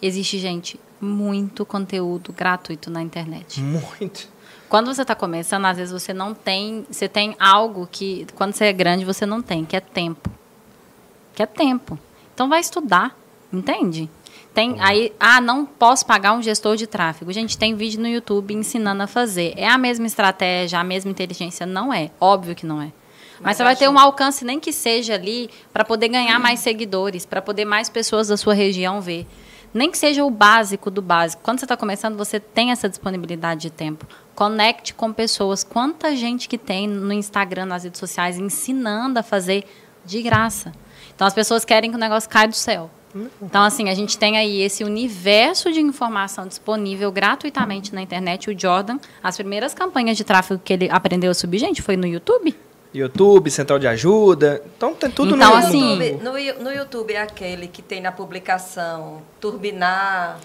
Existe, 0.00 0.38
gente, 0.38 0.78
muito 1.00 1.64
conteúdo 1.64 2.32
gratuito 2.32 2.90
na 2.90 3.02
internet. 3.02 3.60
Muito. 3.60 4.28
Quando 4.68 4.92
você 4.92 5.02
está 5.02 5.14
começando, 5.14 5.64
às 5.64 5.76
vezes 5.78 5.92
você 5.92 6.12
não 6.12 6.34
tem, 6.34 6.86
você 6.90 7.08
tem 7.08 7.34
algo 7.38 7.88
que 7.90 8.26
quando 8.34 8.52
você 8.52 8.66
é 8.66 8.72
grande 8.72 9.04
você 9.04 9.24
não 9.24 9.40
tem, 9.40 9.64
que 9.64 9.74
é 9.74 9.80
tempo. 9.80 10.30
Que 11.34 11.42
é 11.42 11.46
tempo. 11.46 11.98
Então 12.34 12.48
vai 12.48 12.60
estudar, 12.60 13.16
entende? 13.52 14.10
Tem 14.52 14.76
aí, 14.80 15.12
ah, 15.18 15.40
não 15.40 15.64
posso 15.64 16.04
pagar 16.04 16.32
um 16.32 16.42
gestor 16.42 16.76
de 16.76 16.86
tráfego. 16.86 17.32
Gente, 17.32 17.56
tem 17.56 17.74
vídeo 17.74 18.00
no 18.00 18.08
YouTube 18.08 18.52
ensinando 18.54 19.02
a 19.02 19.06
fazer. 19.06 19.54
É 19.56 19.68
a 19.68 19.78
mesma 19.78 20.06
estratégia, 20.06 20.80
a 20.80 20.84
mesma 20.84 21.10
inteligência? 21.10 21.64
Não 21.64 21.92
é. 21.92 22.10
Óbvio 22.20 22.54
que 22.54 22.66
não 22.66 22.82
é. 22.82 22.92
Mas, 23.40 23.56
você 23.56 23.62
vai 23.62 23.76
ter 23.76 23.88
um 23.88 23.98
alcance, 23.98 24.44
nem 24.44 24.58
que 24.58 24.72
seja 24.72 25.14
ali, 25.14 25.48
para 25.72 25.84
poder 25.84 26.08
ganhar 26.08 26.38
mais 26.40 26.60
seguidores, 26.60 27.24
para 27.24 27.40
poder 27.40 27.64
mais 27.64 27.88
pessoas 27.88 28.28
da 28.28 28.36
sua 28.36 28.52
região 28.52 29.00
ver. 29.00 29.26
Nem 29.72 29.90
que 29.90 29.98
seja 29.98 30.24
o 30.24 30.30
básico 30.30 30.90
do 30.90 31.02
básico. 31.02 31.42
Quando 31.42 31.58
você 31.58 31.64
está 31.64 31.76
começando, 31.76 32.16
você 32.16 32.40
tem 32.40 32.70
essa 32.70 32.88
disponibilidade 32.88 33.62
de 33.62 33.70
tempo. 33.70 34.06
Conecte 34.34 34.94
com 34.94 35.12
pessoas. 35.12 35.62
Quanta 35.62 36.14
gente 36.16 36.48
que 36.48 36.56
tem 36.56 36.86
no 36.86 37.12
Instagram, 37.12 37.66
nas 37.66 37.84
redes 37.84 37.98
sociais, 37.98 38.38
ensinando 38.38 39.18
a 39.18 39.22
fazer 39.22 39.64
de 40.04 40.22
graça. 40.22 40.72
Então, 41.14 41.26
as 41.26 41.34
pessoas 41.34 41.64
querem 41.64 41.90
que 41.90 41.96
o 41.96 42.00
negócio 42.00 42.28
caia 42.28 42.48
do 42.48 42.54
céu. 42.54 42.90
Então, 43.40 43.62
assim, 43.62 43.88
a 43.88 43.94
gente 43.94 44.18
tem 44.18 44.36
aí 44.36 44.60
esse 44.60 44.84
universo 44.84 45.72
de 45.72 45.80
informação 45.80 46.46
disponível 46.46 47.10
gratuitamente 47.10 47.94
na 47.94 48.02
internet. 48.02 48.50
O 48.50 48.58
Jordan, 48.58 48.98
as 49.22 49.36
primeiras 49.36 49.74
campanhas 49.74 50.16
de 50.16 50.24
tráfego 50.24 50.60
que 50.62 50.72
ele 50.72 50.88
aprendeu 50.90 51.30
a 51.30 51.34
subir, 51.34 51.58
gente, 51.58 51.82
foi 51.82 51.96
no 51.96 52.06
YouTube. 52.06 52.54
YouTube, 52.94 53.50
Central 53.50 53.78
de 53.78 53.86
Ajuda. 53.86 54.62
Então 54.76 54.94
tem 54.94 55.10
tudo 55.10 55.34
Então, 55.36 55.50
no, 55.50 55.56
assim, 55.56 56.18
No 56.22 56.38
YouTube, 56.38 56.62
no, 56.64 56.72
YouTube 56.72 57.12
é 57.14 57.20
aquele 57.22 57.66
que 57.68 57.82
tem 57.82 58.00
na 58.00 58.10
publicação 58.12 59.22
turbinar. 59.40 60.38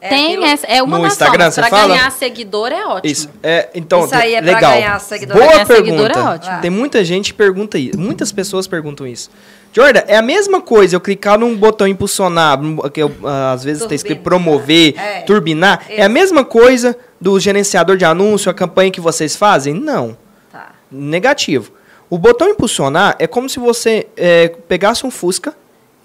É 0.00 0.08
tem 0.08 0.26
aquilo- 0.34 0.44
essa, 0.44 0.66
é 0.66 0.82
uma 0.82 0.98
No 0.98 1.04
das 1.04 1.12
Instagram, 1.14 1.38
formas. 1.50 1.54
você 1.54 1.60
Pra 1.62 1.70
fala? 1.70 1.94
ganhar 1.94 2.10
seguidor 2.10 2.72
é 2.72 2.84
ótimo. 2.84 3.10
Isso. 3.10 3.30
É, 3.42 3.70
então, 3.74 4.04
Isso 4.04 4.14
aí 4.14 4.34
é 4.34 4.42
pra 4.42 4.54
legal. 4.54 4.72
ganhar 4.72 5.00
seguidor. 5.00 5.36
Boa 5.36 5.46
Pra 5.46 5.54
ganhar 5.54 5.66
seguidor 5.66 5.98
pergunta. 6.08 6.18
é 6.18 6.34
ótimo. 6.34 6.60
Tem 6.60 6.70
muita 6.70 7.04
gente 7.04 7.32
que 7.32 7.38
pergunta 7.38 7.78
isso. 7.78 7.98
Muitas 7.98 8.30
pessoas 8.30 8.66
perguntam 8.66 9.06
isso. 9.06 9.30
Jordan, 9.72 10.02
é 10.06 10.16
a 10.16 10.22
mesma 10.22 10.60
coisa 10.60 10.94
eu 10.94 11.00
clicar 11.00 11.38
num 11.38 11.56
botão 11.56 11.86
impulsionar, 11.88 12.58
que 12.92 13.02
eu, 13.02 13.10
ah, 13.24 13.52
às 13.52 13.64
vezes 13.64 13.82
está 13.82 13.94
escrito 13.94 14.20
promover, 14.22 14.94
É. 14.98 15.22
turbinar. 15.22 15.84
É 15.88 16.02
a 16.02 16.04
Isso. 16.04 16.10
mesma 16.14 16.44
coisa 16.44 16.96
do 17.20 17.40
gerenciador 17.40 17.96
de 17.96 18.04
anúncio, 18.04 18.50
a 18.50 18.54
campanha 18.54 18.90
que 18.90 19.00
vocês 19.00 19.34
fazem? 19.34 19.72
Não. 19.74 20.16
Tá. 20.52 20.72
Negativo. 20.92 21.72
O 22.14 22.18
botão 22.18 22.48
impulsionar 22.48 23.16
é 23.18 23.26
como 23.26 23.48
se 23.48 23.58
você 23.58 24.06
é, 24.16 24.46
pegasse 24.46 25.04
um 25.04 25.10
Fusca 25.10 25.52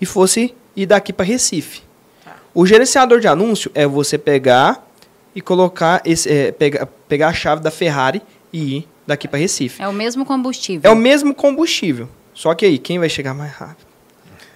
e 0.01 0.07
fosse 0.07 0.55
ir 0.76 0.88
daqui 0.88 1.14
para 1.14 1.24
Recife. 1.24 1.84
Tá. 2.26 2.36
O 2.51 2.66
gerenciador 2.66 3.20
de 3.20 3.28
anúncio 3.28 3.70
é 3.76 3.86
você 3.86 4.18
pegar 4.18 4.89
e 5.36 5.39
colocar 5.39 6.01
esse, 6.03 6.28
é, 6.28 6.51
pegar, 6.51 6.88
pegar 7.07 7.28
a 7.28 7.34
chave 7.34 7.62
da 7.62 7.70
Ferrari 7.70 8.24
e 8.51 8.78
ir 8.78 8.88
daqui 9.05 9.28
para 9.28 9.38
Recife. 9.38 9.80
É 9.80 9.88
o 9.88 9.93
mesmo 9.93 10.26
combustível. 10.26 10.89
É 10.89 10.91
o 10.91 10.97
mesmo 10.97 11.32
combustível. 11.36 12.10
Só 12.34 12.55
que 12.55 12.66
aí, 12.66 12.80
quem 12.80 12.97
vai 12.97 13.07
chegar 13.07 13.36
mais 13.36 13.51
rápido? 13.51 13.89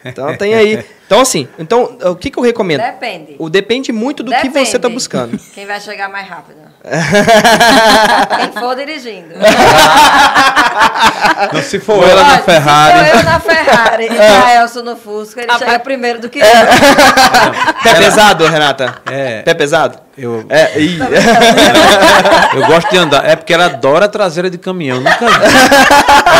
Então 0.05 0.35
tem 0.37 0.53
aí. 0.53 0.85
Então, 1.05 1.19
assim, 1.21 1.47
então, 1.59 1.97
o 2.05 2.15
que, 2.15 2.31
que 2.31 2.39
eu 2.39 2.43
recomendo? 2.43 2.81
Depende. 2.81 3.35
O 3.37 3.49
depende 3.49 3.91
muito 3.91 4.23
do 4.23 4.31
que 4.31 4.41
Depende. 4.47 4.69
você 4.69 4.77
está 4.77 4.89
buscando. 4.89 5.37
Quem 5.53 5.65
vai 5.65 5.79
chegar 5.79 6.09
mais 6.09 6.27
rápido? 6.27 6.57
Quem 8.35 8.51
for 8.61 8.75
dirigindo. 8.75 9.35
Não, 11.53 11.61
se 11.61 11.79
for 11.79 12.07
ela 12.07 12.23
na 12.23 12.39
Ferrari. 12.39 12.97
Se 12.99 13.05
for 13.11 13.17
eu 13.17 13.23
na 13.23 13.39
Ferrari 13.39 14.05
e 14.05 14.15
Jaelson 14.17 14.81
no 14.81 14.95
Fusca, 14.95 15.41
ele 15.41 15.53
chega 15.57 15.79
primeiro 15.79 16.19
do 16.19 16.29
que 16.29 16.39
eu. 16.39 16.45
Pé 17.83 17.93
pesado, 17.95 18.47
Renata? 18.47 18.95
É. 19.11 19.41
Pé 19.43 19.53
pesado? 19.53 19.99
Eu, 20.17 20.45
É, 20.49 20.79
ih. 20.79 20.99
eu 22.55 22.65
gosto 22.67 22.89
de 22.89 22.97
andar. 22.97 23.25
É 23.27 23.35
porque 23.35 23.53
ela 23.53 23.65
adora 23.65 24.05
a 24.05 24.09
traseira 24.09 24.49
de 24.49 24.57
caminhão. 24.57 24.97
Nunca 24.99 25.17
vi. 25.27 25.45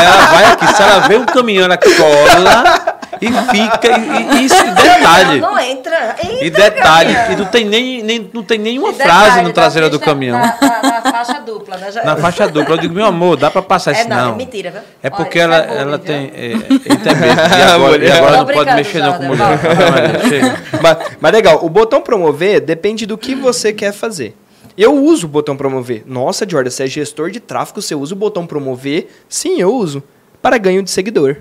Ela 0.04 0.26
vai 0.28 0.46
aqui. 0.46 0.68
Se 0.76 0.82
ela 0.82 1.00
vê 1.08 1.16
um 1.18 1.26
caminhão, 1.26 1.66
ela 1.66 1.78
cola 1.78 2.98
e 3.22 3.28
fica. 3.28 3.88
E, 4.00 4.38
e 4.42 4.46
isso, 4.46 4.64
detalhe. 4.64 5.40
Não, 5.40 5.52
não 5.52 5.60
entra. 5.60 6.16
entra 6.24 6.46
E 6.46 6.50
detalhe, 6.50 7.14
caminhão. 7.14 7.32
e 7.32 7.36
não 7.38 7.46
tem, 7.46 7.66
nem, 7.66 8.04
nem, 8.04 8.30
não 8.34 8.44
tem 8.44 8.58
nenhuma 8.58 8.90
E 8.90 8.94
frase 8.94 9.24
detalhe, 9.26 9.48
no 9.48 9.54
traseiro 9.54 9.90
do 9.90 10.00
caminhão. 10.00 10.38
Na, 10.40 10.58
na- 10.62 10.82
na 11.02 11.02
faixa 11.12 11.40
dupla, 11.42 11.78
né? 11.78 11.92
Já- 11.92 12.04
Na 12.04 12.16
faixa 12.16 12.48
dupla. 12.48 12.76
Eu 12.76 12.80
digo, 12.80 12.94
meu 12.94 13.06
amor, 13.06 13.38
dá 13.38 13.50
pra 13.52 13.62
passar 13.62 13.92
É, 13.96 14.00
isso? 14.02 14.10
não, 14.10 14.18
é 14.18 14.22
não. 14.24 14.36
mentira, 14.36 14.72
viu? 14.72 14.82
É 15.02 15.08
Olha, 15.08 15.12
porque 15.16 15.38
isso 15.40 15.48
ela, 15.48 15.58
é 15.58 15.68
bullying, 15.68 15.80
ela 15.82 15.98
viu? 15.98 16.06
tem. 16.06 16.32
É, 16.36 16.46
ele 16.52 16.60
tem 16.98 17.16
medo. 17.16 17.42
E 17.42 17.62
agora, 17.74 18.06
e 18.06 18.12
agora 18.12 18.38
não 18.38 18.46
pode 18.46 18.74
mexer 18.74 19.00
não 19.02 19.14
com 19.14 19.24
mulher. 19.24 19.48
Não, 19.48 20.82
mas, 20.82 20.98
mas 21.20 21.32
legal, 21.32 21.60
o 21.64 21.70
botão 21.70 22.02
promover 22.02 22.60
depende 22.62 23.06
do 23.06 23.18
que 23.18 23.36
você 23.36 23.72
quer 23.74 23.92
fazer. 23.94 24.36
Eu 24.78 24.96
uso 24.96 25.28
o 25.28 25.30
botão 25.30 25.56
promover. 25.56 26.04
Nossa, 26.06 26.48
Jordan, 26.50 26.72
você 26.72 26.86
é 26.86 26.88
gestor 26.88 27.30
de 27.30 27.40
tráfego, 27.40 27.80
você 27.82 27.94
usa 27.94 28.16
o 28.16 28.18
botão 28.18 28.48
promover? 28.48 29.08
Sim, 29.30 29.60
eu 29.62 29.72
uso. 29.72 30.02
Para 30.42 30.58
ganho 30.58 30.82
de 30.82 30.90
seguidor. 30.90 31.38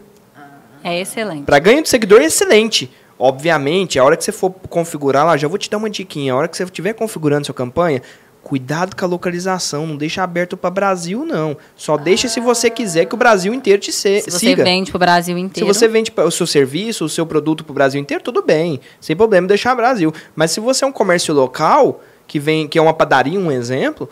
É 0.84 1.00
excelente. 1.00 1.44
Para 1.44 1.58
ganho 1.58 1.82
de 1.82 1.88
seguidor 1.88 2.20
é 2.20 2.24
excelente. 2.24 2.90
Obviamente, 3.18 3.98
a 3.98 4.04
hora 4.04 4.16
que 4.16 4.24
você 4.24 4.32
for 4.32 4.50
configurar 4.68 5.24
lá, 5.24 5.36
já 5.36 5.46
vou 5.46 5.56
te 5.58 5.70
dar 5.70 5.76
uma 5.78 5.88
diquinha. 5.90 6.32
A 6.32 6.36
hora 6.36 6.48
que 6.48 6.56
você 6.56 6.64
estiver 6.64 6.92
configurando 6.92 7.46
sua 7.46 7.54
campanha, 7.54 8.02
cuidado 8.42 8.96
com 8.96 9.04
a 9.04 9.08
localização. 9.08 9.86
Não 9.86 9.96
deixa 9.96 10.22
aberto 10.22 10.56
para 10.56 10.70
Brasil, 10.70 11.24
não. 11.24 11.56
Só 11.76 11.96
deixa 11.96 12.26
se 12.28 12.40
você 12.40 12.68
quiser 12.68 13.04
que 13.06 13.14
o 13.14 13.18
Brasil 13.18 13.54
inteiro 13.54 13.80
te 13.80 13.92
se 13.92 14.22
Se 14.22 14.30
você 14.30 14.38
siga. 14.38 14.64
vende 14.64 14.90
pro 14.90 14.98
Brasil 14.98 15.36
Se 15.36 15.42
inteiro. 15.42 15.72
você 15.72 15.86
vende 15.86 16.12
o 16.16 16.30
seu 16.30 16.46
serviço, 16.46 17.04
o 17.04 17.08
seu 17.08 17.24
produto 17.24 17.62
para 17.62 17.70
o 17.70 17.74
Brasil 17.74 18.00
inteiro, 18.00 18.22
tudo 18.24 18.42
bem. 18.42 18.80
Sem 19.00 19.14
problema 19.14 19.46
deixar 19.46 19.74
Brasil. 19.76 20.12
Mas 20.34 20.50
se 20.50 20.58
você 20.58 20.84
é 20.84 20.88
um 20.88 20.92
comércio 20.92 21.32
local, 21.32 22.02
que 22.26 22.40
vem, 22.40 22.66
que 22.66 22.76
é 22.78 22.82
uma 22.82 22.94
padaria, 22.94 23.38
um 23.38 23.52
exemplo, 23.52 24.08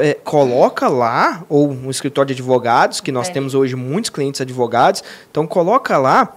é, 0.00 0.14
coloca 0.14 0.88
lá, 0.88 1.44
ou 1.48 1.70
um 1.70 1.90
escritório 1.90 2.34
de 2.34 2.40
advogados, 2.40 3.00
que 3.00 3.10
nós 3.12 3.26
Entendi. 3.26 3.34
temos 3.34 3.54
hoje 3.54 3.74
muitos 3.76 4.10
clientes 4.10 4.40
advogados, 4.40 5.02
então 5.30 5.46
coloca 5.46 5.96
lá 5.98 6.34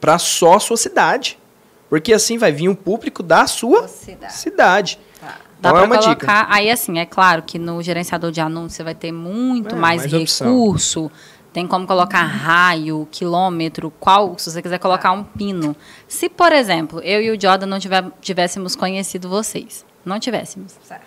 para 0.00 0.18
só 0.18 0.54
a 0.54 0.60
sua 0.60 0.76
cidade. 0.76 1.38
Porque 1.88 2.12
assim 2.12 2.36
vai 2.38 2.50
vir 2.50 2.68
um 2.68 2.74
público 2.74 3.22
da 3.22 3.46
sua 3.46 3.86
Cidade. 3.86 4.32
cidade. 4.32 4.98
Tá. 5.20 5.36
Dá 5.60 5.68
Então 5.70 5.82
é 5.82 5.86
uma 5.86 5.96
dica. 5.98 6.14
colocar. 6.26 6.46
Aí, 6.50 6.70
assim, 6.70 6.98
é 6.98 7.06
claro 7.06 7.42
que 7.42 7.58
no 7.58 7.80
gerenciador 7.82 8.32
de 8.32 8.40
anúncios 8.40 8.74
você 8.74 8.82
vai 8.82 8.94
ter 8.94 9.12
muito 9.12 9.74
É, 9.74 9.78
mais, 9.78 10.00
mais 10.02 10.12
opção. 10.12 10.46
recurso. 10.48 11.10
Tem 11.52 11.68
como 11.68 11.86
colocar 11.86 12.22
raio, 12.24 13.06
quilômetro, 13.12 13.92
qual, 14.00 14.36
se 14.36 14.50
você 14.50 14.60
quiser 14.60 14.78
colocar 14.80 15.12
um 15.12 15.22
pino. 15.22 15.76
Se, 16.08 16.28
por 16.28 16.50
exemplo, 16.50 17.00
eu 17.00 17.22
e 17.22 17.30
o 17.30 17.40
Jordan 17.40 17.66
não 17.66 17.78
tiver- 17.78 18.10
tivéssemos 18.20 18.74
conhecido 18.74 19.28
vocês, 19.28 19.84
não 20.04 20.18
tivéssemos, 20.18 20.72
Certo. 20.82 21.04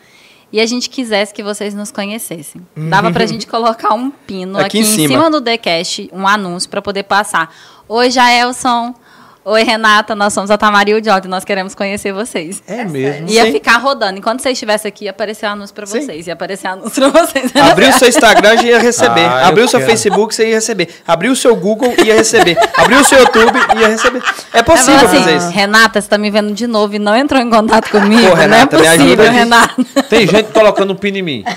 E 0.51 0.59
a 0.61 0.65
gente 0.65 0.89
quisesse 0.89 1.33
que 1.33 1.43
vocês 1.43 1.73
nos 1.73 1.91
conhecessem, 1.91 2.65
dava 2.89 3.11
pra 3.11 3.25
gente 3.25 3.45
colocar 3.47 3.93
um 3.93 4.09
pino 4.09 4.57
Aqui 4.57 4.65
aqui, 4.65 4.77
em 4.79 4.81
em 4.81 4.85
cima. 4.85 5.07
cima 5.07 5.29
do 5.31 5.41
Decast, 5.41 6.09
um 6.13 6.27
anúncio 6.27 6.69
para 6.69 6.81
poder 6.81 7.03
passar. 7.03 7.53
Oi, 7.87 8.09
Jaelson. 8.09 8.93
Oi, 9.49 9.63
Renata. 9.63 10.13
Nós 10.13 10.33
somos 10.33 10.51
a 10.51 10.57
Tamara 10.57 10.89
e 10.89 10.93
o 10.93 11.01
Jordan. 11.01 11.29
Nós 11.29 11.45
queremos 11.45 11.73
conhecer 11.73 12.11
vocês. 12.11 12.61
É 12.67 12.83
mesmo. 12.83 13.29
Ia 13.29 13.45
Sim. 13.45 13.53
ficar 13.53 13.77
rodando. 13.77 14.17
Enquanto 14.19 14.41
você 14.41 14.49
estivesse 14.51 14.85
aqui, 14.85 15.05
ia 15.05 15.11
aparecer 15.11 15.45
anúncio 15.45 15.73
pra 15.73 15.85
Sim. 15.85 16.01
vocês. 16.01 16.27
Ia 16.27 16.33
aparecer 16.33 16.67
anúncio 16.67 16.91
pra 17.09 17.21
vocês. 17.25 17.55
Abriu 17.55 17.87
o 17.87 17.93
seu 17.93 18.09
Instagram, 18.09 18.57
já 18.57 18.63
ia 18.63 18.79
receber. 18.79 19.21
Ah, 19.37 19.47
Abriu 19.47 19.63
o 19.65 19.67
seu 19.69 19.79
quero. 19.79 19.89
Facebook, 19.91 20.35
você 20.35 20.49
ia 20.49 20.55
receber. 20.55 20.89
Abriu 21.07 21.31
o 21.31 21.35
seu 21.35 21.55
Google, 21.55 21.93
ia 22.03 22.15
receber. 22.15 22.57
Abriu 22.75 22.99
o 22.99 23.03
seu 23.05 23.19
YouTube, 23.19 23.57
ia 23.79 23.87
receber. 23.87 24.21
É 24.53 24.61
possível 24.61 24.95
assim, 25.05 25.17
fazer 25.19 25.37
isso. 25.37 25.49
Renata, 25.49 26.01
você 26.01 26.07
tá 26.09 26.17
me 26.17 26.29
vendo 26.29 26.53
de 26.53 26.67
novo 26.67 26.95
e 26.95 26.99
não 26.99 27.15
entrou 27.15 27.41
em 27.41 27.49
contato 27.49 27.89
comigo? 27.89 28.27
Pô, 28.29 28.33
Renata, 28.33 28.75
me 28.77 28.83
não 28.83 28.89
é 28.89 28.93
ajuda 28.95 29.05
possível, 29.07 29.25
aí. 29.25 29.31
Renata. 29.37 30.03
Tem 30.09 30.27
gente 30.27 30.51
colocando 30.51 30.91
um 30.91 30.95
pino 30.95 31.17
em 31.17 31.21
mim. 31.21 31.43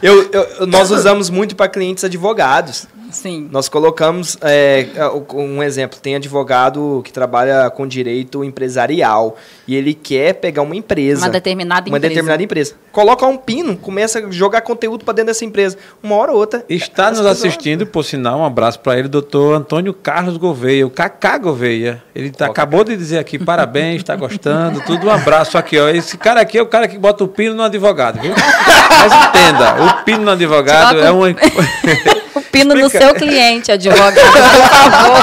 Eu- 0.00 0.30
eu- 0.32 0.66
nós 0.66 0.90
usamos 0.92 1.28
muito 1.28 1.56
para 1.56 1.68
clientes 1.68 2.04
advogados. 2.04 2.86
Sim. 3.20 3.48
Nós 3.50 3.68
colocamos 3.68 4.36
é, 4.42 4.86
um 5.34 5.60
exemplo. 5.60 5.98
Tem 6.00 6.14
advogado 6.14 7.02
que 7.04 7.12
trabalha 7.12 7.68
com 7.68 7.84
direito 7.84 8.44
empresarial 8.44 9.36
e 9.66 9.74
ele 9.74 9.92
quer 9.92 10.34
pegar 10.34 10.62
uma 10.62 10.76
empresa. 10.76 11.22
Uma 11.26 11.30
determinada 11.30 11.88
uma 11.90 11.96
empresa. 11.98 12.08
determinada 12.10 12.42
empresa. 12.42 12.74
Coloca 12.92 13.26
um 13.26 13.36
pino, 13.36 13.76
começa 13.76 14.20
a 14.20 14.30
jogar 14.30 14.60
conteúdo 14.60 15.04
para 15.04 15.14
dentro 15.14 15.26
dessa 15.28 15.44
empresa. 15.44 15.76
Uma 16.00 16.14
hora 16.14 16.30
ou 16.32 16.38
outra. 16.38 16.64
Está 16.68 17.10
nos 17.10 17.18
pessoas- 17.18 17.38
assistindo, 17.38 17.86
por 17.86 18.04
sinal, 18.04 18.38
um 18.38 18.44
abraço 18.44 18.78
para 18.80 18.96
ele, 18.98 19.08
doutor 19.08 19.54
Antônio 19.54 19.92
Carlos 19.92 20.36
Gouveia, 20.36 20.86
o 20.86 20.90
Cacá 20.90 21.36
Gouveia. 21.38 22.00
Ele 22.14 22.30
tá, 22.30 22.46
acabou 22.46 22.84
de 22.84 22.96
dizer 22.96 23.18
aqui, 23.18 23.36
parabéns, 23.38 23.96
está 23.96 24.14
gostando, 24.14 24.80
tudo. 24.86 25.08
Um 25.08 25.10
abraço 25.10 25.58
aqui, 25.58 25.76
ó. 25.78 25.88
Esse 25.88 26.16
cara 26.16 26.40
aqui 26.40 26.56
é 26.56 26.62
o 26.62 26.66
cara 26.66 26.86
que 26.86 26.96
bota 26.98 27.24
o 27.24 27.28
pino 27.28 27.54
no 27.54 27.62
advogado, 27.64 28.20
viu? 28.20 28.32
Mas 28.32 29.12
entenda, 29.28 29.84
o 29.84 30.04
pino 30.04 30.22
no 30.24 30.30
advogado 30.30 31.00
é 31.00 31.10
um- 31.12 31.18
uma. 31.18 31.28
Pino 32.42 32.74
no 32.74 32.88
seu 32.88 33.14
cliente, 33.14 33.72
advogado, 33.72 34.14
por 34.14 34.32
favor. 34.32 35.18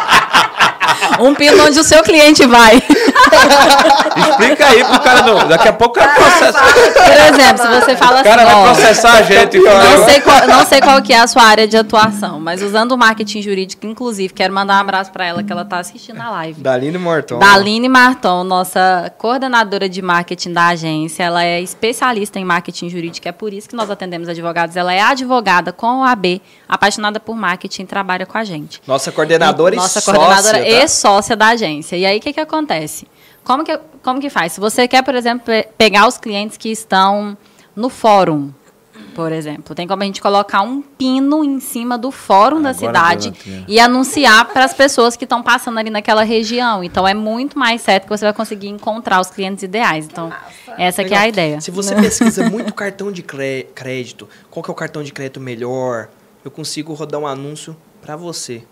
Um 1.20 1.34
pino 1.34 1.64
onde 1.66 1.78
o 1.78 1.84
seu 1.84 2.02
cliente 2.02 2.46
vai. 2.46 2.82
Explica 4.30 4.66
aí 4.66 4.84
pro 4.84 5.00
cara. 5.00 5.22
Não, 5.22 5.48
daqui 5.48 5.68
a 5.68 5.72
pouco 5.72 5.98
o 5.98 6.02
cara 6.02 6.14
processa. 6.14 6.58
Por 6.60 7.34
exemplo, 7.34 7.58
se 7.58 7.80
você 7.80 7.96
fala 7.96 8.20
O 8.20 8.24
cara 8.24 8.42
assim, 8.42 8.52
vai 8.52 8.64
processar 8.64 9.12
a 9.14 9.22
gente. 9.22 9.58
Não 9.58 10.04
sei, 10.04 10.20
qual, 10.20 10.46
não 10.46 10.66
sei 10.66 10.80
qual 10.80 11.02
que 11.02 11.12
é 11.12 11.20
a 11.20 11.26
sua 11.26 11.42
área 11.42 11.66
de 11.66 11.76
atuação, 11.76 12.40
mas 12.40 12.62
usando 12.62 12.92
o 12.92 12.98
marketing 12.98 13.42
jurídico, 13.42 13.86
inclusive, 13.86 14.32
quero 14.32 14.52
mandar 14.52 14.76
um 14.76 14.80
abraço 14.80 15.10
para 15.10 15.26
ela, 15.26 15.42
que 15.42 15.52
ela 15.52 15.62
está 15.62 15.78
assistindo 15.78 16.20
a 16.20 16.30
live. 16.30 16.60
Daline 16.60 16.98
Morton. 16.98 17.38
Daline 17.38 17.88
Marton, 17.88 18.44
nossa 18.44 19.12
coordenadora 19.18 19.88
de 19.88 20.02
marketing 20.02 20.52
da 20.52 20.68
agência, 20.68 21.24
ela 21.24 21.44
é 21.44 21.60
especialista 21.60 22.38
em 22.38 22.44
marketing 22.44 22.88
jurídico, 22.88 23.28
é 23.28 23.32
por 23.32 23.52
isso 23.52 23.68
que 23.68 23.76
nós 23.76 23.90
atendemos 23.90 24.28
advogados. 24.28 24.76
Ela 24.76 24.92
é 24.92 25.00
advogada 25.00 25.72
com 25.72 26.00
o 26.00 26.04
AB, 26.04 26.40
apaixonada 26.70 27.18
por 27.18 27.34
marketing, 27.34 27.84
trabalha 27.84 28.24
com 28.24 28.38
a 28.38 28.44
gente. 28.44 28.80
Nossa 28.86 29.10
coordenadora 29.10 29.74
Nossa 29.74 29.98
e 29.98 30.02
coordenadora 30.02 30.58
sócia, 30.58 30.68
e 30.68 30.80
tá? 30.80 30.88
sócia 30.88 31.36
da 31.36 31.48
agência. 31.48 31.96
E 31.96 32.06
aí, 32.06 32.18
o 32.18 32.20
que, 32.20 32.32
que 32.32 32.40
acontece? 32.40 33.06
Como 33.42 33.64
que, 33.64 33.76
como 34.02 34.20
que 34.20 34.30
faz? 34.30 34.52
Se 34.52 34.60
você 34.60 34.86
quer, 34.86 35.02
por 35.02 35.14
exemplo, 35.14 35.44
pe- 35.46 35.66
pegar 35.76 36.06
os 36.06 36.16
clientes 36.16 36.56
que 36.56 36.70
estão 36.70 37.36
no 37.74 37.88
fórum, 37.88 38.52
por 39.14 39.32
exemplo, 39.32 39.74
tem 39.74 39.88
como 39.88 40.02
a 40.02 40.06
gente 40.06 40.20
colocar 40.20 40.60
um 40.62 40.80
pino 40.82 41.42
em 41.42 41.58
cima 41.58 41.96
do 41.98 42.10
fórum 42.10 42.60
da 42.62 42.70
Agora 42.70 42.74
cidade 42.86 43.30
deu, 43.30 43.42
tia. 43.42 43.64
e 43.66 43.80
anunciar 43.80 44.44
para 44.46 44.64
as 44.64 44.74
pessoas 44.74 45.16
que 45.16 45.24
estão 45.24 45.42
passando 45.42 45.78
ali 45.78 45.90
naquela 45.90 46.22
região. 46.22 46.84
Então, 46.84 47.08
é 47.08 47.14
muito 47.14 47.58
mais 47.58 47.80
certo 47.80 48.04
que 48.04 48.10
você 48.10 48.26
vai 48.26 48.32
conseguir 48.34 48.68
encontrar 48.68 49.20
os 49.20 49.28
clientes 49.30 49.62
ideais. 49.64 50.04
Então, 50.06 50.30
essa 50.78 51.02
que 51.02 51.14
é 51.14 51.18
a 51.18 51.26
ideia. 51.26 51.60
Se 51.60 51.70
você 51.70 51.94
pesquisa 51.96 52.48
muito 52.48 52.72
cartão 52.74 53.10
de 53.10 53.22
cré- 53.22 53.66
crédito, 53.74 54.28
qual 54.50 54.62
que 54.62 54.70
é 54.70 54.72
o 54.72 54.76
cartão 54.76 55.02
de 55.02 55.12
crédito 55.12 55.40
melhor, 55.40 56.08
eu 56.44 56.50
consigo 56.50 56.92
rodar 56.94 57.20
um 57.20 57.26
anúncio 57.26 57.76
para 58.02 58.16
você. 58.16 58.62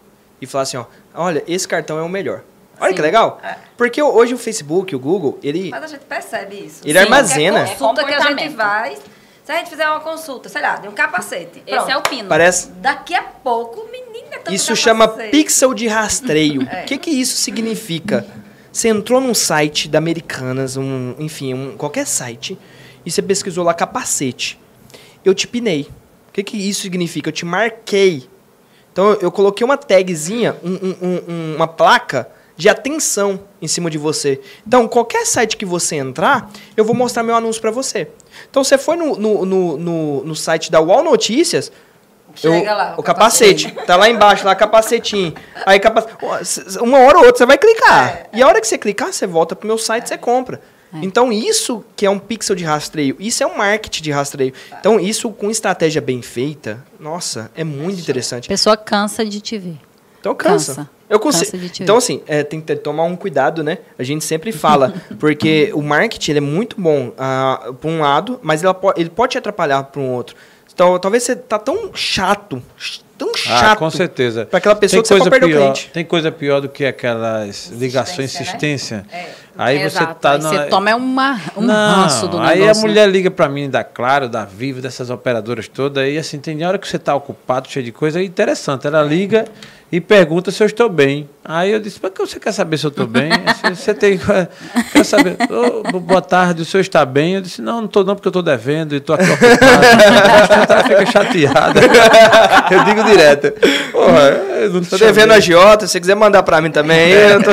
e 0.41 0.47
falar 0.47 0.63
assim, 0.63 0.77
ó, 0.77 0.85
olha, 1.15 1.43
esse 1.49 1.67
cartão 1.67 1.99
é 1.99 2.03
o 2.03 2.09
melhor. 2.09 2.43
Olha 2.81 2.91
Sim. 2.91 2.95
que 2.97 3.03
legal. 3.03 3.41
É. 3.43 3.57
Porque 3.77 4.01
hoje 4.01 4.35
o 4.35 4.39
Facebook, 4.39 4.95
o 4.95 4.99
Google, 5.01 5.37
ele 5.43 5.69
Mas 5.71 5.83
a 5.83 5.87
gente 5.89 6.05
percebe 6.05 6.55
isso. 6.65 6.83
Ele 6.85 6.97
armazena. 6.97 7.65
Qualquer 7.67 7.77
consulta 7.77 8.03
É 8.03 8.05
que 8.05 8.15
a 8.15 8.21
gente 8.37 8.49
vai, 8.55 8.97
se 9.45 9.51
a 9.53 9.57
gente 9.57 9.69
fizer 9.71 9.89
uma 9.91 9.99
consulta, 9.99 10.49
sei 10.49 10.63
lá, 10.63 10.77
de 10.77 10.87
um 10.87 10.93
capacete. 10.93 11.61
Esse 11.67 11.91
é 11.91 11.97
o 11.97 12.01
pronto. 12.01 12.11
pino. 12.11 12.29
parece 12.29 12.71
Daqui 12.71 13.15
a 13.17 13.23
pouco, 13.23 13.85
menina, 13.91 14.37
tanto 14.45 14.55
Isso 14.55 14.77
chama 14.77 15.09
pixel 15.09 15.75
de 15.75 15.89
rastreio. 15.89 16.63
O 16.63 16.65
É. 16.71 16.83
que, 16.85 16.97
que 16.99 17.11
isso 17.11 17.37
significa? 17.39 18.25
Você 18.73 18.89
entrou 18.89 19.21
num 19.21 19.35
site 19.35 19.89
da 19.89 19.99
Americanas, 19.99 20.77
um, 20.77 21.17
enfim, 21.19 21.55
um, 21.55 21.77
qualquer 21.77 22.07
site, 22.07 22.57
e 23.05 23.11
você 23.11 23.21
pesquisou 23.21 23.65
lá 23.65 23.75
capacete. 23.75 24.57
Eu 25.25 25.35
te 25.35 25.49
pinei. 25.49 25.89
O 26.41 26.45
que, 26.45 26.53
que 26.53 26.69
isso 26.69 26.83
significa? 26.83 27.29
Eu 27.31 27.33
te 27.33 27.45
marquei. 27.45 28.29
Então 28.93 29.13
eu, 29.15 29.31
coloquei 29.33 29.65
uma 29.65 29.77
tagzinha, 29.77 30.57
um- 30.63 30.71
um- 30.71 30.97
um- 31.03 31.23
um- 31.29 31.57
uma 31.57 31.67
placa 31.67 32.29
de 32.57 32.69
atenção 32.69 33.41
em 33.61 33.67
cima 33.67 33.91
de 33.91 33.99
você. 33.99 34.41
Então, 34.67 34.87
qualquer 34.87 35.27
site 35.27 35.57
que 35.57 35.65
você 35.65 35.97
entrar, 35.97 36.49
eu 36.77 36.85
vou 36.85 36.95
mostrar 36.95 37.23
meu 37.25 37.35
anúncio 37.35 37.61
para 37.61 37.71
você. 37.73 38.09
Então, 38.49 38.63
você 38.63 38.79
foi 38.79 38.95
no, 38.97 39.17
no, 39.17 39.45
no, 39.45 40.25
no- 40.25 40.35
site 40.37 40.71
da 40.71 40.81
UOL 40.81 41.03
Notícias, 41.03 41.73
Chega 42.37 42.57
eu- 42.57 42.65
lá. 42.77 42.95
o 42.97 43.03
capacete. 43.03 43.73
Tá 43.87 43.97
lá 43.97 44.09
embaixo, 44.09 44.45
lá 44.47 44.55
capacetinho. 44.55 45.35
Aí 45.67 45.81
capacete. 45.81 46.79
Uma 46.81 46.99
hora 47.01 47.19
ou 47.19 47.25
outra 47.27 47.39
você 47.39 47.47
vai 47.47 47.59
clicar. 47.59 48.09
É, 48.11 48.27
E 48.33 48.43
a 48.43 48.47
hora 48.47 48.61
que 48.61 48.67
você 48.69 48.79
clicar, 48.79 49.13
você 49.13 49.27
volta 49.27 49.57
pro 49.57 49.67
meu 49.67 49.79
site, 49.79 50.09
você 50.09 50.17
compra. 50.19 50.61
Então 51.03 51.31
isso 51.33 51.85
que 51.95 52.07
é 52.07 52.11
um 52.11 52.19
pixel 52.19 52.57
de 52.57 52.65
rastreio, 52.65 53.15
isso 53.19 53.43
é 53.43 53.47
um 53.47 53.57
marketing 53.57 54.03
de 54.03 54.11
rastreio. 54.11 54.53
Então 54.81 54.99
isso 54.99 55.31
com 55.31 55.51
estratégia 55.51 56.01
bem 56.01 56.23
feita, 56.23 56.83
nossa, 56.99 57.51
é 57.55 57.63
muito 57.65 57.99
A 57.99 58.01
interessante. 58.01 58.49
pessoa 58.49 58.77
cansa 58.77 59.25
de 59.25 59.41
te 59.41 59.59
ver. 59.59 59.77
Então 60.21 60.35
cansa. 60.35 60.75
Cansa. 60.75 60.91
Eu 61.11 61.19
Cansa 61.19 61.39
consigo. 61.39 61.59
de 61.63 61.69
te 61.71 61.83
Então 61.83 61.95
ver. 61.95 61.99
assim, 61.99 62.23
é, 62.27 62.43
tem 62.43 62.61
que 62.61 62.77
tomar 62.77 63.05
um 63.05 63.17
cuidado, 63.17 63.63
né? 63.65 63.79
A 63.99 64.03
gente 64.03 64.23
sempre 64.25 64.53
fala, 64.53 64.93
porque 65.19 65.71
o 65.75 65.81
marketing 65.83 66.33
ele 66.33 66.39
é 66.39 66.43
muito 66.43 66.79
bom 66.79 67.13
ah, 67.17 67.73
por 67.81 67.89
um 67.89 68.01
lado, 68.01 68.39
mas 68.43 68.63
ele, 68.63 68.75
po- 68.75 68.93
ele 68.95 69.09
pode 69.09 69.33
te 69.33 69.39
atrapalhar 69.39 69.85
para 69.85 70.01
um 70.03 70.11
outro. 70.13 70.37
Então 70.75 70.99
talvez 70.99 71.23
você 71.23 71.35
tá 71.35 71.59
tão 71.59 71.91
chato, 71.95 72.63
tão 73.17 73.31
Ah, 73.31 73.39
chato. 73.39 73.79
com 73.79 73.91
certeza. 73.91 74.45
Pra 74.47 74.59
aquela 74.59 74.75
pessoa 74.77 75.01
que 75.03 75.09
você 75.09 75.15
pode 75.19 75.31
perder 75.31 75.47
o 75.47 75.49
pior, 75.49 75.61
cliente. 75.73 75.91
Tem 75.95 76.05
coisa 76.05 76.31
pior 76.31 76.61
do 76.61 76.69
que 76.69 76.85
aquelas 76.85 77.69
ligações 77.73 78.35
Insistência, 78.35 78.43
insistência. 78.43 79.07
É. 79.11 79.31
Aí 79.59 79.91
você 79.91 80.07
tá 80.07 80.33
Aí 80.35 80.39
na- 80.41 80.49
você 80.51 80.65
toma 80.67 80.95
uma, 80.95 81.41
um 81.57 81.63
Não, 81.63 82.03
ranço 82.03 82.29
do 82.29 82.39
aí 82.39 82.61
negócio. 82.61 82.71
a 82.71 82.75
né? 82.75 82.89
mulher 82.89 83.09
liga 83.09 83.29
pra 83.29 83.49
mim 83.49 83.69
da 83.69 83.83
Claro, 83.83 84.29
da 84.29 84.45
Vivo, 84.45 84.81
dessas 84.81 85.11
operadoras 85.11 85.67
todas, 85.67 86.05
aí 86.05 86.17
assim, 86.17 86.39
tem 86.39 86.65
hora 86.65 86.79
que 86.79 86.87
você 86.87 86.97
tá 86.97 87.13
ocupado, 87.15 87.69
cheio 87.69 87.85
de 87.85 87.91
coisa, 87.91 88.21
é 88.21 88.25
interessante. 88.25 88.87
Ela 88.87 89.03
liga 89.03 89.47
e 89.91 90.01
pergunta 90.01 90.51
se 90.51 90.63
eu 90.63 90.67
estou 90.67 90.89
bem. 90.89 91.29
Aí 91.45 91.71
eu 91.73 91.81
disse, 91.81 91.99
mas 92.03 92.13
que 92.13 92.19
você 92.21 92.39
quer 92.39 92.53
saber 92.53 92.77
se 92.77 92.85
eu 92.85 92.91
estou 92.91 93.07
bem? 93.07 93.31
Você- 93.31 93.75
Você 93.89 93.95
tem. 93.95 94.21
Quer 94.93 95.05
saber? 95.05 95.37
"Ô, 95.51 95.99
boa 96.01 96.21
tarde, 96.21 96.61
o 96.61 96.65
senhor 96.65 96.83
está 96.83 97.07
bem? 97.07 97.37
Eu 97.37 97.41
disse, 97.41 97.63
não, 97.63 97.79
não 97.79 97.85
estou 97.87 98.05
não, 98.05 98.15
porque 98.15 98.29
eu 98.29 98.31
estou 98.31 98.43
devendo 98.43 98.93
e 98.95 98.99
estou 98.99 99.15
aqui 99.15 99.25
ocupado. 99.31 99.59
Ela 100.71 100.85
fica 100.85 101.07
chateada. 101.07 101.81
Eu 102.71 102.85
digo 102.85 103.03
direto. 103.05 103.47
Eu 104.61 104.85
Tô 104.85 104.99
devendo 104.99 105.33
a 105.33 105.41
Giota, 105.41 105.87
se 105.87 105.93
você 105.93 106.01
quiser 106.01 106.15
mandar 106.17 106.43
pra 106.43 106.61
mim 106.61 106.71
também. 106.71 107.11
eu 107.13 107.43
tô- 107.43 107.51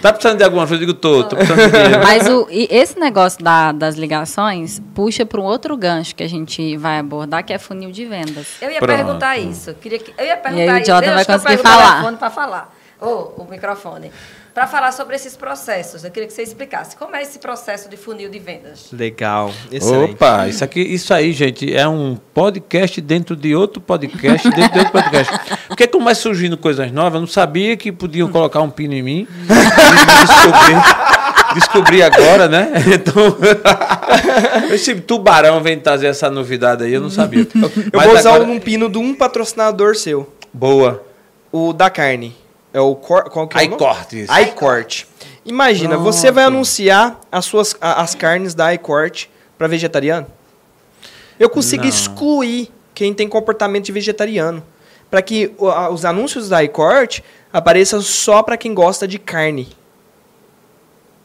Tá 0.00 0.12
precisando 0.12 0.38
de 0.38 0.44
alguma 0.44 0.66
coisa? 0.66 0.82
Eu 0.82 0.86
digo, 0.86 0.94
tô, 0.98 1.24
tô 1.24 1.36
precisando 1.36 1.60
de 1.62 1.70
dinheiro. 1.72 2.00
Mas 2.02 2.28
o, 2.28 2.46
e 2.50 2.68
esse 2.70 2.98
negócio 2.98 3.42
da- 3.44 3.72
das 3.72 3.96
ligações 3.96 4.80
puxa 4.94 5.26
para 5.26 5.40
um 5.40 5.44
outro 5.44 5.76
gancho 5.76 6.14
que 6.14 6.22
a 6.22 6.28
gente 6.28 6.76
vai 6.76 6.98
abordar, 6.98 7.44
que 7.44 7.52
é 7.52 7.58
funil 7.58 7.90
de 7.90 8.04
vendas. 8.06 8.46
Eu 8.62 8.70
ia 8.70 8.78
Pronto. 8.78 8.96
perguntar 8.96 9.36
isso. 9.38 9.74
Queria 9.74 9.98
que, 9.98 10.14
eu 10.16 10.24
ia 10.24 10.36
perguntar 10.36 10.72
aí 10.74 10.82
o 10.82 10.86
Eu 10.86 11.12
vai 11.14 11.22
eu 11.22 11.26
conseguir 11.26 11.56
falar. 11.66 11.90
telefone 11.92 12.16
para 12.16 12.30
falar. 12.30 12.76
Ou 13.00 13.34
o 13.38 13.50
microfone. 13.50 14.10
Para 14.54 14.66
falar 14.66 14.90
sobre 14.90 15.14
esses 15.16 15.36
processos. 15.36 16.02
Eu 16.02 16.10
queria 16.10 16.26
que 16.26 16.32
você 16.32 16.42
explicasse. 16.42 16.96
Como 16.96 17.14
é 17.14 17.20
esse 17.20 17.38
processo 17.38 17.90
de 17.90 17.96
funil 17.98 18.30
de 18.30 18.38
vendas? 18.38 18.88
Legal, 18.90 19.52
excelente. 19.70 20.14
Opa, 20.14 20.48
isso 20.48 20.64
aqui, 20.64 20.80
isso 20.80 21.12
aí, 21.12 21.30
gente, 21.34 21.76
é 21.76 21.86
um 21.86 22.16
podcast 22.32 22.98
dentro 23.02 23.36
de 23.36 23.54
outro 23.54 23.82
podcast, 23.82 24.48
dentro 24.48 24.72
de 24.72 24.78
outro 24.78 24.92
podcast. 24.92 25.32
Porque 25.68 25.86
como 25.86 26.06
vai 26.06 26.14
surgindo 26.14 26.56
coisas 26.56 26.90
novas, 26.90 27.16
eu 27.16 27.20
não 27.20 27.26
sabia 27.26 27.76
que 27.76 27.92
podiam 27.92 28.30
colocar 28.30 28.62
um 28.62 28.70
pino 28.70 28.94
em 28.94 29.02
mim. 29.02 29.28
descobri, 30.26 31.54
descobri 31.54 32.02
agora, 32.02 32.48
né? 32.48 32.72
Então, 32.94 33.36
esse 34.72 34.94
tubarão 34.94 35.62
vem 35.62 35.78
trazer 35.78 36.06
essa 36.06 36.30
novidade 36.30 36.82
aí, 36.82 36.94
eu 36.94 37.02
não 37.02 37.10
sabia. 37.10 37.46
Eu 37.92 38.00
vou 38.00 38.16
usar 38.16 38.40
um 38.40 38.58
pino 38.58 38.88
de 38.88 38.96
um 38.96 39.14
patrocinador 39.14 39.94
seu. 39.96 40.32
Boa. 40.50 41.05
O 41.58 41.72
da 41.72 41.88
carne. 41.88 42.36
É 42.70 42.80
o 42.80 42.94
cor... 42.94 43.30
Qual 43.30 43.48
que 43.48 43.56
é 43.56 43.62
o 43.62 43.64
iCortes. 43.64 44.28
iCorte. 44.48 45.08
Imagina, 45.42 45.96
você 45.96 46.30
vai 46.30 46.44
anunciar 46.44 47.18
as 47.32 47.46
suas 47.46 47.74
a- 47.80 48.02
as 48.02 48.14
carnes 48.14 48.52
da 48.52 48.74
iCorte 48.74 49.30
para 49.56 49.66
vegetariano? 49.66 50.26
Eu 51.40 51.48
consigo 51.48 51.84
Não. 51.84 51.88
excluir 51.88 52.70
quem 52.94 53.14
tem 53.14 53.26
comportamento 53.26 53.86
de 53.86 53.92
vegetariano, 53.92 54.62
para 55.10 55.22
que 55.22 55.54
o- 55.56 55.68
a- 55.68 55.88
os 55.88 56.04
anúncios 56.04 56.50
da 56.50 56.62
iCorte 56.62 57.24
apareçam 57.50 58.02
só 58.02 58.42
para 58.42 58.58
quem 58.58 58.74
gosta 58.74 59.08
de 59.08 59.18
carne. 59.18 59.68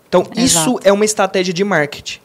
Então, 0.07 0.23
isso 0.37 0.59
Exato. 0.69 0.79
é 0.85 0.93
uma 0.93 1.03
estratégia 1.03 1.53
de 1.53 1.63
marketing. 1.65 2.19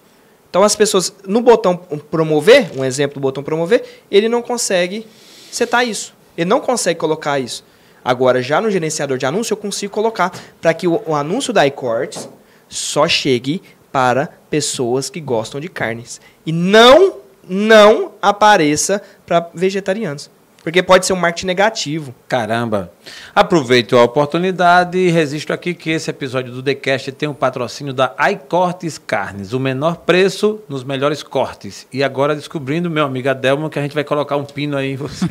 Então, 0.49 0.63
as 0.63 0.77
pessoas, 0.77 1.13
no 1.27 1.41
botão 1.41 1.77
promover, 1.77 2.71
um 2.79 2.85
exemplo 2.85 3.15
do 3.15 3.21
botão 3.21 3.43
promover, 3.43 4.05
ele 4.09 4.29
não 4.29 4.43
consegue 4.43 5.05
setar 5.51 5.85
isso. 5.85 6.15
Ele 6.39 6.49
não 6.49 6.61
consegue 6.61 7.01
colocar 7.01 7.41
isso. 7.41 7.65
Agora, 8.07 8.41
já 8.41 8.61
no 8.61 8.71
gerenciador 8.71 9.19
de 9.19 9.27
anúncio, 9.27 9.53
eu 9.53 9.57
consigo 9.57 9.93
colocar 9.93 10.31
para 10.61 10.73
que 10.73 10.87
o, 10.87 11.03
o 11.05 11.13
anúncio 11.13 11.53
da 11.53 11.67
iCortes 11.67 12.29
só 12.69 13.09
chegue 13.09 13.61
para 13.91 14.29
pessoas 14.49 15.11
que 15.11 15.21
gostam 15.21 15.61
de 15.61 15.69
carnes. 15.69 16.21
E 16.47 16.53
não, 16.53 17.15
não 17.49 18.13
apareça 18.23 19.03
para 19.27 19.51
vegetarianos. 19.53 20.31
Porque 20.67 20.83
pode 20.83 21.07
ser 21.07 21.13
um 21.13 21.17
marketing 21.17 21.47
negativo. 21.47 22.13
Caramba. 22.27 22.91
Aproveito 23.33 23.97
a 23.97 24.03
oportunidade 24.03 24.99
e 24.99 25.09
registro 25.11 25.55
aqui 25.55 25.73
que 25.73 25.91
esse 25.91 26.11
episódio 26.11 26.53
do 26.53 26.61
TheCast 26.61 27.13
tem 27.13 27.29
um 27.29 27.33
patrocínio 27.33 27.95
da 27.95 28.13
iCortes 28.33 28.99
Carnes, 28.99 29.53
o 29.53 29.61
menor 29.61 29.99
preço 29.99 30.59
nos 30.69 30.83
melhores 30.83 31.23
cortes. 31.23 31.87
E 31.93 32.03
agora 32.03 32.35
descobrindo, 32.35 32.91
meu 32.91 33.05
amigo 33.05 33.29
Adelmo, 33.29 33.71
que 33.71 33.79
a 33.79 33.83
gente 33.83 33.95
vai 33.95 34.03
colocar 34.03 34.37
um 34.37 34.45
pino 34.45 34.77
aí 34.77 34.95
em 34.95 34.97
você. 34.97 35.27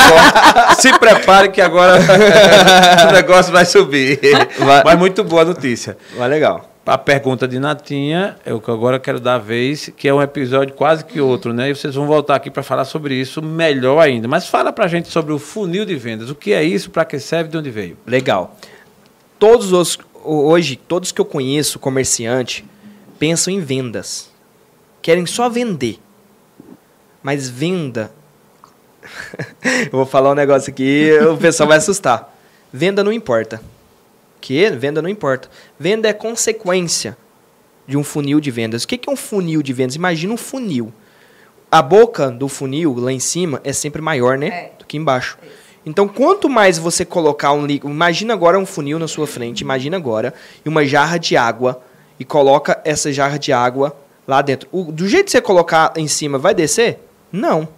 Se 0.80 0.98
prepare 0.98 1.50
que 1.50 1.60
agora 1.60 2.00
o 3.10 3.12
negócio 3.12 3.52
vai 3.52 3.66
subir. 3.66 4.18
Vai. 4.58 4.82
Mas 4.82 4.98
muito 4.98 5.22
boa 5.22 5.44
notícia. 5.44 5.98
Mas 6.16 6.30
legal. 6.30 6.75
A 6.86 6.96
pergunta 6.96 7.48
de 7.48 7.58
Natinha, 7.58 8.36
eu 8.46 8.60
que 8.60 8.70
agora 8.70 9.00
quero 9.00 9.18
dar 9.18 9.34
a 9.34 9.38
vez, 9.38 9.90
que 9.96 10.06
é 10.06 10.14
um 10.14 10.22
episódio 10.22 10.72
quase 10.72 11.04
que 11.04 11.20
outro, 11.20 11.52
né? 11.52 11.68
E 11.68 11.74
vocês 11.74 11.96
vão 11.96 12.06
voltar 12.06 12.36
aqui 12.36 12.48
para 12.48 12.62
falar 12.62 12.84
sobre 12.84 13.12
isso 13.12 13.42
melhor 13.42 13.98
ainda. 13.98 14.28
Mas 14.28 14.46
fala 14.46 14.72
pra 14.72 14.86
gente 14.86 15.08
sobre 15.08 15.32
o 15.32 15.38
funil 15.38 15.84
de 15.84 15.96
vendas. 15.96 16.30
O 16.30 16.34
que 16.36 16.52
é 16.52 16.62
isso, 16.62 16.88
para 16.88 17.04
que 17.04 17.18
serve, 17.18 17.50
de 17.50 17.58
onde 17.58 17.70
veio? 17.70 17.98
Legal. 18.06 18.56
Todos 19.36 19.72
os 19.72 19.98
hoje, 20.22 20.76
todos 20.76 21.10
que 21.10 21.20
eu 21.20 21.24
conheço, 21.24 21.80
comerciante, 21.80 22.64
pensam 23.18 23.52
em 23.52 23.60
vendas. 23.60 24.30
Querem 25.02 25.26
só 25.26 25.48
vender. 25.48 25.98
Mas 27.20 27.48
venda. 27.48 28.12
eu 29.90 29.90
vou 29.90 30.06
falar 30.06 30.30
um 30.30 30.34
negócio 30.34 30.70
aqui, 30.70 31.10
o 31.32 31.36
pessoal 31.36 31.68
vai 31.68 31.78
assustar. 31.78 32.32
Venda 32.72 33.02
não 33.02 33.12
importa. 33.12 33.60
Venda 34.78 35.00
não 35.02 35.08
importa. 35.08 35.48
Venda 35.78 36.08
é 36.08 36.12
consequência 36.12 37.16
de 37.86 37.96
um 37.96 38.02
funil 38.04 38.40
de 38.40 38.50
vendas. 38.50 38.84
O 38.84 38.88
que 38.88 39.00
é 39.08 39.12
um 39.12 39.16
funil 39.16 39.62
de 39.62 39.72
vendas? 39.72 39.94
Imagina 39.96 40.32
um 40.32 40.36
funil. 40.36 40.92
A 41.70 41.82
boca 41.82 42.30
do 42.30 42.48
funil 42.48 42.94
lá 42.96 43.12
em 43.12 43.18
cima 43.18 43.60
é 43.64 43.72
sempre 43.72 44.00
maior, 44.00 44.38
né? 44.38 44.46
É. 44.48 44.72
Do 44.78 44.84
que 44.84 44.96
embaixo. 44.96 45.36
Então, 45.84 46.08
quanto 46.08 46.48
mais 46.48 46.78
você 46.78 47.04
colocar 47.04 47.52
um 47.52 47.64
líquido. 47.66 47.92
Imagina 47.92 48.34
agora 48.34 48.58
um 48.58 48.66
funil 48.66 48.98
na 48.98 49.06
sua 49.08 49.26
frente. 49.26 49.60
Imagina 49.60 49.96
agora. 49.96 50.32
E 50.64 50.68
uma 50.68 50.84
jarra 50.84 51.16
de 51.18 51.36
água. 51.36 51.80
E 52.18 52.24
coloca 52.24 52.80
essa 52.84 53.12
jarra 53.12 53.38
de 53.38 53.52
água 53.52 53.96
lá 54.26 54.42
dentro. 54.42 54.68
O- 54.72 54.90
do 54.90 55.06
jeito 55.08 55.26
que 55.26 55.30
você 55.32 55.40
colocar 55.40 55.92
em 55.96 56.08
cima, 56.08 56.38
vai 56.38 56.54
descer? 56.54 56.98
Não. 57.30 57.68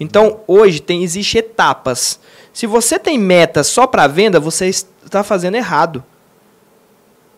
Então, 0.00 0.40
hoje 0.46 0.80
tem 0.80 1.02
existe 1.02 1.38
etapas. 1.38 2.18
Se 2.52 2.66
você 2.66 2.98
tem 2.98 3.16
meta 3.18 3.62
só 3.62 3.86
para 3.86 4.06
venda, 4.06 4.40
você 4.40 4.66
está 4.66 5.22
fazendo 5.22 5.54
errado. 5.54 6.02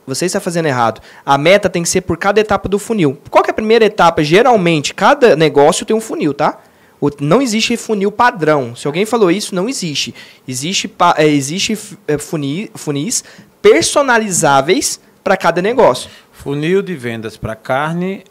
Você 0.07 0.27
está 0.27 0.39
fazendo 0.41 0.67
errado. 0.67 1.01
A 1.25 1.37
meta 1.37 1.69
tem 1.69 1.83
que 1.83 1.89
ser 1.89 2.03
por 2.03 2.17
cada 2.17 2.41
etapa 2.41 2.69
do 2.69 2.79
funil. 2.79 3.19
Qual 3.31 3.45
é 3.47 3.51
a 3.51 3.55
primeira 3.55 3.85
etapa? 3.85 4.23
Geralmente, 4.23 4.95
cada 4.95 5.35
negócio 5.35 5.85
tem 5.85 5.97
um 5.97 6.01
funil, 6.01 6.33
tá? 6.33 6.59
O- 7.01 7.11
Não 7.21 7.43
existe 7.43 7.77
funil 7.77 8.11
padrão. 8.13 8.75
Se 8.77 8.87
alguém 8.87 9.05
falou 9.05 9.31
isso, 9.31 9.55
não 9.55 9.69
existe. 9.69 10.15
Existe, 10.47 10.91
é, 11.17 11.27
existe 11.27 11.77
é, 12.07 12.17
funi- 12.19 12.71
funis 12.75 13.23
personalizáveis 13.61 15.01
para 15.25 15.37
cada 15.37 15.61
negócio. 15.61 16.09
Funil 16.33 16.83
de 16.83 16.95
vendas 16.95 17.37
para 17.37 17.57
carne, 17.57 18.25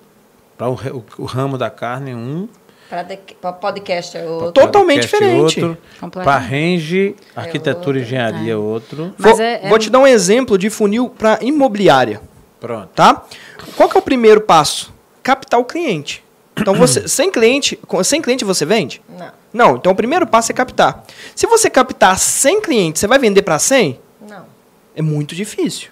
para 0.58 0.70
o, 0.70 0.74
o- 0.74 1.04
o 1.20 1.26
ramo 1.26 1.58
da 1.58 1.70
carne, 1.70 2.14
um. 2.16 2.48
Para 2.90 3.52
podcast 3.53 4.16
é 4.18 4.26
outro. 4.26 4.52
Totalmente 4.52 5.07
Podcast 5.07 5.16
diferente. 5.18 5.64
Outro, 5.64 5.78
Completamente. 5.99 6.24
para 6.24 6.38
range, 6.38 7.16
arquitetura 7.36 7.98
e 7.98 8.02
outro. 8.02 8.16
engenharia 8.16 8.53
é 8.53 8.56
outro. 8.56 9.14
Mas 9.18 9.32
vou, 9.38 9.41
é- 9.41 9.66
é- 9.66 9.70
vou 9.70 9.80
te 9.80 9.90
dar 9.90 9.99
um 9.99 10.07
exemplo 10.07 10.57
de 10.57 10.70
funil 10.70 11.10
para 11.10 11.40
imobiliária. 11.41 12.22
Pronto. 12.60 12.90
tá? 12.95 13.24
Qual 13.76 13.88
que 13.90 13.95
é 13.98 13.99
o 13.99 14.03
primeiro 14.03 14.41
passo? 14.41 14.94
Captar 15.22 15.60
o 15.60 15.66
cliente. 15.66 16.24
Então, 16.57 16.74
você, 16.74 17.06
sem 17.10 17.30
cliente, 17.32 17.78
sem 18.03 18.22
cliente 18.22 18.44
você 18.45 18.66
vende? 18.66 19.02
Não, 19.10 19.32
Não, 19.53 19.76
então 19.76 19.91
o 19.91 19.95
primeiro 19.95 20.26
passo 20.26 20.52
é 20.52 20.56
captar. 20.56 21.03
Se 21.36 21.45
você 21.48 21.70
captar 21.70 22.18
100 22.18 22.62
clientes, 22.62 22.99
você 22.99 23.07
vai 23.07 23.20
vender 23.20 23.41
para 23.41 23.60
100? 23.60 23.99
não. 24.28 24.45
É 24.95 25.02
muito 25.02 25.36
difícil. 25.36 25.90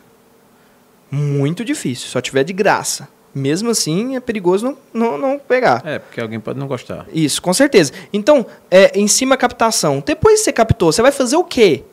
Muito 1.12 1.64
difícil, 1.66 2.08
só 2.08 2.22
tiver 2.22 2.44
de 2.44 2.54
graça. 2.54 3.08
Mesmo 3.34 3.72
assim, 3.72 4.16
é 4.16 4.20
perigoso 4.20 4.78
não, 4.94 5.12
não, 5.12 5.18
não 5.18 5.40
pegar. 5.40 5.82
É, 5.86 5.98
porque 5.98 6.22
alguém 6.22 6.40
pode 6.40 6.60
não 6.60 6.68
gostar. 6.68 7.08
Isso, 7.12 7.42
com 7.42 7.54
certeza. 7.54 7.92
Então, 8.12 8.46
é, 8.70 8.92
em 8.98 9.08
cima 9.08 9.34
a 9.36 9.38
captação. 9.38 10.04
Depois 10.06 10.40
que 10.40 10.46
você 10.46 10.54
captou, 10.54 10.92
você 10.92 11.02
vai 11.02 11.12
fazer 11.12 11.36
o 11.36 11.44
quê? 11.44 11.84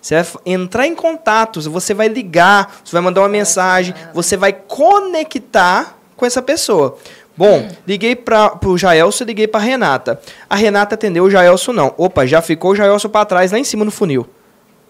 Você 0.00 0.14
vai 0.14 0.26
entrar 0.46 0.86
em 0.86 0.94
contatos, 0.94 1.66
você 1.66 1.94
vai 1.94 2.08
ligar, 2.08 2.80
você 2.84 2.92
vai 2.92 3.02
mandar 3.02 3.22
uma 3.22 3.28
mensagem, 3.28 3.94
você 4.14 4.36
vai 4.36 4.52
conectar 4.52 5.98
com 6.16 6.26
essa 6.26 6.42
pessoa. 6.42 6.98
Bom, 7.36 7.68
liguei 7.86 8.14
para 8.14 8.58
o 8.66 8.76
Jaelso 8.76 9.22
e 9.22 9.26
liguei 9.26 9.46
para 9.46 9.60
Renata. 9.60 10.20
A 10.48 10.56
Renata 10.56 10.94
atendeu, 10.94 11.24
o 11.24 11.30
Jaelso 11.30 11.72
não. 11.72 11.94
Opa, 11.96 12.26
já 12.26 12.42
ficou 12.42 12.72
o 12.72 12.76
Jaelso 12.76 13.08
para 13.08 13.24
trás 13.24 13.52
lá 13.52 13.58
em 13.58 13.64
cima 13.64 13.84
no 13.84 13.90
funil. 13.90 14.28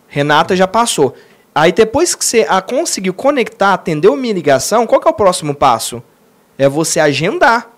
Renata 0.08 0.56
já 0.56 0.66
passou. 0.66 1.14
Aí 1.60 1.72
depois 1.72 2.14
que 2.14 2.24
você 2.24 2.46
a 2.48 2.62
conseguiu 2.62 3.12
conectar, 3.12 3.74
atendeu 3.74 4.16
minha 4.16 4.32
ligação, 4.32 4.86
qual 4.86 4.98
que 4.98 5.06
é 5.06 5.10
o 5.10 5.14
próximo 5.14 5.54
passo? 5.54 6.02
É 6.56 6.66
você 6.66 6.98
agendar. 6.98 7.68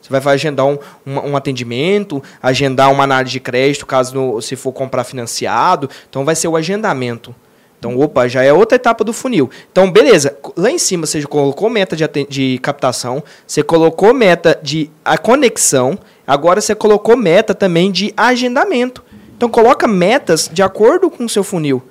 Você 0.00 0.08
vai 0.18 0.32
agendar 0.32 0.64
um, 0.64 0.78
um, 1.06 1.18
um 1.32 1.36
atendimento, 1.36 2.22
agendar 2.42 2.90
uma 2.90 3.04
análise 3.04 3.32
de 3.32 3.38
crédito, 3.38 3.84
caso 3.84 4.14
no- 4.14 4.40
se 4.40 4.56
for 4.56 4.72
comprar 4.72 5.04
financiado. 5.04 5.90
Então 6.08 6.24
vai 6.24 6.34
ser 6.34 6.48
o 6.48 6.56
agendamento. 6.56 7.34
Então, 7.78 7.98
opa, 7.98 8.26
já 8.28 8.42
é 8.42 8.50
outra 8.50 8.76
etapa 8.76 9.04
do 9.04 9.12
funil. 9.12 9.50
Então, 9.70 9.90
beleza. 9.90 10.38
Lá 10.56 10.70
em 10.70 10.78
cima 10.78 11.04
você 11.04 11.20
colocou 11.24 11.68
meta 11.68 11.94
de, 11.94 12.08
de 12.30 12.58
captação, 12.62 13.22
você 13.46 13.62
colocou 13.62 14.14
meta 14.14 14.58
de 14.62 14.90
a 15.04 15.18
conexão, 15.18 15.98
agora 16.26 16.62
você 16.62 16.74
colocou 16.74 17.14
meta 17.14 17.54
também 17.54 17.92
de 17.92 18.14
agendamento. 18.16 19.04
Então, 19.36 19.50
coloca 19.50 19.86
metas 19.86 20.48
de 20.50 20.62
acordo 20.62 21.10
com 21.10 21.26
o 21.26 21.28
seu 21.28 21.44
funil. 21.44 21.82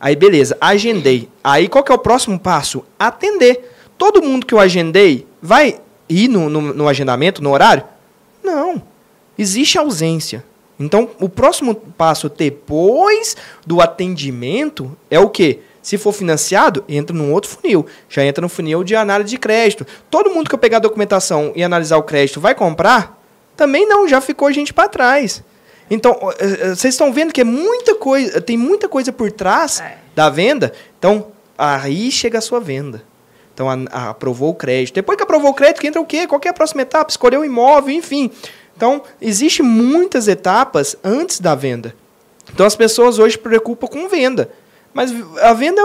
Aí, 0.00 0.14
beleza, 0.14 0.56
agendei. 0.60 1.28
Aí, 1.42 1.68
qual 1.68 1.82
que 1.82 1.90
é 1.90 1.94
o 1.94 1.98
próximo 1.98 2.38
passo? 2.38 2.84
Atender. 2.98 3.72
Todo 3.96 4.22
mundo 4.22 4.44
que 4.44 4.52
eu 4.52 4.60
agendei 4.60 5.26
vai 5.40 5.80
ir 6.08 6.28
no, 6.28 6.50
no, 6.50 6.60
no 6.74 6.88
agendamento, 6.88 7.42
no 7.42 7.50
horário? 7.50 7.84
Não. 8.42 8.82
Existe 9.38 9.78
ausência. 9.78 10.44
Então, 10.78 11.08
o 11.18 11.28
próximo 11.28 11.74
passo 11.74 12.28
depois 12.28 13.36
do 13.66 13.80
atendimento 13.80 14.96
é 15.10 15.18
o 15.18 15.30
quê? 15.30 15.60
Se 15.80 15.96
for 15.96 16.12
financiado, 16.12 16.84
entra 16.88 17.16
num 17.16 17.32
outro 17.32 17.50
funil. 17.50 17.86
Já 18.08 18.24
entra 18.24 18.42
no 18.42 18.48
funil 18.48 18.84
de 18.84 18.94
análise 18.94 19.30
de 19.30 19.38
crédito. 19.38 19.86
Todo 20.10 20.30
mundo 20.30 20.48
que 20.48 20.54
eu 20.54 20.58
pegar 20.58 20.78
a 20.78 20.80
documentação 20.80 21.52
e 21.54 21.62
analisar 21.62 21.96
o 21.96 22.02
crédito 22.02 22.40
vai 22.40 22.54
comprar? 22.54 23.22
Também 23.56 23.88
não, 23.88 24.06
já 24.06 24.20
ficou 24.20 24.52
gente 24.52 24.74
para 24.74 24.88
trás. 24.88 25.42
Então, 25.90 26.18
eh, 26.38 26.58
eh, 26.60 26.68
vocês 26.74 26.94
estão 26.94 27.12
vendo 27.12 27.32
que 27.32 27.40
é 27.40 27.44
muita 27.44 27.94
coisa, 27.94 28.40
tem 28.40 28.56
muita 28.56 28.88
coisa 28.88 29.12
por 29.12 29.30
trás 29.30 29.80
É. 29.80 29.98
da 30.14 30.28
venda. 30.28 30.72
Então, 30.98 31.28
aí 31.56 32.10
chega 32.10 32.38
a 32.38 32.40
sua 32.40 32.58
venda. 32.60 33.02
Então, 33.54 33.70
a- 33.70 33.78
a- 33.90 34.10
aprovou 34.10 34.50
o 34.50 34.54
crédito. 34.54 34.94
Depois 34.96 35.16
que 35.16 35.22
aprovou 35.22 35.50
o 35.50 35.54
crédito, 35.54 35.80
que 35.80 35.86
entra 35.86 36.00
o 36.00 36.04
quê? 36.06 36.26
Qual 36.26 36.40
que 36.40 36.48
é 36.48 36.50
a 36.50 36.54
próxima 36.54 36.82
etapa? 36.82 37.10
Escolher 37.10 37.38
o 37.38 37.44
imóvel, 37.44 37.94
enfim. 37.94 38.30
Então, 38.76 39.02
existe 39.22 39.62
muitas 39.62 40.28
etapas 40.28 40.94
antes 41.02 41.40
da 41.40 41.54
venda. 41.54 41.94
Então, 42.52 42.66
as 42.66 42.76
pessoas 42.76 43.18
hoje 43.18 43.32
se 43.32 43.38
preocupam 43.38 43.86
com 43.86 44.08
venda. 44.08 44.50
Mas 44.92 45.12
a 45.42 45.52
venda 45.52 45.80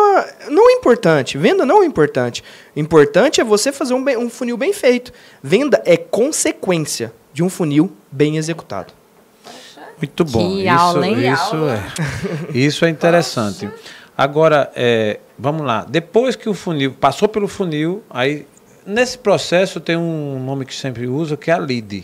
não 0.50 0.70
é 0.70 0.74
importante. 0.74 1.38
Venda 1.38 1.66
não 1.66 1.84
é 1.84 1.86
importante. 1.86 2.44
Importante 2.76 3.40
é 3.42 3.44
você 3.44 3.72
fazer 3.72 3.94
um, 3.94 4.04
bem- 4.04 4.18
um 4.18 4.30
funil 4.30 4.58
bem 4.58 4.72
feito. 4.74 5.12
Venda 5.44 5.82
é 5.86 5.96
consequência 5.98 7.14
de 7.34 7.44
um 7.44 7.50
funil 7.50 7.92
bem 8.12 8.38
executado. 8.38 8.94
Muito 10.02 10.26
bom. 10.26 10.56
Que 10.56 10.62
isso, 10.64 10.70
aula, 10.72 11.08
hein? 11.08 11.32
Isso 11.34 11.56
Aula. 11.56 11.74
é, 12.54 12.58
isso 12.58 12.86
é 12.86 12.90
interessante. 12.90 13.70
Agora, 14.18 14.72
é, 14.76 15.20
vamos 15.38 15.66
lá. 15.66 15.86
Depois 15.88 16.36
que 16.36 16.50
o 16.50 16.54
funil 16.54 16.92
passou 16.94 17.28
pelo 17.28 17.48
funil, 17.48 18.04
aí 18.10 18.46
nesse 18.86 19.18
processo 19.18 19.80
tem 19.80 19.96
um 19.98 20.44
nome 20.44 20.66
que 20.66 20.74
sempre 20.76 21.08
usa 21.08 21.38
que 21.38 21.50
é 21.50 21.54
a 21.54 21.58
lead, 21.58 22.04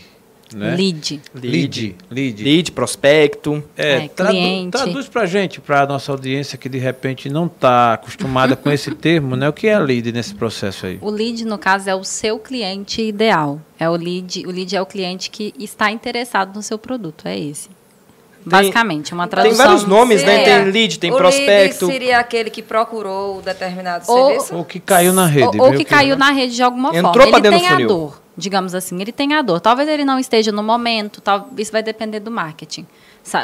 né? 0.54 0.74
Lead. 0.74 1.20
Lead. 1.34 1.96
Lead. 2.10 2.42
Lead, 2.42 2.72
prospecto. 2.72 3.62
É, 3.76 4.04
É, 4.04 4.08
tradu- 4.08 4.32
cliente. 4.32 4.70
traduz 4.70 5.06
pra 5.08 5.26
gente, 5.26 5.60
pra 5.60 5.86
nossa 5.86 6.10
audiência 6.10 6.56
que 6.56 6.68
de 6.68 6.78
repente 6.78 7.28
não 7.28 7.46
está 7.46 7.92
acostumada 7.94 8.56
com 8.56 8.70
esse 8.72 8.90
termo, 8.96 9.36
né? 9.36 9.48
O 9.48 9.52
que 9.52 9.66
é 9.68 9.74
a 9.74 9.78
lead 9.78 10.10
nesse 10.10 10.34
processo 10.34 10.86
aí? 10.86 10.98
O 11.02 11.10
lead, 11.10 11.44
no 11.44 11.58
caso, 11.58 11.88
é 11.90 11.94
o 11.94 12.02
seu 12.02 12.38
cliente 12.38 13.02
ideal. 13.02 13.60
É 13.78 13.88
o 13.88 13.94
lead, 13.94 14.44
o 14.46 14.50
lead 14.50 14.74
é 14.74 14.80
o 14.82 14.86
cliente 14.86 15.30
que 15.30 15.52
está 15.58 15.90
interessado 15.90 16.54
no 16.56 16.62
seu 16.62 16.78
produto, 16.78 17.28
é 17.28 17.38
esse. 17.38 17.68
Basicamente, 18.44 19.12
uma 19.12 19.26
tradução. 19.28 19.56
Tem 19.56 19.66
vários 19.66 19.84
nomes, 19.84 20.22
né? 20.22 20.38
Seria- 20.38 20.44
Tem 20.64 20.70
lead, 20.72 20.98
tem 20.98 21.12
o 21.12 21.16
prospecto. 21.16 21.86
lead 21.86 21.92
seria 21.98 22.18
aquele 22.18 22.50
que 22.50 22.62
procurou 22.62 23.38
o 23.38 23.42
determinado 23.42 24.04
Ou- 24.08 24.28
serviço? 24.28 24.54
Ou 24.56 24.64
que 24.64 24.80
caiu 24.80 25.12
na 25.12 25.26
rede. 25.26 25.58
Ou, 25.58 25.66
ou 25.66 25.72
que 25.72 25.84
caiu 25.84 26.16
na 26.16 26.30
rede 26.30 26.54
de 26.54 26.62
alguma 26.62 26.88
Entrou 26.96 27.12
forma. 27.12 27.22
Ele 27.24 27.40
dentro 27.40 27.50
tem 27.58 27.60
do 27.60 27.66
a 27.66 27.70
funil. 27.72 27.88
dor, 27.88 28.22
digamos 28.36 28.74
assim. 28.74 29.00
Ele 29.00 29.12
tem 29.12 29.34
a 29.34 29.42
dor. 29.42 29.60
Talvez 29.60 29.88
ele 29.88 30.04
não 30.04 30.18
esteja 30.18 30.50
no 30.50 30.62
momento, 30.62 31.20
tal, 31.20 31.48
isso 31.58 31.70
vai 31.72 31.82
depender 31.82 32.20
do 32.20 32.30
marketing. 32.30 32.86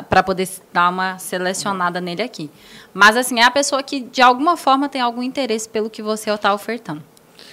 Para 0.08 0.22
poder 0.22 0.48
dar 0.72 0.88
uma 0.88 1.18
selecionada 1.18 2.00
nele 2.00 2.22
aqui. 2.22 2.50
Mas, 2.94 3.16
assim, 3.18 3.40
é 3.40 3.42
a 3.44 3.50
pessoa 3.50 3.82
que, 3.82 4.00
de 4.00 4.22
alguma 4.22 4.56
forma, 4.56 4.88
tem 4.88 5.00
algum 5.02 5.22
interesse 5.22 5.68
pelo 5.68 5.90
que 5.90 6.00
você 6.00 6.30
está 6.30 6.54
ofertando. 6.54 7.02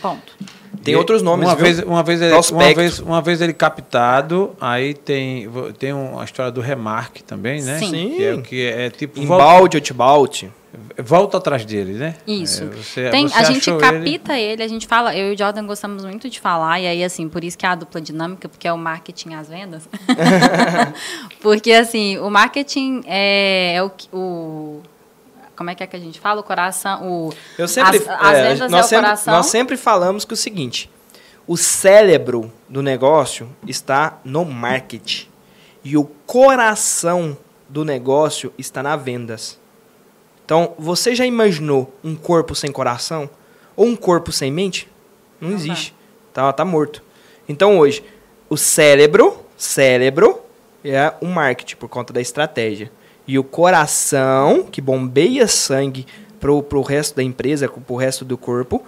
Ponto. 0.01 0.33
Tem 0.83 0.95
outros 0.95 1.21
nomes, 1.21 1.47
uma 1.47 1.55
viu? 1.55 1.65
vez, 1.65 1.79
uma 1.79 2.01
vez 2.03 2.21
ele, 2.21 2.33
uma 2.33 2.73
vez, 2.73 2.99
uma 2.99 3.21
vez 3.21 3.41
ele 3.41 3.53
captado, 3.53 4.55
aí 4.59 4.93
tem 4.93 5.47
tem 5.77 5.93
um- 5.93 6.19
a 6.19 6.23
história 6.23 6.51
do 6.51 6.61
remarque 6.61 7.23
também, 7.23 7.61
né? 7.61 7.77
Sim. 7.79 8.13
Que 8.15 8.23
é 8.23 8.33
o 8.33 8.41
que 8.41 8.65
é, 8.67 8.89
tipo 8.89 9.21
volta, 9.25 9.43
Embalde, 9.43 9.77
outbound. 9.77 10.51
volta 10.97 11.37
atrás 11.37 11.65
dele, 11.65 11.93
né? 11.93 12.15
Isso. 12.25 12.63
É, 12.63 12.67
você- 12.67 13.09
Tem- 13.09 13.27
você 13.27 13.35
a 13.37 13.43
gente 13.43 13.69
achou 13.69 13.77
capita 13.79 14.39
ele... 14.39 14.63
a 14.63 14.67
gente 14.67 14.87
fala, 14.87 15.15
eu 15.15 15.31
e 15.31 15.35
o 15.35 15.37
Jordan 15.37 15.65
gostamos 15.65 16.05
muito 16.05 16.29
de 16.29 16.39
falar, 16.39 16.79
e 16.79 16.87
aí, 16.87 17.03
assim, 17.03 17.27
por 17.27 17.43
isso 17.43 17.57
que 17.57 17.65
é 17.65 17.69
a 17.69 17.75
dupla 17.75 17.99
dinâmica, 17.99 18.47
porque 18.47 18.65
é 18.67 18.71
o 18.73 18.77
marketing 18.77 19.33
às 19.33 19.49
vendas. 19.49 19.87
porque, 21.41 21.71
assim, 21.73 22.17
o 22.19 22.29
marketing 22.29 23.01
é, 23.05 23.75
é 23.75 23.83
o, 23.83 23.89
que- 23.89 24.07
o. 24.13 24.81
Como 25.61 25.69
é 25.69 25.75
que 25.75 25.83
é 25.83 25.87
que 25.87 25.95
a 25.95 25.99
gente 25.99 26.19
fala? 26.19 26.41
O 26.41 26.43
coração. 26.43 27.07
O, 27.07 27.33
Eu 27.55 27.67
sempre, 27.67 27.97
as, 27.97 28.07
as 28.07 28.33
é, 28.33 28.53
vendas 28.53 28.71
nós, 28.71 28.81
é 28.81 28.83
o 28.83 28.87
sempre, 28.87 29.05
coração. 29.05 29.33
nós 29.35 29.45
sempre 29.45 29.77
falamos 29.77 30.25
que 30.25 30.33
é 30.33 30.35
o 30.35 30.37
seguinte: 30.37 30.89
o 31.45 31.55
cérebro 31.55 32.51
do 32.67 32.81
negócio 32.81 33.47
está 33.67 34.17
no 34.25 34.43
marketing 34.43 35.27
e 35.83 35.95
o 35.95 36.03
coração 36.03 37.37
do 37.69 37.85
negócio 37.85 38.51
está 38.57 38.81
nas 38.81 38.99
vendas. 38.99 39.59
Então, 40.43 40.73
você 40.79 41.13
já 41.13 41.27
imaginou 41.27 41.95
um 42.03 42.15
corpo 42.15 42.55
sem 42.55 42.71
coração 42.71 43.29
ou 43.75 43.85
um 43.85 43.95
corpo 43.95 44.31
sem 44.31 44.51
mente? 44.51 44.89
Não, 45.39 45.49
Não 45.49 45.55
existe. 45.55 45.93
Tá, 46.33 46.51
tá 46.51 46.65
morto. 46.65 47.03
Então, 47.47 47.77
hoje, 47.77 48.03
o 48.49 48.57
cérebro, 48.57 49.45
cérebro 49.55 50.41
é 50.83 51.13
o 51.21 51.27
marketing 51.27 51.75
por 51.75 51.87
conta 51.87 52.11
da 52.11 52.19
estratégia. 52.19 52.91
E 53.31 53.39
o 53.39 53.45
coração, 53.45 54.63
que 54.69 54.81
bombeia 54.81 55.47
sangue 55.47 56.05
pro, 56.37 56.61
pro 56.61 56.81
resto 56.81 57.15
da 57.15 57.23
empresa, 57.23 57.69
pro 57.69 57.95
resto 57.95 58.25
do 58.25 58.37
corpo, 58.37 58.83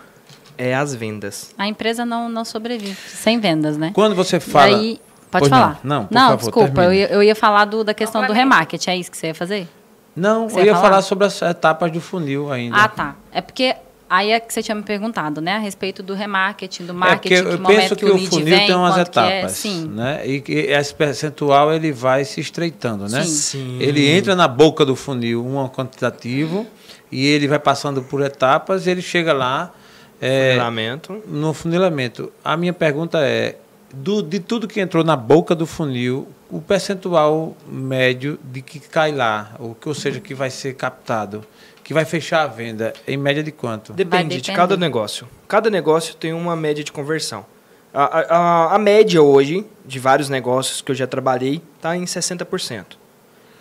é 0.58 0.76
as 0.76 0.94
vendas. 0.94 1.56
A 1.58 1.66
empresa 1.66 2.06
não, 2.06 2.28
não 2.28 2.44
sobrevive 2.44 2.98
sem 3.08 3.40
vendas, 3.40 3.78
né? 3.78 3.92
Quando 3.96 4.14
você 4.14 4.42
fala. 4.42 4.76
aí, 4.76 5.00
pode 5.32 5.44
Pois 5.44 5.50
não. 5.50 5.58
falar. 5.60 5.80
Não, 5.82 6.04
por 6.06 6.14
favor, 6.14 6.38
desculpa, 6.40 6.84
eu 6.84 6.94
ia, 6.94 7.08
eu 7.08 7.24
ia 7.24 7.34
falar 7.36 7.64
do, 7.64 7.86
da 7.86 7.94
questão 7.94 8.26
do 8.28 8.34
remarketing, 8.34 8.90
é 8.90 8.98
isso 8.98 9.10
que 9.10 9.16
você 9.18 9.28
ia 9.28 9.34
fazer? 9.36 9.66
Não, 10.14 10.50
Você 10.50 10.60
eu 10.60 10.64
ia 10.64 10.66
ia 10.72 10.76
falar? 10.76 10.90
falar 10.90 11.02
sobre 11.04 11.26
as 11.26 11.42
etapas 11.42 11.90
do 11.90 12.02
funil 12.02 12.52
ainda. 12.52 12.76
Ah, 12.76 12.90
tá. 12.90 13.16
É 13.32 13.40
porque 13.40 13.74
aí 14.14 14.32
é 14.32 14.40
que 14.40 14.54
você 14.54 14.62
tinha 14.62 14.76
me 14.76 14.84
perguntado, 14.84 15.42
né? 15.42 15.54
A 15.56 15.58
respeito 15.58 16.04
do 16.04 16.14
remarketing, 16.14 16.86
do 16.86 16.92
É 16.92 16.96
marketing, 16.96 17.36
porque 17.36 17.54
eu 17.54 17.58
que 17.58 17.64
momento 17.64 17.80
penso 17.80 17.96
que, 17.96 18.06
que 18.06 18.12
o 18.12 18.30
funil 18.30 18.46
vem, 18.46 18.68
tem 18.68 18.76
umas 18.76 18.94
que 18.94 19.00
é. 19.00 19.02
etapas, 19.02 19.52
Sim. 19.54 19.88
né? 19.88 20.28
E 20.28 20.40
que 20.40 20.54
esse 20.54 20.94
percentual 20.94 21.74
ele 21.74 21.92
vai 21.92 22.24
se 22.24 22.40
estreitando, 22.40 23.10
né? 23.10 23.24
Sim. 23.24 23.30
Sim. 23.30 23.78
Ele 23.80 24.08
entra 24.08 24.36
na 24.36 24.48
boca 24.48 24.86
do 24.86 24.96
funil, 24.96 25.44
um 25.44 25.68
quantitativo, 25.68 26.68
e 27.12 27.26
ele 27.26 27.48
vai 27.48 27.58
passando 27.58 28.04
por 28.04 28.22
etapas, 28.22 28.86
e 28.86 28.92
ele 28.92 29.02
chega 29.02 29.34
lá 29.34 29.74
é, 30.22 30.52
Funilamento. 30.52 31.24
no 31.28 31.52
funilamento. 31.52 32.32
A 32.46 32.56
minha 32.56 32.74
pergunta 32.74 33.20
é, 33.20 33.56
do, 33.92 34.22
de 34.22 34.40
tudo 34.40 34.68
que 34.68 34.80
entrou 34.80 35.04
na 35.04 35.16
boca 35.16 35.56
do 35.56 35.66
funil, 35.66 36.28
o 36.52 36.62
percentual 36.62 37.58
médio 37.68 38.40
de 38.44 38.62
que 38.62 38.80
cai 38.80 39.12
lá, 39.12 39.56
ou, 39.58 39.74
que, 39.74 39.90
ou 39.90 39.96
seja, 39.96 40.20
que 40.20 40.36
vai 40.36 40.52
ser 40.52 40.76
captado, 40.76 41.44
que 41.84 41.94
vai 41.94 42.06
fechar 42.06 42.44
a 42.44 42.48
venda, 42.48 42.94
em 43.08 43.18
média 43.18 43.44
de 43.44 43.52
quanto? 43.52 43.94
Depende 43.94 44.40
de 44.42 44.52
cada 44.54 44.78
negócio. 44.78 45.28
Cada 45.48 45.70
negócio 45.70 46.16
tem 46.16 46.34
uma 46.34 46.56
média 46.56 46.84
de 46.84 46.92
conversão. 46.92 47.46
A, 47.94 48.36
a, 48.36 48.76
a 48.76 48.80
média 48.80 49.22
hoje, 49.22 49.66
de 49.86 50.00
vários 50.00 50.30
negócios 50.30 50.82
que 50.82 50.92
eu 50.92 50.96
já 50.96 51.06
trabalhei, 51.06 51.62
está 51.76 51.96
em 51.96 52.06
60%. 52.06 52.86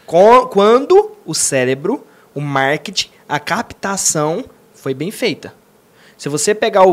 Com, 0.06 0.46
quando 0.46 1.12
o 1.26 1.34
cérebro, 1.34 2.06
o 2.34 2.40
marketing, 2.40 3.10
a 3.28 3.38
captação 3.38 4.44
foi 4.74 4.94
bem 4.94 5.10
feita. 5.10 5.54
Se 6.22 6.28
você 6.28 6.54
pegar 6.54 6.84
o. 6.86 6.92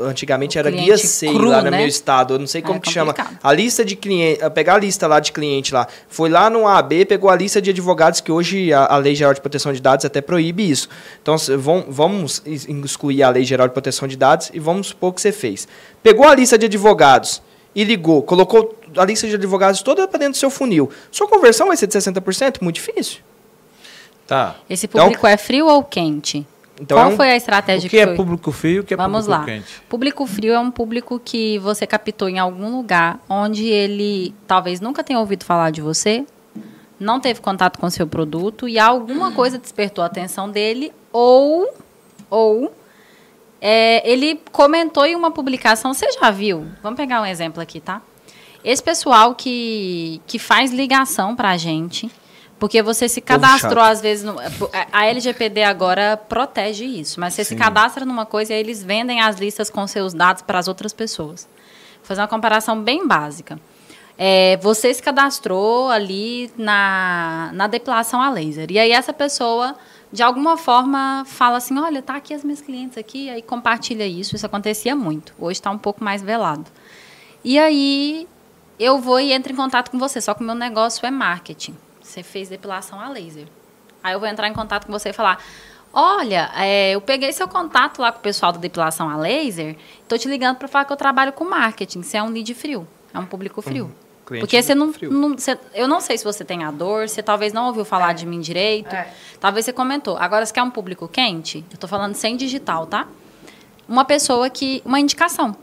o 0.00 0.02
antigamente 0.02 0.58
O 0.58 0.58
era 0.58 0.68
guia 0.68 0.98
SEI 0.98 1.32
cru, 1.32 1.48
lá 1.48 1.62
no 1.62 1.70
né? 1.70 1.78
meu 1.78 1.86
estado, 1.86 2.34
eu 2.34 2.40
não 2.40 2.46
sei 2.48 2.60
É 2.60 2.64
como 2.64 2.80
que 2.80 2.90
chama. 2.90 3.14
A 3.40 3.52
lista 3.52 3.84
de 3.84 3.94
cliente. 3.94 4.40
Pegar 4.50 4.74
a 4.74 4.78
lista 4.78 5.06
lá 5.06 5.20
de 5.20 5.30
cliente 5.30 5.72
lá. 5.72 5.86
Foi 6.08 6.28
lá 6.28 6.50
no 6.50 6.66
AB, 6.66 7.04
pegou 7.04 7.30
a 7.30 7.36
lista 7.36 7.62
de 7.62 7.70
advogados, 7.70 8.20
que 8.20 8.32
hoje 8.32 8.72
a, 8.72 8.86
a 8.86 8.96
Lei 8.96 9.14
Geral 9.14 9.32
de 9.32 9.40
Proteção 9.40 9.72
de 9.72 9.80
Dados 9.80 10.04
até 10.04 10.20
proíbe 10.20 10.68
isso. 10.68 10.88
Então, 11.22 11.36
vão- 11.56 11.84
vamos 11.86 12.42
excluir 12.44 13.22
a 13.22 13.30
Lei 13.30 13.44
Geral 13.44 13.68
de 13.68 13.74
Proteção 13.74 14.08
de 14.08 14.16
Dados 14.16 14.50
e 14.52 14.58
vamos 14.58 14.88
supor 14.88 15.14
que 15.14 15.20
você 15.20 15.30
fez. 15.30 15.68
Pegou 16.02 16.26
a 16.26 16.34
lista 16.34 16.58
de 16.58 16.66
advogados 16.66 17.40
e 17.76 17.84
ligou, 17.84 18.24
colocou 18.24 18.76
a 18.96 19.04
lista 19.04 19.28
de 19.28 19.36
advogados 19.36 19.82
toda 19.82 20.08
para 20.08 20.18
dentro 20.18 20.32
do 20.32 20.38
seu 20.38 20.50
funil. 20.50 20.90
Sua 21.12 21.28
conversão 21.28 21.68
vai 21.68 21.76
ser 21.76 21.86
de 21.86 21.92
60%? 21.96 22.56
Muito 22.60 22.74
difícil. 22.74 23.18
Tá. 24.26 24.56
Esse 24.68 24.86
Então- 24.86 25.04
público 25.04 25.28
é 25.28 25.36
frio 25.36 25.68
ou 25.68 25.84
quente? 25.84 26.44
Então, 26.80 26.96
Qual 26.98 27.10
é 27.10 27.12
um- 27.12 27.16
foi 27.16 27.30
a 27.30 27.34
O 27.34 27.36
estratégia 27.36 27.88
que 27.88 27.96
é 27.98 28.06
público 28.14 28.50
frio 28.50 28.76
e 28.76 28.80
o 28.80 28.84
que 28.84 28.94
é 28.94 28.96
Vamos 28.96 29.26
público 29.26 29.40
lá. 29.40 29.44
quente? 29.46 29.82
Público 29.88 30.26
frio 30.26 30.52
é 30.54 30.58
um 30.58 30.70
público 30.72 31.20
que 31.24 31.58
você 31.60 31.86
captou 31.86 32.28
em 32.28 32.38
algum 32.38 32.76
lugar 32.76 33.20
onde 33.28 33.66
ele 33.66 34.34
talvez 34.46 34.80
nunca 34.80 35.04
tenha 35.04 35.20
ouvido 35.20 35.44
falar 35.44 35.70
de 35.70 35.80
você, 35.80 36.26
não 36.98 37.20
teve 37.20 37.40
contato 37.40 37.78
com 37.78 37.88
seu 37.90 38.06
produto 38.08 38.68
e 38.68 38.78
alguma 38.78 39.30
coisa 39.30 39.56
despertou 39.58 40.02
a 40.02 40.06
atenção 40.08 40.50
dele 40.50 40.92
ou 41.12 41.68
ou 42.28 42.72
é, 43.60 44.08
ele 44.10 44.40
comentou 44.50 45.06
em 45.06 45.14
uma 45.14 45.30
publicação, 45.30 45.94
você 45.94 46.10
já 46.12 46.30
viu? 46.30 46.66
Vamos 46.82 46.96
pegar 46.96 47.22
um 47.22 47.26
exemplo 47.26 47.62
aqui, 47.62 47.80
tá? 47.80 48.02
Esse 48.64 48.82
pessoal 48.82 49.34
que, 49.34 50.20
que 50.26 50.38
faz 50.38 50.70
ligação 50.72 51.36
pra 51.36 51.56
gente, 51.56 52.10
porque 52.58 52.82
você 52.82 53.08
se 53.08 53.20
cadastrou 53.20 53.82
às 53.82 54.00
vezes. 54.00 54.24
No, 54.24 54.36
a 54.92 55.06
LGPD 55.06 55.62
agora 55.62 56.16
protege 56.16 56.84
isso, 56.84 57.20
mas 57.20 57.34
você 57.34 57.44
se 57.44 57.50
Sim. 57.50 57.56
cadastra 57.56 58.04
numa 58.04 58.26
coisa 58.26 58.52
e 58.52 58.56
aí 58.56 58.60
eles 58.60 58.82
vendem 58.82 59.20
as 59.20 59.38
listas 59.38 59.70
com 59.70 59.86
seus 59.86 60.14
dados 60.14 60.42
para 60.42 60.58
as 60.58 60.68
outras 60.68 60.92
pessoas. 60.92 61.48
Vou 61.98 62.06
fazer 62.06 62.20
uma 62.20 62.28
comparação 62.28 62.80
bem 62.80 63.06
básica. 63.06 63.58
É, 64.16 64.56
você 64.58 64.94
se 64.94 65.02
cadastrou 65.02 65.88
ali 65.90 66.50
na, 66.56 67.50
na 67.52 67.66
depilação 67.66 68.20
a 68.20 68.30
laser. 68.30 68.70
E 68.70 68.78
aí 68.78 68.92
essa 68.92 69.12
pessoa, 69.12 69.74
de 70.12 70.22
alguma 70.22 70.56
forma, 70.56 71.24
fala 71.26 71.56
assim, 71.56 71.76
olha, 71.78 72.00
tá 72.00 72.16
aqui 72.16 72.32
as 72.32 72.44
minhas 72.44 72.60
clientes 72.60 72.96
aqui, 72.96 73.28
aí 73.28 73.42
compartilha 73.42 74.06
isso. 74.06 74.36
Isso 74.36 74.46
acontecia 74.46 74.94
muito. 74.94 75.34
Hoje 75.38 75.58
está 75.58 75.70
um 75.70 75.78
pouco 75.78 76.04
mais 76.04 76.22
velado. 76.22 76.66
E 77.42 77.58
aí 77.58 78.28
eu 78.78 78.98
vou 78.98 79.18
e 79.18 79.32
entro 79.32 79.52
em 79.52 79.56
contato 79.56 79.90
com 79.90 79.98
você, 79.98 80.20
só 80.20 80.32
que 80.34 80.42
o 80.42 80.46
meu 80.46 80.54
negócio 80.54 81.04
é 81.04 81.10
marketing. 81.10 81.76
Você 82.14 82.22
fez 82.22 82.48
depilação 82.48 83.00
a 83.00 83.08
laser. 83.08 83.46
Aí 84.02 84.12
eu 84.12 84.20
vou 84.20 84.28
entrar 84.28 84.46
em 84.48 84.52
contato 84.52 84.86
com 84.86 84.92
você 84.92 85.08
e 85.08 85.12
falar: 85.12 85.42
Olha, 85.92 86.48
é, 86.56 86.92
eu 86.92 87.00
peguei 87.00 87.32
seu 87.32 87.48
contato 87.48 88.00
lá 88.00 88.12
com 88.12 88.18
o 88.18 88.22
pessoal 88.22 88.52
da 88.52 88.58
depilação 88.58 89.10
a 89.10 89.16
laser, 89.16 89.76
tô 90.06 90.16
te 90.16 90.28
ligando 90.28 90.56
para 90.56 90.68
falar 90.68 90.84
que 90.84 90.92
eu 90.92 90.96
trabalho 90.96 91.32
com 91.32 91.44
marketing. 91.44 92.02
Você 92.02 92.16
é 92.16 92.22
um 92.22 92.28
lead 92.28 92.54
frio, 92.54 92.86
é 93.12 93.18
um 93.18 93.26
público 93.26 93.60
frio. 93.60 93.92
cliente 94.26 94.40
Porque 94.46 94.62
você 94.62 94.74
não, 94.76 94.92
frio. 94.92 95.10
não- 95.10 95.36
você- 95.36 95.58
eu 95.74 95.86
não 95.88 96.00
sei 96.00 96.16
se 96.16 96.24
você 96.24 96.44
tem 96.44 96.62
a 96.64 96.70
dor, 96.70 97.08
você 97.08 97.20
talvez 97.22 97.52
não 97.52 97.66
ouviu 97.66 97.84
falar 97.84 98.12
de 98.14 98.24
mim 98.24 98.40
direito. 98.40 98.94
É. 98.94 99.12
Talvez 99.40 99.64
você 99.66 99.72
comentou. 99.72 100.16
Agora, 100.16 100.46
você 100.46 100.52
quer 100.52 100.62
um 100.62 100.70
público 100.70 101.08
quente? 101.08 101.64
Eu 101.70 101.76
tô 101.78 101.88
falando 101.88 102.14
sem 102.14 102.36
digital, 102.36 102.86
tá? 102.86 103.08
Uma 103.88 104.04
pessoa 104.04 104.48
que. 104.48 104.80
Uma 104.84 105.00
indicação. 105.00 105.56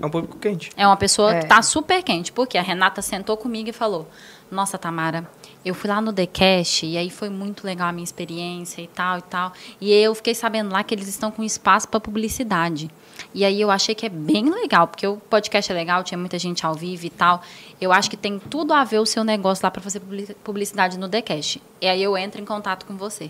É 0.00 0.06
um 0.06 0.10
público 0.10 0.38
quente. 0.38 0.70
É 0.76 0.86
uma 0.86 0.96
pessoa 0.96 1.34
É. 1.34 1.40
que 1.40 1.46
tá 1.46 1.60
super 1.60 2.02
quente. 2.04 2.30
Porque 2.32 2.56
a 2.56 2.62
Renata 2.62 3.02
sentou 3.02 3.36
comigo 3.36 3.68
e 3.68 3.72
falou: 3.72 4.08
Nossa, 4.50 4.78
Tamara, 4.78 5.28
eu 5.66 5.74
fui 5.74 5.90
lá 5.90 6.00
no 6.00 6.12
The 6.12 6.26
Cash 6.26 6.84
e 6.84 6.96
aí 6.96 7.10
foi 7.10 7.28
muito 7.28 7.66
legal 7.66 7.88
a 7.88 7.92
minha 7.92 8.04
experiência 8.04 8.80
e 8.80 8.86
tal 8.86 9.18
e 9.18 9.22
tal. 9.22 9.52
E 9.80 9.92
eu 9.92 10.14
fiquei 10.14 10.32
sabendo 10.32 10.72
lá 10.72 10.84
que 10.84 10.94
eles 10.94 11.08
estão 11.08 11.28
com 11.28 11.42
espaço 11.42 11.88
para 11.88 11.98
publicidade. 11.98 12.88
E 13.34 13.44
aí 13.44 13.60
eu 13.60 13.68
achei 13.68 13.92
que 13.92 14.06
é 14.06 14.08
bem 14.08 14.48
legal, 14.48 14.86
porque 14.86 15.04
o 15.04 15.16
podcast 15.16 15.72
é 15.72 15.74
legal, 15.74 16.04
tinha 16.04 16.16
muita 16.16 16.38
gente 16.38 16.64
ao 16.64 16.72
vivo 16.74 17.06
e 17.06 17.10
tal. 17.10 17.42
Eu 17.80 17.92
acho 17.92 18.08
que 18.08 18.16
tem 18.16 18.38
tudo 18.38 18.72
a 18.72 18.84
ver 18.84 19.00
o 19.00 19.06
seu 19.06 19.24
negócio 19.24 19.64
lá 19.64 19.70
para 19.70 19.82
fazer 19.82 19.98
publici- 19.98 20.36
publicidade 20.44 20.96
no 20.96 21.08
The 21.08 21.20
Cash. 21.20 21.58
E 21.80 21.88
aí 21.88 22.00
eu 22.00 22.16
entro 22.16 22.40
em 22.40 22.44
contato 22.44 22.86
com 22.86 22.96
você. 22.96 23.28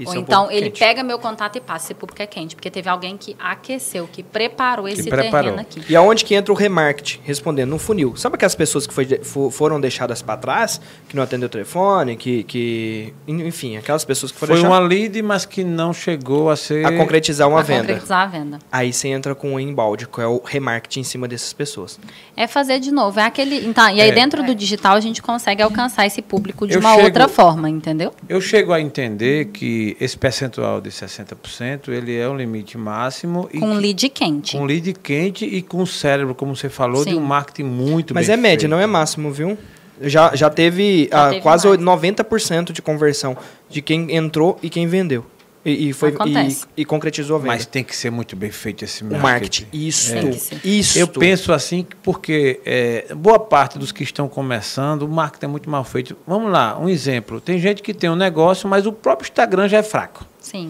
Isso 0.00 0.08
Ou 0.10 0.16
é 0.16 0.18
um 0.18 0.22
então 0.22 0.50
ele 0.50 0.66
quente. 0.70 0.78
pega 0.78 1.02
meu 1.02 1.18
contato 1.18 1.56
e 1.56 1.60
passa. 1.60 1.86
Esse 1.86 1.94
público 1.94 2.20
é 2.22 2.26
quente, 2.26 2.54
porque 2.56 2.70
teve 2.70 2.88
alguém 2.88 3.16
que 3.16 3.36
aqueceu, 3.38 4.08
que 4.10 4.22
preparou 4.22 4.88
esse 4.88 5.08
preparou. 5.08 5.30
terreno 5.52 5.60
aqui. 5.60 5.82
E 5.88 5.94
aonde 5.96 6.24
que 6.24 6.34
entra 6.34 6.52
o 6.52 6.56
remarketing? 6.56 7.20
Respondendo, 7.22 7.70
no 7.70 7.78
funil. 7.78 8.16
Sabe 8.16 8.34
aquelas 8.36 8.54
pessoas 8.54 8.86
que 8.86 8.94
foi 8.94 9.06
foram 9.50 9.80
deixadas 9.80 10.22
para 10.22 10.36
trás, 10.36 10.80
que 11.08 11.14
não 11.16 11.22
atendeu 11.22 11.46
o 11.46 11.50
telefone, 11.50 12.16
que, 12.16 12.42
que... 12.44 13.12
Enfim, 13.28 13.76
aquelas 13.76 14.04
pessoas 14.04 14.32
que 14.32 14.38
foram 14.38 14.54
Foi 14.54 14.62
deixadas 14.62 14.80
uma 14.82 14.88
lead, 14.88 15.22
mas 15.22 15.44
que 15.44 15.62
não 15.64 15.92
chegou 15.92 16.50
a 16.50 16.56
ser. 16.56 16.84
a 16.86 16.96
concretizar 16.96 17.48
uma 17.48 17.58
Pra 17.62 17.74
venda. 17.74 17.86
concretizar 17.88 18.22
a 18.22 18.26
venda. 18.26 18.58
Aí 18.72 18.92
você 18.92 19.08
entra 19.08 19.34
com 19.34 19.54
o 19.54 19.60
embalde, 19.60 20.06
que 20.08 20.20
é 20.20 20.26
o 20.26 20.40
remarketing 20.44 21.00
em 21.00 21.04
cima 21.04 21.28
dessas 21.28 21.52
pessoas. 21.52 21.98
É 22.36 22.46
fazer 22.46 22.80
de 22.80 22.90
novo. 22.90 23.18
É 23.20 23.24
aquele. 23.24 23.66
Então, 23.66 23.88
e 23.90 24.00
aí, 24.00 24.10
É. 24.10 24.12
dentro 24.12 24.42
do 24.42 24.54
digital, 24.54 24.94
a 24.96 25.00
gente 25.00 25.20
consegue 25.22 25.62
alcançar 25.62 26.06
esse 26.06 26.22
público 26.22 26.66
de 26.66 26.74
Eu 26.74 26.80
uma 26.80 26.92
chego- 26.94 27.04
outra 27.06 27.28
forma, 27.28 27.68
entendeu? 27.68 28.12
Eu 28.28 28.40
chego 28.40 28.72
a 28.72 28.80
entender 28.80 29.46
que 29.46 29.89
esse 30.00 30.16
percentual 30.16 30.80
de 30.80 30.90
60% 30.90 31.88
ele 31.88 32.16
é 32.16 32.28
um 32.28 32.36
limite 32.36 32.76
máximo 32.76 33.48
e 33.52 33.58
Com 33.58 33.74
lead 33.74 34.08
quente. 34.10 34.56
com 34.56 34.64
lead 34.64 34.92
quente 34.94 35.44
e 35.44 35.62
com 35.62 35.84
cérebro, 35.86 36.34
como 36.34 36.54
você 36.54 36.68
falou, 36.68 37.04
de 37.04 37.10
Sim. 37.12 37.16
um 37.16 37.20
marketing 37.20 37.64
muito 37.68 38.14
Mas 38.14 38.26
bem 38.26 38.34
é 38.34 38.36
média, 38.36 38.60
feito. 38.60 38.70
não 38.70 38.78
é 38.80 38.86
máximo, 38.86 39.30
viu? 39.32 39.56
Já, 40.02 40.34
já 40.34 40.48
teve, 40.48 41.08
Já 41.10 41.26
ah, 41.26 41.28
teve 41.30 41.42
quase 41.42 41.68
mais. 41.68 41.80
90% 41.80 42.72
de 42.72 42.80
conversão 42.80 43.36
de 43.68 43.82
quem 43.82 44.14
entrou 44.16 44.58
e 44.62 44.70
quem 44.70 44.86
vendeu. 44.86 45.26
E, 45.64 45.90
e 45.90 45.92
foi, 45.92 46.10
e, 46.10 46.80
e 46.82 46.84
concretizou 46.84 47.36
a 47.36 47.38
venda. 47.38 47.52
Mas 47.52 47.66
tem 47.66 47.84
que 47.84 47.94
ser 47.94 48.10
muito 48.10 48.34
bem 48.34 48.50
feito 48.50 48.84
esse 48.84 49.02
o 49.02 49.06
marketing. 49.06 49.22
marketing. 49.22 49.66
Isso. 49.72 50.12
Tem 50.12 50.30
que 50.30 50.38
ser. 50.38 50.60
Isso. 50.64 50.98
Eu 50.98 51.06
penso 51.06 51.52
assim 51.52 51.82
que 51.82 51.96
porque 51.96 52.60
é, 52.64 53.14
boa 53.14 53.38
parte 53.38 53.78
dos 53.78 53.92
que 53.92 54.02
estão 54.02 54.26
começando, 54.26 55.02
o 55.02 55.08
marketing 55.08 55.44
é 55.44 55.48
muito 55.48 55.68
mal 55.68 55.84
feito. 55.84 56.16
Vamos 56.26 56.50
lá, 56.50 56.78
um 56.78 56.88
exemplo. 56.88 57.40
Tem 57.40 57.58
gente 57.58 57.82
que 57.82 57.92
tem 57.92 58.08
um 58.08 58.16
negócio, 58.16 58.68
mas 58.68 58.86
o 58.86 58.92
próprio 58.92 59.26
Instagram 59.26 59.68
já 59.68 59.78
é 59.78 59.82
fraco. 59.82 60.24
Sim. 60.40 60.68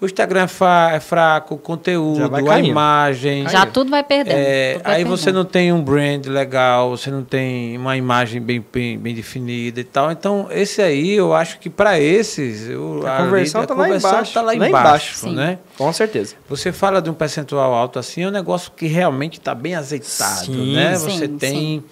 O 0.00 0.06
Instagram 0.06 0.42
é, 0.42 0.96
é 0.96 1.00
fraco, 1.00 1.56
o 1.56 1.58
conteúdo, 1.58 2.32
a 2.32 2.40
caindo. 2.42 2.68
imagem. 2.68 3.48
Já 3.48 3.66
tudo 3.66 3.90
vai 3.90 4.04
perdendo. 4.04 4.36
É, 4.38 4.74
tudo 4.74 4.82
vai 4.84 4.94
aí 4.94 5.04
você 5.04 5.24
perdendo. 5.24 5.42
não 5.42 5.44
tem 5.50 5.72
um 5.72 5.82
brand 5.82 6.24
legal, 6.26 6.90
você 6.90 7.10
não 7.10 7.24
tem 7.24 7.76
uma 7.76 7.96
imagem 7.96 8.40
bem, 8.40 8.64
bem, 8.72 8.96
bem 8.96 9.12
definida 9.12 9.80
e 9.80 9.84
tal. 9.84 10.12
Então, 10.12 10.46
esse 10.52 10.80
aí, 10.80 11.14
eu 11.14 11.34
acho 11.34 11.58
que 11.58 11.68
para 11.68 11.98
esses, 11.98 12.68
eu, 12.68 13.02
A 13.06 13.24
conversão 13.24 13.60
lead- 13.60 13.68
tá 13.68 13.74
lá 13.74 13.88
embaixo. 13.88 14.34
tá 14.34 14.40
lá 14.40 14.46
Lá 14.46 14.54
embaixo, 14.68 15.26
embaixo. 15.26 15.28
Né? 15.30 15.58
Com 15.76 15.92
certeza. 15.92 16.36
Você 16.48 16.70
fala 16.70 17.02
de 17.02 17.10
um 17.10 17.14
percentual 17.14 17.74
alto 17.74 17.98
assim, 17.98 18.22
é 18.22 18.28
um 18.28 18.30
negócio 18.30 18.70
que 18.76 18.86
realmente 18.86 19.38
está 19.38 19.52
bem 19.54 19.74
azeitado, 19.74 20.44
Sim. 20.46 20.74
né? 20.76 20.94
Sim, 20.96 21.08
Você 21.18 21.26
sim. 21.48 21.82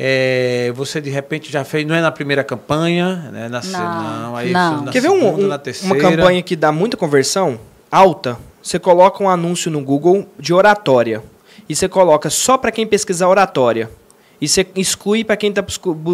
É, 0.00 0.72
você 0.76 1.00
de 1.00 1.10
repente 1.10 1.50
já 1.50 1.64
fez, 1.64 1.84
não 1.84 1.92
é 1.94 2.00
na 2.00 2.12
primeira 2.12 2.44
campanha, 2.44 3.28
né? 3.32 3.48
Na, 3.48 3.60
se- 3.60 3.72
Não, 3.72 4.20
não, 4.22 4.36
aí 4.36 4.52
não. 4.52 4.84
Quer 4.86 5.00
ver 5.02 5.10
um- 5.10 5.20
segunda, 5.20 5.44
um- 5.44 5.48
na 5.48 5.60
uma 5.82 5.96
campanha 5.96 6.40
que 6.42 6.54
dá 6.54 6.70
muita 6.70 6.96
conversão 6.96 7.58
alta? 7.90 8.38
Você 8.62 8.78
coloca 8.78 9.22
um 9.24 9.28
anúncio 9.28 9.70
no 9.72 9.80
Google 9.80 10.24
de 10.38 10.54
oratória. 10.54 11.20
E 11.68 11.74
você 11.74 11.88
coloca 11.88 12.30
só 12.30 12.56
para 12.56 12.70
quem 12.70 12.86
pesquisar 12.86 13.28
oratória. 13.28 13.90
E 14.40 14.46
você 14.48 14.64
exclui 14.76 15.24
para 15.24 15.36
quem 15.36 15.50
está 15.50 15.64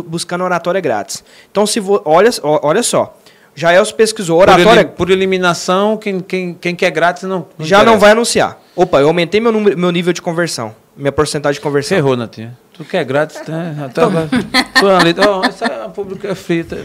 buscando 0.06 0.42
oratória 0.44 0.80
grátis. 0.80 1.22
Então, 1.50 1.66
se 1.66 1.78
vo, 1.78 2.00
olha, 2.06 2.30
olha 2.42 2.82
só. 2.82 3.16
Jaels 3.54 3.92
pesquisou 3.92 4.38
Por, 4.40 4.48
oratória. 4.48 4.84
por 4.86 5.10
eliminação, 5.10 5.96
quem, 5.96 6.18
quem, 6.20 6.54
quem 6.54 6.74
quer 6.74 6.90
grátis 6.90 7.22
não, 7.24 7.46
não 7.58 7.64
já 7.66 7.76
não 7.78 7.82
interessa. 7.84 8.00
vai 8.00 8.10
anunciar. 8.12 8.58
Opa, 8.74 9.00
eu 9.00 9.06
aumentei 9.08 9.40
meu, 9.40 9.52
número- 9.52 9.78
meu 9.78 9.90
nível 9.92 10.12
de 10.12 10.20
conversão. 10.22 10.74
Minha 10.96 11.12
porcentagem 11.12 11.54
de 11.58 11.60
conversão. 11.60 11.96
Ferrou, 11.96 12.16
Natinha. 12.16 12.56
Tu 12.76 12.84
quer 12.84 13.04
grátis, 13.04 13.40
né? 13.46 13.76
Até 13.84 14.02
agora. 14.02 14.28
É 14.32 15.28
ó, 15.28 15.44
essa 15.44 15.64
é 15.64 15.84
a 15.84 15.88
pública 15.88 16.28
é 16.28 16.34
frita. 16.34 16.76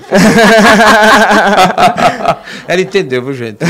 Ela 2.67 2.81
entendeu, 2.81 3.23
viu, 3.23 3.33
gente? 3.33 3.57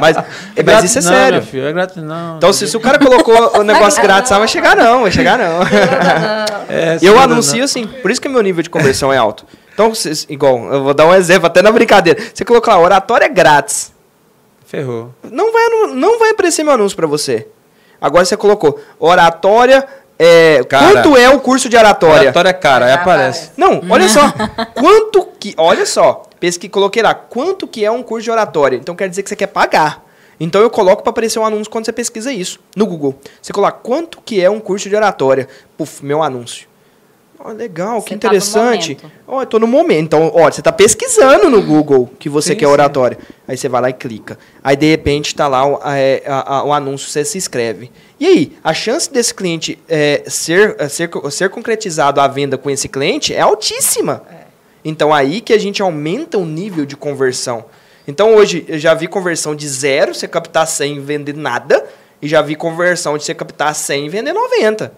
mas, 0.00 0.16
mas 0.16 0.24
Grátis 0.56 0.90
isso 0.90 0.98
é 0.98 1.02
não, 1.02 1.08
sério. 1.18 1.38
meu 1.38 1.46
filho, 1.46 1.66
é 1.68 1.72
grátis 1.72 2.02
não. 2.02 2.36
Então, 2.36 2.52
se, 2.52 2.66
se 2.66 2.76
o 2.76 2.80
cara 2.80 2.98
colocou 2.98 3.60
o 3.60 3.62
negócio 3.62 4.02
grátis, 4.02 4.32
ah, 4.32 4.38
vai 4.40 4.48
chegar 4.48 4.74
não, 4.76 5.02
vai 5.02 5.10
chegar 5.12 5.38
não. 5.38 5.60
É, 6.68 6.96
Eu 7.02 7.18
anuncio 7.18 7.58
não. 7.58 7.64
assim, 7.64 7.86
por 7.86 8.10
isso 8.10 8.20
que 8.20 8.28
meu 8.28 8.40
nível 8.42 8.62
de 8.62 8.70
conversão 8.70 9.12
é 9.12 9.16
alto. 9.18 9.44
Então, 9.74 9.94
cês- 9.94 10.26
igual, 10.28 10.72
eu 10.72 10.82
vou 10.82 10.94
dar 10.94 11.06
um 11.06 11.14
exemplo 11.14 11.46
até 11.46 11.60
na 11.60 11.70
brincadeira. 11.70 12.20
Você 12.32 12.44
colocou 12.44 12.72
lá, 12.72 12.80
oratória 12.80 13.28
grátis. 13.28 13.92
Ferrou. 14.66 15.14
Não 15.30 15.52
vai, 15.52 15.68
não 15.94 16.18
vai 16.18 16.30
aparecer 16.30 16.62
meu 16.64 16.72
anúncio 16.72 16.96
pra 16.96 17.06
você. 17.06 17.46
Agora 18.00 18.24
você 18.24 18.36
colocou 18.36 18.80
oratória. 18.98 19.86
É, 20.24 20.62
Cara, 20.62 20.92
quanto 20.92 21.16
é 21.16 21.28
o 21.28 21.40
curso 21.40 21.68
de 21.68 21.76
oratória? 21.76 22.22
Oratória 22.22 22.50
é 22.50 22.52
cara, 22.52 22.86
aí 22.86 22.92
aparece. 22.92 23.50
Não, 23.56 23.82
olha 23.90 24.08
só. 24.08 24.20
quanto 24.72 25.26
que. 25.40 25.52
Olha 25.56 25.84
só. 25.84 26.22
Pesqui, 26.38 26.68
coloquei 26.68 27.02
lá. 27.02 27.12
Quanto 27.12 27.66
que 27.66 27.84
é 27.84 27.90
um 27.90 28.04
curso 28.04 28.22
de 28.22 28.30
oratória? 28.30 28.76
Então 28.76 28.94
quer 28.94 29.08
dizer 29.08 29.24
que 29.24 29.28
você 29.28 29.34
quer 29.34 29.48
pagar. 29.48 30.04
Então 30.38 30.60
eu 30.60 30.70
coloco 30.70 31.02
para 31.02 31.10
aparecer 31.10 31.40
um 31.40 31.44
anúncio 31.44 31.68
quando 31.68 31.86
você 31.86 31.92
pesquisa 31.92 32.32
isso 32.32 32.60
no 32.76 32.86
Google. 32.86 33.18
Você 33.40 33.52
coloca 33.52 33.78
quanto 33.82 34.20
que 34.24 34.40
é 34.40 34.48
um 34.48 34.60
curso 34.60 34.88
de 34.88 34.94
oratória. 34.94 35.48
Puf, 35.76 36.04
meu 36.04 36.22
anúncio. 36.22 36.68
Ó, 37.44 37.50
legal, 37.50 38.00
Você 38.00 38.04
que 38.10 38.10
tá 38.10 38.28
interessante. 38.28 38.90
momento. 39.02 39.12
Ó, 39.26 39.42
eu 39.42 39.46
tô 39.46 39.58
no 39.58 39.66
momento. 39.66 40.04
Então, 40.04 40.30
ó, 40.34 40.50
você 40.50 40.62
tá 40.62 40.70
pesquisando 40.70 41.50
no 41.50 41.60
Google 41.60 42.08
que 42.18 42.28
você 42.28 42.50
Sim, 42.52 42.56
quer 42.58 42.66
sim. 42.66 42.72
oratória. 42.72 43.18
Aí 43.48 43.56
você 43.56 43.68
vai 43.68 43.80
lá 43.82 43.90
e 43.90 43.92
clica. 43.92 44.38
Aí, 44.62 44.76
de 44.76 44.86
repente, 44.86 45.34
tá 45.34 45.48
lá 45.48 45.66
o, 45.66 45.80
é, 45.84 46.22
a- 46.24 46.58
a- 46.58 46.64
o 46.64 46.72
anúncio, 46.72 47.08
você 47.10 47.24
se 47.24 47.36
inscreve. 47.36 47.90
E 48.20 48.26
aí, 48.26 48.52
a 48.62 48.72
chance 48.72 49.12
desse 49.12 49.34
cliente 49.34 49.76
é, 49.88 50.22
ser, 50.28 50.76
é, 50.78 50.88
ser, 50.88 51.10
ser 51.32 51.50
concretizado 51.50 52.20
a 52.20 52.28
venda 52.28 52.56
com 52.56 52.70
esse 52.70 52.88
cliente 52.88 53.34
é 53.34 53.40
altíssima. 53.40 54.22
Então, 54.84 55.12
aí 55.12 55.40
que 55.40 55.52
a 55.52 55.58
gente 55.58 55.82
aumenta 55.82 56.38
o 56.38 56.46
nível 56.46 56.84
de 56.86 56.96
conversão. 56.96 57.64
Então, 58.06 58.34
hoje, 58.36 58.64
eu 58.68 58.78
já 58.78 58.94
vi 58.94 59.06
conversão 59.08 59.54
de 59.56 59.66
zero, 59.68 60.14
você 60.14 60.28
captar 60.28 60.66
100 60.66 60.96
e 60.96 61.00
vender 61.00 61.34
nada. 61.36 61.84
E 62.20 62.28
já 62.28 62.40
vi 62.40 62.54
conversão 62.54 63.18
de 63.18 63.24
você 63.24 63.34
captar 63.34 63.74
100 63.74 64.06
e 64.06 64.08
vender 64.08 64.32
90. 64.32 64.92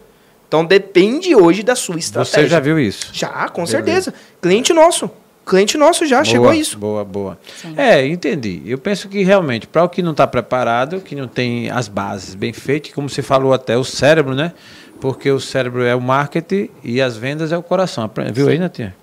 Então, 0.54 0.64
depende 0.64 1.34
hoje 1.34 1.64
da 1.64 1.74
sua 1.74 1.98
estratégia. 1.98 2.42
Você 2.42 2.48
já 2.48 2.60
viu 2.60 2.78
isso? 2.78 3.08
Já, 3.12 3.48
com 3.48 3.64
Beleza. 3.64 3.72
certeza. 3.72 4.14
Cliente 4.40 4.72
nosso. 4.72 5.10
Cliente 5.44 5.76
nosso 5.76 6.06
já 6.06 6.22
chegou 6.22 6.46
a 6.46 6.52
Boa, 6.52 6.56
isso. 6.56 6.78
Boa, 6.78 7.04
boa. 7.04 7.38
Sim. 7.60 7.74
É, 7.76 8.06
entendi. 8.06 8.62
Eu 8.64 8.78
penso 8.78 9.08
que 9.08 9.24
realmente, 9.24 9.66
para 9.66 9.82
o 9.82 9.88
que 9.88 10.00
não 10.00 10.12
está 10.12 10.28
preparado, 10.28 11.00
que 11.00 11.16
não 11.16 11.26
tem 11.26 11.68
as 11.70 11.88
bases 11.88 12.36
bem 12.36 12.52
feitas, 12.52 12.92
como 12.92 13.08
você 13.10 13.20
falou 13.20 13.52
até, 13.52 13.76
o 13.76 13.82
cérebro, 13.82 14.32
né? 14.32 14.52
Porque 15.00 15.28
o 15.28 15.40
cérebro 15.40 15.82
é 15.82 15.94
o 15.94 16.00
marketing 16.00 16.70
e 16.84 17.02
as 17.02 17.16
vendas 17.16 17.50
é 17.50 17.58
o 17.58 17.62
coração. 17.62 18.08
Viu 18.32 18.48
aí, 18.48 18.58
Natinha? 18.58 18.94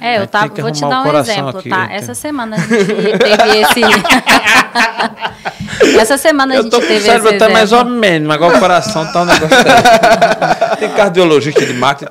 É, 0.00 0.18
eu 0.18 0.26
tava, 0.26 0.48
vou 0.48 0.70
te 0.70 0.80
dar 0.80 1.02
um 1.02 1.18
exemplo, 1.18 1.58
aqui, 1.58 1.68
tá? 1.68 1.86
né? 1.86 1.96
Essa 1.96 2.14
semana 2.14 2.56
a 2.56 2.58
gente 2.58 3.18
teve 3.18 3.58
esse. 3.60 3.80
Essa 5.98 6.16
semana 6.16 6.54
a 6.54 6.56
Eu 6.56 6.62
gente 6.62 6.70
tô 6.70 6.78
com 6.78 6.84
o 6.84 6.88
teve 6.88 7.04
cérebro 7.04 7.28
esse 7.28 7.36
até 7.36 7.52
mais 7.52 7.72
ou 7.72 7.84
menos, 7.84 8.26
mas 8.26 8.36
agora 8.36 8.56
o 8.56 8.60
coração 8.60 9.12
tá 9.12 9.22
um 9.22 9.24
negócio. 9.26 9.56
Tem 10.78 10.88
cardiologista 10.90 11.64
de 11.64 11.74
marketing. 11.74 12.10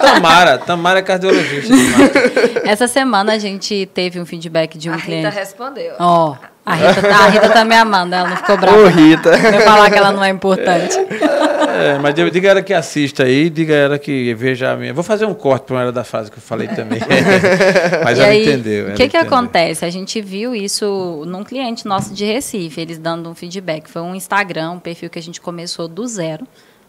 Tamara, 0.00 0.58
Tamara 0.58 0.98
é 1.00 1.02
cardiologista 1.02 1.74
de 1.74 1.82
marketing. 1.82 2.68
Essa 2.68 2.88
semana 2.88 3.34
a 3.34 3.38
gente 3.38 3.86
teve 3.92 4.20
um 4.20 4.26
feedback 4.26 4.78
de 4.78 4.88
um 4.88 4.92
a 4.94 4.96
Rita 4.96 5.06
cliente. 5.06 5.34
respondeu. 5.34 5.94
Ó, 5.98 6.36
a 6.66 6.74
Rita, 6.74 7.02
tá- 7.02 7.24
a 7.24 7.28
Rita 7.28 7.48
tá 7.50 7.64
me 7.64 7.74
amando, 7.74 8.14
ela 8.14 8.28
não 8.30 8.36
ficou 8.36 8.56
brava. 8.56 8.78
Ô, 8.78 8.86
Rita. 8.88 9.36
Vai 9.36 9.60
falar 9.60 9.90
que 9.90 9.98
ela 9.98 10.12
não 10.12 10.24
é 10.24 10.30
importante. 10.30 10.96
É, 10.98 11.98
mas 12.00 12.16
eu- 12.18 12.30
diga 12.30 12.48
a 12.48 12.50
ela 12.52 12.62
que 12.62 12.72
assista 12.72 13.24
aí, 13.24 13.50
diga 13.50 13.74
a 13.74 13.76
ela 13.76 13.98
que 13.98 14.32
veja 14.34 14.72
a 14.72 14.76
minha. 14.76 14.94
Vou 14.94 15.02
fazer 15.04 15.26
um 15.26 15.34
corte 15.34 15.64
para 15.66 15.82
ela 15.82 15.92
da 15.92 16.04
frase 16.04 16.30
que 16.30 16.38
eu 16.38 16.42
falei 16.42 16.68
também. 16.68 17.00
mas 18.04 18.18
e 18.18 18.20
ela 18.22 18.30
aí, 18.30 18.42
entendeu. 18.44 18.84
o 18.86 18.90
que 18.92 19.08
que 19.08 19.16
entendeu. 19.16 19.26
acontece? 19.26 19.84
A 19.84 19.90
gente 19.90 20.20
viu 20.20 20.54
isso 20.54 21.24
num 21.26 21.42
cliente 21.44 21.86
nosso 21.86 22.14
de 22.14 22.24
Recife, 22.24 22.80
eles 22.80 22.98
dando 22.98 23.28
um 23.28 23.34
feedback. 23.34 23.90
Foi 23.90 24.02
um 24.02 24.14
Instagram, 24.14 24.72
um 24.72 24.78
perfil 24.80 25.10
que 25.10 25.18
a 25.18 25.22
gente 25.22 25.40
começou 25.40 25.88
do 25.88 26.06
zero. 26.06 26.46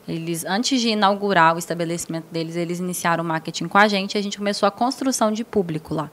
Eles, 0.08 0.46
antes 0.46 0.80
de 0.80 0.90
inaugurar 0.90 1.56
o 1.56 1.58
estabelecimento 1.60 2.26
deles, 2.32 2.56
eles 2.56 2.80
iniciaram 2.80 3.24
o 3.24 3.28
marketing 3.28 3.68
com 3.68 3.78
a 3.80 3.88
gente 3.88 4.14
e 4.14 4.18
a 4.20 4.22
gente 4.22 4.38
começou 4.38 4.68
a 4.68 4.72
construção 4.72 5.32
de 5.32 5.44
público 5.44 5.96
lá. 5.96 6.12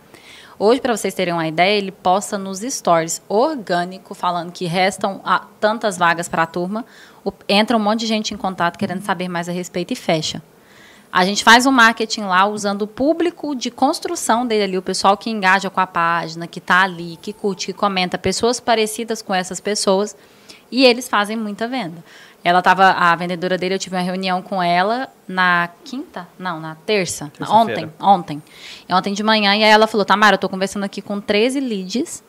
Hoje, 0.58 0.80
para 0.80 0.96
vocês 0.96 1.14
terem 1.14 1.32
uma 1.34 1.46
ideia, 1.48 1.76
ele 1.78 1.90
posta 1.90 2.36
nos 2.38 2.60
stories 2.60 3.22
orgânico, 3.28 4.14
falando 4.14 4.52
que 4.52 4.66
restam 4.66 5.20
ah, 5.24 5.46
tantas 5.58 5.96
vagas 5.96 6.28
para 6.28 6.42
a 6.42 6.46
turma. 6.46 6.84
O- 7.24 7.32
entra 7.48 7.76
um 7.76 7.80
monte 7.80 8.00
de 8.00 8.06
gente 8.06 8.34
em 8.34 8.36
contato 8.36 8.78
querendo 8.78 9.02
saber 9.02 9.28
mais 9.28 9.48
a 9.48 9.52
respeito 9.52 9.92
e 9.92 9.96
fecha. 9.96 10.42
A 11.10 11.24
gente 11.24 11.44
faz 11.44 11.66
um 11.66 11.70
marketing 11.70 12.22
lá 12.22 12.46
usando 12.46 12.82
o 12.82 12.86
público 12.86 13.54
de 13.54 13.70
construção 13.70 14.46
dele 14.46 14.62
ali, 14.64 14.78
o 14.78 14.82
pessoal 14.82 15.16
que 15.16 15.28
engaja 15.28 15.68
com 15.68 15.80
a 15.80 15.86
página, 15.86 16.46
que 16.46 16.58
está 16.58 16.82
ali, 16.82 17.18
que 17.20 17.32
curte, 17.32 17.66
que 17.66 17.72
comenta, 17.74 18.16
pessoas 18.16 18.60
parecidas 18.60 19.20
com 19.20 19.34
essas 19.34 19.60
pessoas, 19.60 20.16
e 20.70 20.86
eles 20.86 21.08
fazem 21.08 21.36
muita 21.36 21.68
venda. 21.68 22.02
Ela 22.44 22.59
estava, 22.59 22.90
a 22.90 23.14
vendedora 23.14 23.56
dele, 23.56 23.74
eu 23.74 23.78
tive 23.78 23.94
uma 23.94 24.02
reunião 24.02 24.43
com 24.43 24.62
ela 24.62 25.09
na 25.28 25.69
quinta? 25.85 26.27
Não, 26.39 26.59
na 26.59 26.74
terça. 26.74 27.31
Ontem, 27.48 27.90
ontem. 28.01 28.43
Ontem 28.90 29.14
de 29.14 29.23
manhã, 29.23 29.55
e 29.55 29.62
aí 29.62 29.70
ela 29.70 29.86
falou, 29.86 30.05
Tamara, 30.05 30.35
eu 30.35 30.36
estou 30.36 30.51
conversando 30.51 30.82
aqui 30.85 31.01
com 31.01 31.20
13 31.20 31.60
leads, 31.60 32.23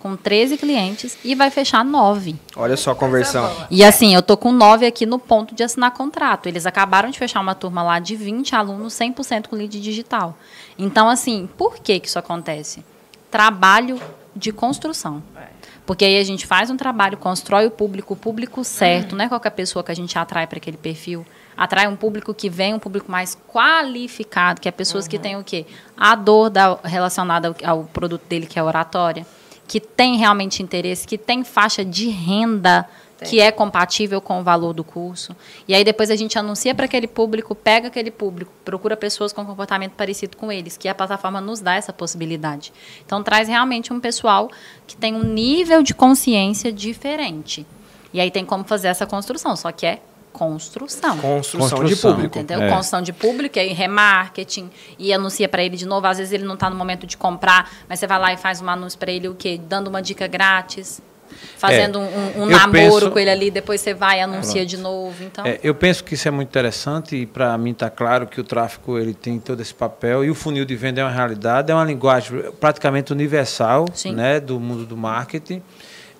com 0.00 0.16
13 0.16 0.56
clientes, 0.56 1.16
e 1.22 1.34
vai 1.34 1.50
fechar 1.50 1.84
9. 1.84 2.34
Olha 2.56 2.76
só 2.76 2.90
a 2.92 2.94
conversão. 2.96 3.48
E 3.70 3.84
assim, 3.84 4.14
eu 4.14 4.22
tô 4.22 4.36
com 4.36 4.50
nove 4.50 4.86
aqui 4.86 5.06
no 5.06 5.18
ponto 5.18 5.54
de 5.54 5.62
assinar 5.62 5.92
contrato. 5.92 6.48
Eles 6.48 6.66
acabaram 6.66 7.10
de 7.10 7.18
fechar 7.18 7.40
uma 7.40 7.54
turma 7.54 7.82
lá 7.82 7.98
de 7.98 8.16
20 8.16 8.56
alunos, 8.56 8.94
100% 8.94 9.46
com 9.48 9.56
lead 9.56 9.80
digital. 9.80 10.36
Então, 10.78 11.08
assim, 11.08 11.48
por 11.56 11.76
que 11.78 12.00
que 12.00 12.08
isso 12.08 12.18
acontece? 12.18 12.84
Trabalho 13.30 14.00
de 14.34 14.52
construção. 14.52 15.22
Porque 15.86 16.04
aí 16.04 16.18
a 16.18 16.24
gente 16.24 16.46
faz 16.46 16.70
um 16.70 16.76
trabalho, 16.76 17.16
constrói 17.16 17.66
o 17.66 17.70
público, 17.70 18.14
o 18.14 18.16
público 18.16 18.62
certo, 18.62 19.16
não 19.16 19.24
é 19.24 19.28
qualquer 19.28 19.50
pessoa 19.50 19.82
que 19.82 19.90
a 19.90 19.94
gente 19.94 20.18
atrai 20.18 20.46
para 20.46 20.58
aquele 20.58 20.76
perfil. 20.76 21.26
Atrai 21.56 21.88
um 21.88 21.96
público 21.96 22.32
que 22.32 22.48
vem, 22.48 22.74
um 22.74 22.78
público 22.78 23.10
mais 23.10 23.36
qualificado, 23.48 24.60
que 24.60 24.68
é 24.68 24.72
pessoas 24.72 25.08
que 25.08 25.18
têm 25.18 25.36
o 25.36 25.44
quê? 25.44 25.66
A 25.96 26.14
dor 26.14 26.48
da, 26.48 26.78
relacionada 26.84 27.48
ao, 27.48 27.70
ao 27.70 27.84
produto 27.84 28.22
dele, 28.28 28.46
que 28.46 28.58
é 28.58 28.62
a 28.62 28.64
oratória, 28.64 29.26
que 29.66 29.80
tem 29.80 30.16
realmente 30.16 30.62
interesse, 30.62 31.06
que 31.06 31.18
tem 31.18 31.44
faixa 31.44 31.84
de 31.84 32.08
renda 32.08 32.88
que 33.28 33.40
é 33.40 33.50
compatível 33.50 34.20
com 34.20 34.40
o 34.40 34.42
valor 34.42 34.72
do 34.72 34.84
curso. 34.84 35.34
E 35.66 35.74
aí 35.74 35.84
depois 35.84 36.10
a 36.10 36.16
gente 36.16 36.38
anuncia 36.38 36.74
para 36.74 36.84
aquele 36.84 37.06
público, 37.06 37.54
pega 37.54 37.88
aquele 37.88 38.10
público, 38.10 38.52
procura 38.64 38.96
pessoas 38.96 39.32
com 39.32 39.44
comportamento 39.44 39.92
parecido 39.92 40.36
com 40.36 40.50
eles, 40.50 40.76
que 40.76 40.88
a 40.88 40.94
plataforma 40.94 41.40
nos 41.40 41.60
dá 41.60 41.74
essa 41.74 41.92
possibilidade. 41.92 42.72
Então 43.04 43.22
traz 43.22 43.48
realmente 43.48 43.92
um 43.92 44.00
pessoal 44.00 44.50
que 44.86 44.96
tem 44.96 45.14
um 45.14 45.22
nível 45.22 45.82
de 45.82 45.94
consciência 45.94 46.72
diferente. 46.72 47.66
E 48.12 48.20
aí 48.20 48.30
tem 48.30 48.44
como 48.44 48.64
fazer 48.64 48.88
essa 48.88 49.06
construção, 49.06 49.54
só 49.54 49.70
que 49.70 49.86
é 49.86 50.00
construção. 50.32 51.18
Construção, 51.18 51.68
de 51.68 51.74
Construção. 51.74 52.14
público. 52.14 52.38
Entendeu? 52.38 52.62
É. 52.62 52.68
Construção 52.70 53.02
de 53.02 53.12
público, 53.12 53.58
aí 53.58 53.72
remarketing, 53.72 54.70
e 54.98 55.12
anuncia 55.12 55.48
para 55.48 55.62
ele 55.62 55.76
de 55.76 55.86
novo. 55.86 56.06
Às 56.06 56.18
vezes 56.18 56.32
ele 56.32 56.44
não 56.44 56.54
está 56.54 56.70
no 56.70 56.76
momento 56.76 57.06
de 57.06 57.16
comprar, 57.16 57.70
mas 57.88 57.98
você 57.98 58.06
vai 58.06 58.18
lá 58.18 58.32
e 58.32 58.36
faz 58.36 58.60
um 58.60 58.68
anúncio 58.68 58.98
para 58.98 59.12
ele, 59.12 59.28
o 59.28 59.34
quê? 59.34 59.60
Dando 59.62 59.88
uma 59.88 60.00
dica 60.00 60.26
grátis, 60.26 61.00
fazendo 61.56 61.98
um, 61.98 62.02
um- 62.02 62.42
um 62.42 62.46
namoro 62.46 62.72
penso- 62.72 63.10
com 63.10 63.18
ele 63.18 63.30
ali, 63.30 63.50
depois 63.50 63.80
você 63.80 63.92
vai 63.94 64.18
e 64.18 64.20
anuncia 64.22 64.64
de 64.66 64.76
novo. 64.76 65.22
Então, 65.22 65.44
É, 65.46 65.58
eu 65.62 65.74
penso 65.74 66.02
que 66.04 66.14
isso 66.14 66.26
é 66.26 66.30
muito 66.30 66.48
interessante 66.48 67.16
e 67.16 67.26
para 67.26 67.56
mim 67.58 67.70
está 67.70 67.88
claro 67.90 68.26
que 68.26 68.40
o 68.40 68.44
tráfego 68.44 68.98
ele 68.98 69.14
tem 69.14 69.38
todo 69.38 69.60
esse 69.60 69.74
papel 69.74 70.24
e 70.24 70.30
o 70.30 70.34
funil 70.34 70.64
de 70.64 70.76
venda 70.76 71.00
é 71.00 71.04
uma 71.04 71.10
realidade, 71.12 71.70
é 71.70 71.74
uma 71.74 71.84
linguagem 71.84 72.42
praticamente 72.60 73.12
universal 73.12 73.84
Sim. 73.94 74.12
né, 74.14 74.40
do 74.40 74.58
mundo 74.60 74.84
do 74.86 74.96
marketing. 74.96 75.62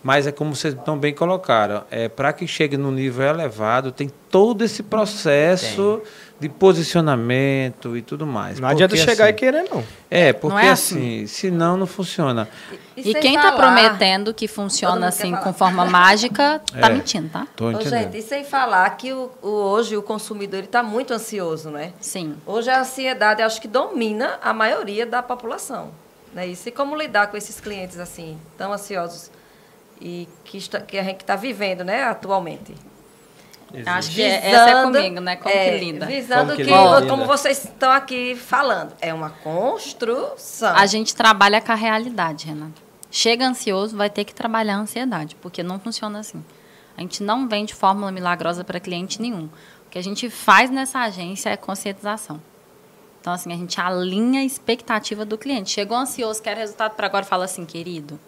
Mas 0.03 0.27
é 0.27 0.33
como 0.33 0.57
vocês 0.57 0.75
tão 0.83 0.97
bem 0.97 1.13
colocaram, 1.13 1.83
é, 1.91 2.09
para 2.09 2.33
que 2.33 2.47
chegue 2.47 2.75
no 2.79 2.91
nível 2.91 3.27
elevado, 3.27 3.93
tem 3.93 4.11
todo 4.31 4.65
esse 4.65 4.83
processo 4.83 6.01
de 6.41 6.49
posicionamento 6.49 7.97
e 7.97 8.03
tudo 8.03 8.27
mais. 8.27 8.59
Não 8.59 8.69
adianta 8.69 8.95
Porque, 8.95 9.09
chegar 9.11 9.25
assim, 9.27 9.33
e 9.33 9.37
querer, 9.37 9.65
não. 9.71 9.85
É, 10.11 10.33
porque 10.33 10.65
é 10.67 10.71
assim, 10.71 11.27
senão 11.27 11.77
não 11.77 11.87
funciona. 11.87 12.49
e 12.97 13.03
sem 13.03 13.15
quem 13.21 13.35
está 13.37 13.53
prometendo 13.53 14.33
que 14.33 14.49
funciona 14.49 15.09
assim 15.09 15.33
com 15.37 15.53
forma 15.53 15.85
mágica, 15.85 16.61
tá 16.73 16.89
É. 16.89 16.91
mentindo, 16.93 17.29
tá? 17.29 17.47
Tô 17.55 17.67
Ô, 17.67 17.71
entendendo. 17.73 17.93
gente, 18.05 18.19
e 18.19 18.23
sem 18.23 18.43
falar 18.45 18.89
que 18.97 19.13
o, 19.13 19.31
o- 19.43 19.49
hoje 19.49 19.97
o 19.97 20.03
consumidor 20.03 20.65
está 20.65 20.83
muito 20.83 21.13
ansioso, 21.13 21.71
né? 21.71 21.93
Sim. 22.01 22.35
Hoje 22.47 22.71
a 22.71 22.81
ansiedade 22.81 23.43
acho 23.43 23.61
que 23.61 23.69
domina 23.69 24.39
a 24.43 24.53
maioria 24.53 25.05
da 25.07 25.23
população. 25.23 25.91
Né? 26.35 26.47
Isso. 26.47 26.69
E 26.69 26.73
como 26.73 26.97
lidar 26.97 27.27
com 27.27 27.37
esses 27.37 27.61
clientes 27.61 27.99
assim, 27.99 28.39
tão 28.57 28.73
ansiosos 28.73 29.31
e 30.01 30.29
que, 30.45 30.57
está- 30.59 30.81
que 30.81 30.97
a 30.99 31.03
gente 31.03 31.21
está 31.21 31.37
vivendo 31.37 31.85
né, 31.85 32.05
atualmente? 32.05 32.75
Acho 33.87 34.11
que 34.11 34.23
é, 34.23 34.37
essa 34.51 34.71
é 34.71 34.75
Visando- 34.75 34.99
comigo, 34.99 35.21
né? 35.21 35.37
Como 35.37 35.55
é, 35.55 35.71
que 35.71 35.85
lida? 35.85 36.07
Visando 36.07 36.41
Como 36.41 36.57
que 36.57 36.65
que, 36.65 36.71
lida? 36.71 37.07
como 37.09 37.25
vocês 37.27 37.65
estão 37.65 37.91
aqui 37.91 38.35
falando, 38.35 38.95
é 39.01 39.15
uma 39.15 39.31
construção. 39.31 40.75
A 40.77 40.87
gente 40.87 41.15
trabalha 41.15 41.61
com 41.61 41.73
a 41.73 41.77
realidade, 41.77 42.47
Renato. 42.47 42.83
Chega 43.11 43.47
ansioso, 43.47 43.97
vai 43.97 44.09
ter 44.11 44.25
que 44.25 44.35
trabalhar 44.35 44.75
a 44.77 44.79
ansiedade, 44.79 45.37
porque 45.37 45.63
não 45.63 45.79
funciona 45.81 46.19
assim. 46.21 46.45
A 46.97 47.01
gente 47.01 47.23
não 47.23 47.49
vende 47.49 47.75
fórmula 47.75 48.13
milagrosa 48.13 48.63
para 48.63 48.79
cliente 48.79 49.21
nenhum. 49.21 49.47
O 49.87 49.91
que 49.91 49.99
a 49.99 50.03
gente 50.03 50.29
faz 50.31 50.71
nessa 50.71 51.01
agência 51.01 51.51
é 51.51 51.57
conscientização. 51.57 52.41
Então, 53.21 53.33
assim, 53.33 53.53
a 53.53 53.57
gente 53.57 53.81
alinha 53.81 54.41
a 54.41 54.45
expectativa 54.45 55.25
do 55.25 55.37
cliente. 55.37 55.71
Chegou 55.71 55.97
ansioso, 55.97 56.43
quer 56.43 56.57
resultado 56.57 56.95
para 56.95 57.07
agora, 57.07 57.25
fala 57.25 57.45
assim, 57.45 57.65
querido, 57.67 58.19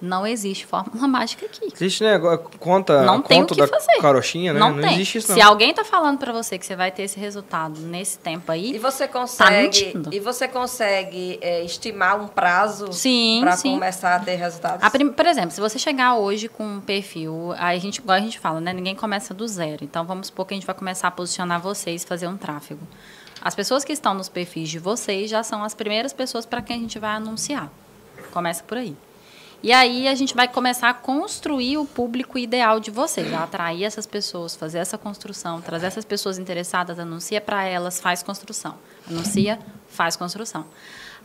não 0.00 0.26
existe 0.26 0.64
fórmula 0.66 1.06
mágica 1.08 1.46
aqui. 1.46 1.68
Existe, 1.74 2.02
né? 2.04 2.18
Conta, 2.58 3.02
Não 3.02 3.20
tem 3.22 3.38
o 3.38 3.46
conta 3.46 3.54
que 3.54 3.60
da 3.60 3.66
fazer. 3.66 4.00
carochinha, 4.00 4.52
né? 4.52 4.60
Não, 4.60 4.78
tem. 4.80 4.92
existe 4.94 5.18
isso, 5.18 5.32
Se 5.32 5.38
não. 5.40 5.46
alguém 5.48 5.70
está 5.70 5.84
falando 5.84 6.18
para 6.18 6.32
você 6.32 6.58
que 6.58 6.64
você 6.66 6.76
vai 6.76 6.90
ter 6.90 7.02
esse 7.02 7.18
resultado 7.18 7.80
nesse 7.80 8.18
tempo 8.18 8.50
aí, 8.52 8.74
E 8.74 8.78
você 8.78 9.06
consegue, 9.08 9.54
mentindo. 9.84 10.10
e 10.14 10.20
você 10.20 10.46
consegue 10.46 11.38
é, 11.42 11.64
estimar 11.64 12.20
um 12.20 12.28
prazo 12.28 12.92
Sim, 12.92 13.40
para 13.42 13.56
sim. 13.56 13.72
começar 13.72 14.16
a 14.16 14.20
ter 14.20 14.36
resultados? 14.36 14.82
A 14.84 14.90
prim- 14.90 15.10
por 15.12 15.26
exemplo, 15.26 15.50
se 15.50 15.60
você 15.60 15.78
chegar 15.78 16.14
hoje 16.16 16.48
com 16.48 16.64
um 16.64 16.80
perfil, 16.80 17.52
aí 17.58 17.76
a 17.76 17.80
gente, 17.80 17.98
igual 17.98 18.16
a 18.16 18.20
gente 18.20 18.38
fala, 18.38 18.60
né? 18.60 18.72
Ninguém 18.72 18.94
começa 18.94 19.34
do 19.34 19.46
zero. 19.48 19.82
Então 19.84 20.04
vamos 20.04 20.28
supor 20.28 20.46
que 20.46 20.54
a 20.54 20.56
gente 20.56 20.66
vai 20.66 20.74
começar 20.74 21.08
a 21.08 21.10
posicionar 21.10 21.60
vocês, 21.60 22.04
fazer 22.04 22.26
um 22.26 22.36
tráfego. 22.36 22.80
As 23.40 23.54
pessoas 23.54 23.84
que 23.84 23.92
estão 23.92 24.14
nos 24.14 24.28
perfis 24.28 24.68
de 24.68 24.78
vocês 24.78 25.30
já 25.30 25.42
são 25.44 25.62
as 25.62 25.72
primeiras 25.74 26.12
pessoas 26.12 26.44
para 26.44 26.60
quem 26.60 26.76
a 26.76 26.78
gente 26.80 26.98
vai 26.98 27.10
anunciar. 27.16 27.70
Começa 28.32 28.64
por 28.64 28.76
aí. 28.78 28.96
E 29.62 29.72
aí 29.72 30.06
a 30.06 30.14
gente 30.14 30.34
vai 30.34 30.46
começar 30.46 30.88
a 30.88 30.94
construir 30.94 31.78
o 31.78 31.84
público 31.84 32.38
ideal 32.38 32.78
de 32.78 32.90
vocês, 32.90 33.32
a 33.32 33.42
atrair 33.42 33.84
essas 33.84 34.06
pessoas, 34.06 34.54
fazer 34.54 34.78
essa 34.78 34.96
construção, 34.96 35.60
trazer 35.60 35.86
essas 35.86 36.04
pessoas 36.04 36.38
interessadas, 36.38 36.98
anuncia 36.98 37.40
para 37.40 37.64
elas, 37.64 38.00
faz 38.00 38.22
construção. 38.22 38.76
Anuncia, 39.10 39.58
faz 39.88 40.14
construção. 40.14 40.64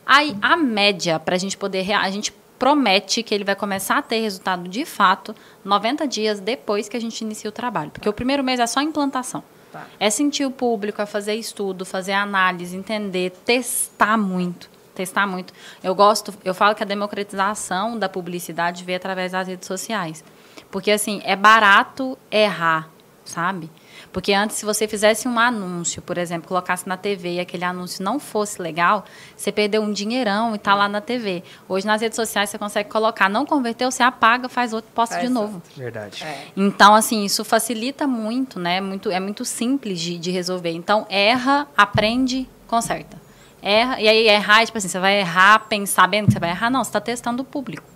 Aí 0.06 0.36
a 0.42 0.58
média 0.58 1.20
para 1.20 1.36
a 1.36 1.38
gente 1.38 1.56
poder 1.56 1.92
a 1.94 2.10
gente 2.10 2.34
promete 2.58 3.22
que 3.22 3.36
ele 3.36 3.44
vai 3.44 3.56
começar 3.56 3.98
a 3.98 4.02
ter 4.02 4.22
resultado 4.22 4.68
de 4.68 4.84
fato 4.84 5.36
90 5.64 6.08
dias 6.08 6.40
depois 6.40 6.90
que 6.90 6.98
a 6.98 7.00
gente 7.00 7.22
inicia 7.22 7.50
o 7.50 7.54
trabalho, 7.54 7.92
porque 7.92 8.10
o 8.10 8.14
primeiro 8.14 8.44
mês 8.44 8.60
é 8.60 8.66
só 8.66 8.82
implantação. 8.82 9.44
Tá. 9.72 9.86
É 10.00 10.10
sentir 10.10 10.46
o 10.46 10.52
público, 10.52 11.02
é 11.02 11.06
fazer 11.06 11.36
estudo, 11.36 11.86
fazer 11.86 12.14
análise, 12.14 12.76
entender, 12.76 13.32
testar 13.46 14.18
muito 14.18 14.73
testar 14.94 15.28
muito. 15.28 15.54
Eu 15.84 15.94
gosto, 15.96 16.34
eu 16.44 16.54
falo 16.54 16.76
que 16.76 16.84
a 16.84 16.86
democratização 16.86 17.98
da 17.98 18.08
publicidade 18.08 18.84
vem 18.84 18.96
através 18.96 19.32
das 19.32 19.48
redes 19.48 19.68
sociais. 19.68 20.24
Porque 20.72 20.92
assim, 20.92 21.22
é 21.24 21.36
barato 21.36 22.18
errar, 22.32 22.90
sabe? 23.26 23.70
Porque 24.14 24.32
antes, 24.32 24.58
se 24.58 24.66
você 24.66 24.88
fizesse 24.88 25.28
um 25.28 25.40
anúncio, 25.40 26.00
por 26.02 26.20
exemplo, 26.20 26.48
colocasse 26.48 26.88
na 26.88 26.96
TV 26.96 27.34
e 27.34 27.40
aquele 27.40 27.66
anúncio 27.66 28.04
não 28.04 28.20
fosse 28.20 28.62
legal, 28.62 29.04
você 29.36 29.52
perdeu 29.52 29.82
um 29.82 29.92
dinheirão 29.92 30.54
e 30.54 30.56
está 30.56 30.76
lá 30.76 30.88
na 30.88 31.02
TV. 31.02 31.44
Hoje, 31.68 31.86
nas 31.88 32.00
redes 32.00 32.16
sociais, 32.16 32.52
você 32.52 32.60
consegue 32.60 32.90
colocar, 32.90 33.28
não 33.28 33.44
converteu, 33.44 33.90
você 33.90 34.04
apaga, 34.04 34.48
faz 34.48 34.72
outro, 34.72 34.92
posta 34.94 35.16
Faz 35.16 35.28
de 35.28 35.34
novo. 35.34 35.62
Verdade. 35.76 36.24
É. 36.24 36.48
Então, 36.56 36.94
assim, 36.94 37.26
isso 37.26 37.44
facilita 37.44 38.06
muito, 38.06 38.60
né? 38.60 38.80
Muito, 38.80 39.10
é 39.10 39.20
muito 39.20 39.44
simples 39.44 40.00
de, 40.00 40.20
de 40.20 40.30
resolver. 40.30 40.72
Então, 40.72 41.08
erra, 41.10 41.68
aprende, 41.76 42.48
conserta. 42.68 43.23
Erra, 43.66 44.02
e 44.02 44.10
aí 44.10 44.28
errar, 44.28 44.66
tipo 44.66 44.78
assim, 44.78 44.90
você 44.90 45.00
vai 45.00 45.22
errar 45.22 45.58
pensar 45.70 46.10
que 46.28 46.34
você 46.34 46.40
vai 46.40 46.50
errar? 46.50 46.70
Não, 46.70 46.84
você 46.84 46.90
está 46.90 47.00
testando 47.00 47.44
o 47.44 47.46
público. 47.46 47.93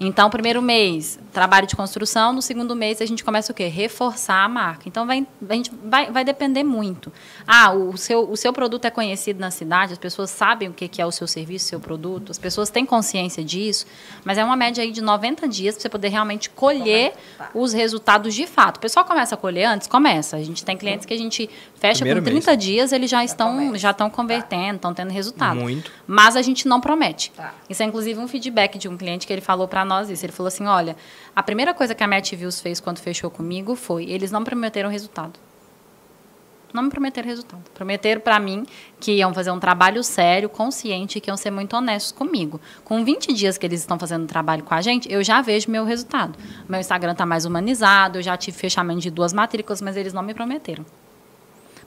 Tá. 0.00 0.06
Então, 0.06 0.30
primeiro 0.30 0.62
mês, 0.62 1.18
trabalho 1.32 1.66
de 1.66 1.76
construção. 1.76 2.32
No 2.32 2.40
segundo 2.40 2.74
mês, 2.74 3.00
a 3.02 3.06
gente 3.06 3.22
começa 3.22 3.52
o 3.52 3.54
quê? 3.54 3.66
Reforçar 3.66 4.44
a 4.44 4.48
marca. 4.48 4.88
Então, 4.88 5.06
vai, 5.06 5.26
a 5.48 5.54
gente 5.54 5.70
vai, 5.84 6.10
vai 6.10 6.24
depender 6.24 6.64
muito. 6.64 7.12
Ah, 7.46 7.72
o 7.72 7.96
seu, 7.98 8.28
o 8.30 8.36
seu 8.36 8.52
produto 8.52 8.86
é 8.86 8.90
conhecido 8.90 9.38
na 9.38 9.50
cidade, 9.50 9.92
as 9.92 9.98
pessoas 9.98 10.30
sabem 10.30 10.68
o 10.68 10.72
que 10.72 10.88
que 10.88 11.02
é 11.02 11.06
o 11.06 11.12
seu 11.12 11.26
serviço, 11.26 11.66
o 11.66 11.68
seu 11.68 11.80
produto, 11.80 12.30
as 12.32 12.38
pessoas 12.38 12.70
têm 12.70 12.86
consciência 12.86 13.44
disso, 13.44 13.86
mas 14.24 14.38
é 14.38 14.44
uma 14.44 14.56
média 14.56 14.82
aí 14.82 14.90
de 14.90 15.02
90 15.02 15.46
dias 15.46 15.74
para 15.74 15.82
você 15.82 15.88
poder 15.88 16.08
realmente 16.08 16.48
colher 16.50 17.12
Tá. 17.36 17.50
os 17.54 17.72
resultados 17.72 18.34
de 18.34 18.46
fato. 18.46 18.78
O 18.78 18.80
pessoal 18.80 19.04
começa 19.04 19.34
a 19.34 19.38
colher 19.38 19.64
antes? 19.66 19.86
Começa. 19.86 20.36
A 20.36 20.42
gente 20.42 20.64
tem 20.64 20.76
clientes 20.76 21.04
que 21.06 21.12
a 21.12 21.18
gente 21.18 21.48
fecha 21.76 21.98
Primeiro 21.98 22.20
com 22.20 22.24
30 22.30 22.50
mês. 22.52 22.62
dias, 22.64 22.92
eles 22.92 23.10
já 23.10 23.22
estão, 23.24 23.54
começa. 23.56 23.78
já 23.78 23.90
estão 23.90 24.08
convertendo, 24.08 24.76
estão 24.76 24.94
tendo 24.94 25.10
resultado. 25.10 25.56
Muito. 25.60 25.90
Mas 26.06 26.36
a 26.36 26.42
gente 26.42 26.66
não 26.66 26.80
promete. 26.80 27.30
Tá. 27.32 27.52
Isso 27.68 27.82
é 27.82 27.86
inclusive 27.86 28.18
um 28.18 28.26
feedback 28.28 28.78
de 28.78 28.88
um 28.88 28.96
cliente 28.96 29.26
que 29.26 29.32
ele 29.32 29.40
falou 29.42 29.68
para 29.68 29.84
nós 29.90 30.08
isso. 30.08 30.24
Ele 30.24 30.32
falou 30.32 30.48
assim: 30.48 30.66
olha, 30.66 30.96
a 31.36 31.42
primeira 31.42 31.74
coisa 31.74 31.94
que 31.94 32.02
a 32.02 32.08
Match 32.08 32.32
Views 32.32 32.60
fez 32.60 32.80
quando 32.80 32.98
fechou 32.98 33.30
comigo 33.30 33.74
foi 33.74 34.04
eles 34.04 34.30
não 34.30 34.42
prometeram 34.42 34.88
resultado. 34.88 35.38
Não 36.72 36.84
me 36.84 36.90
prometeram 36.90 37.28
resultado. 37.28 37.62
Prometeram 37.74 38.20
para 38.20 38.38
mim 38.38 38.64
que 39.00 39.12
iam 39.12 39.34
fazer 39.34 39.50
um 39.50 39.58
trabalho 39.58 40.02
sério, 40.04 40.48
consciente, 40.48 41.20
que 41.20 41.28
iam 41.28 41.36
ser 41.36 41.50
muito 41.50 41.76
honestos 41.76 42.12
comigo. 42.12 42.60
Com 42.84 43.04
20 43.04 43.32
dias 43.32 43.58
que 43.58 43.66
eles 43.66 43.80
estão 43.80 43.98
fazendo 43.98 44.26
trabalho 44.26 44.62
com 44.62 44.72
a 44.72 44.80
gente, 44.80 45.12
eu 45.12 45.22
já 45.22 45.42
vejo 45.42 45.68
meu 45.70 45.84
resultado. 45.84 46.38
Meu 46.68 46.78
Instagram 46.78 47.12
está 47.12 47.26
mais 47.26 47.44
humanizado, 47.44 48.18
eu 48.18 48.22
já 48.22 48.36
tive 48.36 48.56
fechamento 48.56 49.00
de 49.00 49.10
duas 49.10 49.32
matrículas, 49.32 49.82
mas 49.82 49.96
eles 49.96 50.12
não 50.12 50.22
me 50.22 50.32
prometeram. 50.32 50.86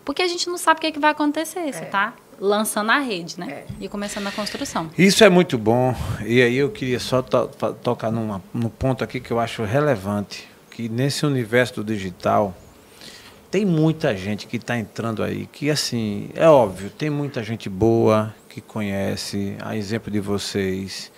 Porque 0.06 0.22
a 0.22 0.28
gente 0.28 0.48
não 0.48 0.58
sabe 0.58 0.80
o 0.80 0.82
que, 0.82 0.88
é 0.88 0.92
que 0.92 1.00
vai 1.00 1.12
acontecer. 1.12 1.72
Você 1.72 1.84
está 1.84 2.14
lançando 2.40 2.92
a 2.92 3.00
rede, 3.00 3.40
né? 3.40 3.48
É. 3.50 3.66
E 3.80 3.88
começando 3.88 4.28
a 4.28 4.32
construção. 4.32 4.90
Isso 4.98 5.24
é 5.24 5.30
muito 5.30 5.58
bom. 5.58 5.96
E 6.26 6.42
aí 6.42 6.58
eu 6.58 6.70
queria 6.70 7.00
só 7.00 7.22
to 7.22 7.48
tocar 7.82 8.12
numa, 8.12 8.42
num 8.54 8.70
ponto 8.70 9.04
aqui 9.04 9.20
que 9.20 9.32
eu 9.32 9.40
acho 9.40 9.64
relevante, 9.64 10.48
que 10.72 10.90
nesse 10.90 11.26
universo 11.26 11.76
do 11.76 11.84
digital 11.84 12.54
tem 13.54 13.66
muita 13.66 14.18
gente 14.18 14.48
que 14.48 14.58
está 14.58 14.76
entrando 14.76 15.22
aí, 15.22 15.46
que 15.46 15.70
assim, 15.70 16.30
é 16.34 16.50
óbvio, 16.50 16.90
tem 16.90 17.12
muita 17.12 17.44
gente 17.44 17.70
boa 17.70 18.34
que 18.50 18.60
conhece, 18.60 19.56
a 19.62 19.78
exemplo 19.78 20.12
de 20.12 20.20
vocês, 20.20 21.12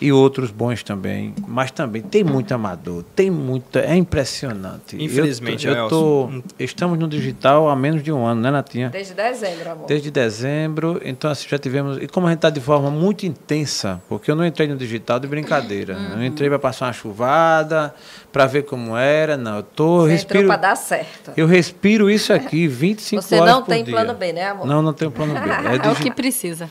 e 0.00 0.12
outros 0.12 0.50
bons 0.52 0.82
também, 0.84 1.34
mas 1.46 1.70
também 1.72 2.00
tem 2.02 2.22
muito 2.22 2.54
amador, 2.54 3.02
tem 3.16 3.30
muita, 3.30 3.80
é 3.80 3.96
impressionante. 3.96 4.94
Eu 4.96 5.02
Infelizmente, 5.02 5.66
tô, 5.66 5.72
eu 5.74 5.88
tô, 5.88 6.26
Nelson. 6.30 6.42
estamos 6.58 6.98
no 6.98 7.08
digital 7.08 7.68
há 7.68 7.74
menos 7.74 8.02
de 8.02 8.12
um 8.12 8.24
ano, 8.24 8.40
né, 8.40 8.50
Natinha? 8.50 8.90
Desde 8.90 9.12
dezembro, 9.14 9.70
amor. 9.70 9.86
Desde 9.86 10.10
dezembro, 10.10 11.00
então 11.04 11.30
assim, 11.30 11.48
já 11.48 11.58
tivemos. 11.58 11.98
E 12.00 12.06
como 12.06 12.26
a 12.26 12.30
gente 12.30 12.38
está 12.38 12.50
de 12.50 12.60
forma 12.60 12.90
muito 12.90 13.26
intensa, 13.26 14.00
porque 14.08 14.30
eu 14.30 14.36
não 14.36 14.46
entrei 14.46 14.68
no 14.68 14.76
digital 14.76 15.18
de 15.18 15.26
brincadeira. 15.26 15.94
Eu 15.94 16.16
não 16.16 16.24
entrei 16.24 16.48
para 16.48 16.58
passar 16.60 16.86
uma 16.86 16.92
chuvada, 16.92 17.92
para 18.32 18.46
ver 18.46 18.62
como 18.64 18.96
era, 18.96 19.36
não. 19.36 19.56
Eu 19.56 19.62
tô, 19.64 20.02
Você 20.02 20.10
respiro. 20.12 20.40
entrou 20.40 20.58
para 20.58 20.68
dar 20.68 20.76
certo. 20.76 21.32
Eu 21.36 21.46
respiro 21.48 22.08
isso 22.08 22.32
aqui 22.32 22.68
25 22.68 23.20
Você 23.20 23.34
horas 23.34 23.52
não 23.52 23.62
por 23.62 23.68
tem 23.72 23.82
dia. 23.82 23.94
plano 23.94 24.14
B, 24.14 24.32
né, 24.32 24.44
amor? 24.50 24.66
Não, 24.66 24.80
não 24.80 24.92
tenho 24.92 25.10
plano 25.10 25.34
B. 25.34 25.40
É, 25.40 25.88
É 25.88 25.90
o 25.90 25.94
que 25.96 26.10
precisa. 26.10 26.70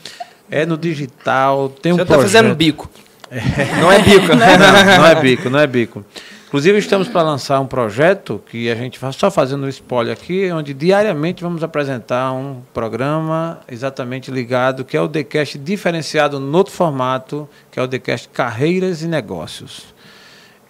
é 0.50 0.64
no 0.64 0.78
digital, 0.78 1.68
tem 1.68 1.92
um 1.92 1.96
Você 1.96 2.04
tá 2.06 2.14
projeto. 2.14 2.32
fazendo 2.32 2.54
bico. 2.54 2.88
Não 3.80 3.92
é 3.92 4.02
bico. 4.02 4.28
Não, 4.28 4.36
não 4.36 5.06
é 5.06 5.14
bico, 5.20 5.50
não 5.50 5.58
é 5.58 5.66
bico. 5.66 6.04
Inclusive, 6.48 6.78
estamos 6.78 7.08
para 7.08 7.20
lançar 7.20 7.60
um 7.60 7.66
projeto 7.66 8.42
que 8.50 8.70
a 8.70 8.74
gente 8.74 8.98
vai 8.98 9.12
só 9.12 9.30
fazendo 9.30 9.66
um 9.66 9.68
spoiler 9.68 10.14
aqui, 10.14 10.50
onde 10.50 10.72
diariamente 10.72 11.42
vamos 11.42 11.62
apresentar 11.62 12.32
um 12.32 12.62
programa 12.72 13.60
exatamente 13.70 14.30
ligado, 14.30 14.82
que 14.82 14.96
é 14.96 15.00
o 15.00 15.06
TheCast 15.06 15.58
diferenciado 15.58 16.40
no 16.40 16.56
outro 16.56 16.72
formato, 16.72 17.46
que 17.70 17.78
é 17.78 17.82
o 17.82 17.86
TheCast 17.86 18.30
Carreiras 18.30 19.02
e 19.02 19.08
Negócios. 19.08 19.94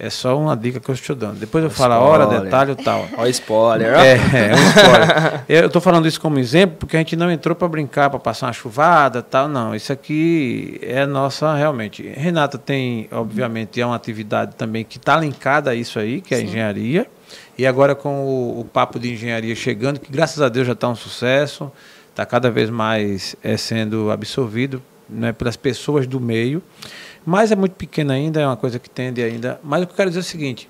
É 0.00 0.10
só 0.10 0.38
uma 0.38 0.56
dica 0.56 0.78
que 0.78 0.88
eu 0.88 0.94
estou 0.94 1.16
dando. 1.16 1.40
Depois 1.40 1.64
eu 1.64 1.70
falo 1.70 1.94
a 1.94 1.98
hora, 1.98 2.40
detalhe 2.40 2.70
e 2.72 2.76
tal. 2.76 3.08
Ó, 3.16 3.26
spoiler. 3.26 3.94
ó. 3.96 4.00
É, 4.00 4.12
é 4.12 4.54
um 4.54 4.68
spoiler. 4.68 5.44
Eu 5.48 5.66
estou 5.66 5.82
falando 5.82 6.06
isso 6.06 6.20
como 6.20 6.38
exemplo 6.38 6.76
porque 6.78 6.96
a 6.96 7.00
gente 7.00 7.16
não 7.16 7.28
entrou 7.28 7.56
para 7.56 7.66
brincar, 7.66 8.08
para 8.08 8.20
passar 8.20 8.46
uma 8.46 8.52
chuvada 8.52 9.22
tal, 9.22 9.48
não. 9.48 9.74
Isso 9.74 9.92
aqui 9.92 10.78
é 10.82 11.04
nossa, 11.04 11.52
realmente. 11.54 12.02
Renata 12.02 12.56
tem, 12.56 13.08
obviamente, 13.10 13.80
é 13.80 13.84
uma 13.84 13.96
atividade 13.96 14.54
também 14.54 14.84
que 14.84 14.98
está 14.98 15.18
linkada 15.18 15.70
a 15.70 15.74
isso 15.74 15.98
aí, 15.98 16.20
que 16.20 16.32
é 16.32 16.38
a 16.38 16.40
engenharia. 16.42 17.06
E 17.56 17.66
agora 17.66 17.96
com 17.96 18.24
o, 18.24 18.60
o 18.60 18.64
papo 18.64 19.00
de 19.00 19.12
engenharia 19.12 19.56
chegando, 19.56 19.98
que 19.98 20.12
graças 20.12 20.40
a 20.40 20.48
Deus 20.48 20.64
já 20.64 20.74
está 20.74 20.88
um 20.88 20.94
sucesso, 20.94 21.72
está 22.10 22.24
cada 22.24 22.52
vez 22.52 22.70
mais 22.70 23.34
é, 23.42 23.56
sendo 23.56 24.12
absorvido 24.12 24.80
né, 25.08 25.32
pelas 25.32 25.56
pessoas 25.56 26.06
do 26.06 26.20
meio. 26.20 26.62
Mas 27.30 27.52
é 27.52 27.54
muito 27.54 27.74
pequeno 27.74 28.10
ainda, 28.10 28.40
é 28.40 28.46
uma 28.46 28.56
coisa 28.56 28.78
que 28.78 28.88
tende 28.88 29.22
ainda. 29.22 29.60
Mas 29.62 29.82
o 29.82 29.86
que 29.86 29.92
eu 29.92 29.96
quero 29.96 30.08
dizer 30.08 30.20
é 30.20 30.22
o 30.22 30.24
seguinte. 30.24 30.66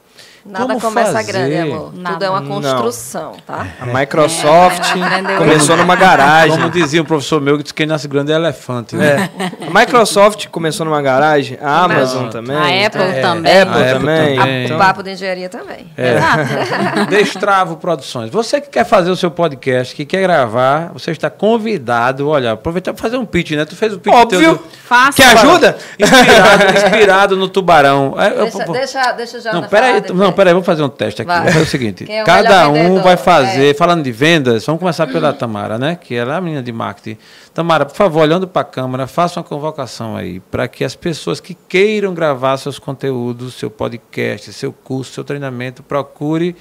Nada 0.49 0.67
como 0.67 0.81
começa 0.81 1.13
fazer- 1.13 1.33
grande, 1.33 1.57
amor. 1.57 1.91
Tudo 1.91 2.01
Nada. 2.01 2.27
é 2.27 2.31
uma 2.31 2.41
Não. 2.41 2.49
construção, 2.49 3.33
tá? 3.47 3.67
A 3.81 3.87
Microsoft 3.87 4.81
Aprendeu 4.97 5.37
começou 5.39 5.77
numa 5.77 5.95
garagem. 5.97 6.57
Como 6.57 6.71
dizia 6.71 7.03
um 7.03 7.05
professor 7.05 7.41
meu, 7.41 7.57
que 7.57 7.63
disse 7.65 7.75
que 7.75 7.79
quem 7.79 7.87
nasce 7.87 8.09
grande 8.09 8.33
é 8.33 8.35
elefante. 8.35 8.97
Né? 8.97 9.31
É. 9.39 9.67
A 9.67 9.79
Microsoft 9.81 10.47
começou 10.49 10.87
numa 10.87 11.03
garagem, 11.03 11.59
a 11.63 11.85
Amazon 11.85 12.29
Pronto. 12.29 12.33
também. 12.33 12.57
A 12.57 12.87
Apple 12.87 13.03
É. 13.03 13.21
também. 13.21 13.61
Apple 13.61 13.75
A 13.75 13.79
Apple 13.81 13.93
também. 14.01 14.37
também. 14.39 14.63
O 14.63 14.65
Então, 14.67 14.79
papo 14.79 15.03
de 15.03 15.11
engenharia 15.13 15.49
também. 15.49 15.87
É. 15.97 16.17
Destravo 17.09 17.77
Produções. 17.77 18.31
Você 18.31 18.61
que 18.61 18.69
quer 18.69 18.85
fazer 18.85 19.11
o 19.11 19.17
seu 19.17 19.31
podcast, 19.31 19.95
que 19.95 20.05
quer 20.05 20.23
gravar, 20.23 20.91
você 20.93 21.11
está 21.11 21.29
convidado. 21.31 22.29
Olha, 22.29 22.53
aproveitar 22.53 22.93
para 22.93 23.03
fazer 23.03 23.17
um 23.17 23.27
pitch, 23.27 23.53
né? 23.53 23.65
Tu 23.65 23.77
fez 23.77 23.93
o 23.93 23.99
pitch 23.99 24.13
Óbvio. 24.15 24.41
teu 24.41 24.55
do- 24.57 24.63
Faça. 24.89 25.13
Quer 25.23 25.37
ajuda? 25.37 25.77
Inspirado, 25.99 26.65
inspirado 26.79 27.37
no 27.37 27.49
tubarão. 27.49 28.15
É, 28.19 28.31
eu- 28.31 28.43
Deixa, 28.45 28.65
pô- 28.65 28.73
deixa, 28.73 29.13
deixa 29.13 29.37
o 29.37 29.41
Jonathan 29.41 29.61
não, 29.61 29.69
peraí, 29.69 30.03
não. 30.15 30.33
Peraí, 30.39 30.53
vamos 30.55 30.65
fazer 30.67 30.83
um 30.85 30.89
teste 30.89 31.23
aqui. 31.23 31.29
Vai. 31.29 31.43
Vai. 31.43 31.53
fazer 31.53 31.65
o 31.65 31.69
seguinte: 31.69 32.07
é 32.11 32.23
o 32.23 32.25
cada 32.25 32.69
um 32.69 32.73
vendedor? 32.75 33.03
vai 33.03 33.17
fazer, 33.17 33.71
É. 33.71 33.75
falando 33.75 34.03
de 34.05 34.13
vendas, 34.13 34.65
vamos 34.65 34.79
começar 34.81 35.07
pela 35.09 35.33
Tamara, 35.33 35.77
né? 35.79 35.99
Que 36.01 36.15
ela 36.15 36.35
é 36.35 36.37
a 36.39 36.41
menina 36.41 36.63
de 36.63 36.73
marketing. 36.73 37.19
Tamara, 37.53 37.85
por 37.85 37.97
favor, 37.97 38.23
olhando 38.23 38.47
para 38.47 38.63
a 38.63 38.65
câmera, 38.65 39.07
faça 39.09 39.41
uma 39.41 39.45
convocação 39.45 40.17
aí 40.17 40.39
para 40.39 40.69
que 40.69 40.85
as 40.85 40.95
pessoas 40.95 41.41
que 41.41 41.55
queiram 41.69 42.15
gravar 42.15 42.57
seus 42.57 42.79
conteúdos, 42.79 43.55
seu 43.55 43.69
podcast, 43.71 44.53
seu 44.53 44.73
curso, 44.73 45.13
seu 45.13 45.25
treinamento, 45.25 45.83
procure 45.83 46.55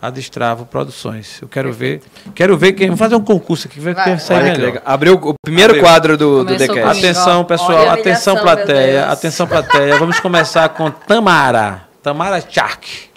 a 0.00 0.10
Destravo 0.10 0.66
Produções. 0.66 1.40
Eu 1.40 1.48
quero 1.48 1.72
ver, 1.72 2.02
quero 2.34 2.56
ver 2.58 2.72
quem. 2.72 2.88
Vamos 2.88 2.98
fazer 3.00 3.16
um 3.16 3.24
concurso 3.24 3.66
aqui, 3.66 3.80
ver 3.80 3.94
Vai. 3.94 4.04
quem 4.04 4.18
sai 4.18 4.42
melhor. 4.42 4.82
Abriu 4.84 5.14
o 5.14 5.34
primeiro 5.42 5.72
Abriu. 5.72 5.82
quadro 5.82 6.16
do, 6.18 6.44
do 6.44 6.44
Começou 6.44 6.58
TheCast. 6.58 6.80
comigo. 7.00 7.06
Atenção, 7.06 7.44
pessoal, 7.44 7.88
a 7.88 7.92
atenção, 7.94 8.36
plateia, 8.36 9.06
atenção, 9.06 9.46
plateia. 9.46 9.96
Vamos 9.98 10.20
começar 10.20 10.68
com 10.68 10.90
Tamara. 10.90 11.84
Tamara 12.02 12.40
Tchak. 12.42 13.13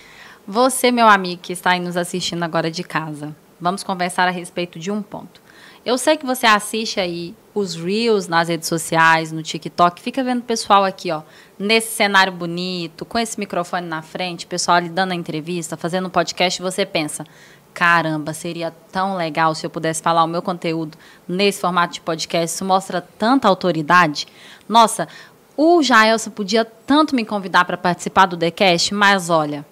Você, 0.50 0.92
meu 0.92 1.10
amigo 1.10 1.42
que 1.42 1.52
está 1.52 1.72
aí 1.72 1.80
nos 1.82 1.98
assistindo 1.98 2.42
agora 2.42 2.72
de 2.72 2.82
casa, 2.82 3.36
vamos 3.60 3.84
conversar 3.84 4.30
a 4.30 4.32
respeito 4.32 4.80
de 4.80 4.90
um 4.90 5.02
ponto. 5.02 5.42
Eu 5.86 5.98
sei 5.98 6.16
que 6.16 6.26
você 6.26 6.46
assiste 6.46 7.02
aí 7.02 7.36
os 7.54 7.76
Reels 7.76 8.30
nas 8.30 8.48
redes 8.48 8.70
sociais, 8.70 9.30
no 9.30 9.44
TikTok, 9.44 10.02
fica 10.02 10.24
vendo 10.24 10.40
o 10.40 10.44
pessoal 10.44 10.86
aqui, 10.86 11.12
ó, 11.12 11.22
nesse 11.60 11.94
cenário 11.94 12.32
bonito, 12.32 13.04
com 13.04 13.20
esse 13.20 13.38
microfone 13.38 13.88
na 13.88 14.02
frente, 14.02 14.46
o 14.46 14.48
pessoal 14.48 14.78
ali 14.78 14.88
dando 14.88 15.12
a 15.12 15.16
entrevista, 15.16 15.76
fazendo 15.76 16.10
podcast, 16.10 16.62
você 16.62 16.86
pensa, 16.86 17.26
caramba, 17.74 18.34
seria 18.34 18.72
tão 18.90 19.18
legal 19.18 19.54
se 19.54 19.66
eu 19.66 19.70
pudesse 19.70 20.02
falar 20.02 20.24
o 20.24 20.28
meu 20.28 20.42
conteúdo 20.42 20.98
nesse 21.28 21.60
formato 21.60 21.96
de 21.96 22.00
podcast, 22.00 22.56
isso 22.56 22.64
mostra 22.64 23.02
tanta 23.02 23.50
autoridade. 23.50 24.28
Nossa, 24.66 25.10
O 25.58 25.84
Jaelson 25.84 26.30
podia 26.30 26.64
tanto 26.64 27.16
me 27.16 27.26
convidar 27.26 27.66
para 27.66 27.76
participar 27.76 28.28
do 28.28 28.38
TheCast, 28.38 28.94
mas 28.94 29.30
olha, 29.30 29.66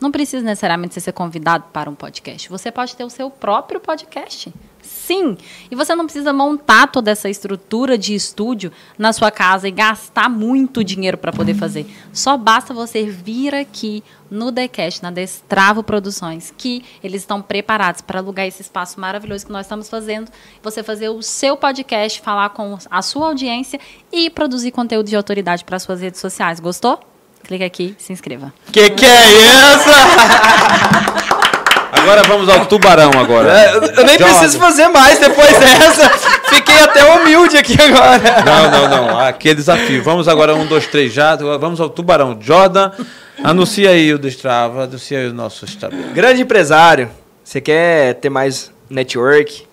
não 0.00 0.10
precisa 0.10 0.44
necessariamente 0.44 1.00
ser 1.00 1.12
convidado 1.12 1.64
para 1.72 1.88
um 1.88 1.94
podcast. 1.94 2.48
Você 2.48 2.70
pode 2.70 2.94
ter 2.96 3.04
o 3.04 3.10
seu 3.10 3.30
próprio 3.30 3.80
podcast. 3.80 4.52
Sim. 4.82 5.36
E 5.70 5.74
você 5.74 5.94
não 5.94 6.04
precisa 6.04 6.32
montar 6.32 6.88
toda 6.88 7.10
essa 7.10 7.28
estrutura 7.30 7.96
de 7.96 8.14
estúdio 8.14 8.70
na 8.98 9.12
sua 9.12 9.30
casa 9.30 9.66
e 9.66 9.70
gastar 9.70 10.28
muito 10.28 10.84
dinheiro 10.84 11.16
para 11.16 11.32
poder 11.32 11.54
fazer. 11.54 11.86
Só 12.12 12.36
basta 12.36 12.74
você 12.74 13.04
vir 13.04 13.54
aqui 13.54 14.04
no 14.30 14.50
Decast, 14.50 15.02
na 15.02 15.10
Destravo 15.10 15.82
Produções, 15.82 16.52
que 16.56 16.84
eles 17.02 17.22
estão 17.22 17.40
preparados 17.40 18.02
para 18.02 18.18
alugar 18.18 18.46
esse 18.46 18.60
espaço 18.60 19.00
maravilhoso 19.00 19.46
que 19.46 19.52
nós 19.52 19.64
estamos 19.64 19.88
fazendo. 19.88 20.30
Você 20.62 20.82
fazer 20.82 21.08
o 21.08 21.22
seu 21.22 21.56
podcast, 21.56 22.20
falar 22.20 22.50
com 22.50 22.76
a 22.90 23.00
sua 23.00 23.28
audiência 23.28 23.80
e 24.12 24.28
produzir 24.28 24.70
conteúdo 24.70 25.08
de 25.08 25.16
autoridade 25.16 25.64
para 25.64 25.78
suas 25.78 26.00
redes 26.00 26.20
sociais. 26.20 26.60
Gostou? 26.60 27.13
Clique 27.44 27.64
aqui, 27.64 27.94
se 27.98 28.12
inscreva. 28.12 28.52
Que 28.72 28.90
que 28.90 29.04
é 29.04 29.32
isso? 29.32 29.90
Agora 31.92 32.22
vamos 32.24 32.48
ao 32.48 32.66
tubarão 32.66 33.10
agora. 33.18 33.58
É, 33.58 33.76
eu 33.76 34.04
nem 34.04 34.18
preciso 34.18 34.58
fazer 34.58 34.88
mais 34.88 35.18
depois 35.18 35.58
dessa. 35.58 36.08
Fiquei 36.48 36.80
até 36.80 37.04
humilde 37.04 37.56
aqui 37.56 37.76
agora. 37.80 38.42
Não, 38.44 38.70
não, 38.70 38.88
não. 38.88 39.20
Aqui 39.20 39.50
é 39.50 39.54
desafio. 39.54 40.02
Vamos 40.02 40.26
agora, 40.26 40.54
um, 40.54 40.66
dois, 40.66 40.86
três 40.86 41.12
já. 41.12 41.36
Vamos 41.36 41.80
ao 41.80 41.88
tubarão. 41.88 42.36
Jordan, 42.40 42.90
anuncia 43.42 43.90
aí 43.90 44.12
o 44.12 44.18
Destrava, 44.18 44.84
anuncia 44.84 45.18
aí 45.18 45.28
o 45.28 45.34
nosso 45.34 45.64
Instagram. 45.64 46.12
Grande 46.12 46.42
empresário, 46.42 47.10
você 47.42 47.60
quer 47.60 48.14
ter 48.14 48.28
mais 48.28 48.70
network, 48.90 49.66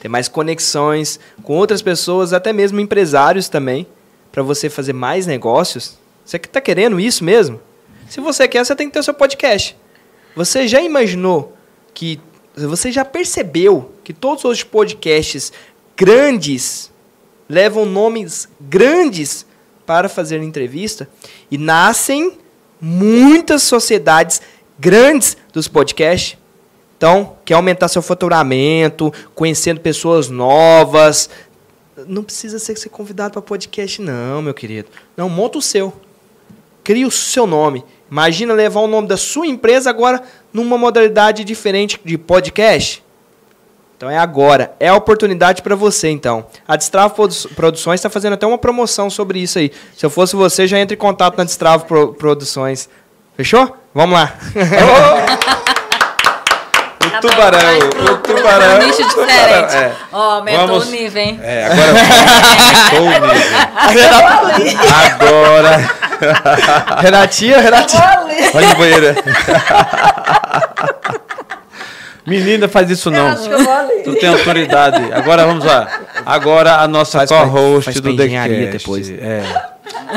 ter 0.00 0.08
mais 0.08 0.28
conexões 0.28 1.20
com 1.42 1.54
outras 1.54 1.82
pessoas, 1.82 2.32
até 2.32 2.52
mesmo 2.52 2.80
empresários 2.80 3.48
também, 3.48 3.86
para 4.32 4.42
você 4.42 4.70
fazer 4.70 4.92
mais 4.92 5.26
negócios? 5.26 5.98
Você 6.26 6.40
que 6.40 6.48
está 6.48 6.60
querendo 6.60 6.98
isso 6.98 7.22
mesmo? 7.22 7.60
Se 8.08 8.20
você 8.20 8.48
quer, 8.48 8.64
você 8.64 8.74
tem 8.74 8.88
que 8.88 8.92
ter 8.92 8.98
o 8.98 9.02
seu 9.04 9.14
podcast. 9.14 9.76
Você 10.34 10.66
já 10.66 10.82
imaginou 10.82 11.56
que 11.94 12.20
você 12.56 12.90
já 12.90 13.04
percebeu 13.04 13.92
que 14.02 14.12
todos 14.12 14.44
os 14.44 14.64
podcasts 14.64 15.52
grandes 15.96 16.90
levam 17.48 17.86
nomes 17.86 18.48
grandes 18.60 19.46
para 19.86 20.08
fazer 20.08 20.42
entrevista 20.42 21.08
e 21.48 21.56
nascem 21.56 22.36
muitas 22.80 23.62
sociedades 23.62 24.42
grandes 24.76 25.36
dos 25.52 25.68
podcasts? 25.68 26.36
Então, 26.96 27.36
quer 27.44 27.54
aumentar 27.54 27.86
seu 27.86 28.02
faturamento, 28.02 29.12
conhecendo 29.32 29.80
pessoas 29.80 30.28
novas. 30.28 31.30
Não 32.08 32.24
precisa 32.24 32.58
ser 32.58 32.76
ser 32.76 32.88
convidado 32.88 33.34
para 33.34 33.42
podcast, 33.42 34.02
não, 34.02 34.42
meu 34.42 34.54
querido. 34.54 34.88
Não, 35.16 35.28
monta 35.28 35.58
o 35.58 35.62
seu. 35.62 35.92
Cria 36.86 37.04
o 37.04 37.10
seu 37.10 37.48
nome. 37.48 37.84
Imagina 38.08 38.54
levar 38.54 38.78
o 38.78 38.86
nome 38.86 39.08
da 39.08 39.16
sua 39.16 39.44
empresa 39.44 39.90
agora 39.90 40.22
numa 40.52 40.78
modalidade 40.78 41.42
diferente 41.42 42.00
de 42.04 42.16
podcast. 42.16 43.02
Então 43.96 44.08
é 44.08 44.16
agora, 44.16 44.72
é 44.78 44.86
a 44.86 44.94
oportunidade 44.94 45.62
para 45.62 45.74
você 45.74 46.08
então. 46.10 46.46
A 46.68 46.76
Destravo 46.76 47.14
Produ- 47.16 47.48
Produções 47.56 47.98
está 47.98 48.08
fazendo 48.08 48.34
até 48.34 48.46
uma 48.46 48.56
promoção 48.56 49.10
sobre 49.10 49.40
isso 49.40 49.58
aí. 49.58 49.72
Se 49.96 50.06
eu 50.06 50.10
fosse 50.10 50.36
você, 50.36 50.64
já 50.68 50.78
entre 50.78 50.94
em 50.94 50.98
contato 50.98 51.36
na 51.36 51.42
Destravo 51.42 51.86
Pro- 51.86 52.14
Produções. 52.14 52.88
Fechou? 53.36 53.76
Vamos 53.92 54.14
lá. 54.16 54.32
O 57.16 57.20
tubarão, 57.20 57.78
o 57.78 58.16
tubarão. 58.18 58.74
Um 58.76 58.86
nicho 58.86 59.02
o 59.02 59.08
diferente. 59.08 59.76
é. 59.76 59.92
Ó, 60.12 60.18
aumentou 60.36 60.66
Vamos- 60.66 60.88
o 60.88 60.90
nível, 60.90 61.22
hein? 61.22 61.40
É, 61.42 61.66
agora 61.66 61.90
aumentou 61.90 63.32
o 64.54 64.58
nível. 64.58 64.80
Agora. 65.04 65.90
Renatinha, 67.02 67.60
Renatinha. 67.60 68.02
Vai 68.52 68.64
no 68.66 68.76
banheiro. 68.76 69.14
Menina, 72.26 72.66
faz 72.66 72.90
isso 72.90 73.10
não. 73.10 73.28
Acho 73.28 73.42
que 73.48 73.54
eu 73.54 73.62
vou 73.64 73.72
ali. 73.72 74.02
Tu 74.02 74.14
tem 74.16 74.28
autoridade. 74.28 75.12
Agora 75.12 75.46
vamos 75.46 75.64
lá. 75.64 75.86
Agora 76.24 76.76
a 76.80 76.88
nossa 76.88 77.24
co-host 77.26 78.00
do 78.00 78.16
TheCast. 78.16 78.66
depois. 78.72 79.10
É. 79.10 79.42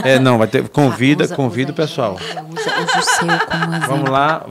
É, 0.03 0.19
não, 0.19 0.37
vai 0.37 0.47
ter. 0.47 0.67
Convida, 0.69 1.25
Usa- 1.25 1.35
convida 1.35 1.71
o 1.71 1.73
usa 1.75 1.81
pessoal. 1.83 2.17
engenharia, 2.19 2.43
Usa, 2.49 2.71
usa 2.81 2.99
o 2.99 3.01
seu 3.03 3.27
como 3.47 3.63
exemplo. 3.75 3.87
Vamos 3.87 4.09
lá. 4.09 4.41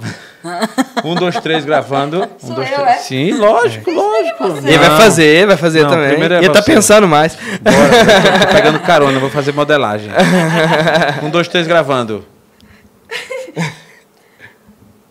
Um, 1.04 1.14
dois, 1.14 1.38
três, 1.40 1.64
gravando. 1.64 2.22
Um, 2.22 2.46
Sou 2.46 2.54
dois, 2.54 2.70
eu, 2.70 2.76
três. 2.76 2.90
é? 2.90 2.98
Sim, 3.00 3.32
lógico, 3.32 3.90
lógico. 3.90 4.44
Ele 4.64 4.78
vai 4.78 4.96
fazer, 4.96 5.46
vai 5.46 5.56
fazer 5.56 5.82
Não, 5.82 5.90
também. 5.90 6.08
primeiro 6.10 6.34
é 6.34 6.38
Ele 6.38 6.50
tá 6.50 6.62
pensando 6.62 7.08
mais. 7.08 7.36
Bora, 7.60 8.38
tô 8.46 8.52
pegando 8.54 8.78
carona, 8.80 9.18
vou 9.18 9.30
fazer 9.30 9.52
modelagem. 9.52 10.10
Um, 11.22 11.30
dois, 11.30 11.48
três, 11.48 11.66
gravando. 11.66 12.24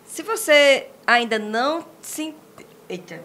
Se 0.06 0.24
você 0.24 0.88
ainda 1.06 1.38
não 1.38 1.84
se. 2.02 2.34
Eita. 2.90 3.20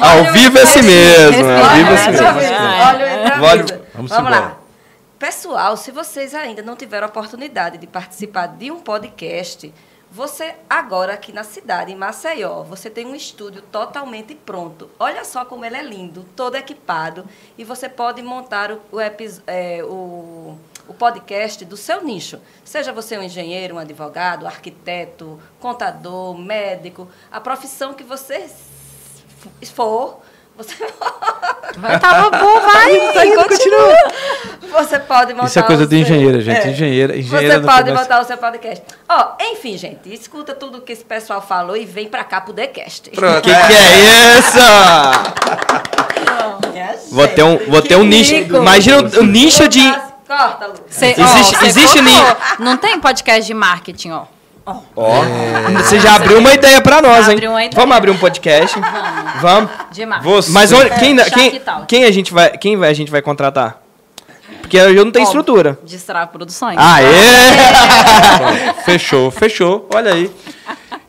Ao 0.00 0.32
vivo 0.32 0.58
é 0.58 0.62
assim 0.62 0.82
mesmo. 0.82 1.48
Ao 1.48 1.70
vivo 1.76 1.90
é 1.90 1.94
assim 1.94 2.10
mesmo. 2.10 2.26
olha, 3.42 3.64
o 3.64 3.84
Vamos 3.94 4.10
Vamos 4.10 4.30
lá. 4.30 4.56
Pessoal, 5.24 5.74
se 5.78 5.90
vocês 5.90 6.34
ainda 6.34 6.60
não 6.60 6.76
tiveram 6.76 7.06
a 7.06 7.08
oportunidade 7.08 7.78
de 7.78 7.86
participar 7.86 8.46
de 8.46 8.70
um 8.70 8.78
podcast, 8.80 9.72
você 10.12 10.54
agora 10.68 11.14
aqui 11.14 11.32
na 11.32 11.42
cidade, 11.42 11.90
em 11.90 11.96
Maceió, 11.96 12.62
você 12.62 12.90
tem 12.90 13.06
um 13.06 13.14
estúdio 13.14 13.62
totalmente 13.62 14.34
pronto. 14.34 14.90
Olha 14.98 15.24
só 15.24 15.46
como 15.46 15.64
ele 15.64 15.78
é 15.78 15.82
lindo, 15.82 16.26
todo 16.36 16.56
equipado. 16.56 17.26
E 17.56 17.64
você 17.64 17.88
pode 17.88 18.20
montar 18.20 18.70
o, 18.70 18.82
o, 18.92 19.00
é, 19.00 19.82
o- 19.82 20.58
o 20.86 20.92
podcast 20.92 21.64
do 21.64 21.74
seu 21.78 22.04
nicho. 22.04 22.38
Seja 22.62 22.92
você 22.92 23.16
um 23.16 23.22
engenheiro, 23.22 23.76
um 23.76 23.78
advogado, 23.78 24.46
arquiteto, 24.46 25.40
contador, 25.58 26.36
médico, 26.36 27.08
a 27.32 27.40
profissão 27.40 27.94
que 27.94 28.04
você 28.04 28.46
for, 29.72 30.20
você 30.56 30.74
Vai, 31.76 31.98
tava 31.98 32.30
bom, 32.38 32.60
vai. 32.60 33.12
Tá 33.12 33.26
indo, 33.26 33.42
continua. 33.48 33.96
Você 34.70 34.98
pode 35.00 35.34
montar 35.34 35.46
Isso 35.48 35.58
é 35.58 35.62
coisa 35.64 35.84
de 35.86 35.90
seu- 35.96 36.02
engenheira, 36.02 36.40
gente. 36.40 36.68
É. 36.68 36.70
Engenheira, 36.70 37.16
engenheira 37.16 37.54
Você 37.60 37.66
pode 37.66 37.82
começa- 37.88 38.02
montar 38.02 38.20
o 38.20 38.24
seu 38.24 38.36
podcast. 38.38 38.84
Ó, 39.08 39.32
enfim, 39.40 39.76
gente, 39.76 40.12
escuta 40.14 40.54
tudo 40.54 40.80
que 40.82 40.92
esse 40.92 41.04
pessoal 41.04 41.42
falou 41.42 41.76
e 41.76 41.84
vem 41.84 42.08
pra 42.08 42.22
cá 42.22 42.40
pro 42.40 42.52
TheCast. 42.52 43.08
O 43.08 43.12
que, 43.12 43.50
que 43.50 43.50
é 43.50 44.38
isso? 44.38 44.58
Vou 47.10 47.26
ter 47.28 47.42
um, 47.42 47.58
vou 47.70 47.82
ter 47.82 47.96
um 47.96 48.04
nicho. 48.04 48.34
Imagina 48.34 48.98
o, 49.02 49.20
o 49.20 49.24
nicho 49.24 49.68
de. 49.68 49.82
Corta, 50.26 50.66
Lu. 50.66 50.74
Cê- 50.88 51.14
Existe- 51.18 51.56
ó, 51.60 51.66
existe 51.66 52.02
cortou. 52.02 52.36
Não 52.60 52.76
tem 52.76 52.98
podcast 52.98 53.44
de 53.46 53.52
marketing, 53.54 54.10
ó. 54.12 54.24
Ó, 54.66 54.80
você 55.82 56.00
já 56.00 56.14
abriu 56.16 56.38
uma 56.38 56.52
ideia 56.54 56.80
pra 56.80 57.02
nós, 57.02 57.28
hein? 57.28 57.36
Ideia. 57.36 57.70
Vamos 57.74 57.96
abrir 57.96 58.10
um 58.10 58.16
podcast? 58.16 58.78
Vamos. 59.40 59.70
De 59.92 60.06
marketing. 60.06 60.30
Você. 60.32 60.50
Mas 60.52 60.72
onde, 60.72 60.90
quem, 60.98 61.16
quem, 61.16 61.62
quem 61.86 62.04
a 62.04 62.10
gente 62.10 62.32
vai, 62.32 62.50
quem 62.56 62.76
vai- 62.76 62.88
a 62.90 62.94
gente 62.94 63.10
vai 63.10 63.20
contratar? 63.20 63.82
Porque 64.62 64.78
eu 64.78 65.04
não 65.04 65.12
tenho 65.12 65.24
Ó, 65.26 65.28
estrutura. 65.28 65.78
Destrava 65.84 66.26
Produções. 66.28 66.78
Aê! 66.78 67.04
Fechou, 68.84 69.30
fechou. 69.30 69.86
Olha 69.94 70.14
aí. 70.14 70.30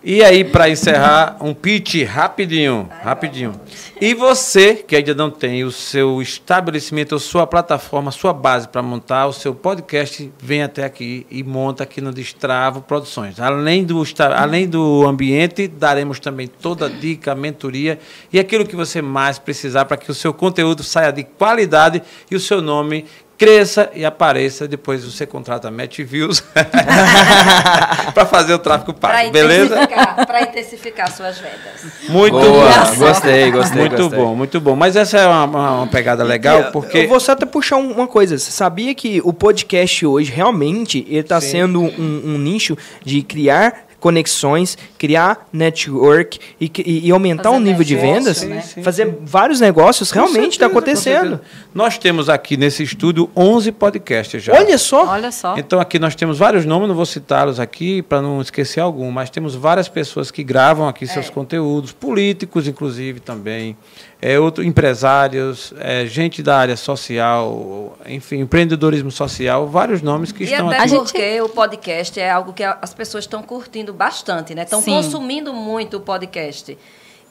E 0.07 0.23
aí, 0.23 0.44
para 0.44 0.69
encerrar, 0.69 1.36
um 1.41 1.52
pitch 1.52 2.03
rapidinho, 2.03 2.88
rapidinho. 3.02 3.60
E 3.99 4.14
você 4.14 4.76
que 4.76 4.95
ainda 4.95 5.15
não 5.15 5.32
tem 5.32 5.64
o 5.64 5.72
seu 5.72 6.22
estabelecimento, 6.22 7.15
a 7.15 7.19
sua 7.19 7.48
plataforma, 7.48 8.11
sua 8.11 8.32
base 8.32 8.68
para 8.68 8.84
montar 8.84 9.26
o 9.26 9.34
seu 9.34 9.56
podcast, 9.56 10.32
vem 10.38 10.61
até 10.61 10.84
aqui 10.84 11.26
e 11.32 11.41
monta 11.44 11.82
aqui 11.82 12.02
no 12.02 12.11
Destravo 12.11 12.84
Produções. 12.84 13.40
Além 13.40 13.84
do, 13.84 14.03
além 14.36 14.68
do 14.68 15.07
ambiente, 15.07 15.68
daremos 15.68 16.19
também 16.19 16.45
toda 16.45 16.86
a 16.86 16.90
dica, 16.90 17.32
a 17.32 17.36
mentoria 17.36 17.98
e 18.32 18.38
aquilo 18.38 18.68
que 18.68 18.76
você 18.76 19.02
mais 19.02 19.40
precisar 19.40 19.86
para 19.86 19.98
que 19.98 20.11
o 20.11 20.14
seu 20.14 20.32
conteúdo 20.32 20.84
saia 20.84 21.11
de 21.11 21.23
qualidade 21.23 22.03
e 22.30 22.36
o 22.36 22.40
seu 22.40 22.61
nome 22.61 23.06
cresça 23.38 23.90
e 23.94 24.06
apareça. 24.06 24.68
Depois 24.68 25.03
você 25.03 25.26
contrata 25.26 25.68
a 25.68 25.72
Match 25.72 25.99
Views 25.99 26.41
para 28.14 28.26
fazer 28.26 28.53
o 28.53 28.60
tráfego 28.60 28.94
Pra 28.94 29.10
pago, 29.12 29.32
beleza? 29.32 29.76
intensificar, 29.76 30.26
pra 30.28 30.41
intensificar 30.41 31.12
suas 31.12 31.38
vendas. 31.38 31.91
Muito 32.10 32.34
Boa, 32.34 32.70
bom. 32.70 32.95
gostei, 32.98 33.52
gostei. 33.52 33.80
muito 33.80 33.98
gostei. 33.98 34.20
bom, 34.20 34.36
muito 34.36 34.62
bom. 34.62 34.76
Mas 34.76 34.95
essa 34.95 35.18
é 35.20 35.28
uma, 35.28 35.44
uma- 35.45 35.72
uma 35.80 35.88
pegada 35.88 36.24
legal, 36.24 36.60
Eu- 36.60 36.72
porque... 36.72 36.99
Eu 36.99 37.07
vou 37.10 37.20
só 37.20 37.34
até 37.34 37.45
puxar 37.45 37.78
um- 37.78 37.91
uma 37.91 38.07
coisa. 38.07 38.38
Você 38.38 38.52
sabia 38.52 38.94
que 38.95 39.22
o 39.24 39.34
podcast 39.34 40.06
hoje, 40.06 40.32
realmente, 40.32 41.06
ele 41.10 41.20
está 41.20 41.40
sendo 41.41 41.82
um, 41.82 42.22
um 42.26 42.38
nicho 42.38 42.78
de 43.03 43.22
criar 43.22 43.86
conexões, 44.10 44.77
criar 44.99 45.48
network 45.52 46.38
e, 46.61 46.72
e- 46.86 47.07
e 47.07 47.11
aumentar 47.11 47.45
Fazer 47.45 47.56
o 47.57 47.60
nível 47.60 47.84
de 47.84 47.95
negócio, 47.95 48.14
vendas, 48.15 48.44
né? 48.44 48.61
Sim, 48.61 48.84
fazer 48.84 49.18
vários 49.23 49.60
negócios, 49.60 50.11
Com 50.11 50.19
realmente 50.19 50.52
está 50.52 50.68
acontecendo. 50.68 51.41
Nós 51.73 51.98
temos 51.98 52.30
aqui 52.30 52.56
nesse 52.56 52.84
estúdio 52.84 53.27
11 53.36 53.72
podcasts 53.72 54.44
já. 54.44 54.53
Olha 54.53 54.77
só, 54.77 55.07
Olha 55.07 55.32
só. 55.32 55.57
Então 55.57 55.80
aqui 55.80 55.98
nós 55.98 56.14
temos 56.14 56.38
vários 56.38 56.65
nomes, 56.65 56.88
não 56.88 56.94
vou 56.95 57.03
citá-los 57.07 57.60
aqui 57.60 58.03
para 58.03 58.22
não 58.22 58.40
esquecer 58.41 58.80
algum, 58.80 59.10
mas 59.10 59.32
temos 59.32 59.56
várias 59.56 59.90
pessoas 59.90 60.30
que 60.30 60.44
gravam 60.44 60.88
aqui 60.88 61.07
seus 61.07 61.26
É. 61.27 61.32
conteúdos, 61.32 61.91
políticos 61.91 62.68
inclusive 62.68 63.19
também, 63.19 63.76
é, 64.21 64.39
outro, 64.39 64.63
empresários, 64.63 65.73
é, 65.77 66.05
gente 66.05 66.41
da 66.41 66.57
área 66.57 66.77
social, 66.77 67.97
enfim, 68.05 68.39
empreendedorismo 68.39 69.11
social, 69.11 69.67
vários 69.67 70.01
nomes 70.01 70.31
que 70.31 70.43
E 70.43 70.47
estão 70.51 70.67
até 70.69 70.77
aqui. 70.77 70.83
A 70.83 70.87
gente- 70.87 71.11
porque 71.11 71.41
o 71.41 71.49
podcast 71.49 72.19
é 72.19 72.29
algo 72.31 72.53
que 72.53 72.63
as 72.63 72.93
pessoas 72.93 73.23
estão 73.25 73.43
curtindo 73.43 73.93
bastante, 73.93 74.55
né? 74.55 74.63
Estão 74.63 74.81
consumindo 74.81 75.53
muito 75.53 75.97
o 75.97 75.99
podcast. 76.01 76.77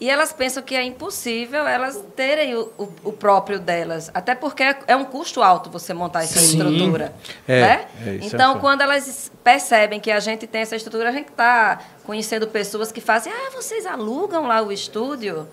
E 0.01 0.11
elas 0.11 0.33
pensam 0.33 0.61
que 0.63 0.75
é 0.75 0.83
impossível 0.83 1.67
elas 1.69 2.03
terem 2.17 2.55
o, 2.57 2.63
o- 2.77 2.89
o 3.05 3.13
próprio 3.13 3.61
delas. 3.61 4.11
Até 4.13 4.35
porque 4.35 4.63
é- 4.63 4.77
é 4.89 4.97
um 4.97 5.05
custo 5.05 5.41
alto 5.43 5.71
você 5.71 5.95
montar 5.95 6.25
essa 6.25 6.39
Sim. 6.41 6.59
estrutura. 6.59 7.15
É, 7.47 7.61
né? 7.61 7.85
é, 8.05 8.11
é 8.11 8.19
então, 8.23 8.53
fato. 8.55 8.61
quando 8.61 8.81
elas 8.83 9.31
percebem 9.43 10.01
que 10.01 10.11
a 10.11 10.19
gente 10.21 10.47
tem 10.49 10.63
essa 10.63 10.75
estrutura, 10.75 11.09
a 11.09 11.13
gente 11.13 11.29
está 11.31 11.79
conhecendo 12.05 12.47
pessoas 12.49 12.91
que 12.91 13.01
fazem, 13.01 13.33
ah, 13.33 13.51
vocês 13.55 13.87
alugam 13.87 14.47
lá 14.49 14.61
o 14.63 14.73
estúdio? 14.73 15.47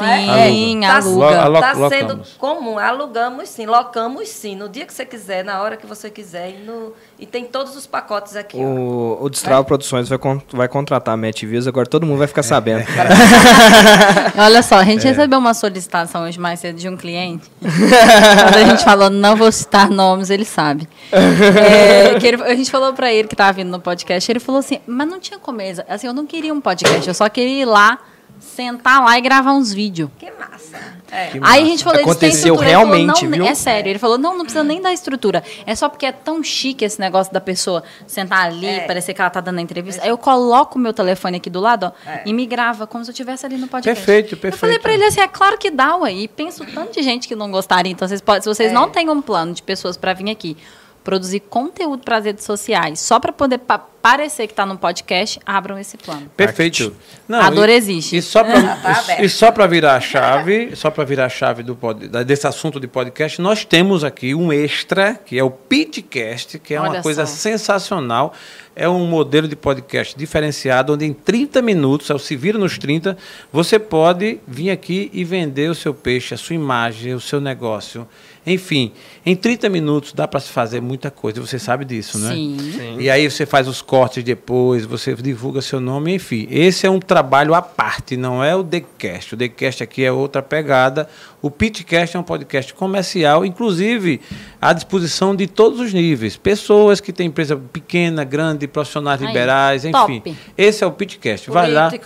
É? 0.00 0.48
Sim, 0.50 0.80
Tá- 0.80 0.96
aluga. 0.96 1.44
Lo- 1.48 1.60
Tá 1.60 1.72
lo- 1.72 1.88
sendo 1.88 2.02
locamos. 2.14 2.28
comum, 2.38 2.78
alugamos 2.78 3.48
sim, 3.48 3.66
locamos 3.66 4.28
sim, 4.28 4.56
no 4.56 4.68
dia 4.68 4.84
que 4.84 4.92
você 4.92 5.04
quiser, 5.06 5.44
na 5.44 5.60
hora 5.62 5.76
que 5.76 5.86
você 5.86 6.10
quiser. 6.10 6.50
E, 6.50 6.64
no- 6.64 6.92
e 7.18 7.24
tem 7.26 7.44
todos 7.44 7.76
os 7.76 7.86
pacotes 7.86 8.34
aqui. 8.34 8.56
ó. 8.58 8.60
o, 8.60 9.24
o 9.24 9.30
Destrava 9.30 9.62
Produções 9.64 10.08
vai, 10.08 10.18
con- 10.18 10.40
vai 10.52 10.66
contratar 10.68 11.14
a 11.14 11.16
Matt 11.16 11.42
Views, 11.44 11.66
agora 11.66 11.86
todo 11.86 12.04
mundo 12.06 12.18
vai 12.18 12.26
ficar 12.26 12.42
sabendo. 12.42 12.84
Olha 14.38 14.62
só, 14.62 14.76
a 14.76 14.84
gente 14.84 15.06
É. 15.06 15.10
recebeu 15.10 15.38
uma 15.38 15.54
solicitação 15.54 16.24
hoje 16.24 16.38
mais 16.40 16.60
cedo 16.60 16.76
de 16.78 16.88
um 16.88 16.96
cliente. 16.96 17.50
Quando 17.60 18.56
a 18.56 18.64
gente 18.70 18.84
falou, 18.84 19.10
não 19.10 19.36
vou 19.36 19.50
citar 19.52 19.88
nomes, 19.90 20.30
ele 20.30 20.44
sabe. 20.44 20.88
É, 21.12 22.18
que 22.18 22.26
ele- 22.26 22.42
a 22.42 22.54
gente 22.54 22.70
falou 22.70 22.92
pra 22.92 23.12
ele 23.12 23.28
que 23.28 23.36
tava 23.36 23.52
vindo 23.52 23.70
no 23.70 23.80
podcast, 23.80 24.30
ele 24.30 24.40
falou 24.40 24.58
assim, 24.60 24.80
mas 24.86 25.08
não 25.08 25.20
tinha 25.20 25.38
como, 25.38 25.58
assim, 25.88 26.06
eu 26.06 26.12
não 26.12 26.26
queria 26.26 26.52
um 26.52 26.60
podcast, 26.60 27.06
eu 27.06 27.14
só 27.14 27.28
queria 27.28 27.62
ir 27.62 27.64
lá, 27.64 27.98
sentar 28.40 29.04
lá 29.04 29.18
e 29.18 29.20
gravar 29.20 29.52
uns 29.52 29.72
vídeos. 29.72 30.10
Que 30.18 30.30
massa. 30.30 30.76
É. 31.10 31.26
Que 31.28 31.40
Aí 31.42 31.62
a 31.62 31.64
gente 31.66 31.82
falou, 31.82 31.98
eles 32.00 32.16
têm 32.16 32.28
Aconteceu 32.28 32.54
estrutura. 32.54 32.66
Ele 32.66 32.74
falou, 32.74 32.92
realmente, 32.94 33.24
não, 33.26 33.30
viu? 33.32 33.46
É 33.46 33.54
sério. 33.54 33.90
Ele 33.90 33.98
falou, 33.98 34.18
não, 34.18 34.32
não 34.36 34.44
precisa 34.44 34.62
nem 34.64 34.80
da 34.80 34.92
estrutura. 34.92 35.42
É 35.66 35.74
só 35.74 35.88
porque 35.88 36.04
é 36.06 36.12
tão 36.12 36.42
chique 36.42 36.84
esse 36.84 37.00
negócio 37.00 37.32
da 37.32 37.40
pessoa 37.40 37.82
sentar 38.06 38.46
ali, 38.46 38.66
É. 38.66 38.80
parecer 38.80 39.14
que 39.14 39.20
ela 39.20 39.30
tá 39.30 39.40
dando 39.40 39.58
a 39.58 39.62
entrevista. 39.62 40.02
Aí 40.02 40.08
eu 40.10 40.18
coloco 40.18 40.78
o 40.78 40.80
meu 40.80 40.92
telefone 40.92 41.38
aqui 41.38 41.48
do 41.48 41.60
lado, 41.60 41.84
ó, 42.06 42.10
É. 42.10 42.22
e 42.26 42.32
me 42.32 42.44
grava 42.46 42.86
como 42.86 43.04
se 43.04 43.10
eu 43.10 43.12
estivesse 43.12 43.46
ali 43.46 43.56
no 43.56 43.68
podcast. 43.68 44.04
Perfeito, 44.04 44.34
Eu 44.34 44.38
falei 44.38 44.50
perfeito. 44.78 44.82
pra 44.82 44.92
ele 44.92 45.04
assim, 45.04 45.20
é 45.20 45.28
claro 45.28 45.56
que 45.56 45.70
dá, 45.70 45.96
ué. 45.96 46.12
E 46.12 46.28
penso 46.28 46.64
tanto 46.66 46.92
de 46.92 47.02
gente 47.02 47.26
que 47.26 47.34
não 47.34 47.50
gostaria. 47.50 47.90
Então, 47.92 48.06
vocês 48.06 48.20
podem, 48.20 48.42
se 48.42 48.48
vocês 48.48 48.70
É. 48.70 48.74
não 48.74 48.90
têm 48.90 49.08
um 49.08 49.22
plano 49.22 49.52
de 49.54 49.62
pessoas 49.62 49.96
pra 49.96 50.12
vir 50.12 50.30
aqui 50.30 50.56
produzir 51.04 51.40
conteúdo 51.40 52.02
para 52.04 52.18
as 52.18 52.24
redes 52.26 52.44
sociais, 52.44 53.00
só 53.00 53.18
para 53.18 53.32
poder 53.32 53.58
parecer 54.02 54.46
que 54.46 54.54
tá 54.54 54.64
no 54.64 54.78
podcast, 54.78 55.38
abram 55.44 55.78
esse 55.78 55.96
plano. 55.96 56.30
Perfeito. 56.36 56.94
Não, 57.28 57.40
A 57.40 57.50
dor 57.50 57.68
e- 57.68 57.72
existe. 57.72 58.16
E 58.16 58.22
só 58.22 58.42
para 58.44 58.62
Tá 58.76 58.90
aberto. 59.00 59.24
e 59.24 59.28
só 59.28 59.50
para 59.52 59.66
virar 59.66 59.96
a 59.96 60.00
chave, 60.00 60.74
só 60.76 60.90
para 60.90 61.04
virar 61.04 61.26
a 61.26 61.28
chave 61.28 61.62
do 61.62 61.74
pod- 61.76 62.08
desse 62.24 62.46
assunto 62.46 62.78
de 62.80 62.86
podcast, 62.86 63.40
nós 63.40 63.64
temos 63.64 64.04
aqui 64.04 64.34
um 64.34 64.52
extra, 64.52 65.14
que 65.14 65.38
é 65.38 65.42
o 65.44 65.50
Pitcast, 65.50 66.58
que 66.58 66.74
é 66.74 66.80
uma 66.80 66.90
Olha 66.90 67.02
coisa 67.02 67.26
só. 67.26 67.34
sensacional. 67.34 68.32
É 68.76 68.88
um 68.88 69.06
modelo 69.08 69.48
de 69.48 69.56
podcast 69.56 70.16
diferenciado, 70.16 70.92
onde 70.94 71.04
em 71.04 71.12
30 71.12 71.60
minutos, 71.60 72.10
ao 72.12 72.18
se 72.18 72.36
vira 72.36 72.56
nos 72.56 72.78
30, 72.78 73.16
você 73.52 73.76
pode 73.76 74.38
vir 74.46 74.70
aqui 74.70 75.10
e 75.12 75.24
vender 75.24 75.68
o 75.68 75.74
seu 75.74 75.92
peixe, 75.92 76.32
a 76.32 76.36
sua 76.36 76.54
imagem, 76.54 77.12
o 77.12 77.20
seu 77.20 77.40
negócio. 77.40 78.06
Enfim, 78.46 78.92
em 79.26 79.34
30 79.34 79.68
minutos 79.68 80.12
dá 80.12 80.28
para 80.28 80.38
se 80.38 80.48
fazer 80.50 80.80
muita 80.80 81.10
coisa, 81.10 81.40
você 81.40 81.58
sabe 81.58 81.84
disso, 81.84 82.18
né? 82.20 82.32
Sim. 82.34 82.96
E 83.00 83.10
aí 83.10 83.28
você 83.28 83.44
faz 83.44 83.66
os 83.66 83.82
cortes 83.88 84.22
depois, 84.22 84.84
você 84.84 85.14
divulga 85.14 85.62
seu 85.62 85.80
nome, 85.80 86.14
enfim. 86.14 86.46
Esse 86.50 86.86
é 86.86 86.90
um 86.90 87.00
trabalho 87.00 87.54
à 87.54 87.62
parte, 87.62 88.18
não 88.18 88.44
é 88.44 88.54
o 88.54 88.62
TheCast. 88.62 89.34
O 89.34 89.38
TheCast 89.38 89.82
aqui 89.82 90.04
é 90.04 90.12
outra 90.12 90.42
pegada. 90.42 91.08
O 91.40 91.50
Pitcast 91.50 92.14
é 92.14 92.20
um 92.20 92.22
podcast 92.22 92.74
comercial, 92.74 93.46
inclusive 93.46 94.20
à 94.60 94.74
disposição 94.74 95.34
de 95.34 95.46
todos 95.46 95.80
os 95.80 95.94
níveis. 95.94 96.36
Pessoas 96.36 97.00
que 97.00 97.14
têm 97.14 97.28
empresa 97.28 97.56
pequena, 97.56 98.24
grande, 98.24 98.68
profissionais 98.68 99.22
Aí, 99.22 99.28
liberais, 99.28 99.86
enfim. 99.86 100.20
top. 100.20 100.36
Esse 100.58 100.84
é 100.84 100.86
o 100.86 100.92
Pitcast. 100.92 101.50
Vai 101.50 101.70
lá. 101.70 101.90
Né? 101.90 101.98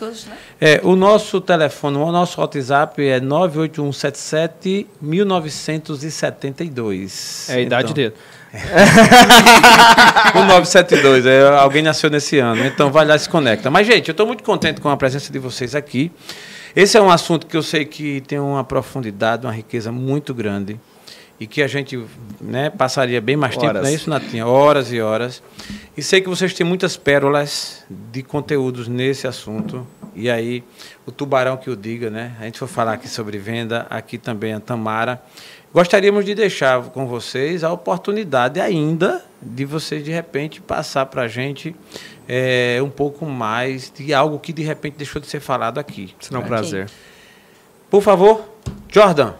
É, 0.61 0.81
o 0.85 0.95
nosso 0.95 1.41
telefone, 1.41 1.97
o 1.97 2.13
nosso 2.13 2.41
WhatsApp 2.41 3.03
é 3.03 3.19
98177 3.19 4.87
1972. 5.01 7.49
É 7.51 7.55
a 7.55 7.61
idade 7.61 7.91
Então, 7.91 7.95
dele. 7.95 8.15
o 10.35 10.45
972, 10.45 11.25
é, 11.25 11.49
alguém 11.49 11.83
nasceu 11.83 12.11
nesse 12.11 12.39
ano, 12.39 12.67
então 12.67 12.93
vai 12.93 13.07
lá 13.07 13.17
e 13.17 13.19
se 13.19 13.29
conecta. 13.29 13.71
Mas, 13.71 13.87
gente, 13.87 14.09
eu 14.09 14.13
estou 14.13 14.27
muito 14.27 14.43
contente 14.45 14.81
com 14.81 14.91
a 14.91 14.97
presença 14.97 15.33
de 15.33 15.39
vocês 15.39 15.75
aqui. 15.75 16.13
Esse 16.77 16.97
é 16.97 17.03
um 17.03 17.11
assunto 17.11 17.47
que 17.47 17.57
eu 17.57 17.63
sei 17.63 17.85
que 17.85 18.21
tem 18.23 18.39
uma 18.39 18.63
profundidade, 18.65 19.47
uma 19.47 19.53
riqueza 19.53 19.91
muito 19.91 20.35
grande 20.35 20.79
e 21.41 21.47
que 21.47 21.63
a 21.63 21.67
gente 21.67 22.01
né, 22.41 22.71
passaria 22.71 23.21
bem 23.21 23.37
mais 23.37 23.57
tempo, 23.57 23.67
Horas. 23.67 23.83
não 23.83 23.91
é 23.91 23.95
isso, 23.95 24.09
Natinha? 24.09 24.47
Horas 24.47 24.93
e 24.93 25.01
horas. 25.01 25.43
E 25.97 26.03
sei 26.03 26.21
que 26.21 26.29
vocês 26.29 26.55
têm 26.55 26.65
muitas 26.65 26.97
pérolas 26.97 27.85
de 27.91 28.23
conteúdos 28.23 28.87
nesse 28.87 29.27
assunto. 29.27 29.87
E 30.15 30.31
aí, 30.31 30.63
o 31.05 31.11
tubarão 31.11 31.57
que 31.57 31.69
o 31.69 31.77
diga, 31.77 32.11
né? 32.11 32.37
A 32.39 32.45
gente 32.45 32.59
for 32.59 32.69
falar 32.69 32.93
aqui 32.93 33.09
sobre 33.09 33.39
venda, 33.39 33.87
aqui 33.91 34.19
também 34.19 34.53
a 34.53 34.61
Tamara. 34.61 35.21
Gostaríamos 35.73 36.27
de 36.27 36.35
deixar 36.35 36.83
com 36.91 37.07
vocês 37.07 37.65
a 37.65 37.73
oportunidade 37.73 38.61
ainda 38.61 39.25
de 39.41 39.65
vocês, 39.65 40.05
de 40.05 40.11
repente, 40.11 40.61
passar 40.61 41.07
para 41.07 41.23
a 41.23 41.29
gente 41.29 41.75
eh, 42.29 42.79
um 42.83 42.91
pouco 42.91 43.25
mais 43.25 43.91
de 43.91 44.13
algo 44.13 44.39
que, 44.39 44.53
de 44.53 44.63
repente, 44.63 44.97
deixou 44.99 45.21
de 45.21 45.27
ser 45.27 45.41
falado 45.41 45.79
aqui. 45.79 46.15
Será 46.21 46.41
um 46.41 46.43
né? 46.43 46.49
prazer. 46.49 46.91
Por 47.91 48.03
favor, 48.03 48.49
Jordan, 48.89 49.33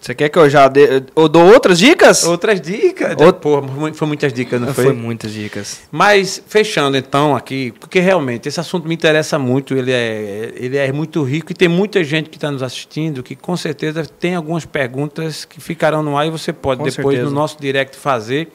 Você 0.00 0.14
quer 0.14 0.28
que 0.28 0.38
eu 0.38 0.48
já 0.48 0.68
dê, 0.68 1.02
eu 1.16 1.28
dou 1.28 1.44
outras 1.52 1.78
dicas? 1.78 2.24
outras 2.24 2.60
dicas. 2.60 3.16
Out- 3.20 3.40
Pô, 3.40 3.62
foi 3.92 4.06
muitas 4.06 4.32
dicas, 4.32 4.60
não 4.60 4.72
foi? 4.72 4.84
Foi 4.84 4.92
muitas 4.92 5.32
dicas. 5.32 5.80
Mas 5.90 6.42
fechando 6.46 6.96
então 6.96 7.34
aqui, 7.34 7.72
porque 7.80 7.98
realmente 8.00 8.48
esse 8.48 8.60
assunto 8.60 8.86
me 8.88 8.94
interessa 8.94 9.38
muito, 9.38 9.74
ele 9.76 9.92
é, 9.92 10.52
ele 10.54 10.76
é 10.76 10.92
muito 10.92 11.22
rico 11.24 11.50
e 11.52 11.54
tem 11.54 11.68
muita 11.68 12.02
gente 12.04 12.30
que 12.30 12.36
está 12.36 12.50
nos 12.50 12.62
assistindo 12.62 13.22
que 13.22 13.34
com 13.34 13.56
certeza 13.56 14.04
tem 14.06 14.34
algumas 14.34 14.64
perguntas 14.64 15.44
que 15.44 15.60
ficarão 15.60 16.02
no 16.02 16.16
ar 16.16 16.26
e 16.26 16.30
você 16.30 16.52
pode 16.52 16.78
Com 16.78 16.84
depois 16.88 17.16
certeza. 17.16 17.24
no 17.24 17.30
nosso 17.34 17.56
direct 17.60 17.96
fazer. 17.96 18.48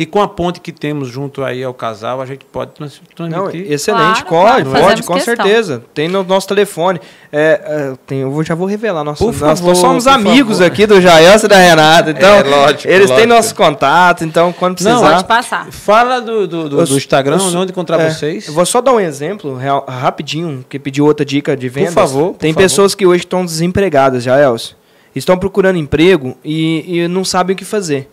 E 0.00 0.06
com 0.06 0.22
a 0.22 0.26
ponte 0.26 0.60
que 0.60 0.72
temos 0.72 1.08
junto 1.08 1.44
aí 1.44 1.62
ao 1.62 1.74
casal, 1.74 2.22
a 2.22 2.24
gente 2.24 2.42
pode 2.46 2.70
trans- 2.70 3.02
Não, 3.18 3.28
transmitir. 3.28 3.70
excelente, 3.70 4.24
Claro, 4.24 4.46
pode, 4.64 4.70
claro, 4.70 4.86
pode, 4.86 5.02
com 5.02 5.12
questão. 5.12 5.36
certeza. 5.36 5.82
Tem 5.92 6.08
no 6.08 6.24
nosso 6.24 6.48
telefone. 6.48 6.98
É, 7.30 7.60
é, 7.62 7.92
tem, 8.06 8.20
eu 8.20 8.42
já 8.42 8.54
vou 8.54 8.66
revelar 8.66 9.04
nosso, 9.04 9.22
Por 9.22 9.34
nós, 9.38 9.58
favor, 9.58 9.68
nós 9.68 9.78
somos 9.78 10.04
por 10.04 10.10
amigos 10.14 10.56
favor. 10.56 10.72
aqui 10.72 10.86
do 10.86 11.00
Jaelson 11.02 11.44
e 11.44 11.48
da 11.50 11.58
Renata. 11.58 12.10
Então, 12.12 12.28
É, 12.34 12.42
lógico, 12.42 12.88
eles 12.88 13.06
têm 13.08 13.16
lógico. 13.18 13.34
nosso 13.34 13.54
contato, 13.54 14.24
então 14.24 14.54
quando 14.54 14.80
Não, 14.80 14.90
precisar. 15.00 15.10
Pode 15.16 15.24
passar. 15.28 15.66
Fala 15.70 16.18
do, 16.18 16.46
do, 16.48 16.68
do- 16.70 16.80
Eu- 16.80 16.86
do 16.86 16.96
Instagram, 16.96 17.36
eu- 17.36 17.58
onde 17.58 17.70
encontrar 17.72 18.00
é, 18.00 18.08
vocês. 18.10 18.46
Eu 18.48 18.54
vou 18.54 18.64
só 18.64 18.80
dar 18.80 18.94
um 18.94 19.00
exemplo 19.00 19.54
real- 19.54 19.84
rapidinho, 19.86 20.64
que 20.66 20.78
pediu 20.78 21.04
outra 21.04 21.26
dica 21.26 21.54
de 21.54 21.68
vendas. 21.68 21.92
favor, 21.92 22.30
por 22.32 22.38
Tem 22.38 22.54
favor. 22.54 22.64
pessoas 22.64 22.94
que 22.94 23.04
hoje 23.06 23.24
estão 23.24 23.44
desempregadas, 23.44 24.22
já, 24.22 24.40
Elcio. 24.40 24.76
Estão 25.14 25.36
procurando 25.36 25.76
emprego 25.76 26.38
e, 26.42 27.00
e 27.02 27.06
não 27.08 27.22
sabem 27.22 27.52
o 27.52 27.56
que 27.56 27.66
fazer. 27.66 28.08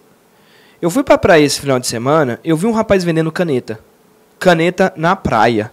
Eu 0.82 0.90
fui 0.90 1.04
pra 1.04 1.18
praia 1.18 1.44
esse 1.44 1.60
final 1.60 1.80
de 1.80 1.88
semana, 1.88 2.40
eu 2.44 2.56
vi 2.56 2.66
um 2.68 2.72
rapaz 2.72 3.04
vendendo 3.04 3.32
caneta. 3.32 3.80
Caneta 4.40 4.94
na 4.95 5.16
praia. 5.16 5.72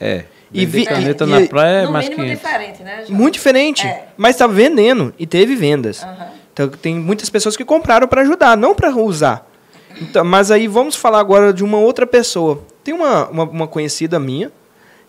É. 0.00 0.24
E 0.52 0.64
vi- 0.64 0.86
caneta 0.86 1.24
e- 1.24 1.28
na 1.28 1.40
e- 1.42 1.48
praia 1.48 1.82
é 1.82 1.84
no 1.84 1.92
mais 1.92 2.08
500. 2.08 2.30
diferente, 2.40 2.82
né? 2.82 3.04
João? 3.06 3.18
Muito 3.18 3.34
diferente, 3.34 3.86
É. 3.86 4.06
mas 4.16 4.34
estava 4.34 4.52
vendendo 4.52 5.12
e 5.18 5.26
teve 5.26 5.54
vendas. 5.54 6.02
Aham. 6.02 6.28
Então, 6.54 6.68
tem 6.70 6.94
muitas 6.98 7.28
pessoas 7.30 7.56
que 7.56 7.64
compraram 7.64 8.08
para 8.08 8.22
ajudar, 8.22 8.56
não 8.56 8.74
para 8.74 8.90
usar. 8.96 9.46
Então, 10.00 10.24
mas 10.24 10.50
aí 10.50 10.66
vamos 10.66 10.96
falar 10.96 11.20
agora 11.20 11.52
de 11.52 11.62
uma 11.62 11.78
outra 11.78 12.06
pessoa. 12.06 12.62
Tem 12.82 12.94
uma, 12.94 13.28
uma, 13.28 13.44
uma 13.44 13.68
conhecida 13.68 14.18
minha 14.18 14.50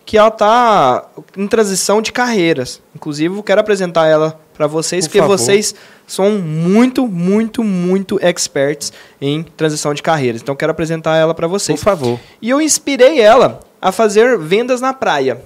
que 0.04 0.18
ela 0.18 0.28
está 0.28 1.06
em 1.36 1.46
transição 1.46 2.02
de 2.02 2.12
carreiras. 2.12 2.80
Inclusive, 2.94 3.36
eu 3.36 3.42
quero 3.42 3.60
apresentar 3.60 4.06
ela 4.06 4.40
para 4.54 4.66
vocês, 4.66 5.06
Por 5.06 5.10
porque 5.10 5.20
favor. 5.20 5.38
vocês 5.38 5.74
são 6.06 6.32
muito, 6.32 7.06
muito, 7.06 7.62
muito 7.62 8.18
experts 8.20 8.92
em 9.20 9.42
transição 9.42 9.94
de 9.94 10.02
carreiras. 10.02 10.42
Então, 10.42 10.52
eu 10.52 10.56
quero 10.56 10.72
apresentar 10.72 11.16
ela 11.16 11.32
para 11.34 11.48
Por 11.48 11.52
vocês. 11.58 11.80
favor. 11.82 12.18
E 12.42 12.50
eu 12.50 12.60
inspirei 12.60 13.20
ela 13.20 13.60
a 13.80 13.92
fazer 13.92 14.36
vendas 14.38 14.80
na 14.80 14.92
praia. 14.92 15.40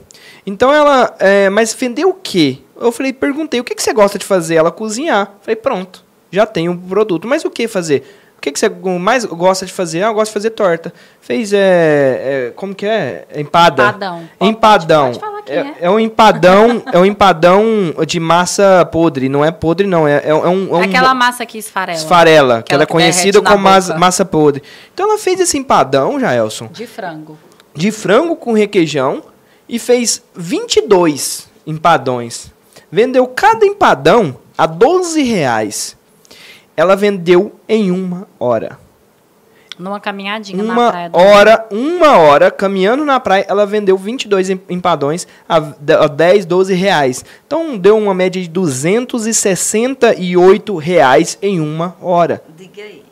Então 0.46 0.72
ela, 0.72 1.14
é, 1.18 1.48
mas 1.48 1.72
vender 1.72 2.04
o 2.04 2.12
quê? 2.14 2.58
Eu 2.78 2.90
falei, 2.92 3.12
perguntei, 3.12 3.60
o 3.60 3.64
que, 3.64 3.74
que 3.74 3.82
você 3.82 3.92
gosta 3.92 4.18
de 4.18 4.24
fazer? 4.24 4.56
Ela 4.56 4.70
cozinhar. 4.70 5.32
Falei, 5.40 5.56
pronto, 5.56 6.04
já 6.30 6.44
tenho 6.44 6.72
o 6.72 6.78
produto. 6.78 7.26
Mas 7.26 7.44
o 7.44 7.50
que 7.50 7.68
fazer? 7.68 8.02
O 8.36 8.40
que, 8.44 8.52
que 8.52 8.58
você 8.58 8.68
mais 8.68 9.24
gosta 9.24 9.64
de 9.64 9.72
fazer? 9.72 10.02
Ah, 10.02 10.08
eu 10.08 10.14
gosto 10.14 10.30
de 10.30 10.34
fazer 10.34 10.50
torta. 10.50 10.92
Fez, 11.20 11.52
é, 11.52 11.58
é 11.58 12.52
como 12.54 12.74
que 12.74 12.84
é? 12.84 13.26
Empada. 13.34 13.84
Empadão. 13.88 14.28
Empadão. 14.38 15.06
Pode 15.06 15.18
falar 15.18 15.42
quem 15.42 15.56
é, 15.56 15.60
é. 15.60 15.74
é 15.80 15.90
um 15.90 15.98
empadão, 15.98 16.82
é 16.92 16.98
um 16.98 17.06
empadão 17.06 17.64
de 18.06 18.20
massa 18.20 18.86
podre. 18.92 19.30
Não 19.30 19.42
é 19.42 19.50
podre, 19.50 19.86
não. 19.86 20.06
É, 20.06 20.22
é, 20.28 20.34
um, 20.34 20.44
é 20.44 20.48
um 20.78 20.82
Aquela 20.82 21.14
massa 21.14 21.46
que 21.46 21.56
esfarela. 21.56 21.98
esfarela, 21.98 22.62
que 22.62 22.74
ela 22.74 22.82
é 22.82 22.86
conhecida 22.86 23.40
como 23.40 23.58
mas- 23.58 23.86
boca. 23.86 23.98
massa 23.98 24.24
podre. 24.26 24.62
Então 24.92 25.08
ela 25.08 25.18
fez 25.18 25.40
esse 25.40 25.56
empadão, 25.56 26.20
Jaelson, 26.20 26.66
De 26.66 26.86
frango. 26.86 27.38
de 27.74 27.90
frango 27.90 28.36
com 28.36 28.52
requeijão 28.52 29.22
e 29.66 29.78
fez 29.78 30.22
22 30.34 31.48
empadões. 31.66 32.52
Vendeu 32.90 33.26
cada 33.26 33.64
empadão 33.64 34.36
a 34.56 34.66
12 34.66 35.22
reais. 35.22 35.96
Ela 36.76 36.96
vendeu 36.96 37.52
em 37.68 37.90
uma 37.90 38.26
hora. 38.38 38.78
Numa 39.78 39.98
caminhadinha 39.98 40.62
na 40.62 40.72
Uma 40.72 40.90
praia. 40.90 41.08
do- 41.10 41.18
hora, 41.18 41.66
uma 41.70 42.16
hora, 42.18 42.48
caminhando 42.50 43.04
na 43.04 43.18
praia, 43.18 43.44
ela 43.48 43.66
vendeu 43.66 43.96
22 43.98 44.48
em- 44.48 44.60
empadões 44.70 45.26
a 45.48 45.58
d- 45.58 45.94
a 45.94 46.06
10, 46.06 46.46
12 46.46 46.74
reais. 46.74 47.24
Então 47.44 47.76
deu 47.76 47.98
uma 47.98 48.14
média 48.14 48.40
de 48.40 48.48
268 48.48 50.76
reais 50.76 51.36
em 51.42 51.58
uma 51.60 51.96
hora. 52.00 52.40
Diga 52.56 52.82
aí. 52.82 53.02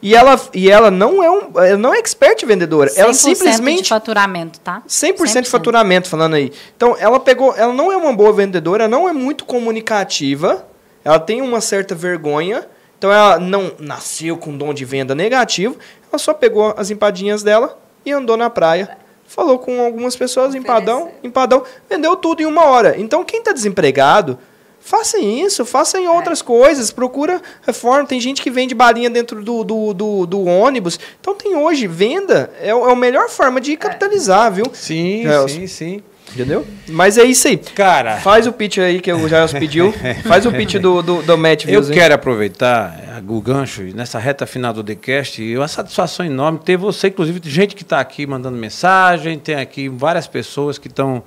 E 0.00 0.14
ela, 0.16 0.40
e 0.52 0.68
ela 0.68 0.90
não 0.90 1.22
é 1.22 1.30
um, 1.30 1.42
ela 1.60 1.76
não 1.78 1.94
é 1.94 1.98
expert 1.98 2.44
vendedora. 2.44 2.90
Ela 2.96 3.12
100% 3.12 3.14
de 3.14 3.20
simplesmente 3.36 3.88
faturamento, 3.88 4.58
tá? 4.60 4.82
100% 4.86 5.44
de 5.44 5.50
faturamento, 5.50 6.08
falando 6.08 6.34
aí. 6.34 6.52
Então, 6.76 6.96
ela 6.98 7.20
pegou, 7.20 7.54
ela 7.56 7.72
não 7.72 7.92
é 7.92 7.96
uma 7.96 8.12
boa 8.12 8.32
vendedora, 8.32 8.88
não 8.88 9.08
é 9.08 9.12
muito 9.12 9.44
comunicativa, 9.44 10.66
ela 11.04 11.20
tem 11.20 11.40
uma 11.40 11.60
certa 11.60 11.94
vergonha, 11.94 12.66
então 13.02 13.10
ela 13.12 13.36
não 13.40 13.72
nasceu 13.80 14.36
com 14.36 14.56
dom 14.56 14.72
de 14.72 14.84
venda 14.84 15.12
negativo, 15.12 15.76
ela 16.08 16.18
só 16.20 16.32
pegou 16.32 16.72
as 16.76 16.88
empadinhas 16.88 17.42
dela 17.42 17.76
e 18.06 18.12
andou 18.12 18.36
na 18.36 18.48
praia. 18.48 18.96
Falou 19.26 19.58
com 19.58 19.80
algumas 19.84 20.14
pessoas, 20.14 20.54
empadão, 20.54 21.10
empadão, 21.24 21.64
vendeu 21.90 22.14
tudo 22.14 22.42
em 22.42 22.46
uma 22.46 22.64
hora. 22.66 22.94
Então, 22.96 23.24
quem 23.24 23.40
está 23.40 23.52
desempregado, 23.52 24.38
faça 24.78 25.18
isso, 25.18 25.64
faça 25.64 25.98
em 25.98 26.06
outras 26.06 26.40
coisas, 26.42 26.92
procura 26.92 27.42
reforma. 27.66 28.06
Tem 28.06 28.20
gente 28.20 28.40
que 28.40 28.50
vende 28.52 28.72
balinha 28.72 29.10
dentro 29.10 29.42
do, 29.42 29.64
do, 29.64 29.92
do, 29.92 30.26
do 30.26 30.44
ônibus. 30.44 31.00
Então, 31.20 31.34
tem 31.34 31.56
hoje, 31.56 31.88
venda 31.88 32.52
é, 32.60 32.72
o- 32.72 32.88
é 32.88 32.92
a 32.92 32.94
melhor 32.94 33.28
forma 33.28 33.60
de 33.60 33.76
capitalizar, 33.76 34.52
viu? 34.52 34.66
Sim, 34.72 35.22
Gelson. 35.22 35.48
sim, 35.48 35.66
sim. 35.66 36.02
Entendeu? 36.34 36.66
Mas 36.88 37.18
é 37.18 37.24
isso 37.24 37.46
aí. 37.48 37.56
Cara, 37.56 38.16
Faz 38.16 38.46
o 38.46 38.52
pitch 38.52 38.78
aí 38.78 39.00
que 39.00 39.12
o 39.12 39.28
Jair 39.28 39.50
pediu. 39.58 39.92
Faz 40.26 40.46
o 40.46 40.52
pitch 40.52 40.76
do, 40.76 41.02
do, 41.02 41.22
do 41.22 41.38
Matt 41.38 41.66
eu 41.66 41.82
hein? 41.82 41.90
quero 41.92 42.14
aproveitar 42.14 42.98
eh, 42.98 43.22
o 43.26 43.40
gancho 43.40 43.82
nessa 43.94 44.18
reta 44.18 44.46
final 44.46 44.72
do 44.72 44.82
TheCast. 44.82 45.42
E 45.42 45.56
uma 45.56 45.68
satisfação 45.68 46.24
enorme 46.24 46.58
ter 46.58 46.76
você, 46.76 47.08
inclusive, 47.08 47.40
gente 47.44 47.74
que 47.74 47.82
está 47.82 48.00
aqui 48.00 48.26
mandando 48.26 48.56
mensagem, 48.56 49.38
tem 49.38 49.56
aqui 49.56 49.88
várias 49.88 50.26
pessoas 50.26 50.78
que 50.78 50.88
estão 50.88 51.22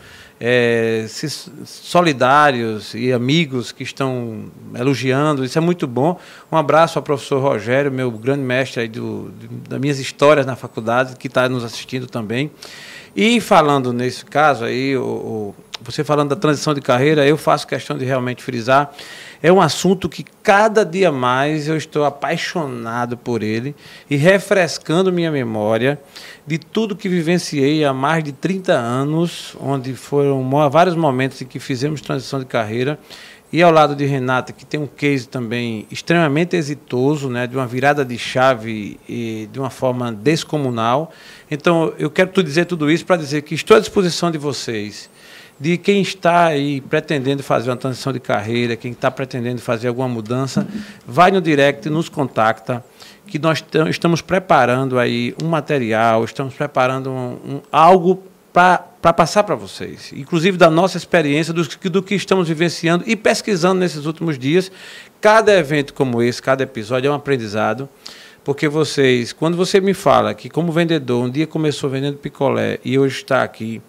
se 1.07 1.29
solidários 1.65 2.93
e 2.93 3.13
amigos 3.13 3.71
que 3.71 3.83
estão 3.83 4.45
elogiando. 4.77 5.45
Isso 5.45 5.57
é 5.57 5.61
muito 5.61 5.87
bom. 5.87 6.19
Um 6.51 6.57
abraço 6.57 6.99
ao 6.99 7.03
professor 7.03 7.41
Rogério, 7.41 7.91
meu 7.91 8.11
grande 8.11 8.41
mestre 8.41 8.81
aí 8.81 8.87
do, 8.87 9.31
das 9.67 9.79
minhas 9.79 9.99
histórias 9.99 10.45
na 10.45 10.55
faculdade, 10.55 11.15
que 11.15 11.27
está 11.27 11.47
nos 11.47 11.63
assistindo 11.63 12.07
também. 12.07 12.51
E 13.15 13.39
falando 13.39 13.93
nesse 13.93 14.25
caso 14.25 14.65
aí, 14.65 14.95
o, 14.97 15.01
o- 15.03 15.55
você 15.81 16.03
falando 16.03 16.29
da 16.29 16.35
transição 16.35 16.73
de 16.73 16.81
carreira, 16.81 17.27
eu 17.27 17.37
faço 17.37 17.67
questão 17.67 17.97
de 17.97 18.05
realmente 18.05 18.41
frisar. 18.41 18.91
É 19.43 19.51
um 19.51 19.61
assunto 19.61 20.09
que 20.09 20.23
cada 20.41 20.83
dia 20.83 21.11
mais 21.11 21.67
eu 21.67 21.77
estou 21.77 22.05
apaixonado 22.05 23.15
por 23.17 23.43
ele 23.43 23.75
e 24.09 24.15
refrescando 24.15 25.11
minha 25.13 25.29
memória 25.29 25.99
de 26.47 26.57
tudo 26.57 26.95
que 26.95 27.07
vivenciei 27.09 27.83
há 27.85 27.93
mais 27.93 28.23
de 28.23 28.31
30 28.31 28.73
anos, 28.73 29.55
onde 29.59 29.93
foram 29.93 30.49
vários 30.69 30.95
momentos 30.95 31.41
em 31.41 31.45
que 31.45 31.59
fizemos 31.59 32.01
transição 32.01 32.39
de 32.39 32.45
carreira. 32.45 32.97
E 33.53 33.61
ao 33.63 33.71
lado 33.71 33.95
de 33.95 34.05
Renata, 34.05 34.51
que 34.51 34.65
tem 34.65 34.79
um 34.79 34.87
case 34.87 35.27
também 35.27 35.85
extremamente 35.89 36.55
exitoso, 36.55 37.29
né, 37.29 37.47
de 37.47 37.55
uma 37.55 37.65
virada 37.65 38.03
de 38.03 38.17
chave 38.17 38.99
e 39.07 39.47
de 39.51 39.59
uma 39.59 39.69
forma 39.69 40.11
descomunal. 40.11 41.11
Então, 41.49 41.93
eu 41.97 42.09
quero 42.09 42.31
tu 42.31 42.43
dizer 42.43 42.65
tudo 42.65 42.89
isso 42.91 43.05
para 43.05 43.15
dizer 43.17 43.43
que 43.43 43.55
estou 43.55 43.77
à 43.77 43.79
disposição 43.79 44.29
de 44.29 44.37
vocês, 44.37 45.09
de 45.57 45.77
quem 45.77 46.01
está 46.01 46.47
aí 46.47 46.81
pretendendo 46.81 47.41
fazer 47.43 47.69
uma 47.69 47.77
transição 47.77 48.11
de 48.11 48.19
carreira, 48.19 48.75
quem 48.75 48.91
está 48.91 49.09
pretendendo 49.09 49.61
fazer 49.61 49.87
alguma 49.87 50.09
mudança, 50.09 50.67
vai 51.07 51.31
no 51.31 51.39
direct, 51.39 51.89
nos 51.89 52.09
contacta, 52.09 52.83
que 53.25 53.39
nós 53.39 53.61
tam- 53.61 53.87
estamos 53.87 54.21
preparando 54.21 54.99
aí 54.99 55.33
um 55.41 55.47
material, 55.47 56.25
estamos 56.25 56.53
preparando 56.55 57.09
um- 57.09 57.37
um- 57.45 57.61
algo 57.71 58.21
para 58.51 58.85
passar 59.13 59.43
para 59.43 59.55
vocês, 59.55 60.11
inclusive 60.13 60.57
da 60.57 60.69
nossa 60.69 60.97
experiência, 60.97 61.53
do, 61.53 61.63
do 61.63 62.03
que 62.03 62.15
estamos 62.15 62.47
vivenciando 62.47 63.03
e 63.07 63.15
pesquisando 63.15 63.79
nesses 63.79 64.05
últimos 64.05 64.37
dias. 64.37 64.71
Cada 65.21 65.53
evento 65.53 65.93
como 65.93 66.21
esse, 66.21 66.41
cada 66.41 66.63
episódio 66.63 67.07
é 67.07 67.11
um 67.11 67.15
aprendizado, 67.15 67.89
porque 68.43 68.67
vocês, 68.67 69.33
quando 69.33 69.57
você 69.57 69.79
me 69.79 69.93
fala 69.93 70.33
que 70.33 70.49
como 70.49 70.71
vendedor, 70.71 71.23
um 71.23 71.29
dia 71.29 71.47
começou 71.47 71.89
vendendo 71.89 72.17
picolé 72.17 72.79
e 72.83 72.97
hoje 72.97 73.17
está 73.17 73.43
aqui 73.43 73.81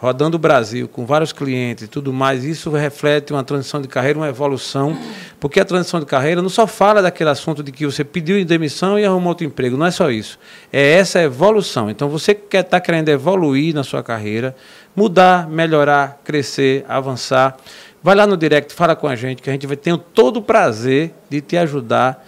rodando 0.00 0.36
o 0.36 0.38
Brasil 0.38 0.86
com 0.88 1.04
vários 1.04 1.32
clientes 1.32 1.84
e 1.84 1.88
tudo 1.88 2.12
mais, 2.12 2.44
isso 2.44 2.70
reflete 2.70 3.32
uma 3.32 3.42
transição 3.42 3.82
de 3.82 3.88
carreira, 3.88 4.18
uma 4.18 4.28
evolução, 4.28 4.96
porque 5.40 5.58
a 5.58 5.64
transição 5.64 5.98
de 5.98 6.06
carreira 6.06 6.40
não 6.40 6.48
só 6.48 6.66
fala 6.66 7.02
daquele 7.02 7.30
assunto 7.30 7.62
de 7.62 7.72
que 7.72 7.84
você 7.84 8.04
pediu 8.04 8.42
demissão 8.44 8.98
e 8.98 9.04
arrumou 9.04 9.30
outro 9.30 9.44
emprego, 9.44 9.76
não 9.76 9.86
é 9.86 9.90
só 9.90 10.10
isso. 10.10 10.38
É 10.72 10.92
essa 10.92 11.20
evolução. 11.20 11.90
Então 11.90 12.08
você 12.08 12.34
que 12.34 12.46
quer 12.48 12.64
estar 12.64 12.80
querendo 12.80 13.08
evoluir 13.08 13.74
na 13.74 13.82
sua 13.82 14.02
carreira, 14.02 14.54
mudar, 14.94 15.48
melhorar, 15.48 16.20
crescer, 16.24 16.84
avançar, 16.88 17.56
vai 18.02 18.14
lá 18.14 18.26
no 18.26 18.36
direct, 18.36 18.72
fala 18.72 18.94
com 18.94 19.08
a 19.08 19.16
gente, 19.16 19.42
que 19.42 19.50
a 19.50 19.52
gente 19.52 19.66
vai 19.66 19.76
ter 19.76 19.96
todo 20.14 20.36
o 20.38 20.42
prazer 20.42 21.12
de 21.28 21.40
te 21.40 21.56
ajudar 21.56 22.24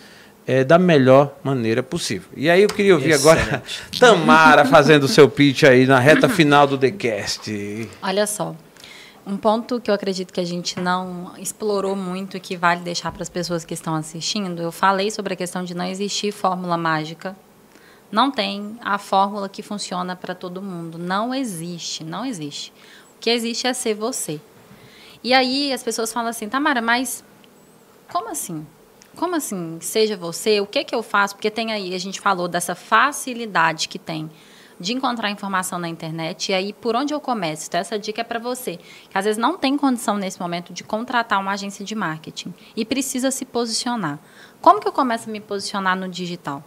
eh, 0.51 0.65
da 0.65 0.81
melhor 0.81 1.37
maneira 1.45 1.81
possível. 1.81 2.29
E 2.37 2.51
aí 2.51 2.63
eu 2.63 2.69
queria 2.69 2.95
ouvir 2.95 3.13
agora 3.13 3.63
Tamara 4.01 4.65
fazendo 4.65 5.05
o 5.05 5.09
seu 5.09 5.31
pitch 5.31 5.63
aí 5.63 5.87
na 5.87 6.01
reta 6.01 6.29
final 6.29 6.67
do 6.67 6.77
TheCast. 6.77 7.89
Olha 8.03 8.27
só. 8.27 8.57
Um 9.25 9.37
ponto 9.37 9.81
que 9.81 9.89
eu 9.89 9.95
acredito 9.95 10.33
que 10.33 10.41
a 10.41 10.45
gente 10.45 10.81
não 10.81 11.31
explorou 11.39 11.95
muito 11.95 12.37
e 12.37 12.41
que 12.41 12.57
vale 12.57 12.81
deixar 12.81 13.13
para 13.13 13.23
as 13.23 13.29
pessoas 13.29 13.65
que 13.65 13.75
estão 13.75 13.95
assistindo, 13.95 14.61
eu 14.61 14.73
falei 14.73 15.13
sobre 15.13 15.35
a 15.35 15.37
questão 15.37 15.63
de 15.63 15.73
não 15.73 15.85
existir 15.85 16.33
fórmula 16.33 16.77
mágica. 16.77 17.37
Não 18.11 18.29
tem 18.29 18.77
a 18.81 18.99
fórmula 18.99 19.49
que 19.49 19.63
funciona 19.63 20.17
para 20.17 20.35
todo 20.35 20.61
mundo. 20.61 20.99
Não 20.99 21.33
existe, 21.33 22.03
não 22.03 22.27
existe. 22.27 22.73
O 23.17 23.21
que 23.21 23.31
existe 23.31 23.69
é 23.69 23.73
ser 23.73 23.95
você. 23.95 24.41
E 25.23 25.33
aí 25.33 25.73
as 25.73 25.85
pessoas 25.85 26.13
falam 26.13 26.31
assim, 26.31 26.49
Tamara, 26.49 26.83
mas 26.83 27.23
como 28.09 28.29
assim? 28.31 28.67
Como 29.17 29.37
assim? 29.37 29.79
Seja 29.81 30.17
você, 30.17 30.61
o 30.61 30.67
que 30.67 30.85
que 30.85 30.95
eu 30.95 31.03
faço? 31.03 31.35
Porque 31.35 31.51
tem 31.51 31.73
aí, 31.73 31.95
a 31.95 31.99
gente 31.99 32.21
falou 32.21 32.49
dessa 32.49 32.75
facilidade 32.75 33.89
que 33.89 33.99
tem 33.99 34.31
de 34.81 34.95
encontrar 34.95 35.31
informação 35.31 35.79
na 35.79 35.89
internet. 35.89 36.51
E 36.51 36.55
aí, 36.55 36.73
por 36.73 36.97
onde 36.97 37.13
eu 37.13 37.21
começo? 37.21 37.67
Então, 37.69 37.79
essa 37.79 37.99
dica 37.99 38.23
é 38.23 38.25
para 38.25 38.39
você, 38.39 38.79
que 39.11 39.19
às 39.19 39.27
vezes 39.27 39.39
não 39.39 39.59
tem 39.59 39.77
condição 39.77 40.17
nesse 40.17 40.41
momento 40.41 40.73
de 40.73 40.83
contratar 40.83 41.39
uma 41.39 41.53
agência 41.53 41.85
de 41.85 41.95
marketing 41.95 42.55
e 42.75 42.85
precisa 42.85 43.31
se 43.31 43.45
posicionar. 43.45 44.19
Como 44.61 44.81
que 44.81 44.89
eu 44.89 44.93
começo 44.93 45.29
a 45.29 45.33
me 45.33 45.41
posicionar 45.41 45.95
no 45.97 46.09
digital? 46.09 46.65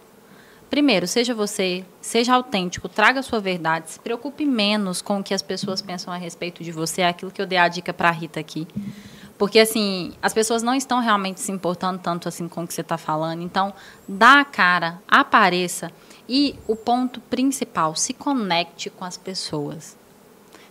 Primeiro, 0.70 1.06
seja 1.06 1.34
você, 1.34 1.84
seja 2.00 2.34
autêntico, 2.34 2.88
traga 2.88 3.20
a 3.20 3.22
sua 3.22 3.38
verdade, 3.38 3.90
se 3.90 4.00
preocupe 4.00 4.44
menos 4.44 5.02
com 5.02 5.20
o 5.20 5.22
que 5.22 5.34
as 5.34 5.42
pessoas 5.42 5.82
pensam 5.82 6.12
a 6.12 6.16
respeito 6.16 6.64
de 6.64 6.72
você, 6.72 7.02
é 7.02 7.08
aquilo 7.08 7.30
que 7.30 7.40
eu 7.40 7.46
dei 7.46 7.58
a 7.58 7.68
dica 7.68 7.92
para 7.92 8.08
a 8.08 8.12
Rita 8.12 8.40
aqui. 8.40 8.66
Porque, 9.36 9.58
assim, 9.58 10.12
as 10.22 10.32
pessoas 10.32 10.62
não 10.62 10.74
estão 10.74 11.00
realmente 11.00 11.40
se 11.40 11.50
importando 11.50 12.00
tanto 12.02 12.28
assim 12.28 12.48
com 12.48 12.62
o 12.62 12.66
que 12.66 12.74
você 12.74 12.82
está 12.82 12.96
falando. 12.96 13.42
Então, 13.42 13.74
dá 14.06 14.40
a 14.40 14.44
cara, 14.44 15.02
apareça. 15.08 15.90
E 16.28 16.56
o 16.66 16.76
ponto 16.76 17.20
principal, 17.20 17.96
se 17.96 18.14
conecte 18.14 18.88
com 18.90 19.04
as 19.04 19.16
pessoas. 19.16 19.96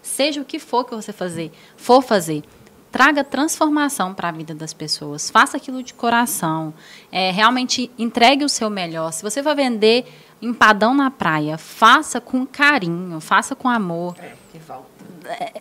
Seja 0.02 0.41
o 0.41 0.45
que 0.45 0.60
for 0.60 0.85
que 0.85 0.95
você 0.95 1.14
fazer, 1.14 1.52
for 1.77 2.02
fazer, 2.02 2.44
traga 2.91 3.23
transformação 3.23 4.14
para 4.14 4.30
a 4.30 4.31
vida 4.31 4.53
das 4.53 4.73
pessoas. 4.73 5.30
Faça 5.30 5.57
aquilo 5.57 5.81
de 5.81 5.94
coração. 5.94 6.73
É, 7.11 7.31
realmente 7.31 7.90
entregue 7.98 8.45
o 8.45 8.49
seu 8.49 8.69
melhor. 8.69 9.11
Se 9.11 9.23
você 9.23 9.41
vai 9.41 9.56
vender 9.56 10.06
empadão 10.41 10.94
na 10.94 11.10
praia, 11.10 11.57
faça 11.57 12.22
com 12.22 12.45
carinho, 12.45 13.19
faça 13.19 13.56
com 13.56 13.69
amor 13.69 14.15
É, 14.19 14.34
que 14.52 14.60
falta. 14.60 14.93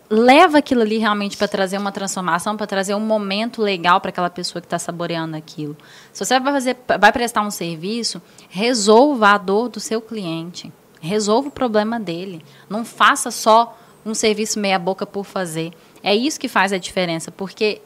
Leva 0.09 0.57
aquilo 0.57 0.81
ali 0.81 0.97
realmente 0.97 1.37
para 1.37 1.47
trazer 1.47 1.77
uma 1.77 1.91
transformação, 1.91 2.57
para 2.57 2.67
trazer 2.67 2.95
um 2.95 2.99
momento 2.99 3.61
legal 3.61 3.99
para 4.01 4.09
aquela 4.09 4.29
pessoa 4.29 4.61
que 4.61 4.65
está 4.65 4.79
saboreando 4.79 5.35
aquilo. 5.35 5.75
Se 6.11 6.23
você 6.23 6.39
vai 6.39 6.53
fazer, 6.53 6.77
vai 6.99 7.11
prestar 7.11 7.41
um 7.41 7.51
serviço, 7.51 8.21
resolva 8.49 9.29
a 9.29 9.37
dor 9.37 9.69
do 9.69 9.79
seu 9.79 10.01
cliente, 10.01 10.71
resolva 10.99 11.47
o 11.47 11.51
problema 11.51 11.99
dele. 11.99 12.43
Não 12.69 12.85
faça 12.85 13.31
só 13.31 13.77
um 14.05 14.13
serviço 14.13 14.59
meia 14.59 14.79
boca 14.79 15.05
por 15.05 15.23
fazer. 15.23 15.73
É 16.01 16.13
isso 16.13 16.39
que 16.39 16.47
faz 16.47 16.73
a 16.73 16.77
diferença, 16.77 17.31
porque 17.31 17.81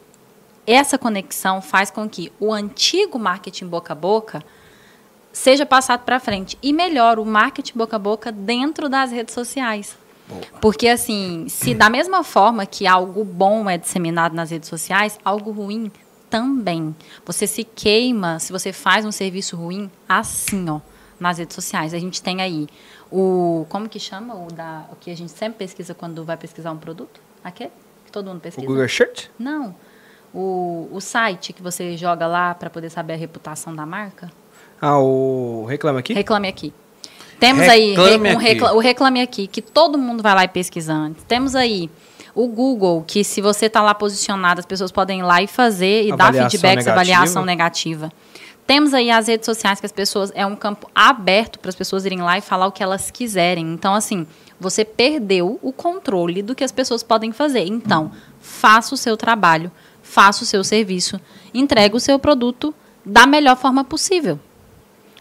essa 0.66 0.98
conexão 0.98 1.62
faz 1.62 1.92
com 1.92 2.10
que 2.10 2.32
o 2.40 2.52
antigo 2.52 3.18
marketing 3.18 3.68
boca 3.68 3.94
a 3.94 3.96
boca 3.96 4.44
seja 5.32 5.66
passado 5.66 6.04
para 6.04 6.20
frente. 6.20 6.58
E 6.62 6.74
melhor, 6.74 7.20
o 7.20 7.26
marketing 7.26 7.78
boca 7.78 7.96
a 7.96 8.00
boca 8.00 8.32
dentro 8.32 8.90
das 8.90 9.12
redes 9.12 9.34
sociais. 9.34 9.96
Porque, 10.62 10.88
assim, 10.88 11.46
se 11.48 11.74
da 11.74 11.90
mesma 11.90 12.24
forma 12.24 12.66
que 12.66 12.86
algo 12.86 13.24
bom 13.24 13.70
é 13.70 13.78
disseminado 13.78 14.36
nas 14.36 14.52
redes 14.52 14.68
sociais, 14.70 15.18
algo 15.24 15.52
ruim 15.52 15.92
também. 16.30 16.96
Você 17.26 17.48
se 17.48 17.64
queima 17.64 18.40
se 18.40 18.52
você 18.52 18.74
faz 18.74 19.06
um 19.06 19.12
serviço 19.12 19.56
ruim 19.56 19.90
assim, 20.08 20.70
ó, 20.70 20.80
nas 21.20 21.38
redes 21.38 21.56
sociais. 21.56 21.94
A 21.94 22.00
gente 22.00 22.22
tem 22.22 22.42
aí 22.42 22.68
o. 23.12 23.66
Como 23.70 23.88
que 23.88 24.00
chama? 24.00 24.36
O, 24.36 24.48
da, 24.52 24.86
o 24.92 24.96
que 24.96 25.10
a 25.10 25.16
gente 25.16 25.32
sempre 25.32 25.60
pesquisa 25.60 25.94
quando 25.94 26.24
vai 26.26 26.38
pesquisar 26.38 26.72
um 26.72 26.78
produto? 26.78 27.20
Aquele? 27.44 27.72
Que 28.06 28.12
todo 28.12 28.28
mundo 28.28 28.38
O 28.38 28.42
pesquisa. 28.42 28.68
Google 28.68 28.88
Shirt? 28.88 29.28
Não. 29.40 29.76
O, 30.34 30.90
o 30.92 31.00
site 31.00 31.54
que 31.54 31.64
você 31.64 31.96
joga 31.96 32.28
lá 32.28 32.54
para 32.54 32.70
poder 32.70 32.90
saber 32.90 33.14
a 33.14 33.18
reputação 33.18 33.74
da 33.74 33.86
marca. 33.86 34.30
Ah, 34.80 35.00
o 35.00 35.66
Reclama 35.66 36.00
Aqui? 36.00 36.14
Reclame 36.14 36.48
aqui. 36.48 36.74
Temos 37.40 37.68
aí 37.68 37.90
Reclame 37.92 38.30
re- 38.30 38.36
um 38.36 38.38
recla- 38.40 38.74
o 38.74 38.80
Reclame 38.80 39.22
Aqui, 39.22 39.48
que 39.48 39.62
todo 39.62 39.98
mundo 39.98 40.24
vai 40.24 40.34
lá 40.34 40.44
e 40.44 40.48
pesquisa 40.48 40.94
antes. 40.94 41.24
Temos 41.24 41.56
aí 41.56 41.90
o 42.34 42.48
Google, 42.48 43.04
que 43.06 43.24
se 43.24 43.42
você 43.42 43.66
está 43.68 43.82
lá 43.82 43.94
posicionado, 43.94 44.60
as 44.60 44.66
pessoas 44.66 44.92
podem 44.92 45.20
ir 45.20 45.24
lá 45.24 45.42
e 45.42 45.48
fazer 45.48 46.04
e 46.06 46.10
dar 46.10 46.26
Avaliação 46.26 46.50
feedbacks, 46.52 46.86
negativa. 46.86 46.92
avaliação 46.92 47.46
negativa. 47.46 48.12
Temos 48.66 48.94
aí 48.94 49.10
as 49.10 49.28
redes 49.28 49.46
sociais 49.46 49.80
que 49.80 49.86
as 49.86 49.92
pessoas 49.94 50.32
é 50.36 50.46
um 50.46 50.56
campo 50.56 50.90
aberto 50.94 51.58
para 51.58 51.70
as 51.70 51.76
pessoas 51.76 52.06
irem 52.06 52.22
lá 52.22 52.38
e 52.38 52.42
falar 52.42 52.68
o 52.68 52.72
que 52.72 52.84
elas 52.84 53.10
quiserem. 53.10 53.66
Então, 53.72 53.94
assim, 53.94 54.28
você 54.60 54.84
perdeu 54.84 55.58
o 55.62 55.72
controle 55.72 56.42
do 56.42 56.54
que 56.54 56.64
as 56.66 56.72
pessoas 56.72 57.02
podem 57.02 57.32
fazer. 57.32 57.66
Então, 57.66 58.12
faça 58.42 58.94
o 58.94 58.98
seu 58.98 59.16
trabalho, 59.16 59.72
faça 60.04 60.44
o 60.44 60.46
seu 60.46 60.64
serviço, 60.66 61.20
entregue 61.54 61.96
o 61.96 62.00
seu 62.00 62.20
produto 62.20 62.76
da 63.06 63.26
melhor 63.26 63.56
forma 63.56 63.86
possível. 63.86 64.38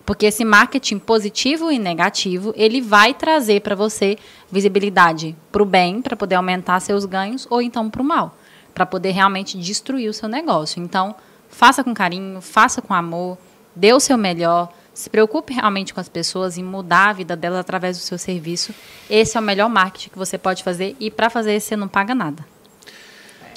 Porque 0.06 0.26
esse 0.26 0.44
marketing 0.44 1.00
positivo 1.00 1.70
e 1.70 1.80
negativo, 1.80 2.54
ele 2.56 2.80
vai 2.80 3.12
trazer 3.12 3.60
para 3.60 3.74
você 3.74 4.16
visibilidade 4.50 5.36
para 5.50 5.62
o 5.62 5.66
bem, 5.66 6.00
para 6.00 6.16
poder 6.16 6.36
aumentar 6.36 6.78
seus 6.78 7.04
ganhos, 7.04 7.44
ou 7.50 7.60
então 7.60 7.90
para 7.90 8.00
o 8.00 8.04
mal, 8.04 8.38
para 8.72 8.86
poder 8.86 9.10
realmente 9.10 9.58
destruir 9.58 10.08
o 10.08 10.14
seu 10.14 10.28
negócio. 10.28 10.80
Então, 10.80 11.14
faça 11.50 11.82
com 11.82 11.92
carinho, 11.92 12.40
faça 12.40 12.80
com 12.80 12.94
amor, 12.94 13.36
dê 13.74 13.92
o 13.92 13.98
seu 13.98 14.16
melhor, 14.16 14.72
se 14.94 15.10
preocupe 15.10 15.52
realmente 15.52 15.92
com 15.92 16.00
as 16.00 16.08
pessoas 16.08 16.56
e 16.56 16.62
mudar 16.62 17.08
a 17.08 17.12
vida 17.12 17.36
delas 17.36 17.58
através 17.58 17.98
do 17.98 18.02
seu 18.02 18.16
serviço. 18.16 18.72
Esse 19.10 19.36
é 19.36 19.40
o 19.40 19.42
melhor 19.42 19.68
marketing 19.68 20.10
que 20.10 20.18
você 20.18 20.38
pode 20.38 20.62
fazer 20.62 20.96
e 21.00 21.10
para 21.10 21.28
fazer 21.28 21.60
você 21.60 21.76
não 21.76 21.88
paga 21.88 22.14
nada. 22.14 22.55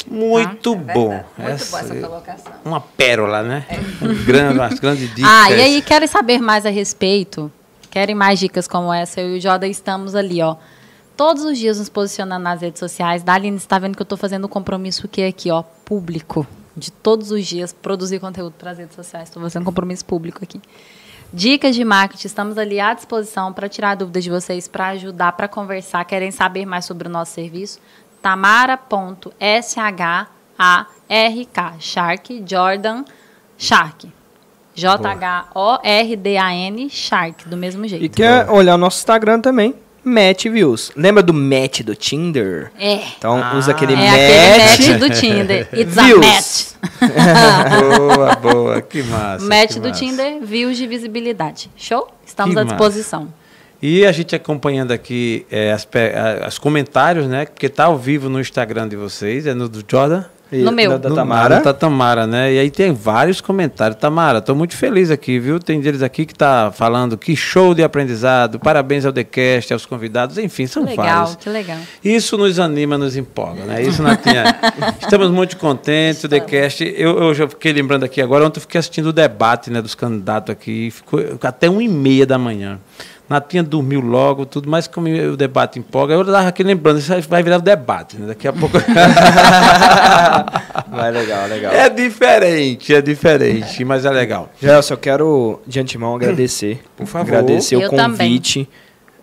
Muito 0.07 0.73
É 0.73 0.93
bom. 0.93 1.09
Muito 1.09 1.25
Essa 1.37 1.71
boa 1.71 1.81
essa 1.81 1.93
é 1.95 2.01
colocação. 2.01 2.53
Uma 2.63 2.81
pérola, 2.81 3.43
né? 3.43 3.65
Um 4.01 4.25
grande, 4.25 4.59
umas 4.59 4.79
grandes 4.79 5.09
dicas. 5.15 5.31
Ah, 5.31 5.51
e 5.51 5.61
aí, 5.61 5.81
querem 5.81 6.07
saber 6.07 6.39
mais 6.39 6.65
a 6.65 6.69
respeito? 6.69 7.51
Querem 7.89 8.15
mais 8.15 8.39
dicas 8.39 8.67
como 8.67 8.93
essa? 8.93 9.19
Eu 9.19 9.35
e 9.35 9.37
o 9.37 9.41
Joda 9.41 9.67
estamos 9.67 10.15
ali, 10.15 10.41
ó. 10.41 10.55
Todos 11.17 11.43
os 11.43 11.57
dias 11.57 11.79
nos 11.79 11.89
posicionando 11.89 12.43
nas 12.43 12.61
redes 12.61 12.79
sociais. 12.79 13.23
Daline 13.23 13.57
está 13.57 13.77
vendo 13.77 13.95
que 13.95 14.01
eu 14.01 14.05
estou 14.05 14.17
fazendo 14.17 14.45
um 14.45 14.49
compromisso 14.49 15.07
que 15.07 15.21
é 15.21 15.27
aqui, 15.27 15.51
ó, 15.51 15.63
público. 15.63 16.47
De 16.77 16.91
todos 16.91 17.31
os 17.31 17.45
dias 17.45 17.73
produzir 17.73 18.19
conteúdo 18.19 18.53
para 18.57 18.71
as 18.71 18.77
redes 18.77 18.95
sociais. 18.95 19.27
Estou 19.27 19.41
fazendo 19.43 19.63
um 19.63 19.65
compromisso 19.65 20.05
público 20.05 20.43
aqui. 20.43 20.61
Dicas 21.31 21.75
de 21.75 21.85
marketing, 21.85 22.25
estamos 22.25 22.57
ali 22.57 22.79
à 22.79 22.91
disposição 22.93 23.53
para 23.53 23.69
tirar 23.69 23.95
dúvidas 23.95 24.23
de 24.23 24.31
vocês, 24.31 24.67
para 24.67 24.87
ajudar, 24.89 25.33
para 25.33 25.47
conversar. 25.47 26.03
Querem 26.05 26.31
saber 26.31 26.65
mais 26.65 26.85
sobre 26.85 27.07
o 27.07 27.11
nosso 27.11 27.33
serviço? 27.33 27.79
Tamara.shark, 28.21 30.27
Shark, 31.79 32.43
Jordan, 32.45 33.03
Shark. 33.57 34.07
J-H-O-R-D-A-N, 35.59 36.89
Shark, 36.89 37.47
do 37.49 37.57
mesmo 37.57 37.85
jeito. 37.87 38.05
E 38.05 38.09
quer 38.09 38.49
olhar 38.49 38.75
o 38.75 38.77
nosso 38.77 38.99
Instagram 38.99 39.41
também? 39.41 39.75
Match 40.01 40.45
Views. 40.45 40.91
Lembra 40.95 41.21
do 41.21 41.33
match 41.33 41.81
do 41.81 41.93
Tinder? 41.93 42.71
É. 42.79 43.01
Então 43.17 43.37
Ah. 43.43 43.55
usa 43.57 43.71
aquele 43.71 43.91
É 43.93 43.97
match. 43.97 44.73
aquele 44.75 44.93
match 44.93 44.99
do 44.99 45.09
Tinder. 45.09 45.67
It's 45.73 45.93
Views. 45.95 46.25
match. 46.25 46.69
boa, 47.81 48.35
boa. 48.37 48.81
Que 48.81 49.03
massa. 49.03 49.45
match 49.45 49.73
que 49.73 49.79
do 49.81 49.89
massa. 49.89 49.99
Tinder, 49.99 50.39
views 50.41 50.77
de 50.77 50.87
visibilidade. 50.87 51.69
Show? 51.75 52.07
Estamos 52.25 52.53
Que 52.55 52.61
à 52.61 52.63
massa. 52.63 52.77
E 53.81 54.05
a 54.05 54.11
gente 54.11 54.35
acompanhando 54.35 54.91
aqui 54.91 55.45
é, 55.49 55.71
as, 55.71 55.87
as 56.45 56.57
comentários, 56.57 57.27
né? 57.27 57.45
Porque 57.45 57.69
tá 57.69 57.85
ao 57.85 57.97
vivo 57.97 58.27
no 58.29 58.39
Instagram 58.39 58.87
de 58.87 58.95
vocês, 58.95 59.45
é 59.47 59.53
no 59.53 59.69
do 59.69 59.83
Jordan. 59.89 60.25
E 60.51 60.57
No 60.63 60.71
meu. 60.71 60.89
Da, 60.89 60.97
da 60.97 61.09
No- 61.09 61.15
Tamara. 61.15 61.61
Da 61.61 61.73
Tamara, 61.73 62.25
né? 62.27 62.51
E 62.51 62.59
aí 62.59 62.71
tem 62.71 62.91
vários 62.91 63.39
comentários. 63.39 63.99
Tamara, 63.99 64.41
tô 64.41 64.55
muito 64.55 64.75
feliz 64.75 65.11
aqui, 65.11 65.37
viu? 65.39 65.59
Tem 65.59 65.79
deles 65.79 66.01
aqui 66.01 66.25
que 66.25 66.33
tá 66.33 66.71
falando 66.75 67.17
que 67.17 67.35
show 67.35 67.73
de 67.75 67.83
aprendizado, 67.83 68.59
parabéns 68.59 69.05
ao 69.05 69.13
TheCast, 69.13 69.71
aos 69.71 69.85
convidados, 69.85 70.39
enfim, 70.39 70.65
são 70.65 70.83
legal, 70.83 71.05
vários. 71.05 71.35
que 71.35 71.49
legal. 71.49 71.77
Isso 72.03 72.35
nos 72.35 72.57
anima, 72.59 72.97
nos 72.97 73.15
empolga, 73.15 73.63
né? 73.63 73.81
Isso 73.83 74.01
não 74.01 74.15
tinha. 74.15 74.43
Estamos 74.99 75.29
muito 75.29 75.55
contentes, 75.55 76.23
o 76.23 76.27
TheCast. 76.27 76.83
Eu, 76.97 77.17
eu 77.19 77.33
já 77.35 77.47
fiquei 77.47 77.71
lembrando 77.71 78.03
aqui 78.03 78.19
agora, 78.19 78.43
ontem 78.43 78.57
eu 78.57 78.61
fiquei 78.61 78.79
assistindo 78.79 79.07
o 79.07 79.13
debate 79.13 79.69
né, 79.69 79.81
dos 79.83 79.93
candidatos 79.93 80.51
aqui, 80.51 80.89
ficou 80.89 81.21
até 81.43 81.69
uma 81.69 81.83
e 81.83 81.87
meia 81.87 82.25
da 82.25 82.39
manhã. 82.39 82.79
Natinha 83.29 83.61
dormiu 83.61 84.01
logo, 84.01 84.45
tudo, 84.45 84.67
mas 84.69 84.87
como 84.87 85.07
o 85.07 85.37
debate 85.37 85.77
empolga, 85.77 86.15
eu 86.15 86.21
estava 86.21 86.47
aqui 86.47 86.63
lembrando, 86.63 86.97
isso 86.97 87.13
vai 87.29 87.43
virar 87.43 87.57
o 87.57 87.61
debate, 87.61 88.17
né? 88.17 88.27
Daqui 88.27 88.47
a 88.47 88.53
pouco. 88.53 88.77
Vai 90.89 91.11
legal, 91.11 91.47
legal. 91.47 91.71
é 91.71 91.87
diferente, 91.89 92.93
é 92.93 93.01
diferente, 93.01 93.85
mas 93.85 94.05
é 94.05 94.09
legal. 94.09 94.49
Gelson, 94.59 94.95
eu 94.95 94.97
quero 94.97 95.61
de 95.67 95.79
antemão 95.79 96.15
agradecer. 96.15 96.81
Por 96.97 97.05
favor. 97.05 97.27
Agradecer 97.27 97.75
o 97.75 97.81
Eu 97.81 97.89
também. 97.91 98.27
convite 98.29 98.67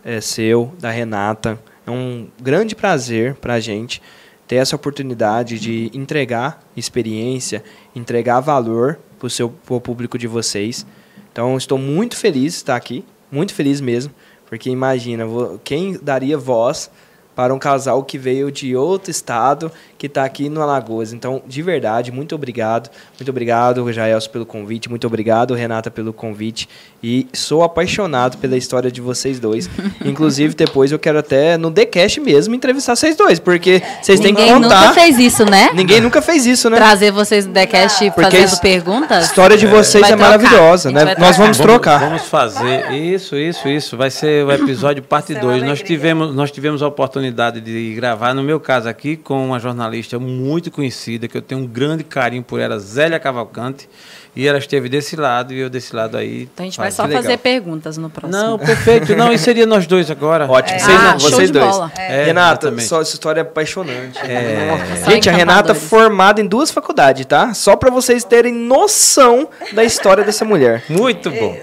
é, 0.05 0.21
seu, 0.21 0.73
da 0.79 0.91
Renata. 0.91 1.59
É 1.87 1.91
um 1.91 2.29
grande 2.41 2.75
prazer 2.77 3.35
pra 3.35 3.59
gente 3.59 4.01
ter 4.47 4.57
essa 4.57 4.77
oportunidade 4.77 5.59
de 5.59 5.91
entregar 5.93 6.61
experiência, 6.77 7.65
entregar 7.95 8.41
valor 8.41 8.99
seu 9.29 9.49
pro 9.49 9.81
público 9.81 10.17
de 10.17 10.29
vocês. 10.29 10.87
Então, 11.33 11.57
estou 11.57 11.77
muito 11.77 12.17
feliz 12.17 12.53
de 12.53 12.59
estar 12.59 12.77
aqui, 12.77 13.05
muito 13.31 13.55
feliz 13.55 13.81
mesmo, 13.81 14.15
porque 14.47 14.71
imagina, 14.71 15.25
quem 15.65 15.99
daria 16.01 16.39
voz 16.39 16.91
para 17.35 17.53
um 17.53 17.59
casal 17.59 18.03
que 18.03 18.17
veio 18.17 18.51
de 18.51 18.75
outro 18.75 19.11
estado, 19.11 19.71
que 19.99 20.07
está 20.07 20.25
aqui 20.25 20.49
no 20.49 20.61
Alagoas. 20.61 21.13
Então, 21.13 21.43
de 21.47 21.63
verdade, 21.63 22.13
muito 22.13 22.35
obrigado. 22.35 22.91
Muito 23.19 23.31
obrigado, 23.31 23.91
Jaelso, 23.93 24.31
pelo 24.31 24.45
convite. 24.45 24.89
Muito 24.89 25.07
obrigado, 25.07 25.55
Renata, 25.55 25.91
pelo 25.91 26.13
convite. 26.13 26.69
E 27.03 27.27
sou 27.33 27.63
apaixonado 27.63 28.37
pela 28.39 28.57
história 28.57 28.91
de 28.91 29.01
vocês 29.01 29.39
dois. 29.39 29.69
Inclusive, 30.05 30.55
depois 30.55 30.93
eu 30.93 30.99
quero 30.99 31.19
até, 31.19 31.57
no 31.57 31.71
TheCast 31.71 32.21
mesmo, 32.21 32.55
entrevistar 32.55 32.97
vocês 32.97 33.17
dois, 33.17 33.39
porque 33.39 33.83
vocês 34.03 34.21
têm 34.21 34.35
que 34.35 34.41
Ninguém 34.41 34.55
nunca 34.61 34.75
contar. 34.75 34.93
fez 34.95 35.19
isso, 35.19 35.45
né? 35.45 35.71
Ninguém 35.75 36.01
nunca 36.01 36.21
fez 36.21 36.47
isso, 36.47 36.69
né? 36.69 36.77
Trazer 36.77 37.11
vocês 37.11 37.47
Decast 37.47 38.11
Porque 38.11 38.43
fazendo 38.43 38.61
perguntas. 38.61 39.19
A 39.19 39.27
história 39.27 39.57
de 39.57 39.67
vocês 39.67 40.05
é 40.05 40.09
trocar. 40.09 40.25
maravilhosa, 40.25 40.91
né? 40.91 41.15
Nós 41.19 41.37
vamos 41.37 41.59
trocar. 41.59 42.01
Vamos 42.01 42.23
fazer 42.23 42.93
isso, 42.93 43.37
isso, 43.37 43.69
isso. 43.69 43.97
Vai 43.97 44.11
ser 44.11 44.45
o 44.45 44.53
episódio 44.53 45.03
parte 45.05 45.33
Isso 45.33 45.41
é 45.41 45.43
uma 45.43 45.53
2. 45.53 45.63
Nós 45.63 45.83
tivemos, 45.83 46.35
nós 46.35 46.51
tivemos 46.51 46.83
a 46.83 46.89
oportunidade 46.89 47.61
de 47.61 47.95
gravar, 47.95 48.35
no 48.35 48.43
meu 48.43 48.61
caso 48.61 48.89
aqui, 48.89 49.17
com 49.17 49.47
uma 49.47 49.59
jornalista 49.59 49.86
muito 50.21 50.71
conhecida, 50.71 51.27
que 51.29 51.37
eu 51.37 51.43
tenho 51.43 51.61
um 51.63 51.67
grande 51.67 52.03
carinho 52.05 52.43
por 52.43 52.61
ela, 52.61 52.79
Zélia 52.79 53.19
Cavalcante. 53.19 53.89
E 54.35 54.47
ela 54.47 54.59
esteve 54.59 54.87
desse 54.91 55.17
lado 55.17 55.55
e 55.55 55.59
eu 55.61 55.71
desse 55.71 55.97
lado 55.97 56.15
aí. 56.15 56.43
Então 56.53 56.65
a 56.65 56.69
gente 56.69 56.77
vai 56.77 56.91
só 56.93 57.05
que 57.05 57.09
legal. 57.09 57.23
fazer 57.23 57.39
perguntas 57.39 57.97
no 57.97 58.11
próximo. 58.11 58.39
Não, 58.43 58.59
perfeito. 58.59 59.17
Não, 59.17 59.33
e 59.33 59.39
seria 59.39 59.65
nós 59.65 59.87
dois 59.87 60.11
agora. 60.11 60.45
Ótimo, 60.51 60.77
É. 60.77 60.79
vocês, 60.79 60.99
Ah, 61.01 61.13
não, 61.13 61.19
show 61.21 61.31
vocês 61.31 61.51
de 61.51 61.59
dois. 61.59 61.71
bola. 61.75 61.91
É, 61.97 62.25
Renata, 62.27 62.67
exatamente. 62.67 62.87
só, 62.87 63.01
essa 63.01 63.15
história 63.15 63.41
é 63.41 63.43
apaixonante. 63.43 64.19
É. 64.19 65.09
Gente, 65.09 65.31
a 65.31 65.33
Renata 65.33 65.75
formada 65.75 66.39
em 66.41 66.47
duas 66.47 66.71
faculdades, 66.71 67.25
tá? 67.25 67.55
Só 67.55 67.77
pra 67.77 67.91
vocês 67.91 68.25
terem 68.25 68.53
noção 68.53 69.49
da 69.73 69.83
história 69.83 70.23
dessa 70.23 70.45
mulher. 70.45 70.85
Muito 70.91 71.31
bom. 71.31 71.59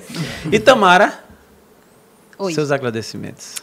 E 0.52 0.58
Tamara, 0.60 1.14
Oi. 2.40 2.54
seus 2.54 2.72
agradecimentos. 2.72 3.54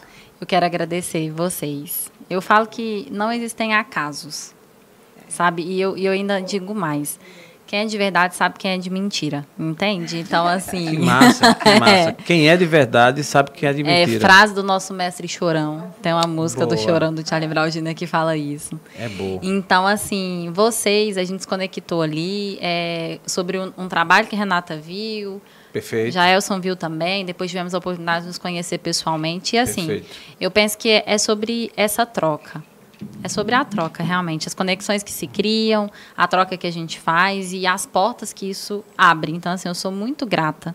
Eu 0.41 0.47
quero 0.47 0.65
agradecer 0.65 1.31
vocês. 1.33 2.10
Eu 2.31 2.41
falo 2.41 2.67
que 2.67 3.09
não 3.11 3.33
existem 3.33 3.75
acasos, 3.75 4.55
sabe? 5.29 5.63
E 5.63 5.81
eu, 5.81 5.99
e 5.99 6.07
eu 6.07 6.13
ainda 6.13 6.41
digo 6.41 6.75
mais. 6.75 7.19
Quem 7.67 7.83
é 7.83 7.85
de 7.85 7.97
verdade 7.97 8.35
sabe 8.35 8.57
quem 8.59 8.73
é 8.73 8.79
de 8.79 8.91
mentira, 8.91 9.47
entende? 9.57 10.19
Então, 10.19 10.45
assim... 10.45 10.91
Que 10.91 10.99
massa, 10.99 11.55
que 11.55 11.71
massa. 11.79 11.93
É. 11.93 12.13
Quem 12.13 12.49
é 12.49 12.57
de 12.57 12.67
verdade 12.67 13.23
sabe 13.23 13.53
quem 13.53 13.69
é 13.69 13.73
de 13.73 13.83
É, 13.83 14.07
mentira. 14.07 14.21
frase 14.21 14.53
do 14.53 14.63
nosso 14.65 14.93
mestre 14.93 15.29
Chorão. 15.29 15.95
Tem 16.03 16.13
uma 16.13 16.27
música 16.27 16.67
do 16.67 16.75
Boa. 16.75 16.85
Chorão 16.85 17.15
do 17.15 17.25
Charlie 17.29 17.49
Jr. 17.71 17.95
que 17.95 18.09
fala 18.09 18.37
isso. 18.37 18.79
É 18.99 19.09
boa. 19.09 19.39
Então, 19.41 19.87
assim, 19.87 20.51
vocês, 20.53 21.17
a 21.17 21.23
gente 21.23 21.43
se 21.43 21.47
conectou 21.49 22.03
ali 22.03 22.59
é, 22.61 23.21
sobre 23.25 23.57
um, 23.57 23.73
um 23.79 23.87
trabalho 23.87 24.27
que 24.27 24.35
a 24.35 24.39
Renata 24.39 24.77
viu, 24.77 25.41
Perfeito. 25.73 26.13
Jaelson 26.15 26.61
viu 26.61 26.75
também, 26.75 27.25
depois 27.25 27.51
tivemos 27.51 27.75
a 27.75 27.79
oportunidade 27.79 28.23
de 28.23 28.27
nos 28.29 28.39
conhecer 28.39 28.79
pessoalmente. 28.79 29.57
E 29.57 29.59
assim, 29.59 29.87
Perfeito. 29.87 30.17
eu 30.41 30.51
penso 30.51 30.77
que 30.77 31.03
é, 31.07 31.17
sobre 31.19 31.71
essa 31.77 32.05
troca. 32.05 32.63
É 33.25 33.29
sobre 33.29 33.55
a 33.55 33.65
troca, 33.65 34.03
realmente. 34.03 34.47
As 34.47 34.53
conexões 34.55 35.03
que 35.03 35.11
se 35.11 35.27
criam, 35.27 35.91
a 36.17 36.27
troca 36.29 36.57
que 36.57 36.67
a 36.67 36.71
gente 36.71 36.99
faz 37.01 37.53
e 37.53 37.67
as 37.67 37.87
portas 37.87 38.33
que 38.33 38.51
isso 38.51 38.85
abre. 38.99 39.33
Então, 39.33 39.53
assim, 39.53 39.69
eu 39.69 39.75
sou 39.75 39.91
muito 39.91 40.27
grata 40.27 40.75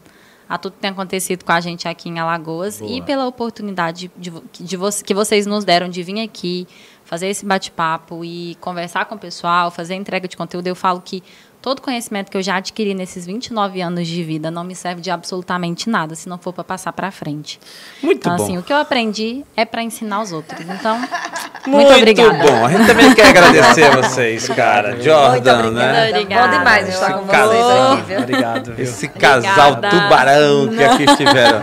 a 0.50 0.58
tudo 0.58 0.74
que 0.74 0.80
tem 0.80 0.90
acontecido 0.92 1.44
com 1.44 1.52
a 1.52 1.60
gente 1.60 1.88
aqui 1.88 2.08
em 2.10 2.18
Alagoas 2.20 2.80
Boa. 2.80 2.92
e 2.92 3.02
pela 3.02 3.28
oportunidade 3.28 4.12
de, 4.18 4.30
vo- 4.30 4.44
de 4.54 4.78
vo- 4.78 4.90
que 5.04 5.14
vocês 5.14 5.46
nos 5.48 5.64
deram 5.66 5.90
de 5.90 6.02
vir 6.04 6.20
aqui, 6.22 6.68
fazer 7.04 7.28
esse 7.28 7.46
bate-papo 7.46 8.24
e 8.24 8.56
conversar 8.62 9.06
com 9.06 9.16
o 9.16 9.20
pessoal, 9.20 9.70
fazer 9.72 9.96
entrega 9.96 10.28
de 10.28 10.38
conteúdo. 10.38 10.66
Eu 10.68 10.76
falo 10.76 11.02
que 11.02 11.24
todo 11.66 11.82
conhecimento 11.82 12.30
que 12.30 12.38
eu 12.38 12.44
já 12.44 12.58
adquiri 12.58 12.94
nesses 12.94 13.26
29 13.26 13.82
anos 13.82 14.08
de 14.08 14.24
vida 14.24 14.52
não 14.52 14.64
me 14.64 14.76
serve 14.76 15.02
de 15.02 15.10
absolutamente 15.10 15.90
nada 15.90 16.14
se 16.14 16.30
não 16.30 16.38
for 16.38 16.54
para 16.54 16.64
passar 16.64 16.94
para 16.94 17.10
frente. 17.10 17.60
Muito 18.04 18.20
Então, 18.20 18.38
bom. 18.38 18.44
assim, 18.44 18.58
o 18.60 18.62
que 18.62 18.72
eu 18.72 18.78
aprendi 18.78 19.44
é 19.58 19.66
para 19.66 19.82
ensinar 19.82 20.22
os 20.22 20.32
outros. 20.32 20.62
Então, 20.62 20.96
muito, 21.66 21.88
Muito 21.88 21.94
obrigada. 21.98 22.38
bom. 22.38 22.66
A 22.68 22.70
gente 22.72 22.86
também 22.86 23.12
quer 23.16 23.30
agradecer 23.30 23.84
a 23.86 23.96
vocês, 23.98 24.48
cara. 24.50 24.90
Muito 24.90 25.06
Jordan, 25.06 25.60
obrigada. 25.60 25.72
né? 25.72 26.10
Obrigada, 26.12 26.48
Bom 26.52 26.58
demais 26.60 26.84
meu 26.86 26.94
estar 26.94 27.14
com 27.14 27.20
amor. 27.32 27.36
vocês 27.36 27.66
aqui, 27.66 28.02
viu? 28.04 28.20
Obrigado. 28.20 28.74
viu? 28.76 28.84
Esse 28.86 29.08
casal 29.08 29.72
Obrigada. 29.72 29.90
tubarão 30.04 30.68
que 30.68 30.84
aqui 30.84 31.04
estiveram. 31.10 31.62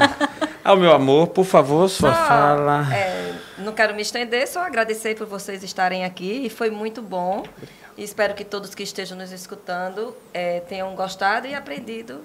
Ao 0.65 0.77
meu 0.77 0.93
amor, 0.93 1.29
por 1.29 1.45
favor, 1.45 1.89
sua 1.89 2.13
Só, 2.13 2.25
fala. 2.27 2.89
é, 2.93 3.33
não 3.59 3.73
quero 3.73 3.95
me 3.95 4.03
estender, 4.03 4.49
só 4.49 4.65
agradecer 4.67 5.15
por 5.15 5.29
vocês 5.29 5.63
estarem 5.63 6.05
aqui 6.05 6.43
e 6.45 6.51
foi 6.51 6.71
muito 6.71 7.01
bom. 7.01 7.45
Espero 8.03 8.35
que 8.35 8.45
todos 8.45 8.75
que 8.75 8.83
estejam 8.83 9.17
nos 9.17 9.31
escutando 9.31 10.15
é, 10.35 10.61
tenham 10.61 10.93
gostado 10.95 11.47
e 11.47 11.55
aprendido 11.55 12.21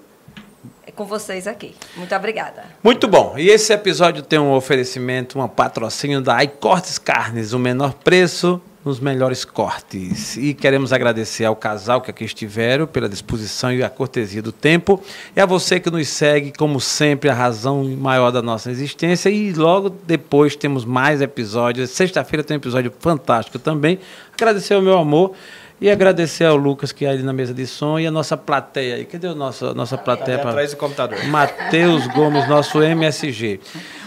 é, 0.84 0.90
com 0.90 1.04
vocês 1.04 1.46
aqui. 1.46 1.76
Muito 1.96 2.14
obrigada. 2.14 2.64
Muito 2.82 3.06
bom. 3.06 3.34
E 3.38 3.48
esse 3.48 3.72
episódio 3.72 4.22
tem 4.22 4.38
um 4.38 4.52
oferecimento, 4.52 5.38
um 5.38 5.46
patrocínio 5.46 6.20
da 6.20 6.42
iCortes 6.42 6.98
Carnes, 6.98 7.52
o 7.52 7.58
menor 7.58 7.94
preço 7.94 8.60
nos 8.84 8.98
melhores 8.98 9.44
cortes. 9.44 10.36
E 10.36 10.54
queremos 10.54 10.92
agradecer 10.92 11.44
ao 11.44 11.54
casal 11.54 12.00
que 12.00 12.10
aqui 12.10 12.24
estiveram 12.24 12.86
pela 12.86 13.08
disposição 13.08 13.72
e 13.72 13.82
a 13.82 13.90
cortesia 13.90 14.40
do 14.40 14.50
tempo. 14.50 15.02
E 15.36 15.40
a 15.40 15.46
você 15.46 15.78
que 15.78 15.90
nos 15.90 16.08
segue, 16.08 16.52
como 16.56 16.80
sempre, 16.80 17.28
a 17.28 17.34
razão 17.34 17.84
maior 17.84 18.30
da 18.30 18.40
nossa 18.40 18.70
existência. 18.70 19.28
E 19.28 19.52
logo 19.52 19.90
depois 19.90 20.56
temos 20.56 20.84
mais 20.84 21.20
episódios. 21.20 21.90
Sexta-feira 21.90 22.42
tem 22.42 22.56
um 22.56 22.60
episódio 22.60 22.92
fantástico 22.98 23.58
também. 23.58 23.98
Agradecer 24.32 24.74
ao 24.74 24.82
meu 24.82 24.96
amor. 24.96 25.34
E 25.80 25.88
agradecer 25.90 26.44
ao 26.44 26.56
Lucas, 26.56 26.90
que 26.90 27.04
é 27.04 27.08
ali 27.10 27.22
na 27.22 27.32
mesa 27.32 27.54
de 27.54 27.66
som, 27.66 27.98
e 27.98 28.06
a 28.06 28.10
nossa 28.10 28.36
plateia 28.36 28.96
aí. 28.96 29.04
Cadê 29.04 29.28
a 29.28 29.34
nossa, 29.34 29.72
nossa 29.74 29.96
plateia? 29.96 30.38
Pra- 30.38 30.50
atrás 30.50 30.72
do 30.72 30.76
computador. 30.76 31.24
Matheus 31.26 32.06
Gomes, 32.08 32.48
nosso 32.48 32.82
MSG. 32.82 33.60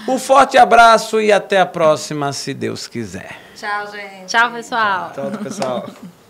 Um 0.08 0.20
forte 0.20 0.58
abraço 0.58 1.22
e 1.22 1.32
até 1.32 1.60
a 1.62 1.66
próxima, 1.66 2.34
se 2.34 2.54
Deus 2.54 2.88
quiser. 2.88 3.38
Tchau, 3.56 3.88
gente. 3.92 4.26
Tchau, 4.28 4.52
pessoal. 4.52 5.12
Tchau, 5.14 5.32
pessoal. 5.44 5.90